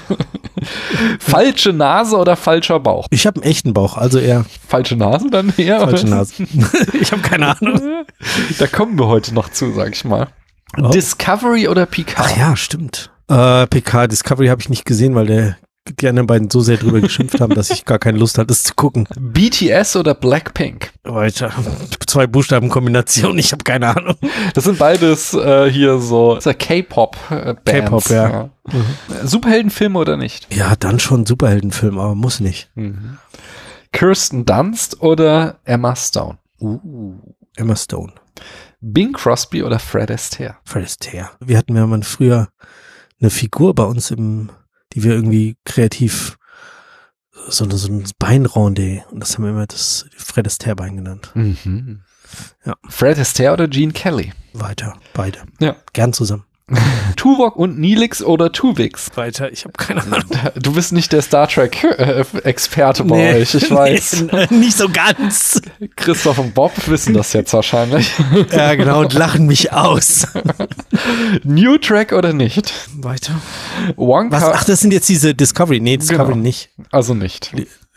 Falsche 1.19 1.73
Nase 1.73 2.15
oder 2.17 2.35
falscher 2.35 2.79
Bauch? 2.79 3.07
Ich 3.09 3.25
habe 3.25 3.41
einen 3.41 3.49
echten 3.51 3.73
Bauch, 3.73 3.97
also 3.97 4.19
eher 4.19 4.45
Falsche 4.67 4.95
Nase 4.95 5.29
dann 5.29 5.53
eher? 5.57 5.79
falsche 5.81 6.07
Nase. 6.07 6.33
ich 6.99 7.11
habe 7.11 7.21
keine 7.21 7.57
Ahnung. 7.59 8.05
Da 8.57 8.67
kommen 8.67 8.97
wir 8.97 9.07
heute 9.07 9.33
noch 9.33 9.49
zu, 9.49 9.71
sag 9.73 9.93
ich 9.93 10.05
mal. 10.05 10.27
Oh. 10.77 10.89
Discovery 10.89 11.67
oder 11.67 11.85
Picard? 11.85 12.29
Ach 12.31 12.37
ja, 12.37 12.55
stimmt. 12.55 13.11
Äh, 13.29 13.67
PK 13.67 14.07
Discovery 14.07 14.47
habe 14.47 14.61
ich 14.61 14.69
nicht 14.69 14.85
gesehen, 14.85 15.13
weil 15.13 15.27
der, 15.27 15.57
die 15.99 16.07
anderen 16.07 16.27
beiden 16.27 16.49
so 16.49 16.61
sehr 16.61 16.77
drüber 16.77 16.99
geschimpft 16.99 17.39
haben, 17.39 17.53
dass 17.53 17.69
ich 17.69 17.85
gar 17.85 17.99
keine 17.99 18.17
Lust 18.17 18.37
hatte, 18.37 18.51
es 18.51 18.63
zu 18.63 18.73
gucken. 18.73 19.07
BTS 19.19 19.95
oder 19.97 20.15
Blackpink? 20.15 20.91
Weiter. 21.03 21.53
Zwei 22.07 22.25
Buchstabenkombinationen, 22.25 23.37
ich 23.37 23.51
habe 23.51 23.63
keine 23.63 23.95
Ahnung. 23.95 24.15
Das 24.55 24.63
sind 24.63 24.79
beides 24.79 25.33
äh, 25.35 25.69
hier 25.69 25.99
so 25.99 26.39
K-Pop-Bands. 26.41 27.61
K-Pop, 27.65 28.09
ja. 28.09 28.49
Superheldenfilme 29.23 29.99
oder 29.99 30.17
nicht? 30.17 30.53
Ja, 30.53 30.75
dann 30.75 30.99
schon 30.99 31.25
Superheldenfilm, 31.25 31.99
aber 31.99 32.15
muss 32.15 32.39
nicht. 32.39 32.71
Kirsten 33.91 34.45
Dunst 34.45 35.01
oder 35.01 35.59
Emma 35.65 35.95
Stone? 35.95 36.37
Uh, 36.59 37.19
Emma 37.55 37.75
Stone. 37.75 38.13
Bing 38.81 39.13
Crosby 39.13 39.63
oder 39.63 39.77
Fred 39.77 40.09
Astaire? 40.09 40.57
Fred 40.63 40.85
Astaire. 40.85 41.31
Wir 41.39 41.57
hatten 41.57 41.75
ja 41.75 41.85
mal 41.85 42.01
früher 42.03 42.49
eine 43.19 43.29
Figur 43.29 43.73
bei 43.75 43.83
uns 43.83 44.11
im, 44.11 44.49
die 44.93 45.03
wir 45.03 45.13
irgendwie 45.13 45.57
kreativ 45.65 46.37
so, 47.47 47.63
eine- 47.63 47.77
so 47.77 47.87
ein 47.91 48.05
Beinronde 48.19 49.03
und 49.11 49.19
das 49.21 49.35
haben 49.35 49.43
wir 49.43 49.51
immer 49.51 49.67
das 49.67 50.05
Fred 50.17 50.45
Astaire 50.47 50.75
Bein 50.75 50.97
genannt. 50.97 51.31
Mhm. 51.35 52.01
Ja. 52.65 52.75
Fred 52.87 53.17
Astaire 53.17 53.53
oder 53.53 53.67
Gene 53.67 53.93
Kelly? 53.93 54.33
Weiter, 54.53 54.97
beide. 55.13 55.39
Ja. 55.59 55.75
Gern 55.93 56.13
zusammen. 56.13 56.43
Tuvok 57.15 57.55
und 57.55 57.79
Nilix 57.79 58.21
oder 58.23 58.51
Tuvix? 58.51 59.09
Weiter, 59.15 59.51
ich 59.51 59.63
habe 59.65 59.73
keine 59.77 60.01
Ahnung. 60.03 60.23
Du 60.55 60.73
bist 60.73 60.91
nicht 60.93 61.11
der 61.11 61.21
Star 61.21 61.47
Trek-Experte 61.47 63.03
bei 63.03 63.35
euch, 63.35 63.55
ich 63.55 63.69
weiß. 63.71 64.25
Nee, 64.31 64.47
nicht 64.57 64.77
so 64.77 64.89
ganz. 64.89 65.61
Christoph 65.95 66.37
und 66.39 66.53
Bob 66.53 66.71
wissen 66.87 67.13
das 67.13 67.33
jetzt 67.33 67.53
wahrscheinlich. 67.53 68.11
Ja, 68.51 68.75
genau, 68.75 69.01
und 69.01 69.13
lachen 69.13 69.45
mich 69.47 69.71
aus. 69.73 70.27
New 71.43 71.77
Track 71.77 72.11
oder 72.13 72.33
nicht? 72.33 72.73
Weiter. 72.95 73.33
Wonka, 73.95 74.35
Was? 74.35 74.43
Ach, 74.43 74.63
das 74.63 74.79
sind 74.81 74.91
jetzt 74.93 75.09
diese 75.09 75.33
Discovery. 75.35 75.79
Nee, 75.79 75.97
Discovery 75.97 76.33
Genau. 76.33 76.37
nicht. 76.43 76.69
also 76.91 77.13
nicht. 77.13 77.51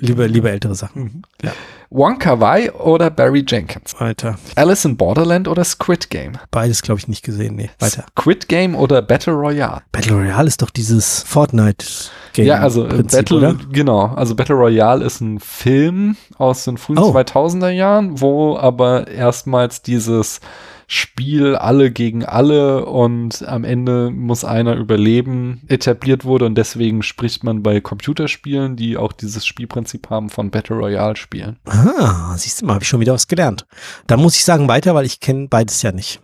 Lieber, 0.04 0.26
lieber 0.26 0.50
ältere 0.50 0.74
Sachen. 0.74 1.22
Ja. 1.42 1.52
Wonka 1.88 2.40
Wai 2.40 2.72
oder 2.72 3.08
Barry 3.08 3.44
Jenkins? 3.46 3.94
Weiter. 4.00 4.36
Alice 4.56 4.84
in 4.84 4.96
Borderland 4.96 5.46
oder 5.46 5.62
Squid 5.62 6.10
Game? 6.10 6.32
Beides, 6.50 6.82
glaube 6.82 6.98
ich, 6.98 7.06
nicht 7.06 7.22
gesehen. 7.22 7.54
Nee, 7.54 7.70
weiter. 7.78 8.04
Squid 8.18 8.48
Game 8.48 8.74
oder 8.74 9.00
Battle 9.00 9.34
Royale? 9.34 9.82
Battle 9.92 10.16
Royale 10.16 10.48
ist 10.48 10.60
doch 10.60 10.70
dieses 10.70 11.22
Fortnite-Game. 11.22 12.46
ja, 12.46 12.58
also 12.58 12.84
äh, 12.84 12.88
Prinzip, 12.88 13.20
Battle, 13.28 13.36
oder? 13.36 13.56
genau, 13.70 14.06
also 14.06 14.34
Battle 14.34 14.56
Royale 14.56 15.04
ist 15.04 15.20
ein 15.20 15.38
Film 15.38 16.16
aus 16.36 16.64
den 16.64 16.78
frühen 16.78 16.98
Oh. 16.98 17.12
2000er 17.14 17.70
Jahren, 17.70 18.20
wo 18.20 18.56
aber 18.56 19.06
erstmals 19.06 19.82
dieses 19.82 20.40
Spiel 20.86 21.56
alle 21.56 21.90
gegen 21.90 22.24
alle 22.24 22.86
und 22.86 23.46
am 23.46 23.64
Ende 23.64 24.10
muss 24.10 24.44
einer 24.44 24.74
überleben 24.76 25.62
etabliert 25.68 26.24
wurde 26.24 26.46
und 26.46 26.56
deswegen 26.56 27.02
spricht 27.02 27.44
man 27.44 27.62
bei 27.62 27.80
Computerspielen, 27.80 28.76
die 28.76 28.96
auch 28.96 29.12
dieses 29.12 29.46
Spielprinzip 29.46 30.10
haben, 30.10 30.28
von 30.30 30.50
Battle 30.50 30.76
Royale 30.76 31.16
Spielen. 31.16 31.58
Ah, 31.66 32.36
siehst 32.36 32.60
du 32.62 32.66
mal, 32.66 32.74
habe 32.74 32.82
ich 32.84 32.88
schon 32.88 33.00
wieder 33.00 33.14
was 33.14 33.28
gelernt. 33.28 33.66
Da 34.06 34.16
muss 34.16 34.36
ich 34.36 34.44
sagen 34.44 34.68
weiter, 34.68 34.94
weil 34.94 35.06
ich 35.06 35.20
kenne 35.20 35.48
beides 35.48 35.82
ja 35.82 35.92
nicht. 35.92 36.20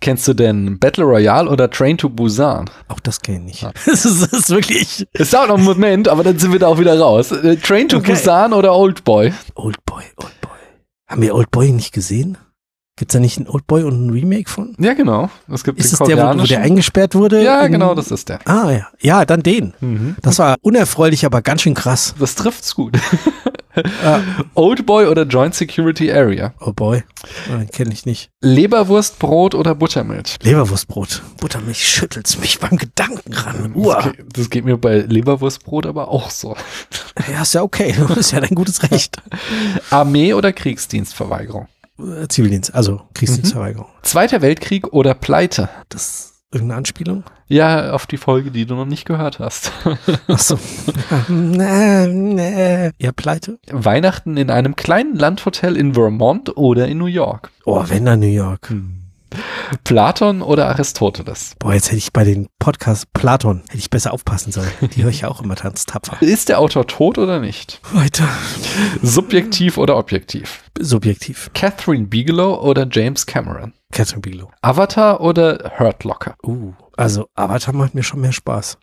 Kennst 0.00 0.28
du 0.28 0.34
denn 0.34 0.78
Battle 0.78 1.04
Royale 1.04 1.48
oder 1.48 1.70
Train 1.70 1.96
to 1.96 2.10
Busan? 2.10 2.68
Auch 2.88 3.00
das 3.00 3.20
kenne 3.22 3.50
ich. 3.50 3.64
Das, 3.86 4.04
ist, 4.04 4.20
das 4.20 4.32
ist 4.32 4.50
wirklich 4.50 5.06
Es 5.14 5.30
dauert 5.30 5.48
noch 5.48 5.56
einen 5.56 5.64
Moment, 5.64 6.08
aber 6.08 6.22
dann 6.22 6.38
sind 6.38 6.52
wir 6.52 6.58
da 6.58 6.66
auch 6.66 6.78
wieder 6.78 6.98
raus. 6.98 7.32
Äh, 7.32 7.56
Train 7.56 7.88
to 7.88 7.98
Okay. 7.98 8.12
Busan 8.12 8.52
oder 8.52 8.74
Oldboy? 8.74 9.32
Oldboy, 9.54 10.02
Oldboy. 10.16 10.50
Haben 11.06 11.22
wir 11.22 11.34
Oldboy 11.34 11.72
nicht 11.72 11.92
gesehen? 11.92 12.36
Gibt's 12.96 13.12
da 13.12 13.18
nicht 13.18 13.38
ein 13.40 13.48
Oldboy 13.48 13.82
und 13.82 14.06
ein 14.06 14.10
Remake 14.10 14.48
von? 14.48 14.76
Ja, 14.78 14.94
genau. 14.94 15.28
Es 15.52 15.64
gibt 15.64 15.80
Ist 15.80 15.92
es 15.92 15.98
der, 15.98 16.16
wo, 16.16 16.40
wo 16.40 16.44
der 16.44 16.60
eingesperrt 16.60 17.16
wurde? 17.16 17.42
Ja, 17.42 17.62
in- 17.66 17.72
genau, 17.72 17.94
das 17.96 18.12
ist 18.12 18.28
der. 18.28 18.38
Ah, 18.46 18.70
ja. 18.70 18.86
Ja, 19.00 19.24
dann 19.24 19.42
den. 19.42 19.74
Mhm. 19.80 20.14
Das 20.22 20.38
war 20.38 20.56
unerfreulich, 20.60 21.26
aber 21.26 21.42
ganz 21.42 21.62
schön 21.62 21.74
krass. 21.74 22.14
Das 22.20 22.36
trifft's 22.36 22.74
gut. 22.76 22.96
Oldboy 24.54 25.06
oder 25.06 25.24
Joint 25.24 25.54
Security 25.56 26.12
Area? 26.12 26.54
Oh 26.60 26.72
boy. 26.72 27.02
Den 27.48 27.68
kenne 27.70 27.92
ich 27.92 28.06
nicht. 28.06 28.30
Leberwurstbrot 28.40 29.56
oder 29.56 29.74
Buttermilch? 29.74 30.36
Leberwurstbrot. 30.42 31.22
Buttermilch 31.40 31.84
schüttelt's 31.86 32.38
mich 32.38 32.60
beim 32.60 32.76
Gedanken 32.76 33.32
ran. 33.32 33.74
Das, 33.74 34.04
geht, 34.04 34.24
das 34.38 34.50
geht 34.50 34.64
mir 34.64 34.76
bei 34.76 34.98
Leberwurstbrot 34.98 35.86
aber 35.86 36.08
auch 36.08 36.30
so. 36.30 36.56
Ja, 37.32 37.42
ist 37.42 37.54
ja 37.54 37.62
okay. 37.62 37.94
Das 38.08 38.18
ist 38.18 38.30
ja 38.30 38.40
dein 38.40 38.54
gutes 38.54 38.82
Recht. 38.90 39.20
Armee 39.90 40.34
oder 40.34 40.52
Kriegsdienstverweigerung? 40.52 41.66
Äh, 41.98 42.28
Zivildienst, 42.28 42.74
also 42.74 43.02
Kriegsdienstverweigerung. 43.14 43.86
Zweiter 44.02 44.42
Weltkrieg 44.42 44.92
oder 44.92 45.14
Pleite? 45.14 45.68
Das 45.88 46.02
ist 46.02 46.34
irgendeine 46.50 46.78
Anspielung? 46.78 47.24
Ja, 47.46 47.92
auf 47.92 48.06
die 48.06 48.16
Folge, 48.16 48.50
die 48.50 48.64
du 48.64 48.74
noch 48.74 48.86
nicht 48.86 49.04
gehört 49.04 49.38
hast. 49.38 49.70
Achso. 50.28 50.58
nee, 51.28 52.06
nee. 52.06 52.90
Ja, 52.98 53.12
pleite? 53.12 53.58
Weihnachten 53.70 54.36
in 54.36 54.50
einem 54.50 54.76
kleinen 54.76 55.14
Landhotel 55.14 55.76
in 55.76 55.94
Vermont 55.94 56.56
oder 56.56 56.88
in 56.88 56.98
New 56.98 57.06
York? 57.06 57.50
Oh, 57.64 57.84
wenn 57.86 58.06
dann 58.06 58.20
New 58.20 58.26
York. 58.26 58.72
Platon 59.84 60.42
oder 60.42 60.68
Aristoteles? 60.68 61.56
Boah, 61.58 61.74
jetzt 61.74 61.88
hätte 61.88 61.98
ich 61.98 62.12
bei 62.12 62.24
den 62.24 62.48
Podcasts 62.58 63.06
Platon, 63.12 63.62
hätte 63.68 63.78
ich 63.78 63.90
besser 63.90 64.12
aufpassen 64.12 64.52
sollen. 64.52 64.70
Die 64.94 65.02
höre 65.02 65.10
ich 65.10 65.22
ja 65.22 65.28
auch 65.28 65.42
immer 65.42 65.54
ganz 65.54 65.86
tapfer. 65.86 66.20
Ist 66.20 66.48
der 66.48 66.58
Autor 66.58 66.86
tot 66.86 67.18
oder 67.18 67.40
nicht? 67.40 67.80
Weiter. 67.92 68.28
Subjektiv 69.02 69.78
oder 69.78 69.96
objektiv? 69.96 70.64
Subjektiv. 70.78 71.50
Catherine 71.54 72.06
Bigelow 72.06 72.60
oder 72.60 72.86
James 72.90 73.26
Cameron? 73.26 73.72
Catherine 73.92 74.20
Bigelow. 74.20 74.50
Avatar 74.62 75.20
oder 75.20 75.72
Hurt 75.78 76.04
Locker? 76.04 76.34
Uh, 76.42 76.72
also 76.96 77.28
Avatar 77.34 77.74
macht 77.74 77.94
mir 77.94 78.02
schon 78.02 78.20
mehr 78.20 78.32
Spaß. 78.32 78.78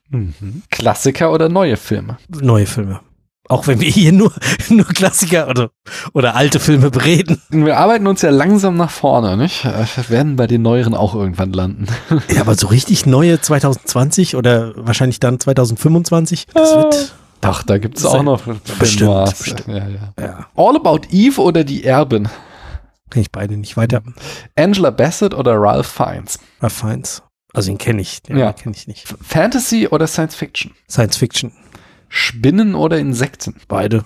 Klassiker 0.70 1.32
oder 1.32 1.50
neue 1.50 1.78
Filme? 1.78 2.18
Neue 2.30 2.66
Filme. 2.66 3.02
Auch 3.50 3.68
wenn 3.68 3.82
wir 3.82 3.90
hier 3.90 4.12
nur, 4.14 4.32
nur 4.70 4.86
Klassiker 4.86 5.50
oder, 5.50 5.72
oder 6.14 6.36
alte 6.36 6.60
Filme 6.60 6.90
bereden. 6.92 7.42
Wir 7.50 7.78
arbeiten 7.78 8.08
uns 8.08 8.22
ja 8.22 8.30
langsam 8.30 8.78
nach 8.78 8.92
vorne, 8.92 9.36
nicht? 9.36 9.66
Wir 9.66 10.10
werden 10.10 10.36
bei 10.38 10.48
den 10.48 10.62
neueren 10.62 10.94
auch 10.94 11.16
irgendwann 11.16 11.52
landen. 11.52 11.88
Ja, 12.34 12.42
aber 12.42 12.56
so 12.56 12.68
richtig 12.68 13.06
neue 13.06 13.42
2020 13.42 14.36
oder 14.36 14.74
wahrscheinlich 14.78 15.20
dann 15.20 15.40
2025, 15.40 16.48
das 16.54 16.76
wird, 16.76 17.16
Ach, 17.42 17.64
da 17.64 17.78
gibt 17.80 17.98
es 17.98 18.06
auch 18.06 18.22
noch 18.24 18.44
bestimmt, 18.80 19.36
bestimmt. 19.38 19.64
Ja, 19.68 19.88
ja. 19.88 20.14
ja, 20.20 20.48
All 20.56 20.76
About 20.76 21.02
Eve 21.12 21.42
oder 21.42 21.64
Die 21.64 21.84
Erbin? 21.84 22.30
kenne 23.10 23.24
ich 23.24 23.32
beide 23.32 23.58
nicht 23.58 23.76
weiter. 23.76 24.02
Angela 24.56 24.92
Bassett 24.92 25.34
oder 25.34 25.56
Ralph 25.56 25.88
Fiennes? 25.88 26.40
Ralph 26.62 26.74
Fiennes. 26.74 27.24
Also 27.54 27.70
ihn 27.72 27.78
kenne 27.78 28.02
ich, 28.02 28.22
den 28.22 28.38
Ja. 28.38 28.54
kenne 28.54 28.74
ich 28.78 28.88
nicht. 28.88 29.14
Fantasy 29.22 29.88
oder 29.88 30.08
Science 30.08 30.36
Fiction? 30.36 30.72
Science 30.90 31.18
Fiction. 31.18 31.52
Spinnen 32.14 32.76
oder 32.76 33.00
Insekten? 33.00 33.56
Beide. 33.68 34.04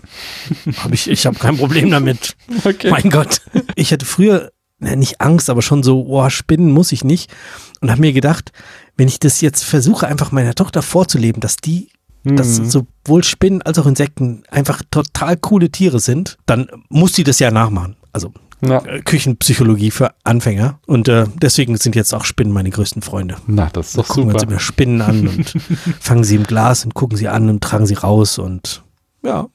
hab 0.78 0.94
ich 0.94 1.10
ich 1.10 1.26
habe 1.26 1.38
kein 1.40 1.58
Problem 1.58 1.90
damit. 1.90 2.36
Okay. 2.64 2.90
Mein 2.92 3.10
Gott. 3.10 3.42
Ich 3.76 3.92
hatte 3.92 4.06
früher 4.06 4.52
na, 4.80 4.96
nicht 4.96 5.20
Angst, 5.22 5.50
aber 5.50 5.62
schon 5.62 5.84
so, 5.84 6.06
oh, 6.08 6.30
spinnen 6.30 6.72
muss 6.72 6.92
ich 6.92 7.04
nicht. 7.04 7.34
Und 7.82 7.90
habe 7.92 8.02
mir 8.02 8.14
gedacht, 8.14 8.52
wenn 8.98 9.08
ich 9.08 9.20
das 9.20 9.42
jetzt 9.42 9.64
versuche, 9.64 10.08
einfach 10.08 10.32
meiner 10.32 10.54
Tochter 10.54 10.82
vorzuleben, 10.82 11.42
dass 11.42 11.58
die, 11.58 11.90
dass 12.24 12.60
Mhm. 12.60 12.70
sowohl 12.70 13.24
Spinnen 13.24 13.62
als 13.62 13.80
auch 13.80 13.86
Insekten 13.88 14.44
einfach 14.50 14.82
total 14.92 15.38
coole 15.38 15.70
Tiere 15.72 16.00
sind, 16.00 16.38
dann 16.46 16.68
muss 16.90 17.14
die 17.14 17.24
das 17.24 17.40
ja 17.40 17.52
nachmachen. 17.52 17.96
Also 18.14 18.34
Na, 18.62 18.78
äh, 18.86 19.02
Küchenpsychologie 19.02 19.92
für 19.92 20.14
Anfänger. 20.24 20.80
Und 20.88 21.08
äh, 21.08 21.26
deswegen 21.42 21.76
sind 21.78 21.96
jetzt 21.96 22.14
auch 22.14 22.26
Spinnen 22.26 22.54
meine 22.54 22.70
größten 22.70 23.02
Freunde. 23.02 23.36
na, 23.48 23.70
das 23.72 23.88
ist 23.90 23.98
Da 23.98 24.02
doch 24.02 24.08
gucken 24.10 24.30
wir 24.30 24.34
uns 24.34 24.42
super. 24.42 24.52
immer 24.54 24.60
Spinnen 24.60 25.02
an 25.02 25.28
und 25.28 25.50
fangen 26.00 26.24
sie 26.24 26.36
im 26.36 26.44
Glas 26.44 26.86
und 26.86 26.94
gucken 26.94 27.18
sie 27.18 27.28
an 27.28 27.50
und 27.50 27.62
tragen 27.64 27.86
sie 27.86 27.96
raus 27.96 28.38
und 28.40 28.84
ja, 29.24 29.48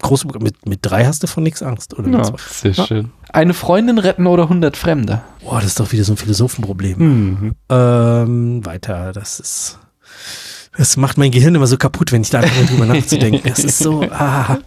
große 0.00 0.26
mit, 0.40 0.66
mit 0.66 0.80
drei 0.82 1.04
hast 1.06 1.22
du 1.22 1.26
von 1.26 1.42
nichts 1.42 1.62
Angst, 1.62 1.98
oder? 1.98 2.08
mit 2.08 2.18
Ja, 2.18 2.24
zwei? 2.24 2.36
sehr 2.50 2.72
Ja. 2.72 2.86
schön. 2.86 3.10
Eine 3.30 3.52
Freundin 3.54 3.98
retten 3.98 4.26
oder 4.26 4.44
100 4.44 4.76
Fremde? 4.76 5.20
Boah, 5.42 5.56
das 5.56 5.66
ist 5.66 5.80
doch 5.80 5.92
wieder 5.92 6.04
so 6.04 6.14
ein 6.14 6.16
Philosophenproblem. 6.16 6.98
Mhm. 6.98 7.54
Ähm, 7.68 8.64
weiter, 8.66 9.12
das 9.12 9.38
ist. 9.40 9.78
Das 10.78 10.96
macht 10.96 11.18
mein 11.18 11.32
Gehirn 11.32 11.56
immer 11.56 11.66
so 11.66 11.76
kaputt, 11.76 12.12
wenn 12.12 12.22
ich 12.22 12.30
da 12.30 12.38
anfange 12.38 12.66
drüber 12.66 12.86
nachzudenken. 12.94 13.48
Das 13.48 13.58
ist 13.58 13.78
so, 13.78 14.02
ah, 14.10 14.58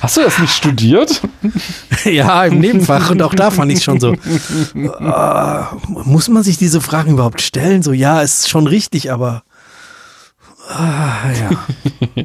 Hast 0.00 0.16
du 0.16 0.22
das 0.22 0.38
nicht 0.40 0.52
studiert? 0.52 1.22
ja, 2.04 2.44
im 2.44 2.58
Nebenfach 2.58 3.10
und 3.10 3.22
auch 3.22 3.34
da 3.34 3.52
fand 3.52 3.70
ich 3.70 3.82
schon 3.82 4.00
so. 4.00 4.16
Ah, 4.98 5.76
muss 5.86 6.28
man 6.28 6.42
sich 6.42 6.58
diese 6.58 6.80
Fragen 6.80 7.12
überhaupt 7.12 7.40
stellen? 7.40 7.82
So, 7.82 7.92
ja, 7.92 8.20
ist 8.20 8.48
schon 8.48 8.66
richtig, 8.66 9.12
aber 9.12 9.44
ah, 10.68 11.30
ja. 11.32 12.24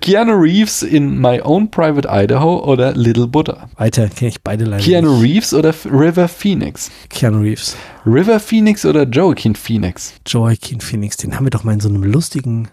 Keanu 0.00 0.32
Reeves 0.34 0.82
in 0.82 1.18
My 1.20 1.40
Own 1.42 1.70
Private 1.70 2.08
Idaho 2.10 2.64
oder 2.64 2.92
Little 2.94 3.26
Buddha? 3.26 3.68
Weiter 3.76 4.08
kenne 4.08 4.30
ich 4.30 4.42
beide 4.42 4.64
leider. 4.64 4.82
Keanu 4.82 5.18
nicht. 5.20 5.22
Reeves 5.22 5.54
oder 5.54 5.70
F- 5.70 5.86
River 5.86 6.28
Phoenix? 6.28 6.90
Keanu 7.10 7.40
Reeves. 7.40 7.76
River 8.04 8.40
Phoenix 8.40 8.84
oder 8.84 9.04
Joaquin 9.04 9.54
Phoenix? 9.54 10.14
Joaquin 10.26 10.80
Phoenix, 10.80 11.16
den 11.16 11.34
haben 11.36 11.46
wir 11.46 11.50
doch 11.50 11.64
mal 11.64 11.72
in 11.72 11.80
so 11.80 11.88
einem 11.88 12.02
lustigen, 12.02 12.68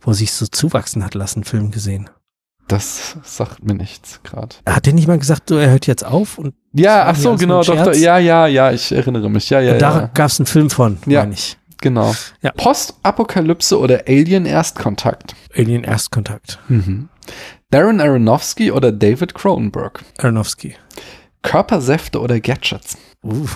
wo 0.00 0.10
er 0.12 0.14
sich 0.14 0.32
so 0.32 0.46
zuwachsen 0.46 1.04
hat 1.04 1.14
lassen, 1.14 1.44
Film 1.44 1.70
gesehen. 1.70 2.08
Das 2.66 3.16
sagt 3.24 3.62
mir 3.64 3.74
nichts 3.74 4.20
gerade. 4.22 4.56
Hat 4.66 4.86
der 4.86 4.94
nicht 4.94 5.06
mal 5.06 5.18
gesagt, 5.18 5.50
so, 5.50 5.56
er 5.58 5.70
hört 5.70 5.86
jetzt 5.86 6.02
auf? 6.04 6.38
Und, 6.38 6.54
Ja, 6.72 7.04
ach 7.06 7.16
so, 7.16 7.36
genau, 7.36 7.62
doch, 7.62 7.92
ja, 7.94 8.16
ja, 8.16 8.46
ja, 8.46 8.72
ich 8.72 8.90
erinnere 8.90 9.28
mich. 9.28 9.50
Ja, 9.50 9.60
ja, 9.60 9.74
und 9.74 9.82
da 9.82 10.00
ja. 10.00 10.10
gab 10.14 10.28
es 10.30 10.40
einen 10.40 10.46
Film 10.46 10.70
von, 10.70 10.96
Ja. 11.06 11.20
meine 11.20 11.34
ich. 11.34 11.58
Genau. 11.84 12.14
Ja. 12.40 12.50
Postapokalypse 12.52 13.78
oder 13.78 14.04
Alien 14.08 14.46
Erstkontakt? 14.46 15.36
Alien 15.54 15.84
Erstkontakt. 15.84 16.58
Mhm. 16.68 17.10
Darren 17.68 18.00
Aronofsky 18.00 18.70
oder 18.70 18.90
David 18.90 19.34
Cronenberg? 19.34 20.02
Aronofsky. 20.16 20.76
Körpersäfte 21.42 22.20
oder 22.22 22.40
Gadgets? 22.40 22.96
Uh. 23.22 23.46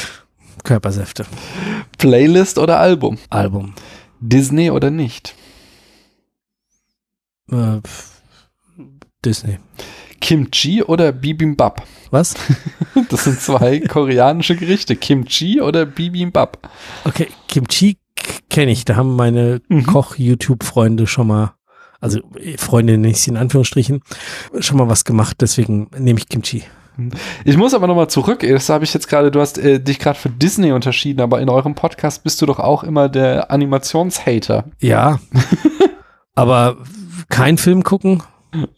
Körpersäfte. 0.62 1.26
Playlist 1.98 2.58
oder 2.58 2.78
Album? 2.78 3.18
Album. 3.30 3.74
Disney 4.20 4.70
oder 4.70 4.90
nicht? 4.90 5.34
Äh, 7.50 7.80
Disney. 9.24 9.58
Kimchi 10.24 10.82
oder 10.82 11.12
Bibimbap? 11.12 11.82
Was? 12.10 12.34
Das 13.10 13.24
sind 13.24 13.40
zwei 13.40 13.80
koreanische 13.88 14.56
Gerichte. 14.56 14.96
Kimchi 14.96 15.60
oder 15.60 15.84
Bibimbap? 15.84 16.58
Okay, 17.04 17.28
Kimchi 17.48 17.98
kenne 18.48 18.70
ich. 18.72 18.86
Da 18.86 18.96
haben 18.96 19.16
meine 19.16 19.60
Mhm. 19.68 19.84
Koch-YouTube-Freunde 19.84 21.06
schon 21.06 21.26
mal, 21.26 21.52
also 22.00 22.20
äh, 22.40 22.56
Freunde 22.56 22.94
nenne 22.94 23.10
ich 23.10 23.20
sie 23.20 23.32
in 23.32 23.36
Anführungsstrichen, 23.36 24.00
schon 24.60 24.78
mal 24.78 24.88
was 24.88 25.04
gemacht. 25.04 25.36
Deswegen 25.42 25.90
nehme 25.98 26.18
ich 26.18 26.28
Kimchi. 26.28 26.62
Ich 27.44 27.56
muss 27.58 27.74
aber 27.74 27.86
nochmal 27.86 28.08
zurück. 28.08 28.40
Das 28.48 28.68
habe 28.70 28.84
ich 28.84 28.94
jetzt 28.94 29.08
gerade, 29.08 29.30
du 29.30 29.40
hast 29.40 29.58
äh, 29.58 29.78
dich 29.80 29.98
gerade 29.98 30.18
für 30.18 30.30
Disney 30.30 30.72
unterschieden, 30.72 31.20
aber 31.20 31.40
in 31.42 31.50
eurem 31.50 31.74
Podcast 31.74 32.22
bist 32.24 32.40
du 32.40 32.46
doch 32.46 32.60
auch 32.60 32.82
immer 32.84 33.10
der 33.10 33.50
Animationshater. 33.50 34.64
Ja. 34.80 35.18
Aber 36.36 36.78
kein 37.28 37.58
Film 37.58 37.84
gucken? 37.84 38.22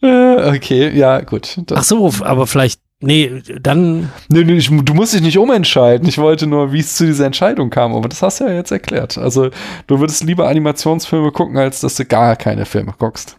Äh, 0.01 0.55
okay, 0.55 0.89
ja, 0.95 1.21
gut. 1.21 1.57
Ach 1.73 1.83
so, 1.83 2.11
aber 2.21 2.47
vielleicht, 2.47 2.81
nee, 2.99 3.41
dann, 3.61 4.11
Nee, 4.29 4.43
nee, 4.43 4.53
ich, 4.57 4.69
du 4.69 4.93
musst 4.93 5.13
dich 5.13 5.21
nicht 5.21 5.37
umentscheiden. 5.37 6.07
Ich 6.07 6.17
wollte 6.17 6.47
nur, 6.47 6.73
wie 6.73 6.79
es 6.79 6.95
zu 6.95 7.05
dieser 7.05 7.25
Entscheidung 7.25 7.69
kam, 7.69 7.95
aber 7.95 8.09
das 8.09 8.21
hast 8.21 8.39
du 8.39 8.45
ja 8.45 8.53
jetzt 8.53 8.71
erklärt. 8.71 9.17
Also, 9.17 9.49
du 9.87 9.99
würdest 9.99 10.23
lieber 10.23 10.47
Animationsfilme 10.47 11.31
gucken, 11.31 11.57
als 11.57 11.81
dass 11.81 11.95
du 11.95 12.05
gar 12.05 12.35
keine 12.35 12.65
Filme 12.65 12.93
guckst. 12.97 13.37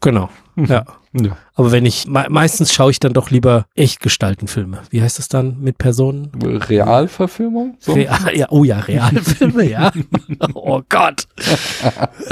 genau. 0.00 0.28
Ja. 0.66 0.84
Ja. 1.12 1.36
Aber 1.54 1.72
wenn 1.72 1.86
ich, 1.86 2.06
me 2.06 2.26
meistens 2.28 2.72
schaue 2.72 2.90
ich 2.90 3.00
dann 3.00 3.12
doch 3.12 3.30
lieber 3.30 3.66
Echtgestaltenfilme. 3.74 4.78
Wie 4.90 5.02
heißt 5.02 5.18
das 5.18 5.28
dann 5.28 5.58
mit 5.60 5.78
Personen? 5.78 6.30
Realverfilmung? 6.40 7.76
So? 7.80 7.94
Real, 7.94 8.18
ja, 8.34 8.46
oh 8.50 8.62
ja, 8.62 8.78
Realfilme, 8.78 9.64
ja. 9.64 9.90
oh 10.54 10.82
Gott. 10.88 11.26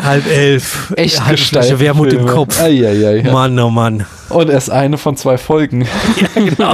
Halb 0.01 0.27
elf. 0.27 0.95
Flasche 0.95 1.81
Wermut 1.81 2.13
im 2.13 2.27
Kopf. 2.27 2.61
Eieiei. 2.61 3.23
Mann, 3.31 3.59
oh 3.59 3.71
Mann. 3.71 4.05
Und 4.29 4.51
erst 4.51 4.71
eine 4.71 4.99
von 4.99 5.17
zwei 5.17 5.39
Folgen. 5.39 5.87
Ja, 6.17 6.29
genau. 6.35 6.73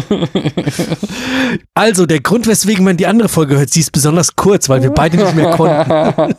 Also, 1.75 2.07
der 2.07 2.21
Grund, 2.21 2.47
weswegen 2.47 2.85
man 2.85 2.97
die 2.97 3.07
andere 3.07 3.29
Folge 3.29 3.57
hört, 3.59 3.71
sie 3.71 3.81
ist 3.81 3.91
besonders 3.91 4.37
kurz, 4.37 4.69
weil 4.69 4.83
wir 4.83 4.91
beide 4.91 5.17
nicht 5.17 5.35
mehr 5.35 5.51
konnten. 5.51 6.35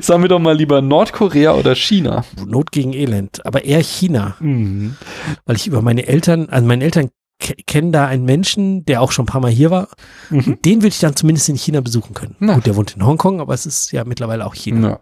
Sagen 0.00 0.22
wir 0.22 0.28
doch 0.28 0.38
mal 0.38 0.56
lieber 0.56 0.80
Nordkorea 0.80 1.54
oder 1.54 1.74
China. 1.74 2.24
Not 2.46 2.70
gegen 2.72 2.92
Elend, 2.92 3.44
aber 3.44 3.64
eher 3.64 3.82
China. 3.82 4.13
Mhm. 4.40 4.96
Weil 5.44 5.56
ich 5.56 5.66
über 5.66 5.82
meine 5.82 6.06
Eltern, 6.06 6.48
also 6.48 6.66
meine 6.66 6.84
Eltern 6.84 7.10
ke- 7.38 7.54
kennen 7.66 7.92
da 7.92 8.06
einen 8.06 8.24
Menschen, 8.24 8.84
der 8.86 9.00
auch 9.02 9.12
schon 9.12 9.24
ein 9.24 9.26
paar 9.26 9.40
Mal 9.40 9.50
hier 9.50 9.70
war. 9.70 9.88
Mhm. 10.30 10.58
Den 10.64 10.78
würde 10.80 10.88
ich 10.88 10.98
dann 11.00 11.16
zumindest 11.16 11.48
in 11.48 11.56
China 11.56 11.80
besuchen 11.80 12.14
können. 12.14 12.36
Na. 12.38 12.54
Gut, 12.54 12.66
der 12.66 12.76
wohnt 12.76 12.94
in 12.96 13.04
Hongkong, 13.04 13.40
aber 13.40 13.54
es 13.54 13.66
ist 13.66 13.92
ja 13.92 14.04
mittlerweile 14.04 14.46
auch 14.46 14.54
China. 14.54 14.88
Ja. 14.88 15.00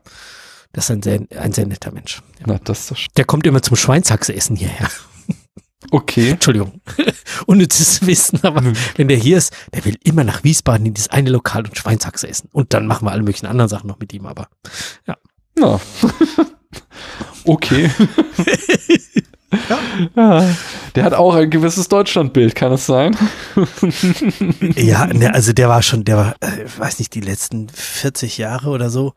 Das 0.73 0.85
ist 0.85 0.91
ein 0.91 1.03
sehr, 1.03 1.21
ein 1.39 1.53
sehr 1.53 1.67
netter 1.67 1.93
Mensch. 1.93 2.23
Na, 2.47 2.59
das 2.65 2.91
ist 2.91 3.09
Der 3.17 3.25
kommt 3.27 3.47
immer 3.47 3.61
zum 3.63 3.77
Schweinshaxe 3.77 4.35
essen 4.35 4.57
hierher. 4.57 4.89
okay. 5.91 6.31
Entschuldigung. 6.31 6.81
Unnützes 7.47 8.07
Wissen, 8.07 8.41
aber 8.43 8.63
wenn 8.97 9.09
der 9.09 9.19
hier 9.19 9.37
ist, 9.37 9.53
der 9.75 9.85
will 9.85 9.99
immer 10.03 10.25
nach 10.25 10.45
Wiesbaden 10.45 10.87
in 10.87 10.95
dieses 10.95 11.11
eine 11.11 11.29
Lokal 11.31 11.65
und 11.67 11.77
Schweinshaxe 11.77 12.27
essen. 12.29 12.49
Und 12.53 12.73
dann 12.73 12.87
machen 12.87 13.07
wir 13.07 13.13
alle 13.13 13.23
möglichen 13.23 13.47
anderen 13.47 13.69
Sachen 13.69 13.87
noch 13.89 13.99
mit 13.99 14.13
ihm, 14.15 14.25
aber 14.27 14.49
Ja. 15.07 15.17
okay. 17.45 17.91
ja. 20.17 20.55
Der 20.95 21.05
hat 21.05 21.15
auch 21.15 21.35
ein 21.35 21.51
gewisses 21.51 21.89
Deutschlandbild, 21.89 22.55
kann 22.55 22.73
es 22.73 22.87
sein? 22.87 23.17
Ja, 24.77 25.07
ne, 25.07 25.33
also 25.35 25.53
der 25.53 25.69
war 25.69 25.83
schon, 25.83 26.05
der 26.05 26.17
war, 26.17 26.35
äh, 26.41 26.65
weiß 26.79 26.99
nicht, 26.99 27.15
die 27.15 27.21
letzten 27.21 27.69
40 27.69 28.39
Jahre 28.39 28.71
oder 28.71 28.91
so, 28.91 29.15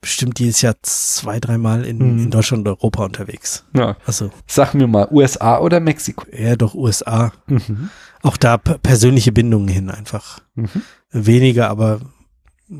bestimmt 0.00 0.38
jedes 0.40 0.62
Jahr 0.62 0.74
zwei, 0.82 1.40
dreimal 1.40 1.84
in, 1.84 1.98
Mhm. 1.98 2.18
in 2.24 2.30
Deutschland 2.30 2.66
und 2.66 2.74
Europa 2.76 3.04
unterwegs. 3.04 3.64
Ja. 3.76 3.96
Also 4.06 4.30
Sag 4.46 4.74
mir 4.74 4.86
mal, 4.86 5.08
USA 5.10 5.58
oder 5.58 5.80
Mexiko? 5.80 6.26
eher 6.30 6.56
doch 6.56 6.74
USA. 6.74 7.32
Mhm. 7.46 7.90
Auch 8.22 8.36
da 8.36 8.56
persönliche 8.58 9.32
Bindungen 9.32 9.68
hin 9.68 9.90
einfach. 9.90 10.40
Mhm. 10.54 10.68
Weniger, 11.10 11.68
aber 11.70 12.00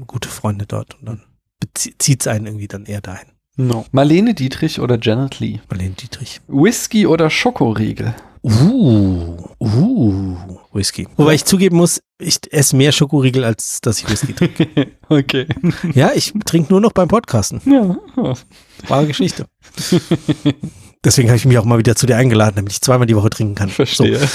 gute 0.07 0.29
Freunde 0.29 0.67
dort 0.67 0.95
und 1.01 1.07
dann 1.07 1.23
zieht 1.75 2.23
es 2.23 2.27
einen 2.27 2.47
irgendwie 2.47 2.69
dann 2.69 2.87
eher 2.87 3.01
dahin. 3.01 3.29
No. 3.57 3.85
Marlene 3.93 4.35
Dietrich 4.35 4.81
oder 4.81 4.99
Janet 5.01 5.41
Lee? 5.41 5.61
Marlene 5.69 5.95
Dietrich. 5.95 6.41
Whisky 6.49 7.07
oder 7.07 7.29
Schokoriegel? 7.29 8.15
Uh, 8.45 9.37
uh, 9.61 10.37
Whisky. 10.73 11.07
Wobei 11.17 11.35
ich 11.35 11.45
zugeben 11.45 11.77
muss, 11.77 12.03
ich 12.19 12.39
esse 12.51 12.75
mehr 12.75 12.91
Schokoriegel, 12.91 13.45
als 13.45 13.81
dass 13.81 14.01
ich 14.01 14.11
Whisky 14.11 14.33
trinke. 14.33 14.89
okay. 15.09 15.47
ja, 15.95 16.11
ich 16.15 16.33
trinke 16.45 16.73
nur 16.73 16.81
noch 16.81 16.93
beim 16.93 17.09
Podcasten. 17.09 17.61
Ja. 17.67 17.99
Wahre 18.89 19.07
Geschichte. 19.07 19.47
Deswegen 21.05 21.29
habe 21.29 21.37
ich 21.37 21.45
mich 21.45 21.59
auch 21.59 21.65
mal 21.65 21.79
wieder 21.79 21.95
zu 21.95 22.07
dir 22.07 22.17
eingeladen, 22.17 22.55
damit 22.57 22.73
ich 22.73 22.81
zweimal 22.81 23.07
die 23.07 23.17
Woche 23.17 23.31
trinken 23.31 23.55
kann. 23.55 23.69
Verstehe. 23.69 24.19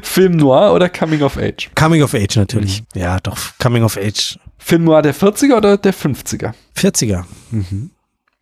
Film 0.00 0.36
Noir 0.36 0.72
oder 0.74 0.88
Coming 0.88 1.22
of 1.22 1.36
Age? 1.36 1.70
Coming 1.74 2.02
of 2.02 2.14
Age 2.14 2.36
natürlich. 2.36 2.82
Mhm. 2.94 3.00
Ja, 3.00 3.18
doch, 3.20 3.36
Coming 3.58 3.82
of 3.82 3.96
Age. 3.96 4.38
Film 4.66 4.82
Noir 4.82 5.00
der 5.00 5.14
40er 5.14 5.58
oder 5.58 5.76
der 5.76 5.94
50er? 5.94 6.52
40er. 6.76 7.22
Mhm. 7.52 7.92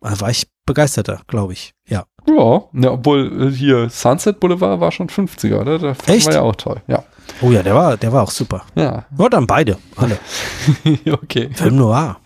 Da 0.01 0.19
war 0.19 0.31
ich 0.31 0.47
begeisterter, 0.65 1.21
glaube 1.27 1.53
ich. 1.53 1.75
Ja. 1.87 2.05
Ja, 2.25 2.63
ja, 2.73 2.91
obwohl 2.93 3.49
äh, 3.49 3.51
hier 3.51 3.91
Sunset 3.91 4.39
Boulevard 4.39 4.79
war 4.79 4.91
schon 4.91 5.07
50er, 5.07 5.61
oder? 5.61 5.77
Der 5.77 5.95
Echt? 6.07 6.25
war 6.25 6.33
ja 6.33 6.41
auch 6.41 6.55
toll, 6.55 6.81
ja. 6.87 7.03
Oh 7.41 7.51
ja, 7.51 7.61
der 7.61 7.75
war, 7.75 7.95
der 7.95 8.11
war 8.11 8.23
auch 8.23 8.31
super. 8.31 8.65
Ja. 8.73 9.05
Ja, 9.15 9.29
dann 9.29 9.45
beide, 9.45 9.77
alle. 9.97 10.17
okay. 11.11 11.51
Film 11.53 11.75
Noir. 11.75 12.17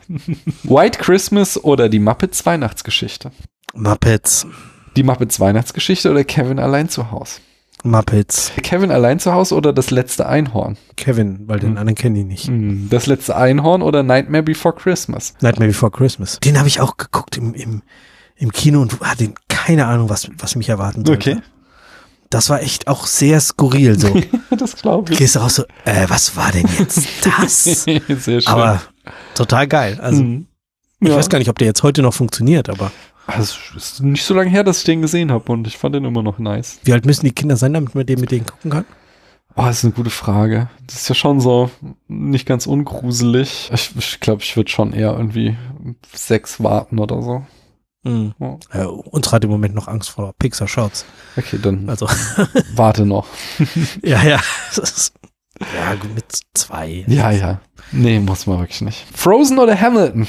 White 0.63 0.99
Christmas 0.99 1.61
oder 1.61 1.89
die 1.89 1.99
Muppets 1.99 2.45
Weihnachtsgeschichte? 2.45 3.31
Muppets. 3.73 4.47
Die 4.95 5.03
Muppets 5.03 5.41
Weihnachtsgeschichte 5.41 6.09
oder 6.09 6.23
Kevin 6.23 6.59
allein 6.59 6.88
zu 6.88 7.11
Haus? 7.11 7.41
Muppets. 7.84 8.51
Kevin 8.61 8.91
allein 8.91 9.19
zu 9.19 9.31
Haus 9.34 9.51
oder 9.53 9.72
das 9.73 9.89
letzte 9.91 10.27
Einhorn? 10.27 10.77
Kevin, 10.97 11.47
weil 11.47 11.60
den 11.60 11.77
anderen 11.77 11.95
kenne 11.95 12.19
ich 12.19 12.26
nicht. 12.26 12.47
Hm, 12.47 12.88
Das 12.89 13.06
letzte 13.07 13.35
Einhorn 13.35 13.81
oder 13.81 14.03
Nightmare 14.03 14.43
Before 14.43 14.76
Christmas? 14.76 15.34
Nightmare 15.41 15.69
Before 15.69 15.91
Christmas. 15.91 16.39
Den 16.39 16.57
habe 16.57 16.68
ich 16.68 16.81
auch 16.81 16.97
geguckt 16.97 17.38
im, 17.38 17.53
im, 17.53 17.81
im 18.35 18.51
Kino 18.51 18.81
und 18.81 18.99
hatte 19.01 19.34
keine 19.47 19.85
Ahnung, 19.88 20.10
was, 20.10 20.30
was 20.38 20.56
mich 20.56 20.69
erwarten 20.69 21.06
sollte. 21.06 21.31
Okay. 21.31 21.41
Das 22.30 22.49
war 22.49 22.61
echt 22.61 22.88
auch 22.88 23.07
sehr 23.07 23.39
skurril 23.39 23.97
so. 23.99 24.14
das 24.57 24.76
glaube 24.76 25.14
ich. 25.14 25.18
Gehst 25.18 25.38
raus 25.38 25.56
so, 25.56 25.64
äh, 25.85 26.06
was 26.10 26.35
war 26.35 26.51
denn 26.51 26.68
jetzt 26.77 27.07
das? 27.26 27.64
Sehr 27.85 28.01
schön. 28.06 28.45
aber 28.47 28.81
total 29.34 29.68
geil. 29.68 29.97
Also 30.01 30.22
Mhm. 30.23 30.45
ich 30.99 31.07
Ja. 31.10 31.15
weiß 31.15 31.30
gar 31.30 31.39
nicht, 31.39 31.49
ob 31.49 31.57
der 31.57 31.68
jetzt 31.68 31.81
heute 31.81 32.01
noch 32.03 32.14
funktioniert, 32.14 32.69
aber 32.69 32.91
Also, 33.35 33.56
es 33.76 33.93
ist 33.93 34.01
nicht 34.01 34.23
so 34.26 34.34
lange 34.34 34.49
her, 34.49 34.64
dass 34.64 34.80
ich 34.80 34.84
den 34.85 35.01
gesehen 35.01 35.31
habe 35.31 35.51
und 35.51 35.68
ich 35.68 35.77
fand 35.77 35.95
den 35.95 36.06
immer 36.06 36.23
noch 36.23 36.39
nice. 36.39 36.80
wie 36.84 36.93
alt 36.93 37.06
müssen 37.06 37.26
die 37.26 37.31
Kinder 37.31 37.57
sein, 37.57 37.73
damit 37.73 37.95
man 37.95 38.06
den 38.06 38.19
mit 38.19 38.31
denen 38.31 38.45
gucken 38.45 38.72
kann? 38.72 38.85
Oh, 39.56 39.64
das 39.64 39.80
ist 39.80 39.84
eine 39.85 39.93
gute 39.93 40.10
Frage. 40.10 40.69
Das 40.88 40.95
ist 40.97 41.10
ja 41.10 41.15
schon 41.15 41.41
so 41.41 41.69
nicht 42.07 42.45
ganz 42.45 42.65
ungruselig. 42.65 43.69
Ich 43.73 43.89
glaube, 43.89 43.99
ich, 43.99 44.19
glaub, 44.19 44.41
ich 44.41 44.56
würde 44.56 44.69
schon 44.72 44.93
eher 44.93 45.11
irgendwie 45.14 45.57
sechs 46.14 46.64
warten 46.64 46.99
oder 46.99 47.22
so. 47.22 47.43
Mhm. 48.03 48.34
Ja. 48.39 48.57
Ja, 48.73 48.85
uns 48.85 49.31
hat 49.31 49.43
im 49.43 49.49
Moment 49.49 49.76
noch 49.76 49.88
Angst 49.88 50.10
vor 50.11 50.34
Pixar 50.39 50.68
Shorts. 50.68 51.03
Okay, 51.35 51.60
dann 51.61 51.89
Also, 51.89 52.07
warte 52.76 53.06
noch. 53.06 53.27
ja, 54.03 54.23
ja. 54.23 54.39
Ja, 55.76 55.93
gut, 55.95 56.15
mit 56.15 56.23
zwei. 56.53 57.03
Ja, 57.07 57.31
ja. 57.31 57.60
Nee, 57.91 58.19
muss 58.19 58.47
man 58.47 58.60
wirklich 58.60 58.80
nicht. 58.80 59.06
Frozen 59.14 59.60
oder 59.60 59.77
Hamilton? 59.77 60.26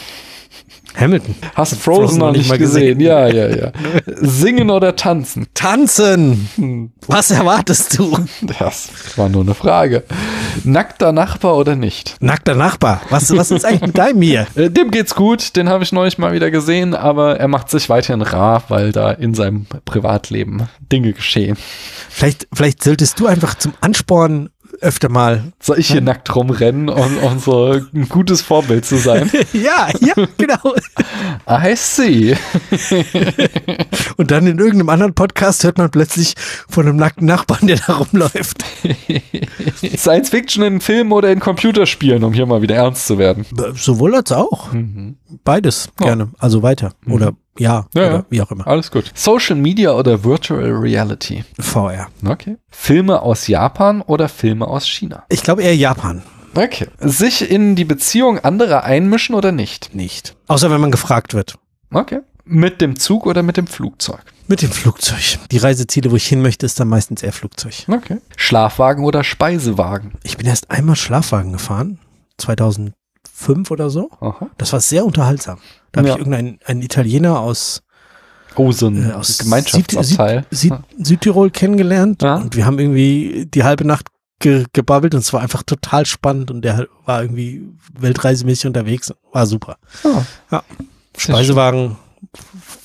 Hamilton. 0.98 1.34
Hast 1.54 1.74
Frozen, 1.74 1.80
Frozen 2.02 2.18
noch 2.18 2.32
nicht 2.32 2.48
mal 2.48 2.58
gesehen? 2.58 2.98
gesehen. 2.98 3.00
Ja, 3.00 3.28
ja, 3.28 3.48
ja. 3.48 3.72
Singen 4.16 4.70
oder 4.70 4.96
tanzen? 4.96 5.46
Tanzen! 5.54 6.48
Hm, 6.56 6.92
Was 7.06 7.30
erwartest 7.30 7.98
du? 7.98 8.18
Das 8.58 8.90
war 9.16 9.28
nur 9.28 9.42
eine 9.42 9.54
Frage. 9.54 10.04
Nackter 10.64 11.12
Nachbar 11.12 11.56
oder 11.56 11.76
nicht? 11.76 12.16
Nackter 12.20 12.54
Nachbar. 12.54 13.02
Was, 13.10 13.34
was 13.36 13.50
ist 13.50 13.64
eigentlich 13.64 13.82
mit 13.82 13.98
deinem 13.98 14.20
hier? 14.22 14.46
Äh, 14.56 14.70
Dem 14.70 14.90
geht's 14.90 15.14
gut, 15.14 15.56
den 15.56 15.68
habe 15.68 15.84
ich 15.84 15.92
neulich 15.92 16.18
mal 16.18 16.32
wieder 16.32 16.50
gesehen, 16.50 16.94
aber 16.94 17.38
er 17.38 17.48
macht 17.48 17.70
sich 17.70 17.88
weiterhin 17.88 18.22
rar, 18.22 18.64
weil 18.68 18.92
da 18.92 19.10
in 19.12 19.34
seinem 19.34 19.66
Privatleben 19.84 20.68
Dinge 20.92 21.12
geschehen. 21.12 21.56
Vielleicht, 22.08 22.48
vielleicht 22.52 22.82
solltest 22.82 23.18
du 23.20 23.26
einfach 23.26 23.54
zum 23.54 23.72
Ansporn 23.80 24.50
öfter 24.80 25.08
mal. 25.08 25.52
Soll 25.60 25.78
ich 25.78 25.88
hier 25.88 26.00
nackt 26.00 26.34
rumrennen 26.34 26.88
und, 26.88 27.18
und 27.18 27.40
so 27.42 27.72
ein 27.72 28.08
gutes 28.08 28.42
Vorbild 28.42 28.84
zu 28.84 28.96
sein? 28.96 29.30
ja, 29.52 29.88
ja, 30.00 30.14
genau. 30.36 30.74
I 31.48 31.74
see. 31.76 32.36
Und 34.16 34.30
dann 34.30 34.46
in 34.46 34.58
irgendeinem 34.58 34.88
anderen 34.88 35.14
Podcast 35.14 35.64
hört 35.64 35.78
man 35.78 35.90
plötzlich 35.90 36.34
von 36.68 36.86
einem 36.86 36.96
nackten 36.96 37.26
Nachbarn, 37.26 37.66
der 37.66 37.78
da 37.86 37.94
rumläuft. 37.94 38.64
Science 39.96 40.30
Fiction 40.30 40.62
in 40.64 40.80
Filmen 40.80 41.12
oder 41.12 41.30
in 41.30 41.40
Computerspielen, 41.40 42.24
um 42.24 42.32
hier 42.32 42.46
mal 42.46 42.62
wieder 42.62 42.76
ernst 42.76 43.06
zu 43.06 43.18
werden. 43.18 43.44
Sowohl 43.74 44.14
als 44.14 44.32
auch. 44.32 44.68
Beides 45.44 45.88
gerne. 45.96 46.30
Also 46.38 46.62
weiter. 46.62 46.92
Oder 47.06 47.32
ja, 47.58 47.86
Ja, 47.94 48.02
oder 48.06 48.12
ja. 48.12 48.24
wie 48.30 48.40
auch 48.42 48.50
immer. 48.50 48.66
Alles 48.66 48.90
gut. 48.90 49.10
Social 49.14 49.56
Media 49.56 49.92
oder 49.92 50.24
Virtual 50.24 50.70
Reality? 50.72 51.44
VR. 51.58 52.08
Okay. 52.26 52.56
Filme 52.70 53.22
aus 53.22 53.46
Japan 53.46 54.02
oder 54.02 54.28
Filme 54.28 54.66
aus 54.66 54.86
China? 54.88 55.24
Ich 55.28 55.42
glaube 55.42 55.62
eher 55.62 55.76
Japan. 55.76 56.22
Okay. 56.54 56.88
Sich 56.98 57.48
in 57.50 57.76
die 57.76 57.84
Beziehung 57.84 58.38
anderer 58.38 58.84
einmischen 58.84 59.34
oder 59.34 59.52
nicht? 59.52 59.94
Nicht. 59.94 60.36
Außer 60.48 60.70
wenn 60.70 60.80
man 60.80 60.90
gefragt 60.90 61.34
wird. 61.34 61.56
Okay. 61.92 62.20
Mit 62.44 62.80
dem 62.80 62.98
Zug 62.98 63.26
oder 63.26 63.42
mit 63.42 63.56
dem 63.56 63.66
Flugzeug? 63.68 64.22
Mit 64.48 64.62
dem 64.62 64.72
Flugzeug. 64.72 65.38
Die 65.52 65.58
Reiseziele, 65.58 66.10
wo 66.10 66.16
ich 66.16 66.26
hin 66.26 66.42
möchte, 66.42 66.66
ist 66.66 66.80
dann 66.80 66.88
meistens 66.88 67.22
eher 67.22 67.32
Flugzeug. 67.32 67.84
Okay. 67.86 68.18
Schlafwagen 68.36 69.04
oder 69.04 69.22
Speisewagen? 69.22 70.12
Ich 70.24 70.36
bin 70.36 70.46
erst 70.48 70.70
einmal 70.72 70.96
Schlafwagen 70.96 71.52
gefahren. 71.52 72.00
2005 73.40 73.70
oder 73.70 73.90
so. 73.90 74.10
Aha. 74.20 74.48
Das 74.58 74.72
war 74.72 74.80
sehr 74.80 75.04
unterhaltsam. 75.04 75.58
Da 75.92 75.98
habe 76.00 76.08
Ja. 76.08 76.14
ich 76.14 76.18
irgendeinen 76.20 76.58
einen 76.64 76.82
Italiener 76.82 77.40
aus, 77.40 77.82
Oh, 78.56 78.72
so 78.72 78.88
ein 78.88 79.10
äh, 79.10 79.12
aus 79.12 79.38
Gemeinschaftsabteil. 79.38 80.44
Süd, 80.50 80.72
Süd, 80.96 81.06
Südtirol 81.06 81.50
kennengelernt. 81.50 82.22
Ja. 82.22 82.36
Und 82.36 82.56
wir 82.56 82.66
haben 82.66 82.78
irgendwie 82.80 83.46
die 83.46 83.62
halbe 83.62 83.84
Nacht 83.86 84.08
ge 84.40 84.64
gebabbelt 84.72 85.14
und 85.14 85.20
es 85.20 85.32
war 85.32 85.40
einfach 85.40 85.62
total 85.62 86.04
spannend 86.06 86.50
und 86.50 86.62
der 86.62 86.88
war 87.04 87.22
irgendwie 87.22 87.68
weltreisemäßig 87.98 88.66
unterwegs. 88.66 89.12
War 89.32 89.46
super. 89.46 89.76
Ah. 90.04 90.22
Ja. 90.50 90.62
Speisewagen 91.16 91.96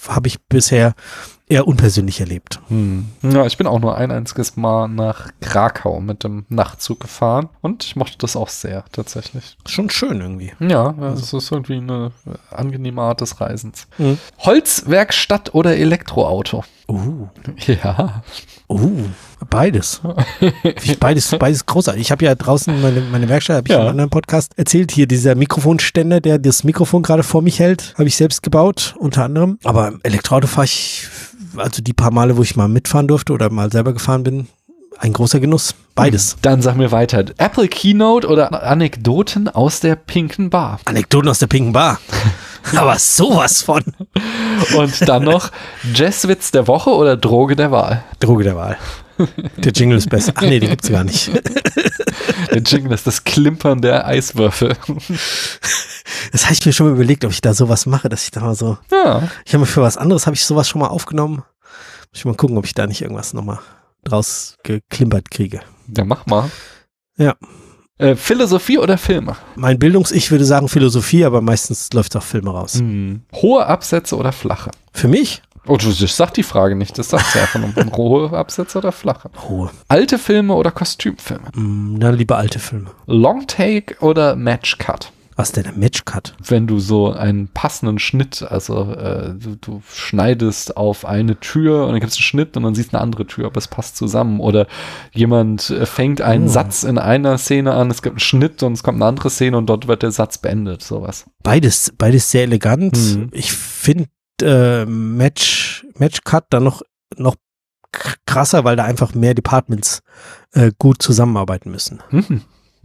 habe 0.08 0.28
ich 0.28 0.40
bisher 0.48 0.94
eher 1.48 1.68
unpersönlich 1.68 2.20
erlebt. 2.20 2.60
Hm. 2.70 3.08
Ja, 3.22 3.46
ich 3.46 3.58
bin 3.58 3.68
auch 3.68 3.80
nur 3.80 3.98
ein 3.98 4.12
einziges 4.12 4.56
Mal 4.58 4.88
nach 4.88 5.30
Krakau 5.42 6.00
mit 6.00 6.24
dem 6.24 6.46
Nachtzug 6.50 7.00
gefahren 7.00 7.50
und 7.62 7.84
ich 7.84 7.96
mochte 7.96 8.18
das 8.18 8.36
auch 8.36 8.50
sehr, 8.50 8.86
tatsächlich. 8.92 9.58
Schon 9.68 9.90
schön 9.90 10.22
irgendwie. 10.22 10.54
Ja, 10.60 10.96
es 11.14 11.34
ist 11.34 11.52
irgendwie 11.52 11.78
eine 11.78 12.12
angenehme 12.50 13.02
Art 13.02 13.22
des 13.22 13.40
Reisens. 13.42 13.88
Mhm. 13.98 14.18
Holzwerkstatt 14.40 15.54
oder 15.54 15.78
Elektroauto? 15.78 16.64
Uh. 16.88 17.28
Ja. 17.66 18.24
Uh, 18.70 19.04
beides. 19.50 20.02
Ich 20.84 21.00
beides, 21.00 21.36
beides 21.38 21.66
großartig. 21.66 22.02
Ich 22.02 22.12
habe 22.12 22.26
ja 22.26 22.36
draußen 22.36 22.80
meine, 22.82 23.02
meine 23.02 23.30
Werkstatt, 23.30 23.58
habe 23.58 23.68
ich 23.68 23.72
Ja. 23.72 23.78
in 23.78 23.82
einem 23.82 23.90
anderen 23.92 24.10
Podcast 24.10 24.54
erzählt. 24.58 24.92
Hier 24.92 25.08
dieser 25.08 25.36
Mikrofonständer, 25.36 26.22
der 26.22 26.38
das 26.40 26.64
Mikrofon 26.64 27.04
gerade 27.04 27.24
vor 27.24 27.42
mich 27.42 27.60
hält, 27.60 27.94
habe 27.98 28.08
ich 28.08 28.16
selbst 28.16 28.44
gebaut, 28.44 28.96
unter 29.00 29.24
anderem. 29.24 29.58
Aber 29.64 29.94
Elektroauto 30.04 30.48
fahre 30.48 30.66
ich, 30.66 31.08
also 31.58 31.82
die 31.82 31.94
paar 31.94 32.12
Male, 32.12 32.38
wo 32.38 32.44
ich 32.44 32.56
mal 32.56 32.68
mitfahren 32.68 33.08
durfte 33.08 33.34
oder 33.34 33.50
mal 33.50 33.72
selber 33.72 33.94
gefahren 33.94 34.24
bin, 34.24 34.48
ein 34.98 35.12
großer 35.14 35.40
Genuss. 35.40 35.76
Beides. 35.94 36.38
Dann 36.42 36.62
sag 36.62 36.76
mir 36.78 36.92
weiter. 36.92 37.26
Apple 37.38 37.68
Keynote 37.68 38.28
oder 38.28 38.64
Anekdoten 38.64 39.48
aus 39.50 39.80
der 39.80 39.96
pinken 39.96 40.50
Bar? 40.50 40.80
Anekdoten 40.86 41.30
aus 41.30 41.40
der 41.40 41.48
pinken 41.48 41.74
Bar. 41.74 42.00
Aber 42.76 42.98
sowas 43.00 43.62
von. 43.62 43.84
Und 44.78 45.08
dann 45.08 45.24
noch 45.24 45.52
Jazzwitz 45.94 46.52
der 46.52 46.68
Woche 46.68 46.90
oder 46.92 47.18
Droge 47.18 47.56
der 47.56 47.72
Wahl? 47.72 48.04
Droge 48.20 48.44
der 48.44 48.56
Wahl. 48.56 48.78
Der 49.58 49.72
Jingle 49.72 49.98
ist 49.98 50.10
besser. 50.10 50.34
Ach 50.36 50.42
nee, 50.42 50.60
den 50.60 50.70
gibt's 50.70 50.90
gar 50.90 51.04
nicht. 51.04 51.32
Der 52.52 52.62
Jingle 52.62 52.92
ist 52.92 53.08
das 53.08 53.24
Klimpern 53.24 53.82
der 53.82 54.06
Eiswürfel. 54.08 54.76
Das 56.32 56.46
habe 56.46 56.54
ich 56.54 56.66
mir 56.66 56.74
schon 56.74 56.88
mal 56.88 56.96
überlegt, 56.96 57.24
ob 57.24 57.32
ich 57.32 57.42
da 57.42 57.54
sowas 57.54 57.86
mache, 57.86 58.10
dass 58.10 58.24
ich 58.24 58.32
da 58.32 58.42
mal 58.42 58.56
so 58.56 58.78
Ja. 58.92 59.24
Ich 59.46 59.54
habe 59.54 59.62
mir 59.62 59.66
für 59.68 59.82
was 59.82 59.98
anderes, 59.98 60.26
habe 60.26 60.36
ich 60.36 60.46
sowas 60.46 60.68
schon 60.68 60.82
mal 60.82 60.88
aufgenommen. 60.88 61.44
Muss 62.12 62.20
ich 62.20 62.26
mal 62.26 62.36
gucken, 62.36 62.58
ob 62.58 62.66
ich 62.66 62.74
da 62.74 62.88
nicht 62.88 63.02
irgendwas 63.02 63.34
nochmal 63.34 63.60
draus 64.04 64.58
geklimpert 64.64 65.32
kriege. 65.32 65.62
Ja, 65.96 66.04
mach 66.04 66.26
mal. 66.26 66.50
Ja. 67.18 67.36
Äh, 67.98 68.16
Philosophie 68.16 68.78
oder 68.78 68.98
Filme? 68.98 69.38
Mein 69.56 69.80
Bildungs-Ich 69.80 70.30
würde 70.30 70.44
sagen 70.44 70.68
Philosophie, 70.68 71.24
aber 71.24 71.40
meistens 71.40 71.94
läuft 71.94 72.16
auch 72.18 72.24
Filme 72.24 72.52
raus. 72.52 72.76
Hm. 72.76 73.22
Hohe 73.34 73.66
Absätze 73.66 74.18
oder 74.18 74.34
flache? 74.34 74.72
Für 74.92 75.08
mich? 75.08 75.42
Oh, 75.68 75.78
du, 75.78 75.90
ich 75.90 76.14
sag 76.14 76.34
die 76.34 76.44
Frage 76.44 76.76
nicht. 76.76 76.98
Das 76.98 77.10
sagt 77.10 77.26
sie 77.32 77.40
einfach 77.40 77.60
nur. 77.60 77.74
Hohe 77.98 78.38
Absätze 78.38 78.80
oder 78.80 78.92
flache? 78.92 79.30
Hohe. 79.48 79.72
Alte 79.88 80.20
Filme 80.20 80.54
oder 80.56 80.72
Kostümfilme? 80.72 81.50
Mm, 81.56 82.00
dann 82.00 82.16
lieber 82.16 82.38
alte 82.38 82.60
Filme. 82.60 82.92
Long 83.08 83.48
Take 83.48 83.96
oder 84.02 84.36
Match 84.36 84.78
Cut? 84.78 85.12
Was 85.38 85.50
ist 85.50 85.58
denn 85.58 85.66
ein 85.66 85.80
Matchcut? 85.80 86.34
Wenn 86.42 86.66
du 86.66 86.80
so 86.80 87.12
einen 87.12 87.50
passenden 87.50 88.00
Schnitt, 88.00 88.42
also 88.42 88.94
äh, 88.94 89.34
du, 89.34 89.56
du 89.60 89.82
schneidest 89.94 90.78
auf 90.78 91.04
eine 91.04 91.38
Tür 91.42 91.84
und 91.86 91.92
dann 91.92 92.00
gibt 92.00 92.12
es 92.12 92.18
einen 92.18 92.24
Schnitt 92.24 92.56
und 92.56 92.64
dann 92.64 92.74
siehst 92.74 92.94
du 92.94 92.98
eine 92.98 93.04
andere 93.04 93.28
Tür, 93.28 93.48
aber 93.48 93.58
es 93.58 93.68
passt 93.68 93.98
zusammen. 93.98 94.40
Oder 94.40 94.66
jemand 95.14 95.70
äh, 95.72 95.86
fängt 95.86 96.22
einen 96.22 96.46
Oh. 96.46 96.50
Satz 96.50 96.84
in 96.84 96.98
einer 96.98 97.38
Szene 97.38 97.74
an, 97.74 97.92
es 97.92 98.02
gibt 98.02 98.14
einen 98.14 98.20
Schnitt 98.20 98.64
und 98.64 98.74
es 98.74 98.84
kommt 98.84 98.96
eine 98.98 99.06
andere 99.08 99.30
Szene 99.30 99.58
und 99.58 99.66
dort 99.66 99.88
wird 99.90 100.04
der 100.04 100.12
Satz 100.12 100.38
beendet, 100.38 100.82
sowas. 100.82 101.26
Beides, 101.44 101.92
beides 101.98 102.32
sehr 102.32 102.44
elegant. 102.44 102.96
Mhm. 102.98 103.30
Ich 103.34 103.52
finde 103.52 104.08
äh, 104.42 104.86
Match, 104.86 105.86
Matchcut 105.98 106.46
dann 106.52 106.64
noch, 106.64 106.82
noch 107.18 107.36
krasser, 108.26 108.64
weil 108.64 108.76
da 108.78 108.84
einfach 108.86 109.14
mehr 109.16 109.34
Departments 109.34 110.02
äh, 110.54 110.72
gut 110.78 111.02
zusammenarbeiten 111.02 111.72
müssen. 111.72 112.02
Mhm. 112.12 112.42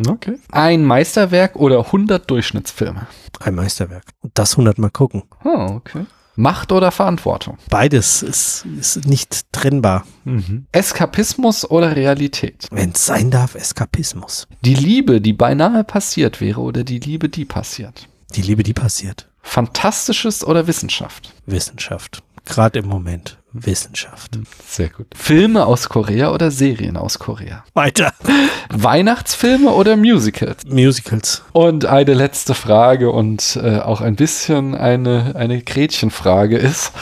Okay. 0.07 0.39
Ein 0.51 0.85
Meisterwerk 0.85 1.57
oder 1.57 1.85
100 1.87 2.31
Durchschnittsfilme? 2.31 3.07
Ein 3.41 3.55
Meisterwerk. 3.55 4.05
Und 4.21 4.33
das 4.39 4.53
100 4.53 4.79
Mal 4.79 4.91
gucken. 4.91 5.25
Oh, 5.45 5.67
okay. 5.71 6.07
Macht 6.37 6.73
oder 6.73 6.91
Verantwortung? 6.91 7.59
Beides 7.69 8.23
ist, 8.23 8.65
ist 8.79 9.05
nicht 9.07 9.53
trennbar. 9.53 10.07
Mhm. 10.25 10.67
Eskapismus 10.73 11.69
oder 11.69 11.97
Realität? 11.97 12.67
Wenn 12.71 12.93
es 12.93 13.05
sein 13.05 13.31
darf, 13.31 13.57
Eskapismus. 13.57 14.47
Die 14.63 14.75
Liebe, 14.75 15.21
die 15.21 15.35
beinahe 15.35 15.85
passiert 15.85 16.41
wäre 16.41 16.61
oder 16.61 16.85
die 16.85 16.99
Liebe, 16.99 17.29
die 17.29 17.45
passiert? 17.45 18.09
Die 18.37 18.43
Liebe, 18.43 18.63
die 18.63 18.73
passiert. 18.73 19.29
Fantastisches 19.43 20.45
oder 20.45 20.67
Wissenschaft? 20.67 21.35
Wissenschaft. 21.47 22.23
Gerade 22.47 22.79
im 22.79 22.87
Moment. 22.87 23.39
Wissenschaft. 23.53 24.39
Sehr 24.67 24.89
gut. 24.89 25.07
Filme 25.15 25.67
aus 25.67 25.89
Korea 25.89 26.33
oder 26.33 26.51
Serien 26.51 26.97
aus 26.97 27.19
Korea? 27.19 27.65
Weiter. 27.75 28.13
Weihnachtsfilme 28.69 29.71
oder 29.71 29.97
Musicals? 29.97 30.65
Musicals. 30.67 31.43
Und 31.53 31.87
eine 31.87 32.15
letzte 32.15 32.55
Frage 32.55 33.11
und 33.11 33.59
äh, 33.63 33.79
auch 33.79 34.01
ein 34.01 34.17
bisschen 34.17 34.75
eine, 34.75 35.35
eine 35.37 35.63
Gretchenfrage 35.63 36.57
ist, 36.57 36.93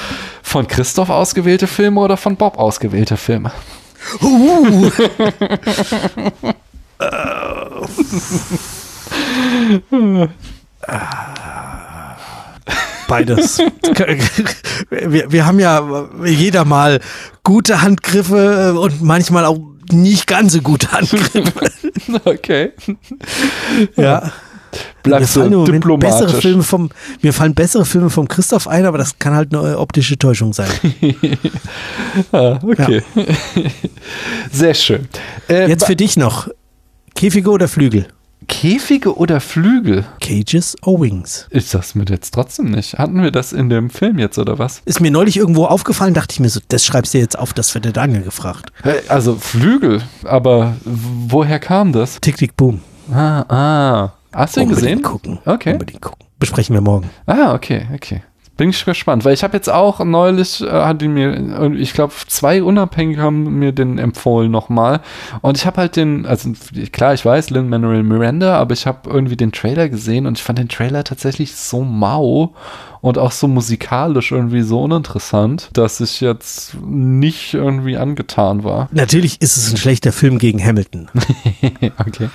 von 0.43 0.67
Christoph 0.67 1.11
ausgewählte 1.11 1.67
Filme 1.67 2.01
oder 2.01 2.17
von 2.17 2.37
Bob 2.37 2.59
ausgewählte 2.59 3.17
Filme? 3.17 3.53
Uh. 4.23 4.91
Beides. 13.09 13.59
Wir, 14.91 15.33
wir 15.33 15.47
haben 15.47 15.59
ja 15.59 16.09
jeder 16.25 16.65
mal 16.65 17.01
gute 17.43 17.83
Handgriffe 17.83 18.79
und 18.79 19.03
manchmal 19.03 19.45
auch 19.45 19.59
nicht 19.91 20.27
ganz 20.27 20.53
so 20.53 20.61
gute 20.61 20.93
Handgriffe. 20.93 21.53
Okay. 22.25 22.73
Ja. 23.97 24.33
Bleibst 25.03 25.37
mir 25.37 25.43
fallen 25.43 25.53
im 25.53 25.59
Moment 25.61 25.85
bessere 26.01 26.21
diplomatisch. 26.27 26.43
Filme 26.43 26.63
vom, 26.63 26.91
mir 27.23 27.33
fallen 27.33 27.55
bessere 27.55 27.85
Filme 27.85 28.11
vom 28.11 28.29
Christoph 28.29 28.69
ein, 28.69 28.87
aber 28.87 28.99
das 28.99 29.19
kann 29.19 29.35
halt 29.35 29.55
eine 29.55 29.79
optische 29.79 30.17
Täuschung 30.19 30.53
sein. 30.53 30.71
Ah, 32.33 32.59
okay. 32.63 33.03
Sehr 34.51 34.75
schön. 34.75 35.09
Äh, 35.49 35.69
Jetzt 35.69 35.87
für 35.87 35.97
dich 35.97 36.17
noch. 36.17 36.49
Käfige 37.15 37.51
oder 37.51 37.69
Flügel? 37.69 38.09
Käfige 38.49 39.17
oder 39.17 39.41
Flügel? 39.41 40.05
Cages 40.21 40.77
or 40.83 41.01
Wings? 41.01 41.47
Ich 41.51 41.67
sag's 41.67 41.95
mir 41.95 42.05
jetzt 42.09 42.33
trotzdem 42.35 42.71
nicht. 42.71 42.99
Hatten 42.99 43.23
wir 43.23 43.31
das 43.31 43.53
in 43.53 43.69
dem 43.69 43.91
Film 43.91 44.19
jetzt 44.19 44.39
oder 44.39 44.59
was? 44.59 44.83
Ist 44.85 45.01
mir 45.01 45.11
neulich 45.11 45.37
irgendwo 45.37 45.67
aufgefallen, 45.67 46.15
dachte 46.15 46.33
ich 46.33 46.41
mir 46.41 46.49
so, 46.49 46.61
das 46.69 46.85
schreibst 46.85 47.15
du 47.15 47.19
jetzt 47.19 47.39
auf, 47.39 47.53
das 47.53 47.73
wird 47.75 47.85
der 47.85 47.93
Daniel 47.93 48.23
gefragt. 48.23 48.73
Also 49.09 49.37
Flügel, 49.37 50.03
aber 50.25 50.75
woher 50.85 51.59
kam 51.61 51.93
das? 51.93 52.21
Tick, 52.21 52.37
tick, 52.37 52.57
boom. 52.57 52.81
Ah, 53.13 53.45
ah. 53.49 54.13
Hast 54.33 54.57
du 54.57 54.61
ihn 54.61 54.69
Unbedingt 54.69 54.83
gesehen? 54.99 55.03
gucken. 55.03 55.39
Okay. 55.45 55.73
Unbedingt 55.73 56.03
gucken. 56.03 56.27
Besprechen 56.39 56.75
wir 56.75 56.81
morgen. 56.81 57.11
Ah, 57.27 57.55
okay, 57.55 57.87
okay. 57.95 58.23
Bin 58.59 58.71
ich 58.71 58.85
gespannt, 58.85 59.25
weil 59.25 59.35
ich 59.35 59.45
habe 59.45 59.57
jetzt 59.57 59.71
auch 59.71 60.05
neulich, 60.05 60.61
äh, 60.61 60.69
hat 60.69 61.01
die 61.01 61.07
mir, 61.07 61.73
ich 61.75 61.93
glaube, 61.93 62.13
zwei 62.27 62.61
Unabhängige 62.61 63.23
haben 63.23 63.61
mir 63.61 63.71
den 63.71 63.99
empfohlen 63.99 64.51
nochmal. 64.51 65.01
Und 65.43 65.57
ich 65.57 65.65
habe 65.65 65.77
halt 65.77 65.95
den, 65.95 66.27
also 66.27 66.51
klar, 66.91 67.15
ich 67.15 67.25
weiß, 67.25 67.51
Lin-Manuel 67.51 68.03
Miranda, 68.03 68.59
aber 68.59 68.75
ich 68.75 68.85
habe 68.89 69.09
irgendwie 69.09 69.37
den 69.37 69.53
Trailer 69.53 69.89
gesehen 69.89 70.27
und 70.27 70.39
ich 70.39 70.43
fand 70.43 70.59
den 70.59 70.69
Trailer 70.69 71.05
tatsächlich 71.05 71.55
so 71.55 71.85
mau 71.85 72.53
und 73.01 73.17
auch 73.17 73.31
so 73.31 73.47
musikalisch 73.47 74.33
irgendwie 74.33 74.63
so 74.63 74.83
uninteressant, 74.83 75.71
dass 75.73 76.01
ich 76.01 76.21
jetzt 76.21 76.75
nicht 76.83 77.55
irgendwie 77.55 77.97
angetan 77.97 78.65
war. 78.65 78.89
Natürlich 78.91 79.41
ist 79.41 79.57
es 79.57 79.71
ein 79.71 79.77
schlechter 79.77 80.11
Film 80.11 80.41
gegen 80.41 80.61
Hamilton. 80.61 81.09
okay. 81.99 82.29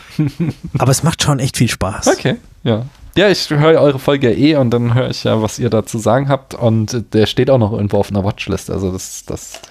aber 0.78 0.92
es 0.92 1.04
macht 1.04 1.22
schon 1.22 1.40
echt 1.40 1.58
viel 1.58 1.68
Spaß. 1.68 2.08
Okay, 2.08 2.38
ja. 2.64 2.86
Ja, 3.16 3.30
ich 3.30 3.48
höre 3.50 3.80
eure 3.80 4.00
Folge 4.00 4.32
ja 4.32 4.36
eh 4.36 4.56
und 4.56 4.72
dann 4.72 4.96
höre 4.96 5.10
ich 5.10 5.24
ja, 5.24 5.40
was 5.40 5.60
ihr 5.60 5.70
da 5.70 5.86
zu 5.86 6.00
sagen 6.00 6.30
habt. 6.30 6.56
Und 6.56 7.14
der 7.14 7.28
steht 7.28 7.52
auch 7.52 7.60
noch 7.60 7.72
irgendwo 7.72 7.98
auf 7.98 8.10
einer 8.10 8.24
Watchlist. 8.24 8.72
Also 8.72 8.92
das, 8.92 9.24
das, 9.26 9.62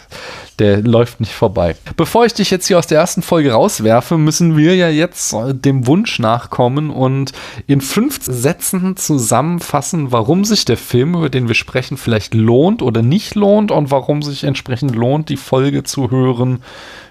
der 0.60 0.80
läuft 0.80 1.18
nicht 1.18 1.32
vorbei. 1.32 1.74
Bevor 1.96 2.24
ich 2.24 2.34
dich 2.34 2.52
jetzt 2.52 2.68
hier 2.68 2.78
aus 2.78 2.86
der 2.86 3.00
ersten 3.00 3.20
Folge 3.20 3.52
rauswerfe, 3.52 4.16
müssen 4.16 4.56
wir 4.56 4.76
ja 4.76 4.88
jetzt 4.88 5.32
äh, 5.32 5.54
dem 5.54 5.88
Wunsch 5.88 6.20
nachkommen 6.20 6.90
und 6.90 7.32
in 7.66 7.80
fünf 7.80 8.20
Sätzen 8.22 8.96
zusammenfassen, 8.96 10.12
warum 10.12 10.44
sich 10.44 10.64
der 10.64 10.76
Film, 10.76 11.14
über 11.16 11.28
den 11.28 11.48
wir 11.48 11.56
sprechen, 11.56 11.96
vielleicht 11.96 12.34
lohnt 12.34 12.80
oder 12.80 13.02
nicht 13.02 13.34
lohnt 13.34 13.72
und 13.72 13.90
warum 13.90 14.22
sich 14.22 14.44
entsprechend 14.44 14.94
lohnt, 14.94 15.28
die 15.30 15.36
Folge 15.36 15.82
zu 15.82 16.12
hören, 16.12 16.62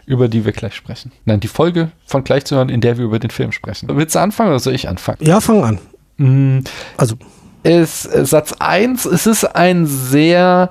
über 0.06 0.30
die 0.30 0.46
wir 0.46 0.54
gleich 0.54 0.76
sprechen. 0.76 1.12
Nein, 1.26 1.42
die 1.42 1.50
Folge 1.50 1.92
von 2.06 2.24
gleich 2.24 2.46
zu 2.46 2.56
hören, 2.56 2.70
in 2.70 2.80
der 2.80 2.98
wir 2.98 3.04
über 3.04 3.20
den 3.20 3.32
Film 3.32 3.52
sprechen. 3.52 3.90
Willst 3.92 4.16
du 4.16 4.20
anfangen 4.20 4.50
oder 4.50 4.60
soll 4.60 4.76
ich 4.76 4.88
anfangen? 4.88 5.18
Ja, 5.22 5.42
fang 5.42 5.64
an. 5.64 5.80
Mm, 6.22 6.60
Also, 6.98 7.16
ist 7.64 8.04
Satz 8.04 8.54
1, 8.60 9.06
es 9.06 9.28
ist 9.28 9.44
ein 9.56 9.86
sehr 9.86 10.70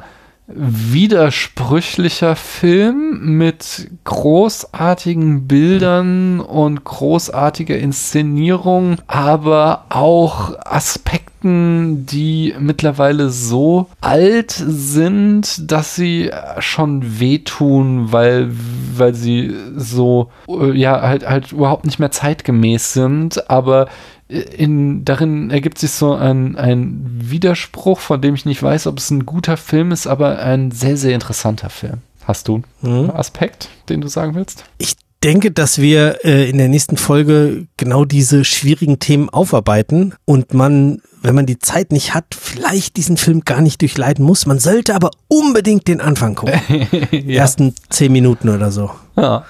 widersprüchlicher 0.52 2.34
Film 2.34 3.36
mit 3.38 3.88
großartigen 4.04 5.46
Bildern 5.46 6.40
und 6.40 6.82
großartiger 6.84 7.78
Inszenierung, 7.78 8.96
aber 9.06 9.84
auch 9.90 10.54
Aspekten, 10.64 12.04
die 12.06 12.54
mittlerweile 12.58 13.30
so 13.30 13.86
alt 14.00 14.50
sind, 14.50 15.70
dass 15.70 15.94
sie 15.94 16.30
schon 16.58 17.20
wehtun, 17.20 18.12
weil, 18.12 18.50
weil 18.96 19.14
sie 19.14 19.54
so, 19.76 20.30
äh, 20.48 20.72
ja, 20.72 21.00
halt, 21.00 21.28
halt 21.28 21.52
überhaupt 21.52 21.86
nicht 21.86 21.98
mehr 22.00 22.10
zeitgemäß 22.10 22.92
sind, 22.92 23.48
aber 23.48 23.86
in, 24.30 25.04
darin 25.04 25.50
ergibt 25.50 25.78
sich 25.78 25.90
so 25.90 26.14
ein, 26.14 26.56
ein 26.56 27.06
Widerspruch, 27.20 28.00
von 28.00 28.20
dem 28.20 28.34
ich 28.34 28.44
nicht 28.44 28.62
weiß, 28.62 28.86
ob 28.86 28.98
es 28.98 29.10
ein 29.10 29.26
guter 29.26 29.56
Film 29.56 29.90
ist, 29.92 30.06
aber 30.06 30.38
ein 30.38 30.70
sehr, 30.70 30.96
sehr 30.96 31.14
interessanter 31.14 31.70
Film. 31.70 31.98
Hast 32.24 32.48
du 32.48 32.62
einen 32.82 33.04
Mhm. 33.04 33.10
Aspekt, 33.10 33.68
den 33.88 34.00
du 34.00 34.08
sagen 34.08 34.34
willst? 34.34 34.64
ich 34.78 34.94
denke, 35.22 35.50
dass 35.50 35.78
wir 35.78 36.24
äh, 36.24 36.48
in 36.48 36.56
der 36.56 36.68
nächsten 36.68 36.96
Folge 36.96 37.66
genau 37.76 38.06
diese 38.06 38.42
schwierigen 38.44 39.00
Themen 39.00 39.28
aufarbeiten 39.28 40.14
und 40.24 40.54
man, 40.54 41.02
wenn 41.20 41.34
man 41.34 41.44
die 41.44 41.58
Zeit 41.58 41.92
nicht 41.92 42.14
hat, 42.14 42.24
vielleicht 42.34 42.96
diesen 42.96 43.18
Film 43.18 43.42
gar 43.44 43.60
nicht 43.60 43.82
durchleiden 43.82 44.24
muss. 44.24 44.46
Man 44.46 44.58
sollte 44.58 44.94
aber 44.94 45.10
unbedingt 45.28 45.88
den 45.88 46.00
Anfang 46.00 46.36
gucken. 46.36 46.58
Die 47.12 47.36
ersten 47.36 47.74
zehn 47.90 48.12
Minuten 48.12 48.48
oder 48.48 48.70
so. 48.70 48.90
ja. 49.16 49.44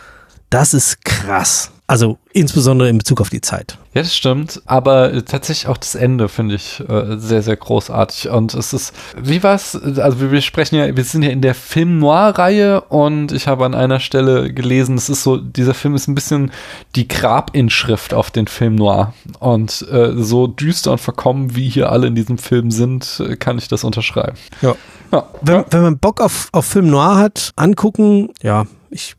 Das 0.48 0.74
ist 0.74 1.04
krass. 1.04 1.70
Also 1.90 2.18
insbesondere 2.32 2.88
in 2.88 2.98
Bezug 2.98 3.20
auf 3.20 3.30
die 3.30 3.40
Zeit. 3.40 3.76
Ja, 3.94 4.02
das 4.02 4.14
stimmt. 4.14 4.62
Aber 4.64 5.12
äh, 5.12 5.22
tatsächlich 5.22 5.66
auch 5.66 5.76
das 5.76 5.96
Ende 5.96 6.28
finde 6.28 6.54
ich 6.54 6.78
äh, 6.88 7.16
sehr, 7.18 7.42
sehr 7.42 7.56
großartig. 7.56 8.28
Und 8.28 8.54
es 8.54 8.72
ist, 8.72 8.94
wie 9.20 9.42
war's? 9.42 9.74
Also 9.74 10.30
wir, 10.30 10.40
sprechen 10.40 10.76
ja, 10.76 10.96
wir 10.96 11.02
sind 11.02 11.24
ja 11.24 11.30
in 11.30 11.40
der 11.40 11.56
Film 11.56 11.98
Noir-Reihe 11.98 12.82
und 12.82 13.32
ich 13.32 13.48
habe 13.48 13.64
an 13.64 13.74
einer 13.74 13.98
Stelle 13.98 14.54
gelesen, 14.54 14.96
es 14.96 15.08
ist 15.08 15.24
so, 15.24 15.36
dieser 15.36 15.74
Film 15.74 15.96
ist 15.96 16.06
ein 16.06 16.14
bisschen 16.14 16.52
die 16.94 17.08
Grabinschrift 17.08 18.14
auf 18.14 18.30
den 18.30 18.46
Film 18.46 18.76
Noir. 18.76 19.12
Und 19.40 19.84
äh, 19.90 20.12
so 20.14 20.46
düster 20.46 20.92
und 20.92 21.00
verkommen, 21.00 21.56
wie 21.56 21.68
hier 21.68 21.90
alle 21.90 22.06
in 22.06 22.14
diesem 22.14 22.38
Film 22.38 22.70
sind, 22.70 23.20
kann 23.40 23.58
ich 23.58 23.66
das 23.66 23.82
unterschreiben. 23.82 24.36
Ja. 24.62 24.76
Ja. 25.10 25.28
Wenn, 25.42 25.64
wenn 25.70 25.82
man 25.82 25.98
Bock 25.98 26.20
auf, 26.20 26.50
auf 26.52 26.66
Film 26.66 26.88
Noir 26.88 27.16
hat, 27.16 27.50
angucken, 27.56 28.28
ja, 28.42 28.66
ich, 28.90 29.16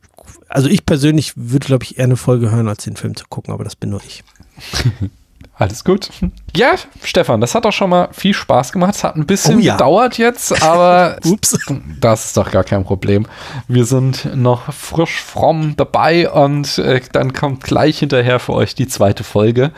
also 0.51 0.67
ich 0.69 0.85
persönlich 0.85 1.33
würde, 1.35 1.65
glaube 1.65 1.83
ich, 1.83 1.97
eher 1.97 2.05
eine 2.05 2.17
Folge 2.17 2.51
hören, 2.51 2.67
als 2.67 2.83
den 2.83 2.95
Film 2.95 3.15
zu 3.15 3.25
gucken, 3.29 3.53
aber 3.53 3.63
das 3.63 3.75
bin 3.75 3.89
nur 3.89 4.01
ich. 4.05 4.23
Alles 5.55 5.83
gut. 5.83 6.09
Ja, 6.55 6.73
Stefan, 7.03 7.39
das 7.39 7.53
hat 7.53 7.65
doch 7.65 7.71
schon 7.71 7.91
mal 7.91 8.09
viel 8.13 8.33
Spaß 8.33 8.71
gemacht. 8.71 8.95
Es 8.95 9.03
hat 9.03 9.15
ein 9.15 9.27
bisschen 9.27 9.57
Oh 9.57 9.59
ja. 9.59 9.73
gedauert 9.73 10.17
jetzt, 10.17 10.63
aber 10.63 11.17
Ups. 11.25 11.55
das 11.99 12.25
ist 12.27 12.37
doch 12.37 12.49
gar 12.49 12.63
kein 12.63 12.83
Problem. 12.83 13.27
Wir 13.67 13.85
sind 13.85 14.35
noch 14.35 14.73
frisch 14.73 15.21
fromm 15.21 15.75
dabei 15.77 16.31
und 16.31 16.79
äh, 16.79 17.01
dann 17.11 17.33
kommt 17.33 17.63
gleich 17.63 17.99
hinterher 17.99 18.39
für 18.39 18.53
euch 18.53 18.73
die 18.73 18.87
zweite 18.87 19.23
Folge. 19.23 19.71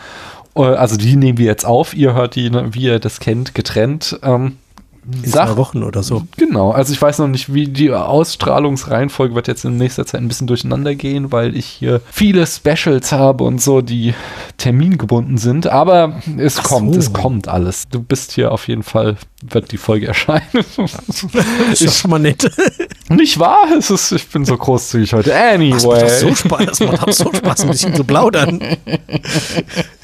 Äh, 0.55 0.61
also 0.61 0.95
die 0.95 1.17
nehmen 1.17 1.37
wir 1.37 1.47
jetzt 1.47 1.65
auf. 1.65 1.93
Ihr 1.93 2.13
hört 2.13 2.35
die, 2.35 2.49
ne, 2.49 2.73
wie 2.73 2.83
ihr 2.83 2.99
das 2.99 3.19
kennt, 3.19 3.53
getrennt. 3.53 4.17
Ähm, 4.23 4.57
In 5.05 5.29
Sag- 5.29 5.47
zwei 5.49 5.57
Wochen 5.57 5.83
oder 5.83 6.01
so. 6.03 6.23
Genau, 6.37 6.71
also 6.71 6.93
ich 6.93 7.01
weiß 7.01 7.19
noch 7.19 7.27
nicht, 7.27 7.53
wie 7.53 7.67
die 7.67 7.91
Ausstrahlungsreihenfolge 7.91 9.35
wird 9.35 9.47
jetzt 9.47 9.65
in 9.65 9.77
nächster 9.77 10.05
Zeit 10.05 10.21
ein 10.21 10.27
bisschen 10.27 10.47
durcheinander 10.47 10.95
gehen, 10.95 11.31
weil 11.31 11.55
ich 11.57 11.65
hier 11.65 12.01
viele 12.11 12.47
Specials 12.47 13.11
habe 13.11 13.43
und 13.43 13.61
so, 13.61 13.81
die 13.81 14.13
termingebunden 14.57 15.37
sind, 15.37 15.67
aber 15.67 16.21
es 16.37 16.59
Ach 16.59 16.63
kommt, 16.63 16.93
so. 16.93 16.99
es 16.99 17.11
kommt 17.13 17.47
alles. 17.47 17.83
Du 17.89 18.01
bist 18.01 18.31
hier 18.31 18.51
auf 18.51 18.67
jeden 18.67 18.83
Fall, 18.83 19.17
wird 19.41 19.71
die 19.71 19.77
Folge 19.77 20.07
erscheinen. 20.13 20.43
Ist 20.53 21.85
doch 21.85 21.91
schon 21.93 22.11
mal 22.11 22.19
nett. 22.19 22.49
nicht 23.09 23.39
wahr? 23.39 23.65
Es 23.77 23.89
ist, 23.89 24.11
ich 24.13 24.27
bin 24.29 24.45
so 24.45 24.55
großzügig 24.57 25.13
heute. 25.13 25.29
Macht 25.31 25.39
Anyway. 25.55 26.01
doch 26.01 26.09
so 26.09 26.33
Spaß, 26.35 26.65
das 26.65 26.79
macht 26.79 27.13
so 27.13 27.33
Spaß, 27.33 27.61
ein 27.63 27.69
bisschen 27.69 27.93
zu 27.95 28.03
plaudern. 28.03 28.59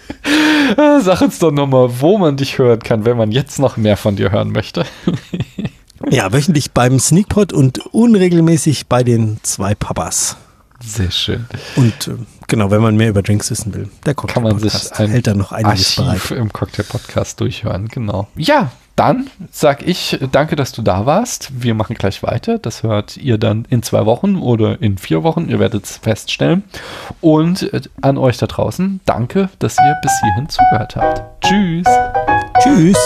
Äh, 0.77 0.99
Sag 1.01 1.21
uns 1.21 1.39
doch 1.39 1.51
nochmal, 1.51 1.89
wo 1.99 2.17
man 2.19 2.37
dich 2.37 2.57
hören 2.59 2.79
kann, 2.79 3.03
wenn 3.03 3.17
man 3.17 3.31
jetzt 3.31 3.57
noch 3.57 3.75
mehr 3.77 3.97
von 3.97 4.15
dir 4.15 4.31
hören 4.31 4.51
möchte. 4.51 4.85
Ja, 6.09 6.31
wöchentlich 6.31 6.71
beim 6.71 6.97
Sneakpot 6.97 7.51
und 7.51 7.79
unregelmäßig 7.93 8.87
bei 8.87 9.03
den 9.03 9.37
zwei 9.43 9.75
Papas. 9.75 10.37
Sehr 10.79 11.11
schön. 11.11 11.45
Und 11.75 12.07
äh, 12.07 12.11
genau, 12.47 12.71
wenn 12.71 12.81
man 12.81 12.95
mehr 12.95 13.09
über 13.09 13.21
Drinks 13.21 13.51
wissen 13.51 13.73
will, 13.73 13.89
der 14.05 14.15
Cocktail 14.15 14.33
Kann 14.35 14.43
man 14.43 14.59
sich 14.59 14.93
ein 14.93 15.09
hält 15.09 15.27
da 15.27 15.33
noch 15.33 15.51
einiges 15.51 15.99
Archiv 15.99 16.29
bereit. 16.29 16.39
im 16.39 16.53
Cocktail-Podcast 16.53 17.41
durchhören, 17.41 17.89
genau. 17.89 18.29
Ja, 18.37 18.71
dann 18.99 19.29
sag 19.49 19.87
ich 19.87 20.19
danke, 20.33 20.57
dass 20.57 20.73
du 20.73 20.81
da 20.81 21.05
warst. 21.05 21.63
Wir 21.63 21.73
machen 21.73 21.95
gleich 21.95 22.21
weiter. 22.21 22.59
Das 22.59 22.83
hört 22.83 23.15
ihr 23.15 23.37
dann 23.37 23.65
in 23.69 23.81
zwei 23.81 24.05
Wochen 24.05 24.35
oder 24.35 24.81
in 24.81 24.97
vier 24.97 25.23
Wochen. 25.23 25.47
Ihr 25.47 25.57
werdet 25.57 25.85
es 25.85 25.97
feststellen. 25.97 26.63
Und 27.21 27.71
äh, 27.73 27.81
an 28.01 28.17
euch 28.17 28.37
da 28.37 28.47
draußen, 28.47 28.99
danke, 29.05 29.49
dass 29.59 29.77
ihr 29.77 29.95
bis 30.01 30.11
hierhin 30.21 30.49
zugehört 30.49 30.97
habt. 30.97 31.23
Tschüss. 31.45 31.87
Tschüss. 32.61 32.97